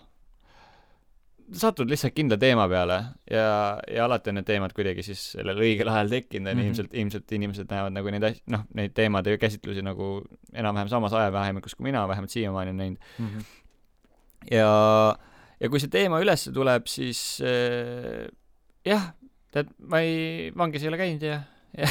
satud 1.57 1.87
lihtsalt 1.87 2.11
kindla 2.15 2.35
teema 2.39 2.65
peale 2.67 2.97
ja, 3.31 3.45
ja 3.87 4.03
alati 4.05 4.31
on 4.33 4.35
need 4.39 4.47
teemad 4.49 4.73
kuidagi 4.75 5.03
siis 5.05 5.21
sellel 5.37 5.59
õigel 5.63 5.87
ajal 5.91 6.09
tekkinud, 6.11 6.49
on 6.51 6.57
ju, 6.57 6.63
Mhm. 6.63 6.67
ilmselt, 6.73 6.97
ilmselt 7.03 7.31
inimesed 7.37 7.69
näevad 7.71 7.95
nagu 7.95 8.11
neid 8.11 8.25
asju, 8.29 8.43
noh, 8.51 8.65
neid 8.75 8.91
teemade 8.97 9.37
käsitlusi 9.39 9.83
nagu 9.85 10.09
enam-vähem 10.53 10.91
samas 10.91 11.15
ajavahemikus 11.15 11.75
kui 11.77 11.87
mina, 11.87 12.03
vähemalt 12.07 12.33
siiamaani 12.35 12.73
olen 12.73 12.77
näinud. 12.83 12.99
mm. 13.19 13.27
-hmm. 13.27 13.45
ja, 14.51 14.71
ja 15.59 15.69
kui 15.69 15.79
see 15.79 15.89
teema 15.89 16.19
ülesse 16.19 16.51
tuleb, 16.51 16.87
siis 16.91 17.39
äh, 17.41 18.27
jah, 18.85 19.13
tead, 19.51 19.71
ma 19.79 19.99
ei, 20.03 20.51
vangis 20.57 20.83
ei 20.83 20.89
ole 20.91 20.97
käinud 20.99 21.21
ja, 21.23 21.41
ja, 21.77 21.87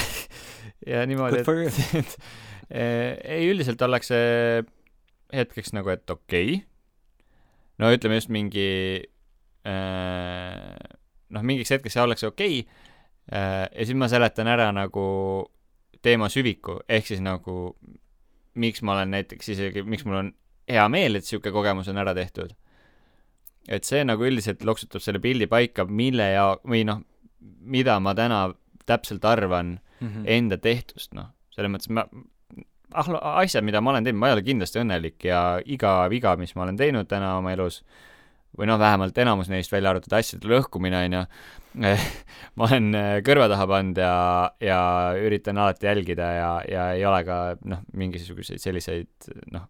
ja 0.87 1.07
niimoodi, 1.07 1.41
et, 1.41 1.81
et 2.05 2.19
ei, 2.71 3.47
üldiselt 3.51 3.83
ollakse 3.83 4.17
hetkeks 5.35 5.73
nagu, 5.77 5.91
et 5.93 6.11
okei 6.11 6.57
okay. 6.57 6.65
no 7.83 7.91
ütleme 7.95 8.19
just 8.19 8.33
mingi 8.35 8.67
äh, 9.67 10.75
noh, 11.35 11.47
mingiks 11.47 11.75
hetkeks 11.75 11.99
ollakse 12.03 12.31
okei 12.31 12.61
okay, 12.63 12.91
äh, 13.31 13.65
ja 13.71 13.87
siis 13.87 13.99
ma 13.99 14.11
seletan 14.11 14.51
ära 14.51 14.71
nagu 14.75 15.07
teema 16.03 16.31
süviku, 16.31 16.81
ehk 16.89 17.09
siis 17.09 17.23
nagu 17.25 17.75
miks 18.57 18.83
ma 18.87 18.97
olen 18.97 19.15
näiteks 19.15 19.51
isegi, 19.53 19.83
miks 19.83 20.07
mul 20.07 20.21
on 20.21 20.29
hea 20.71 20.85
meel, 20.91 21.19
et 21.19 21.27
niisugune 21.27 21.55
kogemus 21.55 21.91
on 21.91 21.99
ära 22.03 22.15
tehtud. 22.17 22.55
et 23.69 23.85
see 23.85 24.05
nagu 24.07 24.23
üldiselt 24.23 24.63
loksutab 24.63 25.03
selle 25.03 25.19
pildi 25.19 25.49
paika, 25.51 25.85
mille 25.85 26.31
ja, 26.31 26.53
või 26.63 26.85
noh, 26.87 27.03
mida 27.67 27.99
ma 28.01 28.15
täna 28.15 28.47
täpselt 28.87 29.25
arvan 29.27 29.81
Mm 30.01 30.09
-hmm. 30.09 30.25
enda 30.27 30.59
tehtust, 30.59 31.15
noh, 31.15 31.31
selles 31.51 31.71
mõttes 31.73 31.89
ma, 31.89 32.05
ah, 32.97 33.39
asjad, 33.43 33.65
mida 33.67 33.83
ma 33.85 33.93
olen 33.93 34.07
teinud, 34.07 34.21
ma 34.21 34.31
ei 34.31 34.37
ole 34.37 34.45
kindlasti 34.47 34.81
õnnelik 34.83 35.29
ja 35.29 35.41
iga 35.65 35.99
viga, 36.13 36.37
mis 36.41 36.55
ma 36.57 36.67
olen 36.67 36.79
teinud 36.81 37.09
täna 37.11 37.37
oma 37.39 37.53
elus, 37.55 37.83
või 38.57 38.69
noh, 38.71 38.79
vähemalt 38.81 39.19
enamus 39.21 39.51
neist, 39.53 39.73
välja 39.73 39.93
arvatud 39.93 40.17
asjade 40.17 40.49
lõhkumine, 40.51 41.03
on 41.07 41.17
ju, 41.19 41.23
ma 42.57 42.69
olen 42.69 42.91
äh, 42.97 43.15
kõrva 43.27 43.49
taha 43.53 43.67
pannud 43.71 44.01
ja, 44.01 44.13
ja 44.65 44.81
üritan 45.21 45.61
alati 45.61 45.91
jälgida 45.91 46.31
ja, 46.39 46.51
ja 46.71 46.87
ei 46.97 47.05
ole 47.09 47.21
ka 47.29 47.41
noh, 47.69 47.83
mingisuguseid 48.01 48.63
selliseid 48.63 49.29
noh, 49.53 49.69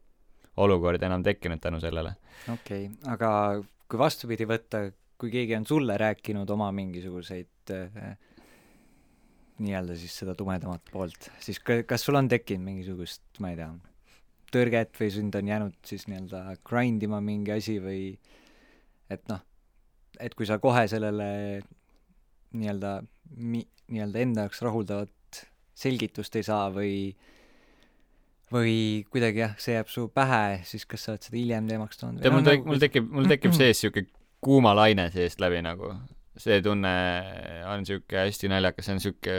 olukordi 0.62 1.08
enam 1.08 1.24
tekkinud 1.26 1.60
tänu 1.62 1.82
sellele. 1.82 2.14
okei 2.52 2.86
okay., 2.86 3.12
aga 3.12 3.32
kui 3.86 4.00
vastupidi 4.00 4.46
võtta, 4.48 4.86
kui 5.18 5.32
keegi 5.34 5.56
on 5.58 5.66
sulle 5.66 5.98
rääkinud 5.98 6.50
oma 6.54 6.70
mingisuguseid 6.76 7.74
äh, 7.74 8.14
nii-öelda 9.62 9.96
siis 9.98 10.14
seda 10.20 10.34
tumedamat 10.38 10.84
poolt, 10.92 11.30
siis 11.42 11.60
ka, 11.64 11.80
kas 11.88 12.04
sul 12.06 12.18
on 12.18 12.28
tekkinud 12.28 12.64
mingisugust, 12.66 13.22
ma 13.42 13.52
ei 13.52 13.60
tea, 13.60 13.70
tõrget 14.54 14.98
või 15.00 15.10
sind 15.12 15.38
on 15.38 15.52
jäänud 15.52 15.76
siis 15.86 16.06
nii-öelda 16.10 16.42
grind 16.66 17.04
ima 17.06 17.20
mingi 17.24 17.54
asi 17.56 17.78
või 17.82 18.02
et 19.12 19.22
noh, 19.30 19.42
et 20.20 20.34
kui 20.36 20.48
sa 20.48 20.58
kohe 20.62 20.86
sellele 20.90 21.28
nii-öelda 22.56 22.98
mi-, 23.36 23.66
nii-öelda 23.92 24.22
enda 24.22 24.46
jaoks 24.46 24.62
rahuldavat 24.64 25.42
selgitust 25.76 26.36
ei 26.38 26.46
saa 26.46 26.68
või 26.72 26.94
või 28.52 28.76
kuidagi 29.10 29.42
jah, 29.42 29.56
see 29.58 29.74
jääb 29.74 29.88
su 29.90 30.06
pähe, 30.14 30.60
siis 30.68 30.86
kas 30.86 31.06
sa 31.06 31.14
oled 31.14 31.26
seda 31.26 31.38
hiljem 31.40 31.66
teemaks 31.70 31.98
toonud 32.00 32.22
tead, 32.22 32.34
mul 32.34 32.44
noh, 32.44 32.52
tek-, 32.52 32.68
mul 32.68 32.82
tekib, 32.82 33.08
mul 33.18 33.30
tekib 33.30 33.56
sees 33.58 33.82
siuke 33.82 34.06
kuuma 34.44 34.74
laine 34.76 35.08
seest 35.14 35.40
läbi 35.42 35.62
nagu. 35.64 35.94
See 36.40 36.58
tunne 36.64 36.96
on 37.70 37.86
siuke 37.88 38.18
hästi 38.26 38.50
naljakas, 38.52 38.88
see 38.88 38.96
on 38.96 39.02
siuke 39.04 39.38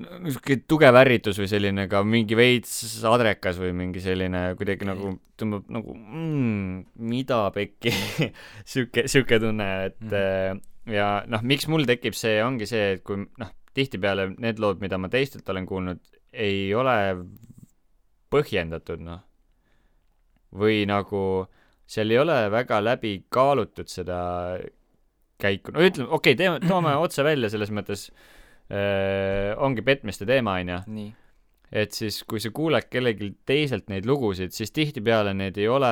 niisugune 0.00 0.62
tugev 0.70 0.96
ärritus 1.00 1.38
või 1.40 1.48
selline 1.50 1.86
ka 1.90 2.02
mingi 2.06 2.36
veits 2.38 3.02
adrekas 3.08 3.58
või 3.60 3.72
mingi 3.76 4.02
selline 4.02 4.42
kuidagi 4.58 4.86
nagu 4.86 5.14
tõmbab 5.40 5.70
nagu 5.72 5.94
mm, 5.96 7.00
mida 7.10 7.40
pekki 7.54 7.92
siuke, 8.72 9.06
siuke 9.10 9.40
tunne, 9.42 9.68
et 9.90 10.06
mm. 10.06 10.60
ja 10.94 11.08
noh, 11.30 11.42
miks 11.42 11.66
mul 11.70 11.86
tekib 11.88 12.16
see, 12.18 12.38
ongi 12.44 12.68
see, 12.70 12.94
et 12.96 13.04
kui 13.06 13.24
noh, 13.24 13.52
tihtipeale 13.76 14.30
need 14.38 14.62
lood, 14.62 14.80
mida 14.82 14.98
ma 14.98 15.10
teistelt 15.10 15.48
olen 15.50 15.66
kuulnud, 15.68 16.02
ei 16.32 16.70
ole 16.74 16.96
põhjendatud, 18.30 19.02
noh. 19.02 19.24
või 20.54 20.84
nagu 20.86 21.22
seal 21.90 22.12
ei 22.12 22.20
ole 22.22 22.36
väga 22.52 22.78
läbi 22.84 23.14
kaalutud 23.32 23.90
seda 23.90 24.20
käiku, 25.40 25.74
no 25.74 25.82
ütleme, 25.84 26.10
okei 26.10 26.34
okay,, 26.34 26.38
teeme, 26.38 26.60
toome 26.66 26.94
otse 27.04 27.24
välja 27.26 27.50
selles 27.52 27.72
mõttes 27.74 28.08
äh, 28.10 29.56
ongi 29.58 29.84
petmiste 29.86 30.28
teema, 30.28 30.58
onju. 30.60 31.08
et 31.70 31.96
siis, 31.96 32.20
kui 32.28 32.42
sa 32.42 32.52
kuuled 32.54 32.88
kellelgi 32.90 33.32
teiselt 33.46 33.90
neid 33.92 34.06
lugusid, 34.08 34.54
siis 34.54 34.74
tihtipeale 34.74 35.34
need 35.38 35.58
ei 35.60 35.68
ole 35.70 35.90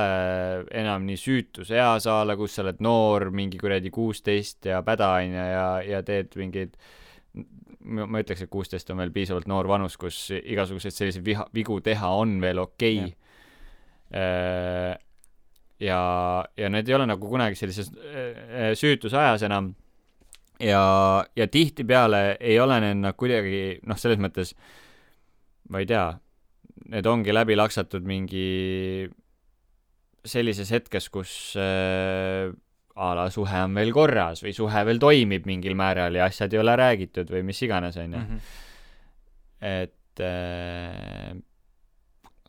enam 0.75 1.07
nii 1.09 1.19
süütuse 1.19 1.79
easaala, 1.79 2.37
kus 2.39 2.59
sa 2.59 2.65
oled 2.67 2.83
noor, 2.85 3.31
mingi 3.35 3.61
kuradi 3.61 3.93
kuusteist 3.95 4.71
ja 4.71 4.83
päda, 4.87 5.15
onju, 5.23 5.51
ja, 5.55 5.69
ja 5.87 6.03
teed 6.07 6.39
mingeid 6.39 6.79
ma 7.89 8.21
ütleks, 8.21 8.43
et 8.45 8.51
kuusteist 8.53 8.91
on 8.93 8.99
veel 9.01 9.13
piisavalt 9.15 9.47
noor 9.49 9.69
vanus, 9.71 9.97
kus 9.97 10.29
igasuguseid 10.37 10.95
selliseid 10.95 11.25
viha, 11.25 11.47
vigu 11.57 11.79
teha 11.85 12.11
on 12.21 12.37
veel 12.43 12.61
okei 12.61 12.99
okay.. 13.07 13.15
Ja, 15.81 16.01
ja 16.57 16.71
need 16.73 16.89
ei 16.89 16.97
ole 16.97 17.07
nagu 17.09 17.31
kunagi 17.31 17.59
sellises 17.59 17.91
äh, 17.95 18.73
süütuse 18.79 19.19
ajas 19.19 19.45
enam. 19.47 19.75
ja, 20.61 21.25
ja 21.37 21.47
tihtipeale 21.47 22.37
ei 22.41 22.59
ole 22.61 22.81
need 22.83 23.03
nad 23.05 23.17
kuidagi 23.19 23.79
noh, 23.87 23.99
selles 23.99 24.19
mõttes 24.19 24.55
ma 25.71 25.83
ei 25.83 25.87
tea, 25.87 26.07
need 26.93 27.07
ongi 27.07 27.35
läbi 27.35 27.57
laksatud 27.59 28.07
mingi 28.09 29.09
sellises 30.29 30.71
hetkes, 30.75 31.09
kus 31.13 31.33
äh, 31.61 32.51
a 32.99 33.11
la 33.15 33.29
suhe 33.31 33.61
on 33.63 33.77
veel 33.79 33.93
korras 33.95 34.43
või 34.43 34.55
suhe 34.57 34.81
veel 34.89 34.99
toimib 35.03 35.47
mingil 35.47 35.77
määral 35.79 36.17
ja 36.19 36.27
asjad 36.27 36.55
ei 36.55 36.63
ole 36.63 36.75
räägitud 36.79 37.31
või 37.31 37.45
mis 37.47 37.61
iganes, 37.63 37.97
on 38.01 38.17
ju. 38.17 38.25
Mhm. 38.25 38.41
et 39.69 40.23
äh, 40.23 41.37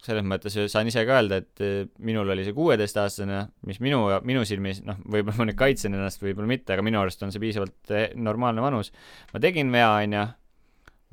selles 0.04 0.24
mõttes 0.24 0.56
saan 0.72 0.88
ise 0.88 1.04
ka 1.08 1.18
öelda, 1.20 1.42
et 1.44 1.64
äh, 1.64 1.80
minul 2.06 2.30
oli 2.32 2.46
see 2.48 2.56
kuueteistaastane, 2.56 3.42
mis 3.68 3.82
minu, 3.84 4.06
minu 4.28 4.46
silmis, 4.48 4.82
noh, 4.88 5.00
võib-olla 5.04 5.42
ma 5.42 5.50
nüüd 5.50 5.60
kaitsen 5.60 5.98
ennast, 5.98 6.24
võib-olla 6.24 6.50
mitte, 6.52 6.76
aga 6.76 6.86
minu 6.86 7.02
arust 7.02 7.24
on 7.26 7.34
see 7.36 7.44
piisavalt 7.44 7.94
äh, 7.96 8.10
normaalne 8.16 8.64
vanus. 8.64 8.94
ma 9.34 9.44
tegin 9.44 9.74
vea, 9.76 9.92
on 10.06 10.16
ju, 10.16 10.26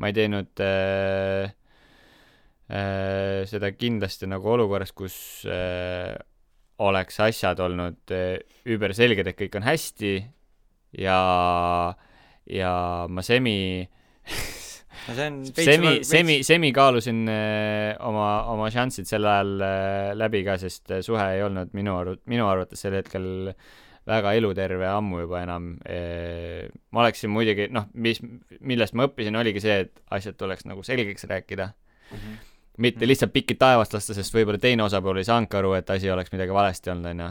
ma 0.02 0.10
ei 0.10 0.16
teinud 0.16 0.62
äh, 0.62 1.50
äh, 2.70 3.42
seda 3.50 3.72
kindlasti 3.74 4.30
nagu 4.30 4.54
olukorras, 4.54 4.94
kus 4.96 5.18
äh, 5.50 6.14
oleks 6.86 7.20
asjad 7.24 7.60
olnud 7.64 8.14
äh, 8.14 8.38
überselged, 8.70 9.26
et 9.26 9.38
kõik 9.38 9.58
on 9.58 9.66
hästi 9.66 10.14
ja, 11.02 11.18
ja 12.46 12.72
ma 13.08 13.24
semi 13.26 13.58
no 15.06 15.14
see 15.14 15.26
on 15.26 15.38
semi, 15.54 15.92
semi, 16.06 16.36
semi 16.46 16.72
kaalusin 16.74 17.24
äh, 17.30 17.94
oma, 18.06 18.26
oma 18.52 18.68
šanssid 18.74 19.08
sel 19.08 19.26
ajal 19.30 19.52
äh, 19.64 20.10
läbi 20.18 20.42
ka, 20.46 20.56
sest 20.60 20.90
äh, 20.94 21.02
suhe 21.06 21.26
ei 21.36 21.42
olnud 21.46 21.74
minu 21.76 21.94
arv-, 21.98 22.20
minu 22.30 22.48
arvates 22.50 22.82
sel 22.82 22.96
hetkel 22.98 23.28
väga 24.06 24.36
eluterve 24.38 24.86
ammu 24.86 25.24
juba 25.24 25.40
enam 25.42 25.72
ma 25.82 27.00
oleksin 27.02 27.32
muidugi, 27.34 27.66
noh, 27.74 27.88
mis, 27.98 28.20
millest 28.62 28.94
ma 28.94 29.08
õppisin, 29.08 29.34
oligi 29.38 29.62
see, 29.64 29.80
et 29.86 30.04
asjad 30.14 30.38
tuleks 30.38 30.66
nagu 30.70 30.84
selgeks 30.86 31.26
rääkida. 31.26 31.72
Mhm. 32.14 32.36
mitte 32.78 33.06
lihtsalt 33.08 33.32
pikki 33.32 33.56
taevast 33.58 33.94
lasta, 33.96 34.14
sest 34.14 34.34
võib-olla 34.34 34.60
teine 34.62 34.84
osapool 34.84 35.16
ei 35.18 35.26
saanudki 35.26 35.56
aru, 35.58 35.72
et 35.74 35.88
asi 35.90 36.10
oleks 36.12 36.30
midagi 36.30 36.54
valesti 36.54 36.92
olnud, 36.92 37.08
onju. 37.10 37.30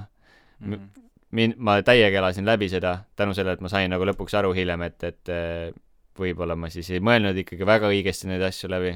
Mhm. 0.66 0.90
min-, 1.38 1.56
ma 1.58 1.78
täiega 1.86 2.20
elasin 2.20 2.46
läbi 2.46 2.68
seda 2.72 2.98
tänu 3.16 3.34
sellele, 3.38 3.56
et 3.56 3.64
ma 3.64 3.72
sain 3.72 3.88
nagu 3.94 4.08
lõpuks 4.10 4.36
aru 4.36 4.52
hiljem, 4.58 4.84
et, 4.90 5.04
et 5.04 5.32
võib-olla 6.20 6.56
ma 6.60 6.70
siis 6.74 6.90
ei 6.94 7.02
mõelnud 7.04 7.38
ikkagi 7.44 7.68
väga 7.68 7.90
õigesti 7.94 8.30
neid 8.30 8.44
asju 8.48 8.70
läbi. 8.72 8.96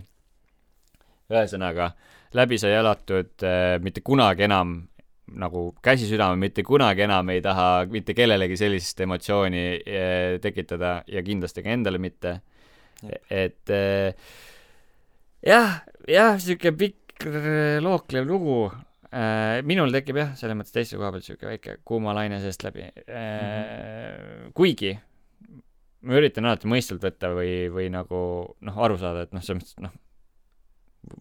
ühesõnaga, 1.29 1.91
läbi 2.33 2.57
sai 2.57 2.73
elatud 2.79 3.45
äh, 3.45 3.77
mitte 3.83 4.01
kunagi 4.01 4.47
enam 4.47 4.79
nagu 5.37 5.63
käsi 5.85 6.07
südamel, 6.09 6.39
mitte 6.41 6.63
kunagi 6.65 7.03
enam 7.05 7.29
ei 7.29 7.41
taha 7.45 7.85
mitte 7.91 8.15
kellelegi 8.17 8.57
sellist 8.57 9.01
emotsiooni 9.05 9.65
äh, 9.77 10.37
tekitada 10.41 11.03
ja 11.07 11.23
kindlasti 11.25 11.63
ka 11.63 11.73
endale 11.73 12.01
mitte. 12.01 12.39
et 13.29 13.69
äh, 13.71 14.13
jah, 15.45 15.81
jah, 16.07 16.39
sihuke 16.41 16.73
pikk 16.75 17.27
looklev 17.83 18.27
lugu 18.27 18.71
äh,. 19.11 19.61
minul 19.63 19.91
tekib 19.93 20.19
jah, 20.19 20.33
selles 20.39 20.57
mõttes 20.57 20.75
teise 20.75 20.97
koha 20.97 21.13
pealt 21.13 21.27
sihuke 21.27 21.47
väike 21.47 21.77
kuuma 21.87 22.15
laine 22.17 22.41
seest 22.43 22.63
läbi 22.65 22.89
äh,. 22.89 24.49
kuigi 24.55 24.97
ma 26.07 26.19
üritan 26.19 26.47
alati 26.47 26.69
mõistvalt 26.71 27.03
võtta 27.03 27.33
või, 27.35 27.53
või 27.73 27.89
nagu 27.93 28.19
noh, 28.65 28.77
aru 28.85 28.99
saada, 29.01 29.25
et 29.25 29.33
noh, 29.35 29.43
selles 29.43 29.63
mõttes 29.63 29.81
noh, 29.83 29.95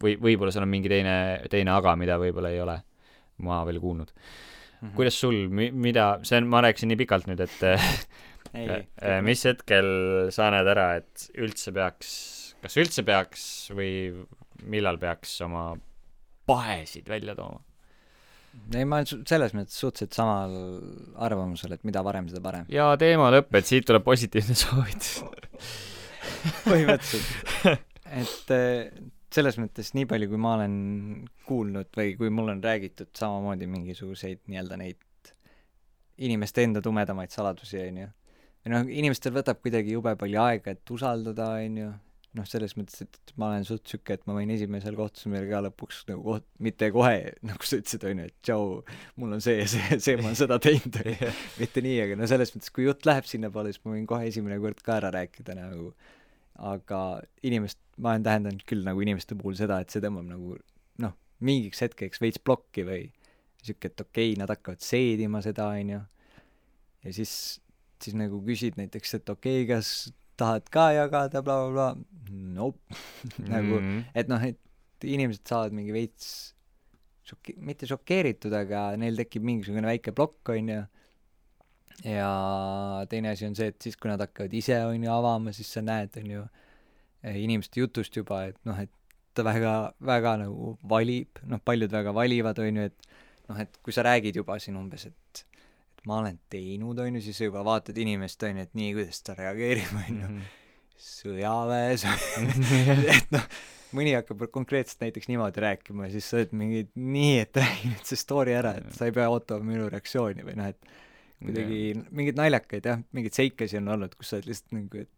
või 0.03 0.17
võib-olla 0.21 0.53
seal 0.55 0.67
on 0.67 0.73
mingi 0.73 0.91
teine, 0.93 1.17
teine 1.51 1.75
aga, 1.75 1.95
mida 1.99 2.19
võib-olla 2.21 2.53
ei 2.55 2.63
ole 2.63 2.79
ma 3.47 3.63
veel 3.67 3.81
kuulnud. 3.83 4.13
Mhm. 4.79 4.95
kuidas 4.95 5.17
sul, 5.19 5.49
mida, 5.51 6.21
see 6.23 6.39
on, 6.39 6.47
ma 6.53 6.61
rääkisin 6.63 6.93
nii 6.93 6.99
pikalt 7.01 7.27
nüüd, 7.27 7.41
et 7.43 7.63
ei, 8.59 8.69
äh, 9.03 9.19
mis 9.27 9.43
hetkel 9.49 9.89
sa 10.35 10.53
näed 10.55 10.71
ära, 10.71 10.93
et 11.01 11.25
üldse 11.35 11.75
peaks, 11.75 12.11
kas 12.63 12.79
üldse 12.79 13.03
peaks 13.07 13.43
või 13.75 13.91
millal 14.71 15.01
peaks 15.03 15.35
oma 15.43 15.73
pahesid 16.47 17.11
välja 17.11 17.35
tooma? 17.39 17.59
ei, 18.75 18.85
ma 18.89 19.01
olen 19.01 19.27
selles 19.29 19.55
mõttes 19.57 19.77
suhteliselt 19.81 20.17
samal 20.17 20.55
arvamusel, 21.29 21.75
et 21.77 21.85
mida 21.89 22.03
varem, 22.07 22.29
seda 22.31 22.43
parem. 22.45 22.67
ja 22.73 22.91
teema 23.01 23.31
lõpp, 23.35 23.53
et 23.59 23.69
siit 23.69 23.87
tuleb 23.89 24.05
positiivne 24.07 24.57
soovitus. 24.59 25.23
põhimõtteliselt. 26.67 27.85
et 28.23 28.55
eh, 28.57 28.91
selles 29.35 29.59
mõttes 29.61 29.93
nii 29.97 30.09
palju, 30.09 30.31
kui 30.31 30.41
ma 30.41 30.55
olen 30.59 30.79
kuulnud 31.49 31.91
või 31.97 32.15
kui 32.21 32.31
mul 32.33 32.55
on 32.55 32.63
räägitud 32.65 33.11
samamoodi 33.17 33.69
mingisuguseid 33.71 34.45
nii-öelda 34.47 34.81
neid 34.81 35.03
inimeste 36.19 36.65
enda 36.67 36.83
tumedamaid 36.83 37.33
saladusi, 37.35 37.81
on 37.89 38.03
ju. 38.03 38.11
või 38.65 38.75
noh, 38.75 38.93
inimestel 39.01 39.35
võtab 39.37 39.61
kuidagi 39.63 39.95
jube 39.95 40.15
palju 40.19 40.41
aega, 40.43 40.75
et 40.75 40.95
usaldada, 40.95 41.53
on 41.63 41.81
ju. 41.83 41.91
noh, 42.37 42.45
selles 42.49 42.75
mõttes, 42.77 43.01
et 43.05 43.33
ma 43.41 43.49
olen 43.53 43.65
suht 43.67 43.89
sihuke, 43.89 44.19
et 44.19 44.27
ma 44.29 44.35
võin 44.37 44.51
esimesel 44.53 44.97
kohtumisel 44.99 45.47
ka 45.49 45.63
lõpuks 45.65 46.03
nagu 46.11 46.25
koht-, 46.27 46.47
mitte 46.65 46.91
kohe, 46.95 47.33
nagu 47.49 47.69
sa 47.69 47.81
ütlesid, 47.81 48.05
on 48.11 48.23
ju, 48.23 48.29
et 48.29 48.37
tšau, 48.45 48.69
mul 49.23 49.39
on 49.39 49.45
see 49.45 49.65
see, 49.71 49.99
see 50.05 50.19
ma 50.21 50.29
olen 50.29 50.39
seda 50.39 50.61
teinud, 50.63 51.01
on 51.01 51.11
ju. 51.15 51.33
mitte 51.63 51.85
nii, 51.85 51.97
aga 52.05 52.19
no 52.21 52.29
selles 52.31 52.53
mõttes, 52.55 52.73
kui 52.75 52.87
jutt 52.87 53.09
läheb 53.09 53.29
sinnapoole, 53.29 53.73
siis 53.73 53.85
ma 53.85 53.97
võin 53.97 54.09
kohe 54.11 54.29
esimene 54.29 54.61
kord 54.63 54.83
ka 54.85 54.99
ära 55.01 55.13
rääkida 55.15 55.57
nagu 55.59 55.93
aga 56.59 57.01
inimest, 57.47 57.79
ma 58.03 58.13
olen 58.15 58.27
tähendanud 58.27 58.65
küll 58.67 58.83
nagu 58.87 59.03
inimeste 59.03 59.37
puhul 59.39 59.57
seda, 59.59 59.79
et 59.83 59.95
see 59.95 60.03
tõmbab 60.03 60.27
nagu 60.27 60.57
noh, 61.03 61.15
mingiks 61.45 61.83
hetkeks 61.85 62.23
veits 62.23 62.43
plokki 62.43 62.85
või 62.87 63.05
sihuke, 63.63 63.91
et 63.91 64.03
okei 64.03 64.33
okay,, 64.33 64.39
nad 64.41 64.51
hakkavad 64.51 64.83
seedima 64.83 65.43
seda, 65.45 65.71
onju. 65.79 66.01
ja 67.07 67.15
siis, 67.15 67.33
siis 68.03 68.19
nagu 68.19 68.43
küsid 68.47 68.79
näiteks, 68.81 69.19
et 69.21 69.31
okei 69.35 69.63
okay,, 69.63 69.69
kas 69.71 70.11
tahad 70.39 70.69
ka 70.73 70.89
jagada 70.97 71.43
bla,, 71.43 71.57
blablabla, 71.69 71.89
nope. 72.59 72.79
Nagu, 73.53 73.81
Mhm. 73.83 74.05
et 74.15 74.29
noh, 74.31 74.43
et 74.47 74.59
inimesed 75.09 75.45
saavad 75.47 75.75
mingi 75.77 75.93
veits 75.95 76.29
šoki-, 77.29 77.57
mitte 77.63 77.87
šokeeritud, 77.91 78.55
aga 78.55 78.89
neil 78.99 79.19
tekib 79.21 79.45
mingisugune 79.47 79.87
väike 79.91 80.15
plokk, 80.17 80.55
onju 80.55 80.79
ja 82.07 82.31
teine 83.11 83.33
asi 83.35 83.47
on 83.49 83.57
see, 83.59 83.73
et 83.73 83.83
siis, 83.83 83.97
kui 83.99 84.11
nad 84.11 84.21
hakkavad 84.23 84.53
ise, 84.55 84.77
on 84.87 85.03
ju, 85.03 85.11
avama, 85.11 85.53
siis 85.57 85.71
sa 85.75 85.83
näed, 85.83 86.15
on 86.21 86.31
ju, 86.37 86.45
inimeste 87.35 87.81
jutust 87.83 88.15
juba, 88.17 88.45
et 88.53 88.59
noh, 88.69 88.79
et 88.79 88.93
ta 89.35 89.43
väga, 89.47 89.73
väga 90.07 90.37
nagu 90.45 90.77
valib, 90.91 91.41
noh, 91.51 91.59
paljud 91.67 91.91
väga 91.95 92.13
valivad, 92.15 92.59
on 92.63 92.79
ju, 92.83 92.87
et 92.93 93.09
noh, 93.51 93.59
et 93.65 93.81
kui 93.83 93.95
sa 93.95 94.05
räägid 94.07 94.39
juba 94.39 94.59
siin 94.63 94.79
umbes, 94.79 95.09
et 95.11 95.43
ma 96.07 96.21
olen 96.23 96.39
teinud, 96.53 96.99
on 97.03 97.19
ju, 97.19 97.23
siis 97.25 97.41
juba 97.43 97.65
vaatad 97.67 97.99
inimest, 97.99 98.43
on 98.47 98.61
ju, 98.61 98.69
et 98.69 98.75
nii, 98.79 98.93
kuidas 98.99 99.23
ta 99.27 99.35
reageerib, 99.39 99.91
on 100.05 100.23
ju, 100.23 100.31
sõjaväes 101.09 102.05
et 103.17 103.35
noh, 103.35 103.45
mõni 103.97 104.13
hakkab 104.17 104.47
konkreetselt 104.55 105.01
näiteks 105.07 105.29
niimoodi 105.31 105.63
rääkima 105.65 106.07
ja 106.09 106.15
siis 106.17 106.27
sa 106.31 106.41
oled 106.41 106.55
mingi 106.59 106.85
nii, 106.95 107.37
et 107.45 107.57
räägi 107.63 107.93
nüüd 107.93 108.09
see 108.11 108.21
story 108.21 108.55
ära, 108.59 108.75
et 108.81 108.91
sa 108.97 109.09
ei 109.09 109.15
pea 109.17 109.29
ootama 109.33 109.65
minu 109.65 109.87
reaktsiooni 109.93 110.45
või 110.47 110.57
noh, 110.61 110.73
et 110.75 110.91
kuidagi 111.39 111.81
mingeid 112.11 112.39
naljakaid 112.41 112.89
jah, 112.91 113.03
mingeid 113.15 113.37
seikasi 113.39 113.79
on 113.79 113.93
olnud, 113.95 114.17
kus 114.19 114.33
sa 114.33 114.41
oled 114.41 114.51
lihtsalt 114.51 114.75
nagu, 114.81 115.05
et 115.07 115.15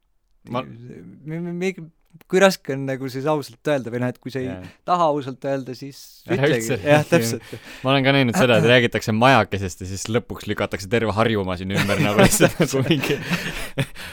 Ma- 0.48 0.62
mi- 0.64 1.36
mi- 1.44 1.52
mi- 1.52 1.90
kui 2.30 2.40
raske 2.42 2.74
on 2.74 2.84
nagu 2.86 3.08
siis 3.10 3.26
ausalt 3.30 3.70
öelda 3.70 3.90
või 3.92 4.02
noh, 4.02 4.10
et 4.12 4.18
kui 4.22 4.32
sa 4.32 4.40
ei 4.42 4.48
Jaa. 4.48 4.60
taha 4.86 5.08
ausalt 5.12 5.44
öelda, 5.50 5.74
siis 5.78 6.00
ütlegi 6.30 6.76
jah, 6.78 7.04
täpselt. 7.06 7.46
ma 7.84 7.94
olen 7.94 8.06
ka 8.06 8.14
näinud 8.14 8.38
seda, 8.38 8.58
et 8.60 8.68
räägitakse 8.74 9.14
majakesest 9.16 9.84
ja 9.84 9.88
siis 9.90 10.06
lõpuks 10.10 10.46
lükatakse 10.50 10.90
terve 10.90 11.14
Harjumaa 11.16 11.58
sinna 11.60 11.78
ümber 11.80 12.02
nagu 12.02 12.22
lihtsalt 12.26 12.58
nagu 12.62 12.84
mingi 12.86 13.18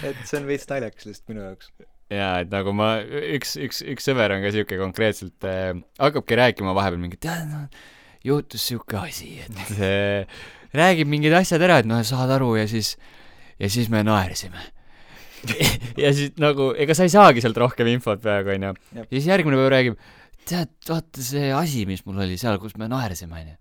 et 0.07 0.24
see 0.26 0.40
on 0.40 0.49
veits 0.49 0.69
naljakas 0.69 1.10
lihtsalt 1.10 1.34
minu 1.34 1.45
jaoks. 1.45 1.72
jaa, 2.14 2.32
et 2.45 2.53
nagu 2.53 2.74
ma, 2.78 2.94
üks, 3.38 3.57
üks, 3.68 3.84
üks 3.95 4.10
sõber 4.10 4.34
on 4.38 4.45
ka 4.45 4.53
siuke 4.56 4.80
konkreetselt 4.82 5.49
äh,, 5.49 5.74
hakkabki 6.02 6.41
rääkima 6.41 6.78
vahepeal 6.78 7.02
mingi, 7.02 7.22
tead 7.22 7.45
noh, 7.52 7.68
juhtus 8.26 8.65
siuke 8.72 9.02
asi, 9.02 9.36
et 9.45 9.76
äh, 9.78 10.40
räägib 10.78 11.10
mingid 11.10 11.36
asjad 11.38 11.64
ära, 11.65 11.82
et 11.82 11.90
noh, 11.90 12.02
saad 12.07 12.32
aru 12.38 12.56
ja 12.60 12.65
siis, 12.69 12.95
ja 13.61 13.69
siis 13.72 13.91
me 13.94 14.03
naersime. 14.06 14.72
ja 16.04 16.14
siis 16.16 16.34
nagu, 16.42 16.72
ega 16.80 16.96
sa 16.98 17.08
ei 17.08 17.14
saagi 17.14 17.44
sealt 17.44 17.60
rohkem 17.62 17.90
infot 17.92 18.22
peaaegu 18.24 18.56
onju. 18.56 18.74
ja 18.98 19.06
siis 19.12 19.30
järgmine 19.30 19.60
päev 19.60 19.72
räägib, 19.74 20.00
tead, 20.48 20.74
vaata 20.90 21.24
see 21.24 21.52
asi, 21.56 21.86
mis 21.90 22.04
mul 22.08 22.24
oli 22.26 22.40
seal, 22.42 22.60
kus 22.62 22.78
me 22.80 22.90
naersime 22.92 23.40
onju. 23.44 23.56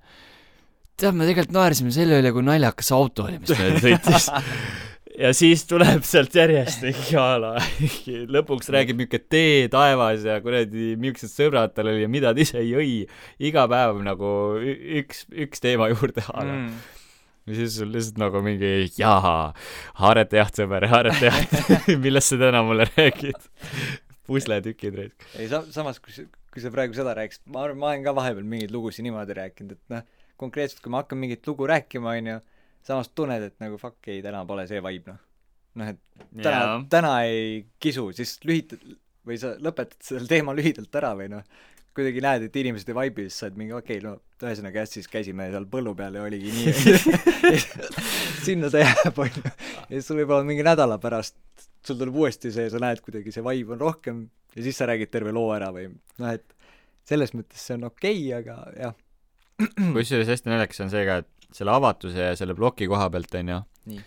tead, 0.97 1.15
me 1.15 1.29
tegelikult 1.29 1.57
naersime 1.57 1.95
selle 1.95 2.21
üle, 2.23 2.33
kui 2.35 2.47
naljakas 2.47 2.93
auto 2.97 3.29
oli, 3.29 3.41
mis 3.43 3.53
mööda 3.57 3.83
sõitis 3.85 4.31
ja 5.23 5.31
siis 5.37 5.65
tuleb 5.69 6.05
sealt 6.05 6.35
järjest 6.37 6.83
mingi 6.85 7.17
a 7.21 7.29
la 7.41 7.53
lõpuks 8.37 8.69
räägib 8.73 8.99
niuke 9.01 9.21
tee 9.33 9.69
taevas 9.73 10.27
ja 10.29 10.39
kuradi 10.45 10.93
millised 11.01 11.33
sõbrad 11.33 11.73
tal 11.77 11.89
oli 11.93 12.05
ja 12.05 12.11
mida 12.13 12.35
ta 12.37 12.45
ise 12.45 12.61
jõi 12.65 13.07
iga 13.49 13.65
päev 13.71 14.03
nagu 14.05 14.29
üks 14.61 15.25
üks 15.33 15.65
teema 15.65 15.89
juurde 15.95 16.25
a 16.33 16.45
la 16.45 16.53
Mm. 16.57 16.77
Ja 17.47 17.59
siis 17.59 17.77
sul 17.79 17.93
lihtsalt 17.95 18.19
nagu 18.21 18.43
mingi 18.45 18.73
jaa 18.99 19.53
haarete 20.01 20.41
jaht 20.41 20.59
sõber 20.63 20.89
haarete 20.91 21.31
jaht 21.31 21.55
millest 22.05 22.35
sa 22.35 22.41
täna 22.47 22.65
mulle 22.67 22.89
räägid? 22.97 23.49
Pusletükid 24.27 24.99
raisk 24.99 25.29
ei 25.39 25.49
sa-, 25.51 25.65
samas 25.71 26.01
kui 26.03 26.15
sa, 26.15 26.27
kui 26.57 26.65
sa 26.65 26.73
praegu 26.73 26.97
seda 26.97 27.13
rääkisid, 27.19 27.45
ma 27.53 27.67
arvan, 27.67 27.79
ma 27.83 27.93
olen 27.93 28.05
ka 28.07 28.15
vahepeal 28.17 28.47
mingeid 28.49 28.71
lugusid 28.73 29.05
niimoodi 29.05 29.35
rääkinud, 29.37 29.77
et 29.77 29.93
noh, 29.93 30.05
konkreetselt 30.41 30.81
kui 30.81 30.93
ma 30.95 31.03
hakkan 31.03 31.21
mingit 31.21 31.45
lugu 31.47 31.69
rääkima, 31.69 32.15
onju, 32.17 32.37
samas 32.87 33.11
tunned, 33.13 33.45
et 33.45 33.57
nagu 33.61 33.77
fuck 33.81 34.09
ei, 34.09 34.23
täna 34.25 34.41
pole 34.49 34.65
see 34.71 34.81
vibe, 34.81 35.13
noh. 35.13 35.19
noh, 35.83 35.91
et 35.93 36.01
täna, 36.41 36.63
täna 36.91 37.13
ei 37.29 37.61
kisu, 37.83 38.09
siis 38.17 38.39
lühitad 38.49 38.81
või 39.27 39.37
sa 39.43 39.53
lõpetad 39.61 40.01
selle 40.07 40.31
teema 40.31 40.55
lühidalt 40.57 40.97
ära 40.97 41.13
või 41.19 41.29
noh, 41.35 41.45
kuidagi 41.97 42.23
näed, 42.25 42.47
et 42.47 42.57
inimesed 42.61 42.91
ei 42.93 42.97
vaibi, 42.97 43.27
siis 43.27 43.41
sa 43.41 43.49
oled 43.49 43.61
mingi 43.61 43.77
okei 43.77 43.99
okay,, 44.01 44.05
no 44.05 44.47
ühesõnaga 44.47 44.83
jah, 44.83 44.91
siis 44.91 45.09
käisime 45.11 45.49
seal 45.53 45.67
põllu 45.71 45.95
peal 45.99 46.19
ja 46.19 46.25
oligi 46.27 46.53
nii. 46.53 46.75
sinna 48.47 48.71
ta 48.73 48.83
jääb, 48.83 49.21
onju. 49.27 49.45
ja 49.45 49.93
siis 49.95 50.09
sul 50.09 50.21
võib-olla 50.21 50.47
mingi 50.47 50.67
nädala 50.67 50.99
pärast, 51.03 51.39
sul 51.87 51.99
tuleb 52.01 52.19
uuesti 52.23 52.53
see, 52.55 52.69
sa 52.73 52.83
näed 52.83 53.01
kuidagi 53.05 53.33
see 53.35 53.45
vibe 53.47 53.77
on 53.77 53.83
rohkem 53.83 54.27
ja 54.57 54.67
siis 54.67 54.79
sa 54.79 54.89
räägid 54.91 55.13
terve 55.13 55.33
loo 55.37 55.49
ära 55.57 55.71
või 55.75 55.89
noh, 55.93 56.33
et 56.33 56.45
selles 57.07 57.33
mõttes 57.37 57.63
see 57.63 57.79
on 57.79 57.89
okei 57.91 58.21
okay,, 58.29 58.43
aga 58.43 58.59
jah. 58.77 58.99
kusjuures 59.97 60.31
hästi 60.35 60.53
naljakas 60.53 60.85
on 60.85 60.93
see 60.93 61.07
ka, 61.09 61.23
et 61.25 61.57
selle 61.57 61.73
avatuse 61.77 62.31
ja 62.31 62.37
selle 62.39 62.57
ploki 62.59 62.89
koha 62.91 63.09
pealt 63.13 63.41
onju 63.41 63.63
Nii., 63.87 64.05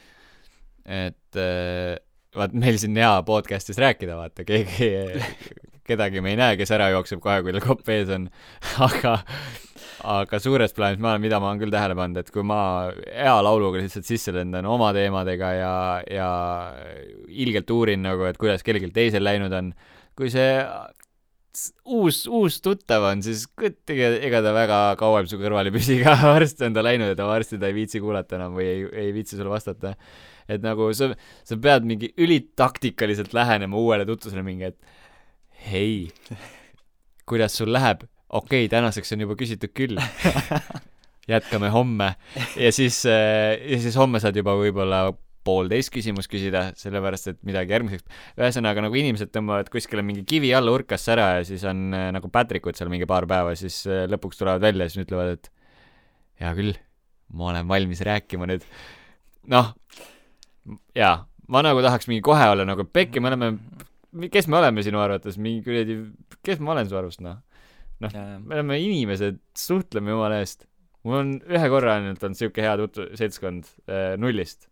et 0.90 1.38
äh, 1.38 1.96
vaat 2.36 2.54
meil 2.58 2.78
siin 2.82 2.98
hea 2.98 3.12
podcast'is 3.28 3.80
rääkida, 3.82 4.18
vaata 4.18 4.46
keegi, 4.48 4.90
kedagi 5.90 6.22
me 6.24 6.34
ei 6.34 6.40
näe, 6.40 6.60
kes 6.60 6.72
ära 6.76 6.92
jookseb 6.94 7.22
kohe, 7.24 7.42
kui 7.46 7.56
tal 7.56 7.66
kopp 7.66 7.90
ees 7.94 8.12
on, 8.16 8.30
aga 8.90 9.18
aga 10.00 10.40
suures 10.40 10.72
plaanis 10.76 11.02
ma 11.02 11.14
olen, 11.14 11.24
mida 11.26 11.40
ma 11.42 11.50
olen 11.52 11.60
küll 11.62 11.74
tähele 11.74 11.96
pannud, 11.98 12.22
et 12.22 12.30
kui 12.32 12.46
ma 12.48 12.60
hea 12.94 13.36
lauluga 13.44 13.82
lihtsalt 13.82 14.08
sisse 14.08 14.34
lendan 14.36 14.68
oma 14.70 14.94
teemadega 14.96 15.50
ja, 15.58 15.74
ja 16.08 16.30
ilgelt 17.28 17.72
uurin 17.76 18.06
nagu, 18.06 18.24
et 18.30 18.40
kuidas 18.40 18.64
kellelgi 18.66 18.92
teisel 18.96 19.26
läinud 19.28 19.54
on, 19.60 19.74
kui 20.18 20.32
see 20.32 20.54
uus, 21.90 22.24
uus 22.30 22.60
tuttav 22.64 23.06
on, 23.10 23.24
siis 23.26 23.46
ega, 23.60 24.12
ega 24.22 24.42
ta 24.46 24.54
väga 24.56 24.80
kauem 25.00 25.28
su 25.30 25.40
kõrval 25.42 25.70
ei 25.70 25.76
püsi 25.76 26.00
ka, 26.04 26.16
varsti 26.36 26.68
on 26.70 26.78
ta 26.78 26.86
läinud 26.86 27.12
ja 27.12 27.18
ta 27.20 27.28
varsti 27.30 27.60
ta 27.60 27.70
ei 27.70 27.78
viitsi 27.78 28.02
kuulata 28.04 28.38
enam 28.40 28.56
või 28.58 28.68
ei, 28.70 28.86
ei 29.08 29.16
viitsi 29.16 29.38
sulle 29.38 29.52
vastata. 29.52 29.96
et 30.50 30.64
nagu 30.66 30.88
sa, 30.98 31.12
sa 31.46 31.58
pead 31.62 31.86
mingi 31.86 32.14
ülitaktikaliselt 32.18 33.36
lähenema 33.38 33.78
uuele 33.78 34.06
tutvusele 34.10 34.44
mingi, 34.46 34.72
et 34.72 34.78
hei, 35.68 36.10
kuidas 37.30 37.58
sul 37.58 37.74
läheb? 37.74 38.06
okei 38.30 38.66
okay,, 38.66 38.72
tänaseks 38.72 39.16
on 39.16 39.26
juba 39.26 39.36
küsitud 39.40 39.74
küll. 39.74 40.00
jätkame 41.30 41.70
homme 41.70 42.16
ja 42.58 42.72
siis, 42.74 43.04
ja 43.06 43.78
siis 43.82 43.98
homme 43.98 44.18
saad 44.22 44.38
juba 44.40 44.56
võib-olla 44.58 45.12
poolteist 45.46 45.92
küsimust 45.94 46.30
küsida, 46.32 46.70
sellepärast 46.80 47.32
et 47.32 47.40
midagi 47.48 47.74
järgmiseks. 47.74 48.06
ühesõnaga 48.40 48.84
nagu 48.86 48.98
inimesed 49.00 49.32
tõmbavad 49.34 49.70
kuskile 49.72 50.04
mingi 50.06 50.26
kivi 50.28 50.52
alla 50.56 50.74
urkasse 50.76 51.14
ära 51.16 51.30
ja 51.38 51.48
siis 51.48 51.64
on 51.70 51.90
äh, 51.96 52.10
nagu 52.16 52.32
Patrickud 52.34 52.78
seal 52.78 52.92
mingi 52.92 53.08
paar 53.10 53.28
päeva, 53.30 53.56
siis 53.60 53.82
äh, 53.88 54.06
lõpuks 54.12 54.40
tulevad 54.40 54.64
välja 54.66 54.88
ja 54.88 54.94
siis 54.94 55.06
ütlevad, 55.08 55.38
et 55.38 55.52
hea 56.44 56.54
küll, 56.58 56.76
ma 57.36 57.52
olen 57.54 57.70
valmis 57.72 58.04
rääkima 58.06 58.50
nüüd. 58.50 58.66
noh, 59.54 59.74
jaa, 60.98 61.16
ma 61.48 61.64
nagu 61.66 61.84
tahaks 61.86 62.10
mingi 62.12 62.26
kohe 62.26 62.50
olla 62.52 62.68
nagu 62.68 62.86
pekki, 62.86 63.24
me 63.24 63.32
oleme, 63.32 63.54
kes 64.34 64.50
me 64.50 64.58
oleme 64.60 64.84
sinu 64.86 65.02
arvates, 65.02 65.38
mingi 65.42 65.62
kuradi, 65.66 66.00
kes 66.46 66.62
ma 66.64 66.74
olen 66.74 66.90
su 66.90 66.98
arust, 66.98 67.22
noh? 67.26 67.40
noh, 68.04 68.16
me 68.42 68.58
oleme 68.58 68.80
inimesed, 68.82 69.40
suhtleme 69.58 70.14
jumala 70.14 70.40
eest. 70.44 70.66
mul 71.08 71.16
on 71.16 71.34
ühe 71.48 71.68
korra 71.72 71.96
ainult 71.96 72.24
olnud 72.26 72.40
siuke 72.40 72.64
hea 72.64 72.76
tutvu-, 72.80 73.10
seltskond 73.20 73.68
äh, 73.88 74.14
nullist. 74.20 74.70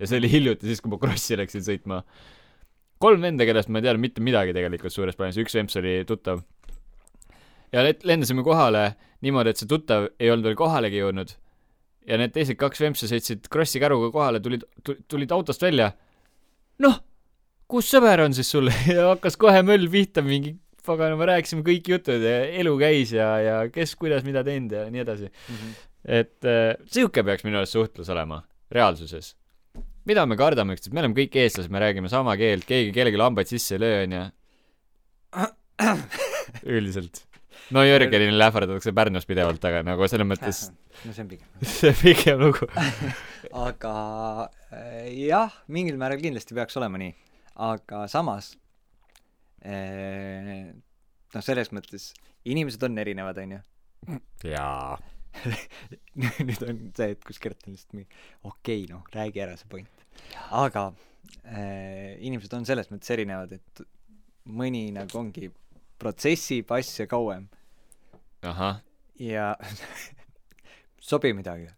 ja 0.00 0.08
see 0.08 0.20
oli 0.20 0.30
hiljuti, 0.32 0.68
siis 0.68 0.82
kui 0.82 0.92
ma 0.92 0.98
Krossi 1.00 1.38
läksin 1.38 1.64
sõitma. 1.66 2.02
kolm 3.02 3.22
venda, 3.22 3.46
kellest 3.48 3.70
ma 3.70 3.80
ei 3.80 3.86
teadnud 3.86 4.06
mitte 4.06 4.24
midagi 4.24 4.56
tegelikult 4.56 4.94
suures 4.94 5.18
plaanis, 5.18 5.40
üks 5.42 5.56
vemps 5.58 5.78
oli 5.80 6.00
tuttav. 6.08 6.42
ja 7.72 7.86
lendasime 7.86 8.44
kohale 8.46 8.92
niimoodi, 9.22 9.52
et 9.52 9.62
see 9.62 9.70
tuttav 9.70 10.10
ei 10.18 10.32
olnud 10.32 10.50
veel 10.50 10.58
kohalegi 10.58 11.02
jõudnud. 11.04 11.36
ja 12.08 12.18
need 12.18 12.34
teised 12.34 12.58
kaks 12.58 12.82
vempsa 12.82 13.06
sõitsid 13.10 13.46
Krossi 13.52 13.80
käruga 13.82 14.10
kohale, 14.14 14.42
tulid, 14.42 14.66
tulid 15.06 15.32
autost 15.38 15.62
välja. 15.62 15.92
noh, 16.82 16.98
kus 17.72 17.88
sõber 17.92 18.24
on 18.26 18.36
siis 18.36 18.50
sul 18.52 18.68
ja 18.96 19.12
hakkas 19.12 19.38
kohe 19.40 19.62
möll 19.66 19.88
pihta 19.92 20.24
mingi 20.24 20.56
pagan, 20.86 21.14
me 21.18 21.28
rääkisime 21.30 21.64
kõik 21.66 21.92
jutud 21.94 22.24
ja 22.26 22.38
elu 22.60 22.72
käis 22.80 23.12
ja, 23.14 23.28
ja 23.42 23.56
kes 23.72 23.94
kuidas 23.98 24.24
mida 24.26 24.42
teinud 24.46 24.74
ja 24.74 24.86
nii 24.92 25.04
edasi. 25.04 25.30
et 26.02 26.48
äh, 26.48 26.74
sihuke 26.90 27.22
peaks 27.26 27.46
minu 27.46 27.60
arust 27.60 27.78
suhtlus 27.78 28.10
olema 28.12 28.42
reaalsuses. 28.72 29.34
mida 30.08 30.26
me 30.26 30.36
kardame 30.36 30.76
üksteist, 30.76 30.94
me 30.94 31.04
oleme 31.04 31.16
kõik 31.16 31.36
eestlased, 31.44 31.72
me 31.72 31.82
räägime 31.82 32.10
sama 32.10 32.36
keelt, 32.40 32.66
keegi 32.68 32.94
kellelegi 32.94 33.20
lambaid 33.20 33.50
sisse 33.50 33.76
ei 33.76 33.84
löö, 33.84 34.00
onju. 34.06 34.24
üldiselt. 36.76 37.22
no 37.70 37.84
Jörgenile 37.86 38.48
ähvardatakse 38.50 38.92
Pärnus 38.96 39.28
pidevalt, 39.28 39.62
aga 39.64 39.84
nagu 39.86 40.08
selles 40.10 40.28
mõttes 40.28 40.66
no 41.06 41.14
see 41.14 41.22
on 41.22 41.30
pigem. 41.30 41.48
see 41.78 41.94
pikem 42.02 42.42
lugu. 42.42 42.66
aga 43.52 43.94
äh, 44.74 45.06
jah, 45.28 45.54
mingil 45.70 46.00
määral 46.00 46.20
kindlasti 46.22 46.58
peaks 46.58 46.76
olema 46.80 47.00
nii, 47.00 47.14
aga 47.54 48.04
samas 48.10 48.52
äh, 49.64 50.72
noh, 51.32 51.44
selles 51.44 51.72
mõttes 51.74 52.10
inimesed 52.48 52.82
on 52.86 52.98
erinevad, 53.02 53.38
onju. 53.42 53.62
jaa. 54.48 54.98
nüüd 56.44 56.60
on 56.66 56.80
see, 56.92 57.14
et 57.14 57.22
kus 57.24 57.40
Gert 57.40 57.64
on 57.64 57.72
lihtsalt 57.72 57.94
mingi 57.96 58.10
okei 58.44 58.82
okay,, 58.82 58.88
noh, 58.90 59.06
räägi 59.14 59.40
ära 59.40 59.56
see 59.56 59.70
point. 59.70 60.04
aga 60.52 60.90
äh, 61.46 62.18
inimesed 62.20 62.52
on 62.58 62.68
selles 62.68 62.90
mõttes 62.92 63.14
erinevad, 63.14 63.54
et 63.56 63.84
mõni 64.52 64.90
nagu 64.92 65.18
ongi, 65.20 65.48
protsessib 66.02 66.72
asja 66.74 67.06
kauem 67.08 67.46
ja 69.22 69.52
sobi 71.10 71.32
midagi. 71.36 71.70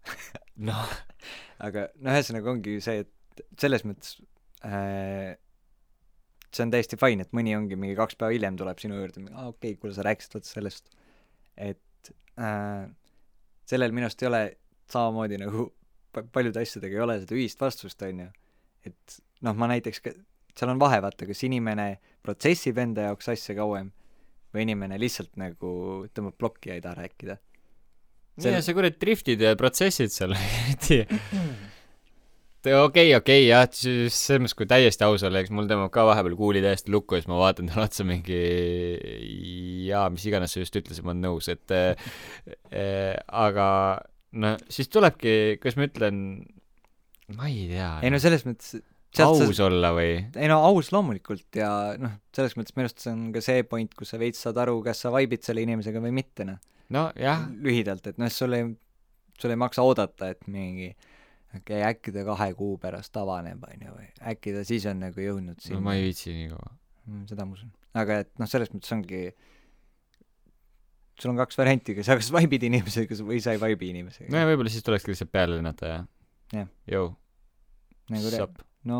noh, 0.64 0.96
aga 1.66 1.88
no 2.00 2.14
ühesõnaga 2.14 2.52
ongi 2.56 2.78
see, 2.84 3.04
et 3.04 3.44
selles 3.60 3.84
mõttes 3.86 4.18
äh, 4.66 5.34
see 6.56 6.66
on 6.66 6.72
täiesti 6.74 6.98
fine, 7.00 7.24
et 7.24 7.32
mõni 7.36 7.54
ongi 7.56 7.78
mingi 7.80 7.96
kaks 7.98 8.18
päeva 8.20 8.34
hiljem 8.34 8.58
tuleb 8.60 8.82
sinu 8.82 8.98
juurde, 8.98 9.24
aa 9.32 9.48
okei 9.50 9.72
okay,, 9.74 9.80
kuule 9.80 9.96
sa 9.96 10.04
rääkisid 10.06 10.36
vot 10.36 10.48
sellest, 10.48 10.92
et 11.56 12.12
äh, 12.40 12.84
sellel 13.70 13.94
minu 13.96 14.08
arust 14.08 14.22
ei 14.22 14.30
ole 14.30 14.42
samamoodi 14.92 15.40
nagu 15.40 15.68
pa- 16.14 16.26
paljude 16.32 16.62
asjadega 16.62 16.98
ei 16.98 17.04
ole 17.06 17.18
seda 17.22 17.36
ühist 17.38 17.60
vastust, 17.60 18.02
on 18.06 18.24
ju. 18.26 18.30
et 18.90 19.18
noh, 19.46 19.56
ma 19.58 19.68
näiteks 19.72 20.02
ka, 20.04 20.14
seal 20.54 20.72
on 20.74 20.82
vahe, 20.82 21.00
vaata, 21.04 21.26
kas 21.28 21.42
inimene 21.46 21.88
protsessib 22.24 22.78
enda 22.80 23.08
jaoks 23.10 23.32
asja 23.34 23.56
kauem 23.58 23.90
või 24.54 24.68
inimene 24.68 24.98
lihtsalt 25.02 25.34
nagu 25.40 25.74
tõmbab 26.14 26.38
plokki 26.38 26.70
ja 26.70 26.78
ei 26.78 26.84
taha 26.84 27.02
rääkida. 27.02 27.38
nii 28.38 28.56
ja 28.56 28.62
sa 28.62 28.74
kurat 28.76 28.98
driftid 29.00 29.42
ja 29.42 29.54
protsessid 29.58 30.14
seal, 30.14 30.36
eriti 30.62 31.02
okei, 32.72 33.12
okei 33.16 33.44
jah, 33.46 33.66
siis 33.72 34.16
selles 34.16 34.44
mõttes, 34.44 34.56
kui 34.58 34.68
täiesti 34.70 35.04
aus 35.06 35.24
olla, 35.26 35.42
eks 35.42 35.52
mul 35.54 35.68
tõmbab 35.70 35.92
ka 35.94 36.06
vahepeal 36.08 36.36
kuuli 36.38 36.62
täiesti 36.64 36.92
lukku 36.94 37.16
ja 37.16 37.22
siis 37.22 37.30
ma 37.30 37.40
vaatan 37.40 37.68
talle 37.70 37.86
otsa 37.88 38.06
mingi 38.08 38.40
jaa, 39.88 40.08
mis 40.14 40.24
iganes 40.28 40.54
sa 40.54 40.62
just 40.62 40.78
ütlesid, 40.80 41.04
ma 41.04 41.12
olen 41.12 41.24
nõus, 41.26 41.50
et 41.52 41.74
äh, 41.74 42.08
äh, 42.72 43.12
aga 43.28 43.68
no 44.40 44.56
siis 44.72 44.90
tulebki, 44.92 45.60
kuidas 45.62 45.78
ma 45.78 45.88
ütlen, 45.90 46.18
ma 47.36 47.48
ei 47.50 47.68
tea, 47.70 47.90
ei 48.04 48.12
no 48.14 48.20
selles 48.22 48.46
mõttes 48.48 48.78
aus 49.22 49.60
olla 49.62 49.92
või? 49.94 50.16
ei 50.34 50.50
no 50.50 50.60
aus 50.66 50.90
loomulikult 50.94 51.60
ja 51.60 51.70
noh, 52.00 52.16
selles 52.34 52.56
mõttes 52.58 52.76
minu 52.76 52.88
arust 52.88 53.04
see 53.04 53.12
on 53.14 53.26
ka 53.34 53.44
see 53.44 53.66
point, 53.68 53.92
kus 53.98 54.14
sa 54.14 54.20
veits 54.20 54.42
saad 54.44 54.58
aru, 54.64 54.80
kas 54.86 55.04
sa 55.04 55.12
vaibid 55.14 55.44
selle 55.46 55.62
inimesega 55.66 56.02
või 56.02 56.14
mitte, 56.16 56.48
noh. 56.48 56.62
nojah, 56.94 57.48
lühidalt, 57.64 58.08
et 58.10 58.22
noh, 58.22 58.32
sul 58.32 58.56
ei, 58.56 58.70
sul 59.38 59.54
ei 59.54 59.60
maksa 59.60 59.84
oodata, 59.86 60.32
et 60.34 60.48
mingi 60.50 60.94
okei 61.54 61.80
okay,, 61.80 61.88
äkki 61.92 62.14
ta 62.14 62.24
kahe 62.26 62.50
kuu 62.58 62.76
pärast 62.82 63.16
avaneb, 63.20 63.64
on 63.68 63.86
ju, 63.86 63.96
või 63.96 64.08
äkki 64.32 64.54
ta 64.56 64.64
siis 64.66 64.86
on 64.90 65.02
nagu 65.04 65.24
jõudnud 65.24 65.58
no 65.58 65.64
sinna 65.64 65.82
ma 65.84 65.96
ei 65.98 66.06
viitsi 66.08 66.34
nii 66.34 66.52
kaua. 66.52 66.70
Mm, 67.04 67.26
seda 67.30 67.46
ma 67.48 67.56
usun. 67.58 67.72
aga 68.00 68.20
et 68.24 68.30
noh, 68.40 68.50
selles 68.50 68.72
mõttes 68.74 68.94
ongi, 68.96 69.24
sul 71.20 71.34
on 71.34 71.40
kaks 71.42 71.60
varianti, 71.60 71.96
kas 71.98 72.10
sa 72.10 72.18
kas 72.20 72.30
vaibid 72.34 72.64
inimesega 72.70 73.18
või 73.22 73.42
sa 73.44 73.54
ei 73.54 73.60
vaibi 73.62 73.92
inimesega 73.94 74.32
no 74.32 74.40
ja 74.40 74.48
võib-olla 74.50 74.72
siis 74.72 74.86
tulekski 74.86 75.12
lihtsalt 75.12 75.34
peale 75.34 75.58
lennata 75.58 75.90
ja 75.90 76.00
Jah. 76.54 76.70
jõu, 76.90 77.12
nagu 78.12 78.32
sapp, 78.32 78.64
no 78.88 78.98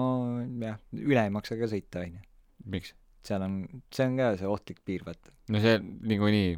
jah, 0.62 0.78
üle 0.96 1.26
ei 1.26 1.32
maksa 1.32 1.58
ka 1.60 1.70
sõita, 1.70 2.04
on 2.04 2.20
ju. 2.20 2.28
miks? 2.76 2.94
seal 3.24 3.40
on, 3.40 3.62
see 3.94 4.04
on 4.04 4.18
ka 4.20 4.34
see 4.36 4.48
ohtlik 4.50 4.80
piir, 4.84 5.04
vaata. 5.06 5.32
no 5.52 5.60
see 5.64 5.78
niikuinii 5.80 6.56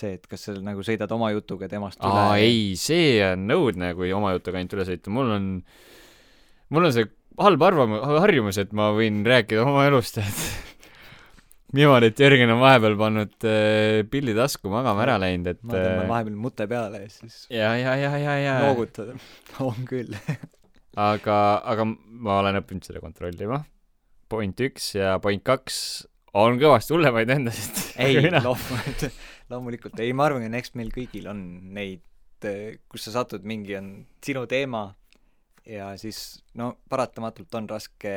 see, 0.00 0.16
et 0.18 0.26
kas 0.30 0.48
sa 0.48 0.56
nagu 0.62 0.84
sõidad 0.86 1.12
oma 1.14 1.30
jutuga 1.34 1.68
temast 1.70 2.02
aa 2.04 2.38
ei, 2.42 2.72
see 2.80 3.18
on 3.26 3.46
õudne, 3.54 3.92
kui 3.98 4.12
oma 4.16 4.34
jutuga 4.36 4.60
ainult 4.60 4.76
üle 4.78 4.88
sõita, 4.88 5.12
mul 5.14 5.34
on, 5.36 5.52
mul 6.74 6.88
on 6.88 6.94
see 6.94 7.08
halb 7.38 7.62
arvamus, 7.68 8.02
harjumus, 8.22 8.58
et 8.60 8.72
ma 8.76 8.90
võin 8.96 9.22
rääkida 9.26 9.62
oma 9.66 9.86
elust, 9.88 10.18
et 10.22 10.42
niimoodi, 11.78 12.10
et 12.12 12.22
Jörgen 12.22 12.52
on 12.54 12.62
vahepeal 12.62 12.98
pannud 12.98 13.48
äh, 13.48 14.02
pilli 14.10 14.34
tasku 14.36 14.72
magama 14.72 15.04
ära 15.04 15.18
läinud, 15.22 15.52
et 15.52 15.62
ma 15.62 15.74
tõmban 15.76 16.04
äh, 16.04 16.12
vahepeal 16.12 16.38
mute 16.46 16.68
peale 16.70 17.02
ja 17.04 17.10
siis 17.12 17.40
ja, 17.52 17.72
ja, 17.78 17.96
ja, 18.00 18.12
ja, 18.18 18.36
ja, 18.42 18.60
noogutada. 18.66 19.16
on 19.68 19.88
küll. 19.88 20.14
aga, 21.08 21.38
aga 21.62 21.88
ma 21.88 22.38
olen 22.42 22.62
õppinud 22.62 22.88
seda 22.88 23.02
kontrollima, 23.04 23.62
point 24.32 24.66
üks 24.68 24.92
ja 24.98 25.16
point 25.22 25.44
kaks 25.46 25.82
on 26.38 26.58
kõvasti 26.60 26.94
hullemaid 26.94 27.30
vendasid. 27.30 27.82
ei, 28.00 28.18
loomulikult, 28.32 29.08
loomulikult, 29.50 29.98
ei, 30.00 30.12
ma 30.12 30.26
arvan, 30.28 30.42
et 30.46 30.54
eks 30.60 30.74
meil 30.78 30.90
kõigil 30.94 31.28
on 31.30 31.42
neid, 31.74 32.02
kus 32.88 33.08
sa 33.08 33.14
satud, 33.18 33.42
mingi 33.48 33.74
on 33.78 33.88
sinu 34.24 34.44
teema 34.46 34.84
ja 35.68 35.90
siis 36.00 36.42
no 36.56 36.74
paratamatult 36.88 37.54
on 37.58 37.66
raske 37.68 38.12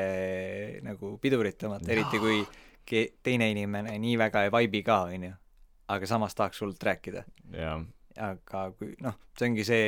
nagu 0.86 1.16
pidurit 1.24 1.58
tõmmata, 1.60 1.90
eriti 1.92 2.20
kui 2.22 2.42
ke-, 2.88 3.10
teine 3.24 3.50
inimene 3.52 3.98
nii 4.00 4.18
väga 4.22 4.46
ei 4.48 4.52
vaibi 4.54 4.84
ka, 4.88 5.02
onju. 5.12 5.32
aga 5.92 6.08
samas 6.08 6.36
tahaks 6.38 6.62
hullult 6.62 6.84
rääkida. 6.84 7.24
aga 8.18 8.62
kui 8.78 8.94
noh, 9.04 9.16
see 9.38 9.48
ongi 9.50 9.64
see, 9.68 9.88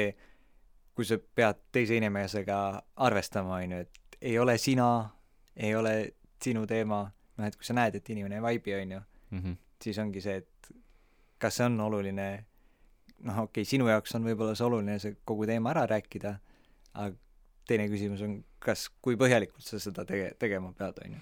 kui 0.96 1.06
sa 1.08 1.18
pead 1.18 1.60
teise 1.72 1.96
inimesega 2.00 2.58
arvestama, 3.06 3.60
on 3.62 3.72
ju, 3.78 3.80
et 3.86 4.18
ei 4.22 4.38
ole 4.40 4.58
sina, 4.58 4.88
ei 5.56 5.76
ole 5.76 5.94
sinu 6.44 6.66
teema, 6.68 7.04
noh 7.38 7.48
et 7.48 7.56
kui 7.56 7.66
sa 7.68 7.76
näed, 7.78 7.96
et 8.00 8.10
inimene 8.10 8.40
ei 8.40 8.46
vaibi, 8.50 8.74
on 8.82 8.92
ju, 8.98 9.02
Mhm. 9.34 9.54
siis 9.82 9.98
ongi 10.00 10.22
see, 10.22 10.36
et 10.44 10.74
kas 11.44 11.60
see 11.60 11.68
on 11.68 11.78
oluline, 11.84 12.30
noh 13.28 13.44
okei 13.44 13.64
okay,, 13.64 13.70
sinu 13.70 13.90
jaoks 13.92 14.16
on 14.18 14.26
võib-olla 14.28 14.56
see 14.58 14.68
oluline 14.68 14.98
see 15.04 15.18
kogu 15.28 15.48
teema 15.50 15.74
ära 15.74 15.86
rääkida, 15.92 16.34
aga 16.94 17.14
teine 17.70 17.88
küsimus 17.92 18.24
on, 18.26 18.40
kas, 18.64 18.88
kui 19.04 19.20
põhjalikult 19.20 19.66
sa 19.66 19.80
seda 19.82 20.06
tege-, 20.08 20.34
tegema 20.40 20.74
pead, 20.78 21.00
on 21.06 21.18
ju. 21.18 21.22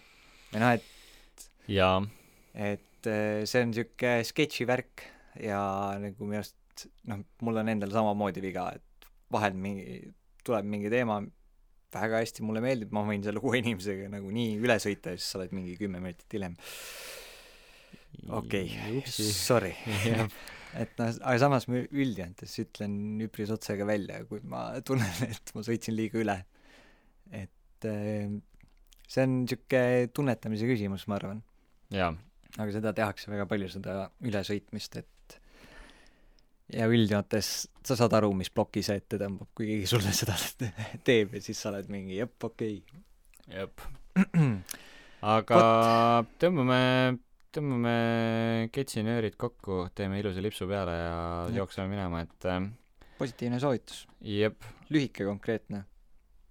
või 0.53 0.63
noh, 0.63 0.77
et 0.77 1.45
jaa, 1.71 1.97
et 2.69 3.09
eh, 3.09 3.43
see 3.49 3.65
on 3.65 3.73
niisugune 3.73 4.15
sketši 4.29 4.67
värk 4.69 5.05
ja 5.41 5.61
nagu 6.01 6.27
minu 6.27 6.41
arust 6.41 6.87
noh, 7.09 7.21
mul 7.45 7.61
on 7.61 7.69
endal 7.71 7.93
samamoodi 7.93 8.43
viga, 8.43 8.69
et 8.75 9.09
vahel 9.31 9.55
mingi, 9.57 10.01
tuleb 10.45 10.67
mingi 10.67 10.91
teema, 10.91 11.21
väga 11.91 12.21
hästi 12.23 12.45
mulle 12.47 12.61
meeldib, 12.63 12.91
ma 12.95 13.03
võin 13.07 13.23
selle 13.25 13.41
uue 13.43 13.59
inimesega 13.59 14.07
nagu 14.11 14.31
nii 14.33 14.55
üle 14.63 14.77
sõita 14.81 15.13
ja 15.13 15.19
siis 15.19 15.33
sa 15.33 15.41
oled 15.41 15.55
mingi 15.55 15.75
kümme 15.79 15.99
minutit 16.03 16.37
hiljem 16.37 16.55
okei 18.29 18.71
okay., 19.01 19.03
sorry. 19.11 19.75
Et 20.71 20.93
noh, 20.95 21.09
aga 21.27 21.35
samas 21.35 21.65
ma 21.67 21.81
üldjoontes 21.83 22.53
ütlen 22.61 22.93
üpris 23.25 23.49
otse 23.51 23.75
ka 23.75 23.83
välja, 23.83 24.21
kui 24.29 24.39
ma 24.47 24.69
tunnen, 24.87 25.09
et 25.33 25.51
ma 25.51 25.65
sõitsin 25.67 25.97
liiga 25.97 26.21
üle. 26.21 26.37
et 27.27 27.87
eh, 27.89 28.31
see 29.11 29.25
on 29.27 29.33
niisugune 29.41 30.11
tunnetamise 30.15 30.69
küsimus, 30.69 31.03
ma 31.11 31.17
arvan 31.19 31.41
aga 32.59 32.69
seda 32.75 32.93
tehakse 32.95 33.31
väga 33.31 33.45
palju, 33.49 33.69
seda 33.71 33.95
ülesõitmist, 34.27 34.97
et 34.99 35.37
ja 36.75 36.87
üldjoontes 36.91 37.49
sa 37.87 37.97
saad 37.99 38.13
aru, 38.19 38.31
mis 38.37 38.51
ploki 38.53 38.83
see 38.85 38.99
ette 39.01 39.19
tõmbab, 39.19 39.49
kui 39.55 39.67
keegi 39.69 39.89
sulle 39.91 40.13
seda 40.15 40.37
teeb 41.07 41.35
ja 41.35 41.43
siis 41.43 41.59
sa 41.59 41.71
oled 41.71 41.91
mingi 41.91 42.19
jep, 42.19 42.37
okei 42.47 42.77
jep. 43.51 43.83
okay.. 44.15 44.53
aga 45.35 45.61
tõmbame, 46.41 46.81
tõmbame 47.55 48.69
ketsinöörid 48.73 49.35
kokku, 49.39 49.85
teeme 49.95 50.21
ilusa 50.21 50.43
lipsu 50.43 50.67
peale 50.69 50.95
ja 50.95 51.15
Jep. 51.49 51.57
jookseme 51.59 51.91
minema, 51.91 52.23
et 52.23 52.47
äh, 52.47 52.61
positiivne 53.19 53.59
soovitus, 53.61 54.05
jep, 54.25 54.63
lühike, 54.91 55.25
konkreetne. 55.27 55.83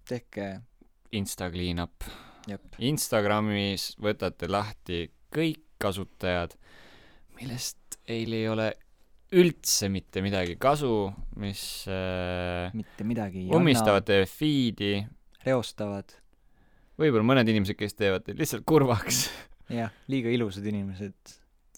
tehke, 0.07 0.51
Insta 1.17 1.49
cleanup. 1.51 2.05
jep, 2.47 2.77
Instagramis 2.91 3.91
võtate 4.01 4.49
lahti 4.51 5.03
kõik 5.33 5.65
kasutajad, 5.81 6.55
millest 7.39 7.99
eil 8.05 8.33
ei 8.37 8.47
ole 8.51 8.69
üldse 9.31 9.87
mitte 9.89 10.21
midagi 10.21 10.57
kasu, 10.61 11.09
mis 11.41 11.87
äh, 11.89 12.73
mitte 12.77 13.07
midagi 13.07 13.47
ei 13.47 13.53
ummistavad 13.55 14.05
teie 14.05 14.27
feed'i, 14.29 14.99
reostavad, 15.47 16.13
võib-olla 16.99 17.25
mõned 17.31 17.49
inimesed, 17.49 17.79
kes 17.79 17.97
teevad 17.97 18.27
teid 18.27 18.41
lihtsalt 18.43 18.67
kurvaks. 18.69 19.25
jah, 19.73 19.93
liiga 20.11 20.33
ilusad 20.33 20.65
inimesed, 20.67 21.35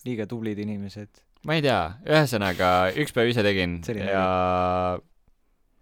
liiga 0.08 0.28
tublid 0.30 0.60
inimesed, 0.64 1.24
ma 1.48 1.58
ei 1.58 1.66
tea, 1.66 1.82
ühesõnaga 2.08 2.70
üks 3.00 3.16
päev 3.16 3.32
ise 3.34 3.44
tegin 3.46 3.80
Selline 3.86 4.12
ja 4.14 4.28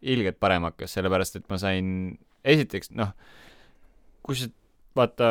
ilgelt 0.01 0.39
parem 0.41 0.65
hakkas, 0.69 0.95
sellepärast 0.97 1.38
et 1.38 1.45
ma 1.51 1.59
sain, 1.61 1.91
esiteks 2.41 2.91
noh, 2.97 3.13
kui 4.25 4.38
sa 4.38 4.49
vaata, 4.97 5.29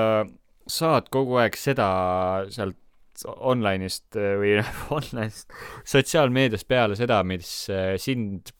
saad 0.70 1.10
kogu 1.12 1.40
aeg 1.42 1.58
seda 1.58 1.88
sealt 2.54 2.78
online'ist 3.26 4.16
äh, 4.16 4.36
või 4.40 4.54
online'ist, 4.96 5.50
sotsiaalmeediast 5.88 6.68
peale 6.70 6.96
seda, 6.98 7.20
mis 7.26 7.50
äh, 7.72 7.94
sind 8.00 8.54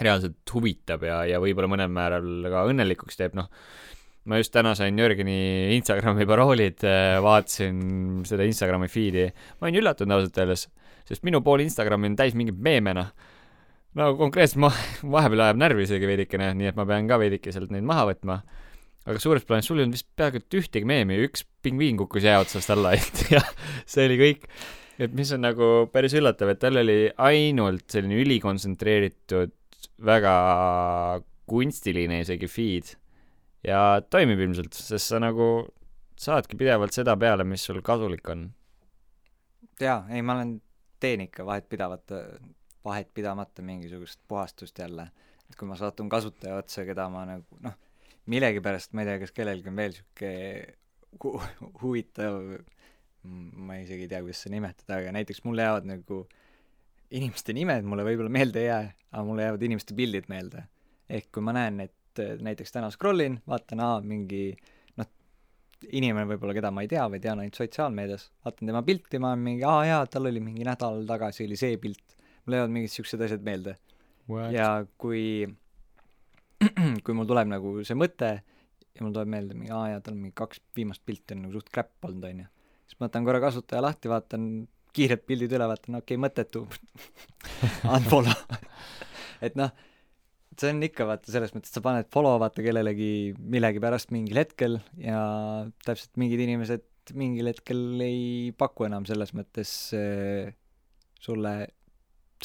reaalselt 0.00 0.50
huvitab 0.50 1.04
ja, 1.06 1.20
ja 1.28 1.40
võib-olla 1.42 1.70
mõnel 1.70 1.90
määral 1.92 2.48
ka 2.50 2.64
õnnelikuks 2.70 3.18
teeb, 3.18 3.36
noh, 3.38 3.50
ma 4.30 4.38
just 4.40 4.54
täna 4.54 4.72
sain 4.76 4.96
Jörgeni 4.98 5.36
Instagrami 5.76 6.24
paroolid, 6.28 6.84
vaatasin 7.24 8.24
seda 8.28 8.46
Instagrami 8.48 8.88
feed'i, 8.88 9.28
ma 9.60 9.68
olin 9.68 9.80
üllatunud 9.82 10.16
ausalt 10.16 10.40
öeldes, 10.40 10.66
sest 11.08 11.24
minu 11.28 11.42
pool 11.44 11.64
Instagrami 11.64 12.08
on 12.12 12.18
täis 12.18 12.36
mingit 12.38 12.56
meeme, 12.56 12.94
noh. 12.96 13.10
no 14.00 14.12
konkreetselt 14.20 14.62
ma, 14.64 14.70
vahepeal 15.16 15.44
ajab 15.48 15.60
närvi 15.60 15.84
isegi 15.88 16.08
veidikene, 16.08 16.52
nii 16.56 16.72
et 16.72 16.78
ma 16.78 16.88
pean 16.88 17.10
ka 17.10 17.20
veidike 17.20 17.52
sealt 17.52 17.74
neid 17.74 17.84
maha 17.88 18.08
võtma. 18.12 18.40
aga 19.04 19.20
suures 19.20 19.44
plaanis 19.44 19.68
sul 19.68 19.82
ei 19.82 19.84
olnud 19.84 19.98
vist 19.98 20.08
peaaegu 20.16 20.40
et 20.40 20.58
ühtegi 20.60 20.88
meemi, 20.88 21.20
üks 21.26 21.44
pingviin 21.64 22.00
kukkus 22.00 22.24
jää 22.24 22.40
otsast 22.40 22.72
alla 22.72 22.94
ja 23.34 23.44
see 23.84 24.08
oli 24.08 24.18
kõik. 24.22 24.48
et 25.04 25.12
mis 25.12 25.36
on 25.36 25.44
nagu 25.44 25.70
päris 25.92 26.16
üllatav, 26.16 26.54
et 26.54 26.64
tal 26.64 26.80
oli 26.80 26.98
ainult 27.12 27.84
selline 27.92 28.24
ülikontsentreeritud, 28.24 29.52
väga 30.00 30.34
kunstiline 31.44 32.24
isegi 32.24 32.48
feed 32.48 32.96
ja 33.64 33.80
toimib 34.10 34.40
ilmselt, 34.44 34.76
sest 34.76 35.12
sa 35.12 35.20
nagu 35.22 35.48
saadki 36.20 36.58
pidevalt 36.58 36.94
seda 36.94 37.16
peale, 37.20 37.46
mis 37.48 37.64
sul 37.66 37.80
kasulik 37.84 38.28
on. 38.32 38.46
jaa, 39.80 40.04
ei 40.14 40.22
ma 40.22 40.38
olen, 40.38 40.58
teen 41.00 41.24
ikka 41.26 41.46
vahet 41.46 41.68
pidavata, 41.68 42.22
vahet 42.84 43.10
pidamata 43.14 43.62
mingisugust 43.62 44.20
puhastust 44.28 44.78
jälle. 44.78 45.10
et 45.48 45.56
kui 45.56 45.68
ma 45.68 45.76
satun 45.76 46.08
kasutaja 46.08 46.56
otsa, 46.56 46.84
keda 46.88 47.08
ma 47.12 47.24
nagu 47.28 47.58
noh, 47.64 47.74
millegipärast 48.32 48.94
ma 48.94 49.04
ei 49.04 49.10
tea, 49.10 49.18
kas 49.24 49.34
kellelgi 49.36 49.68
on 49.68 49.76
veel 49.76 49.96
sihuke 49.98 50.30
hu 51.22 51.34
huvitav, 51.82 52.38
ma 53.24 53.76
isegi 53.80 54.06
ei 54.06 54.12
tea, 54.12 54.22
kuidas 54.24 54.40
seda 54.44 54.54
nimetada, 54.56 55.00
aga 55.00 55.12
näiteks 55.16 55.44
mulle 55.44 55.66
jäävad 55.66 55.88
nagu 55.88 56.24
inimeste 57.14 57.54
nimed 57.56 57.84
mulle 57.86 58.06
võib-olla 58.06 58.32
meelde 58.32 58.62
ei 58.62 58.70
jää, 58.70 58.86
aga 59.12 59.24
mulle 59.26 59.44
jäävad 59.48 59.68
inimeste 59.68 59.96
pildid 59.96 60.30
meelde. 60.32 60.64
ehk 61.08 61.28
kui 61.32 61.44
ma 61.44 61.52
näen, 61.52 61.80
et 61.84 61.92
äh, 62.22 62.34
näiteks 62.42 62.74
täna 62.74 62.90
scroll 62.94 63.24
in, 63.24 63.38
vaatan, 63.48 63.82
aa, 63.84 63.98
mingi 64.04 64.46
noh, 65.00 65.10
inimene 65.90 66.26
võib-olla, 66.32 66.56
keda 66.56 66.72
ma 66.74 66.84
ei 66.84 66.90
tea 66.90 67.04
või 67.10 67.20
tean 67.24 67.42
ainult 67.42 67.58
sotsiaalmeedias, 67.60 68.28
vaatan 68.46 68.70
tema 68.70 68.84
pilti, 68.86 69.20
ma 69.22 69.32
olen 69.32 69.44
mingi, 69.48 69.66
aa 69.68 69.84
jaa, 69.88 70.00
tal 70.10 70.30
oli 70.30 70.42
mingi 70.44 70.66
nädal 70.66 71.04
tagasi 71.08 71.46
oli 71.48 71.58
see 71.60 71.78
pilt. 71.82 72.16
mul 72.44 72.58
jäävad 72.58 72.74
mingid 72.76 72.92
siuksed 72.92 73.22
asjad 73.24 73.44
meelde. 73.44 73.76
ja 74.52 74.68
kui, 74.98 75.46
kui 77.04 77.14
mul 77.14 77.28
tuleb 77.28 77.48
nagu 77.52 77.78
see 77.84 77.96
mõte 77.98 78.34
ja 78.94 79.02
mul 79.02 79.14
tuleb 79.14 79.30
meelde 79.30 79.56
mingi, 79.58 79.72
aa 79.74 79.94
jaa, 79.94 80.04
tal 80.04 80.18
mingi 80.18 80.34
kaks 80.36 80.62
viimast 80.76 81.02
pilti 81.06 81.34
on 81.34 81.46
nagu 81.46 81.58
suht 81.58 81.72
crap 81.72 82.06
olnud, 82.06 82.24
onju. 82.30 82.46
siis 82.86 83.00
ma 83.00 83.08
võtan 83.08 83.26
korra 83.26 83.42
kasutaja 83.42 83.82
lahti, 83.84 84.12
vaatan 84.12 84.48
kiirelt 84.94 85.24
pildid 85.26 85.54
üle, 85.56 85.66
vaatan, 85.68 85.98
okei 85.98 86.14
okay,, 86.14 86.22
mõttetu 86.22 86.62
unfollow. 87.96 88.60
et 89.46 89.58
noh, 89.58 89.72
see 90.60 90.72
on 90.74 90.82
ikka 90.86 91.06
vaata 91.08 91.32
selles 91.32 91.54
mõttes, 91.54 91.72
et 91.72 91.78
sa 91.78 91.84
paned 91.84 92.08
follow 92.14 92.38
vaata 92.42 92.64
kellelegi 92.64 93.34
millegipärast 93.38 94.12
mingil 94.14 94.40
hetkel 94.42 94.78
ja 95.00 95.20
täpselt 95.86 96.18
mingid 96.20 96.42
inimesed 96.44 96.84
mingil 97.12 97.50
hetkel 97.50 98.00
ei 98.04 98.52
paku 98.56 98.86
enam 98.88 99.04
selles 99.08 99.34
mõttes 99.36 99.70
äh, 99.96 100.54
sulle 101.20 101.54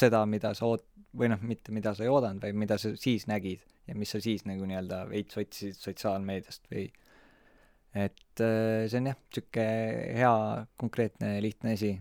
seda, 0.00 0.24
mida 0.28 0.52
sa 0.56 0.68
oot-, 0.68 0.86
või 1.16 1.30
noh, 1.32 1.40
mitte 1.44 1.72
mida 1.74 1.94
sa 1.96 2.04
ei 2.04 2.12
oodanud, 2.12 2.42
vaid 2.44 2.58
mida 2.58 2.78
sa 2.80 2.92
siis 2.98 3.26
nägid 3.30 3.64
ja 3.88 3.96
mis 3.98 4.12
sa 4.12 4.20
siis 4.22 4.44
nagu 4.48 4.66
nii-öelda 4.68 5.04
veits 5.10 5.38
otsisid 5.40 5.80
sotsiaalmeediast 5.80 6.68
või 6.72 6.86
et 7.96 8.44
äh, 8.44 8.86
see 8.86 9.00
on 9.00 9.10
jah, 9.10 9.18
niisugune 9.18 9.68
hea 10.20 10.34
konkreetne 10.80 11.36
lihtne 11.42 11.74
asi, 11.78 11.94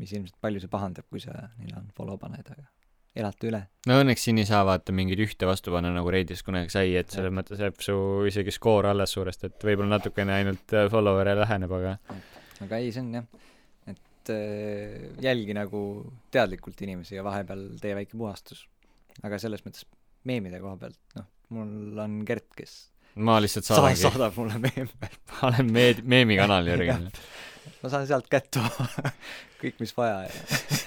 mis 0.00 0.12
ilmselt 0.16 0.40
paljusid 0.42 0.72
pahandab, 0.72 1.06
kui 1.12 1.20
sa 1.22 1.34
neile 1.58 1.82
unfollow 1.84 2.18
paned, 2.20 2.48
aga 2.56 2.71
elate 3.18 3.48
üle. 3.50 3.60
no 3.88 3.98
õnneks 4.00 4.26
siin 4.26 4.40
ei 4.40 4.48
saa 4.48 4.62
vaata 4.66 4.94
mingeid 4.96 5.20
ühte 5.24 5.48
vastu 5.48 5.74
panna, 5.74 5.92
nagu 5.94 6.12
Reidis 6.12 6.44
kunagi 6.46 6.72
sai, 6.72 6.94
et 7.00 7.12
selles 7.12 7.34
mõttes 7.34 7.60
jääb 7.60 7.80
su 7.84 7.96
isegi 8.28 8.54
skoor 8.54 8.88
alles 8.92 9.12
suuresti, 9.16 9.50
et 9.50 9.66
võib-olla 9.68 9.98
natukene 9.98 10.36
ainult 10.38 10.76
äh, 10.76 10.88
follower'e 10.92 11.36
läheneb, 11.42 11.74
aga 11.80 11.96
aga 12.64 12.80
ei, 12.80 12.92
see 12.94 13.04
on 13.04 13.10
jah, 13.18 13.26
et 13.92 14.32
äh, 14.32 15.10
jälgi 15.24 15.56
nagu 15.58 15.82
teadlikult 16.32 16.80
inimesi 16.86 17.18
ja 17.18 17.26
vahepeal 17.26 17.68
tee 17.82 17.96
väike 17.98 18.16
puhastus. 18.16 18.64
aga 19.22 19.40
selles 19.42 19.64
mõttes 19.66 19.84
meemide 20.28 20.62
koha 20.62 20.78
pealt, 20.80 21.00
noh, 21.18 21.28
mul 21.52 22.00
on 22.00 22.22
Gert, 22.28 22.48
kes 22.56 22.78
ma 23.20 23.36
lihtsalt 23.42 23.66
sa 23.68 23.76
saadangi, 23.76 24.00
saadab 24.00 24.36
mulle 24.40 24.58
meeme. 24.62 25.10
ma 25.32 25.48
olen 25.50 25.72
meed-, 25.74 26.04
meemikanal 26.08 26.66
Jürgen. 26.70 27.10
ma 27.82 27.92
saan 27.92 28.08
sealt 28.08 28.30
kätte 28.32 28.62
kõik, 29.62 29.76
mis 29.82 29.92
vaja 29.96 30.24
ja 30.24 30.80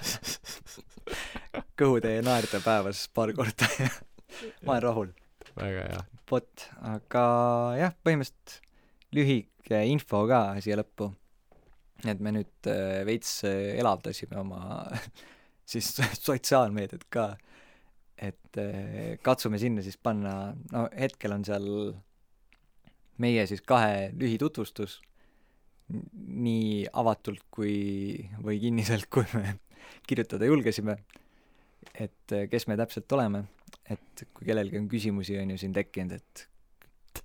kõhutäie 1.80 2.22
naerda 2.26 2.62
päevas 2.64 3.06
paar 3.14 3.34
korda 3.36 3.68
ja 3.80 3.90
ma 4.66 4.76
olen 4.76 4.84
rahul. 4.84 5.12
väga 5.56 5.88
hea. 5.90 6.02
vot, 6.32 6.68
aga 6.94 7.26
jah, 7.80 7.96
põhimõtteliselt 8.06 8.62
lühike 9.16 9.82
info 9.92 10.26
ka 10.30 10.42
siia 10.64 10.80
lõppu. 10.80 11.12
et 12.06 12.20
me 12.20 12.34
nüüd 12.36 12.70
äh, 12.70 13.02
veits 13.08 13.40
äh, 13.48 13.76
elavdasime 13.80 14.40
oma 14.42 14.62
siis 15.72 15.94
sotsiaalmeediat 16.20 17.08
ka. 17.10 17.34
et 18.18 18.62
äh, 18.62 19.18
katsume 19.24 19.60
sinna 19.60 19.84
siis 19.86 19.98
panna, 19.98 20.54
no 20.72 20.88
hetkel 20.96 21.36
on 21.36 21.46
seal 21.48 21.68
meie 23.22 23.46
siis 23.48 23.62
kahe 23.64 24.10
lühitutvustus, 24.20 25.00
nii 25.88 26.88
avatult 26.98 27.46
kui, 27.54 28.26
või 28.44 28.60
kinniselt, 28.64 29.08
kui 29.12 29.28
me 29.36 29.58
kirjutada 30.08 30.48
julgesime, 30.50 30.98
et 31.94 32.36
äh, 32.36 32.48
kes 32.52 32.68
me 32.70 32.78
täpselt 32.80 33.12
oleme, 33.16 33.46
et 33.90 34.26
kui 34.34 34.48
kellelgi 34.48 34.80
on 34.82 34.90
küsimusi, 34.92 35.38
on 35.42 35.54
ju 35.54 35.62
siin 35.62 35.76
tekkinud, 35.76 36.18
et 36.18 36.48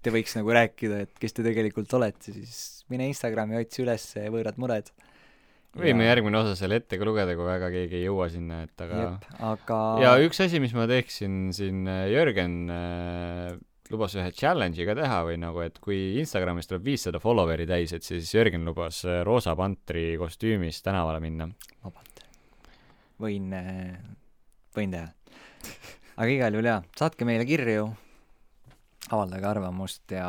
te 0.01 0.13
võiks 0.15 0.37
nagu 0.39 0.53
rääkida, 0.55 1.05
et 1.07 1.15
kes 1.21 1.35
te 1.37 1.45
tegelikult 1.47 1.93
olete, 1.99 2.35
siis 2.35 2.85
mine 2.93 3.09
Instagrami, 3.11 3.59
otsi 3.61 3.85
üles 3.85 4.05
võõrad 4.33 4.61
mured. 4.61 4.93
võime 5.77 6.07
järgmine 6.07 6.41
osa 6.41 6.55
selle 6.59 6.81
ette 6.81 6.99
ka 6.99 7.07
lugeda, 7.07 7.35
kui 7.39 7.47
väga 7.47 7.71
keegi 7.75 7.99
ei 8.01 8.07
jõua 8.07 8.29
sinna, 8.33 8.63
et 8.67 8.87
aga 8.87 9.01
jep, 9.01 9.27
aga 9.53 9.81
ja 10.03 10.15
üks 10.25 10.41
asi, 10.47 10.63
mis 10.63 10.75
ma 10.77 10.87
teeksin 10.91 11.51
siin, 11.57 11.85
Jörgen 12.11 12.57
äh, 12.75 13.59
lubas 13.91 14.15
ühe 14.19 14.31
challenge'i 14.35 14.87
ka 14.87 14.97
teha 14.99 15.21
või 15.27 15.39
nagu, 15.43 15.63
et 15.65 15.79
kui 15.83 15.99
Instagramis 16.23 16.71
tuleb 16.71 16.87
viissada 16.87 17.23
follower'i 17.23 17.67
täis, 17.71 17.95
et 17.97 18.07
siis 18.07 18.31
Jörgen 18.35 18.67
lubas 18.69 19.03
äh, 19.07 19.23
roosa 19.27 19.57
pantri 19.59 20.15
kostüümis 20.21 20.83
tänavale 20.87 21.23
minna. 21.23 21.51
vabalt. 21.85 22.25
võin, 23.21 23.53
võin 24.77 24.95
teha. 24.95 25.09
aga 26.17 26.29
igal 26.35 26.59
juhul 26.59 26.71
jaa, 26.71 26.83
saatke 26.99 27.27
meile 27.29 27.47
kirju, 27.49 27.89
avaldage 29.11 29.49
arvamust 29.51 30.15
ja 30.15 30.29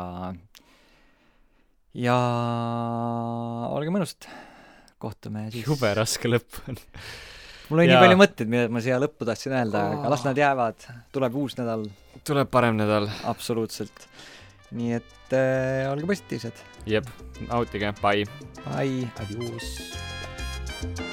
ja 1.94 2.16
olge 3.72 3.92
mõnusad. 3.92 4.28
kohtume 5.02 5.48
siis. 5.50 5.66
jube 5.66 5.90
raske 5.98 6.30
lõpp 6.30 6.60
on. 6.70 6.78
mul 7.70 7.82
oli 7.82 7.88
Jaa. 7.88 7.96
nii 7.96 8.06
palju 8.06 8.20
mõtteid, 8.20 8.52
mida 8.52 8.68
ma 8.72 8.82
siia 8.84 9.00
lõppu 9.02 9.26
tahtsin 9.28 9.56
öelda, 9.56 9.86
aga 9.98 10.12
las 10.14 10.24
nad 10.26 10.38
jäävad. 10.38 10.86
tuleb 11.14 11.40
uus 11.42 11.58
nädal, 11.60 11.86
tuleb 12.24 12.52
parem 12.52 12.78
nädal. 12.80 13.10
absoluutselt. 13.28 14.08
nii 14.72 14.98
et 15.00 15.36
äh, 15.36 15.90
olge 15.92 16.08
positiivsed. 16.14 16.64
jep, 16.86 17.10
nautige, 17.48 17.94
bye. 18.02 18.24
Bye. 18.64 19.10
Adios. 19.20 21.11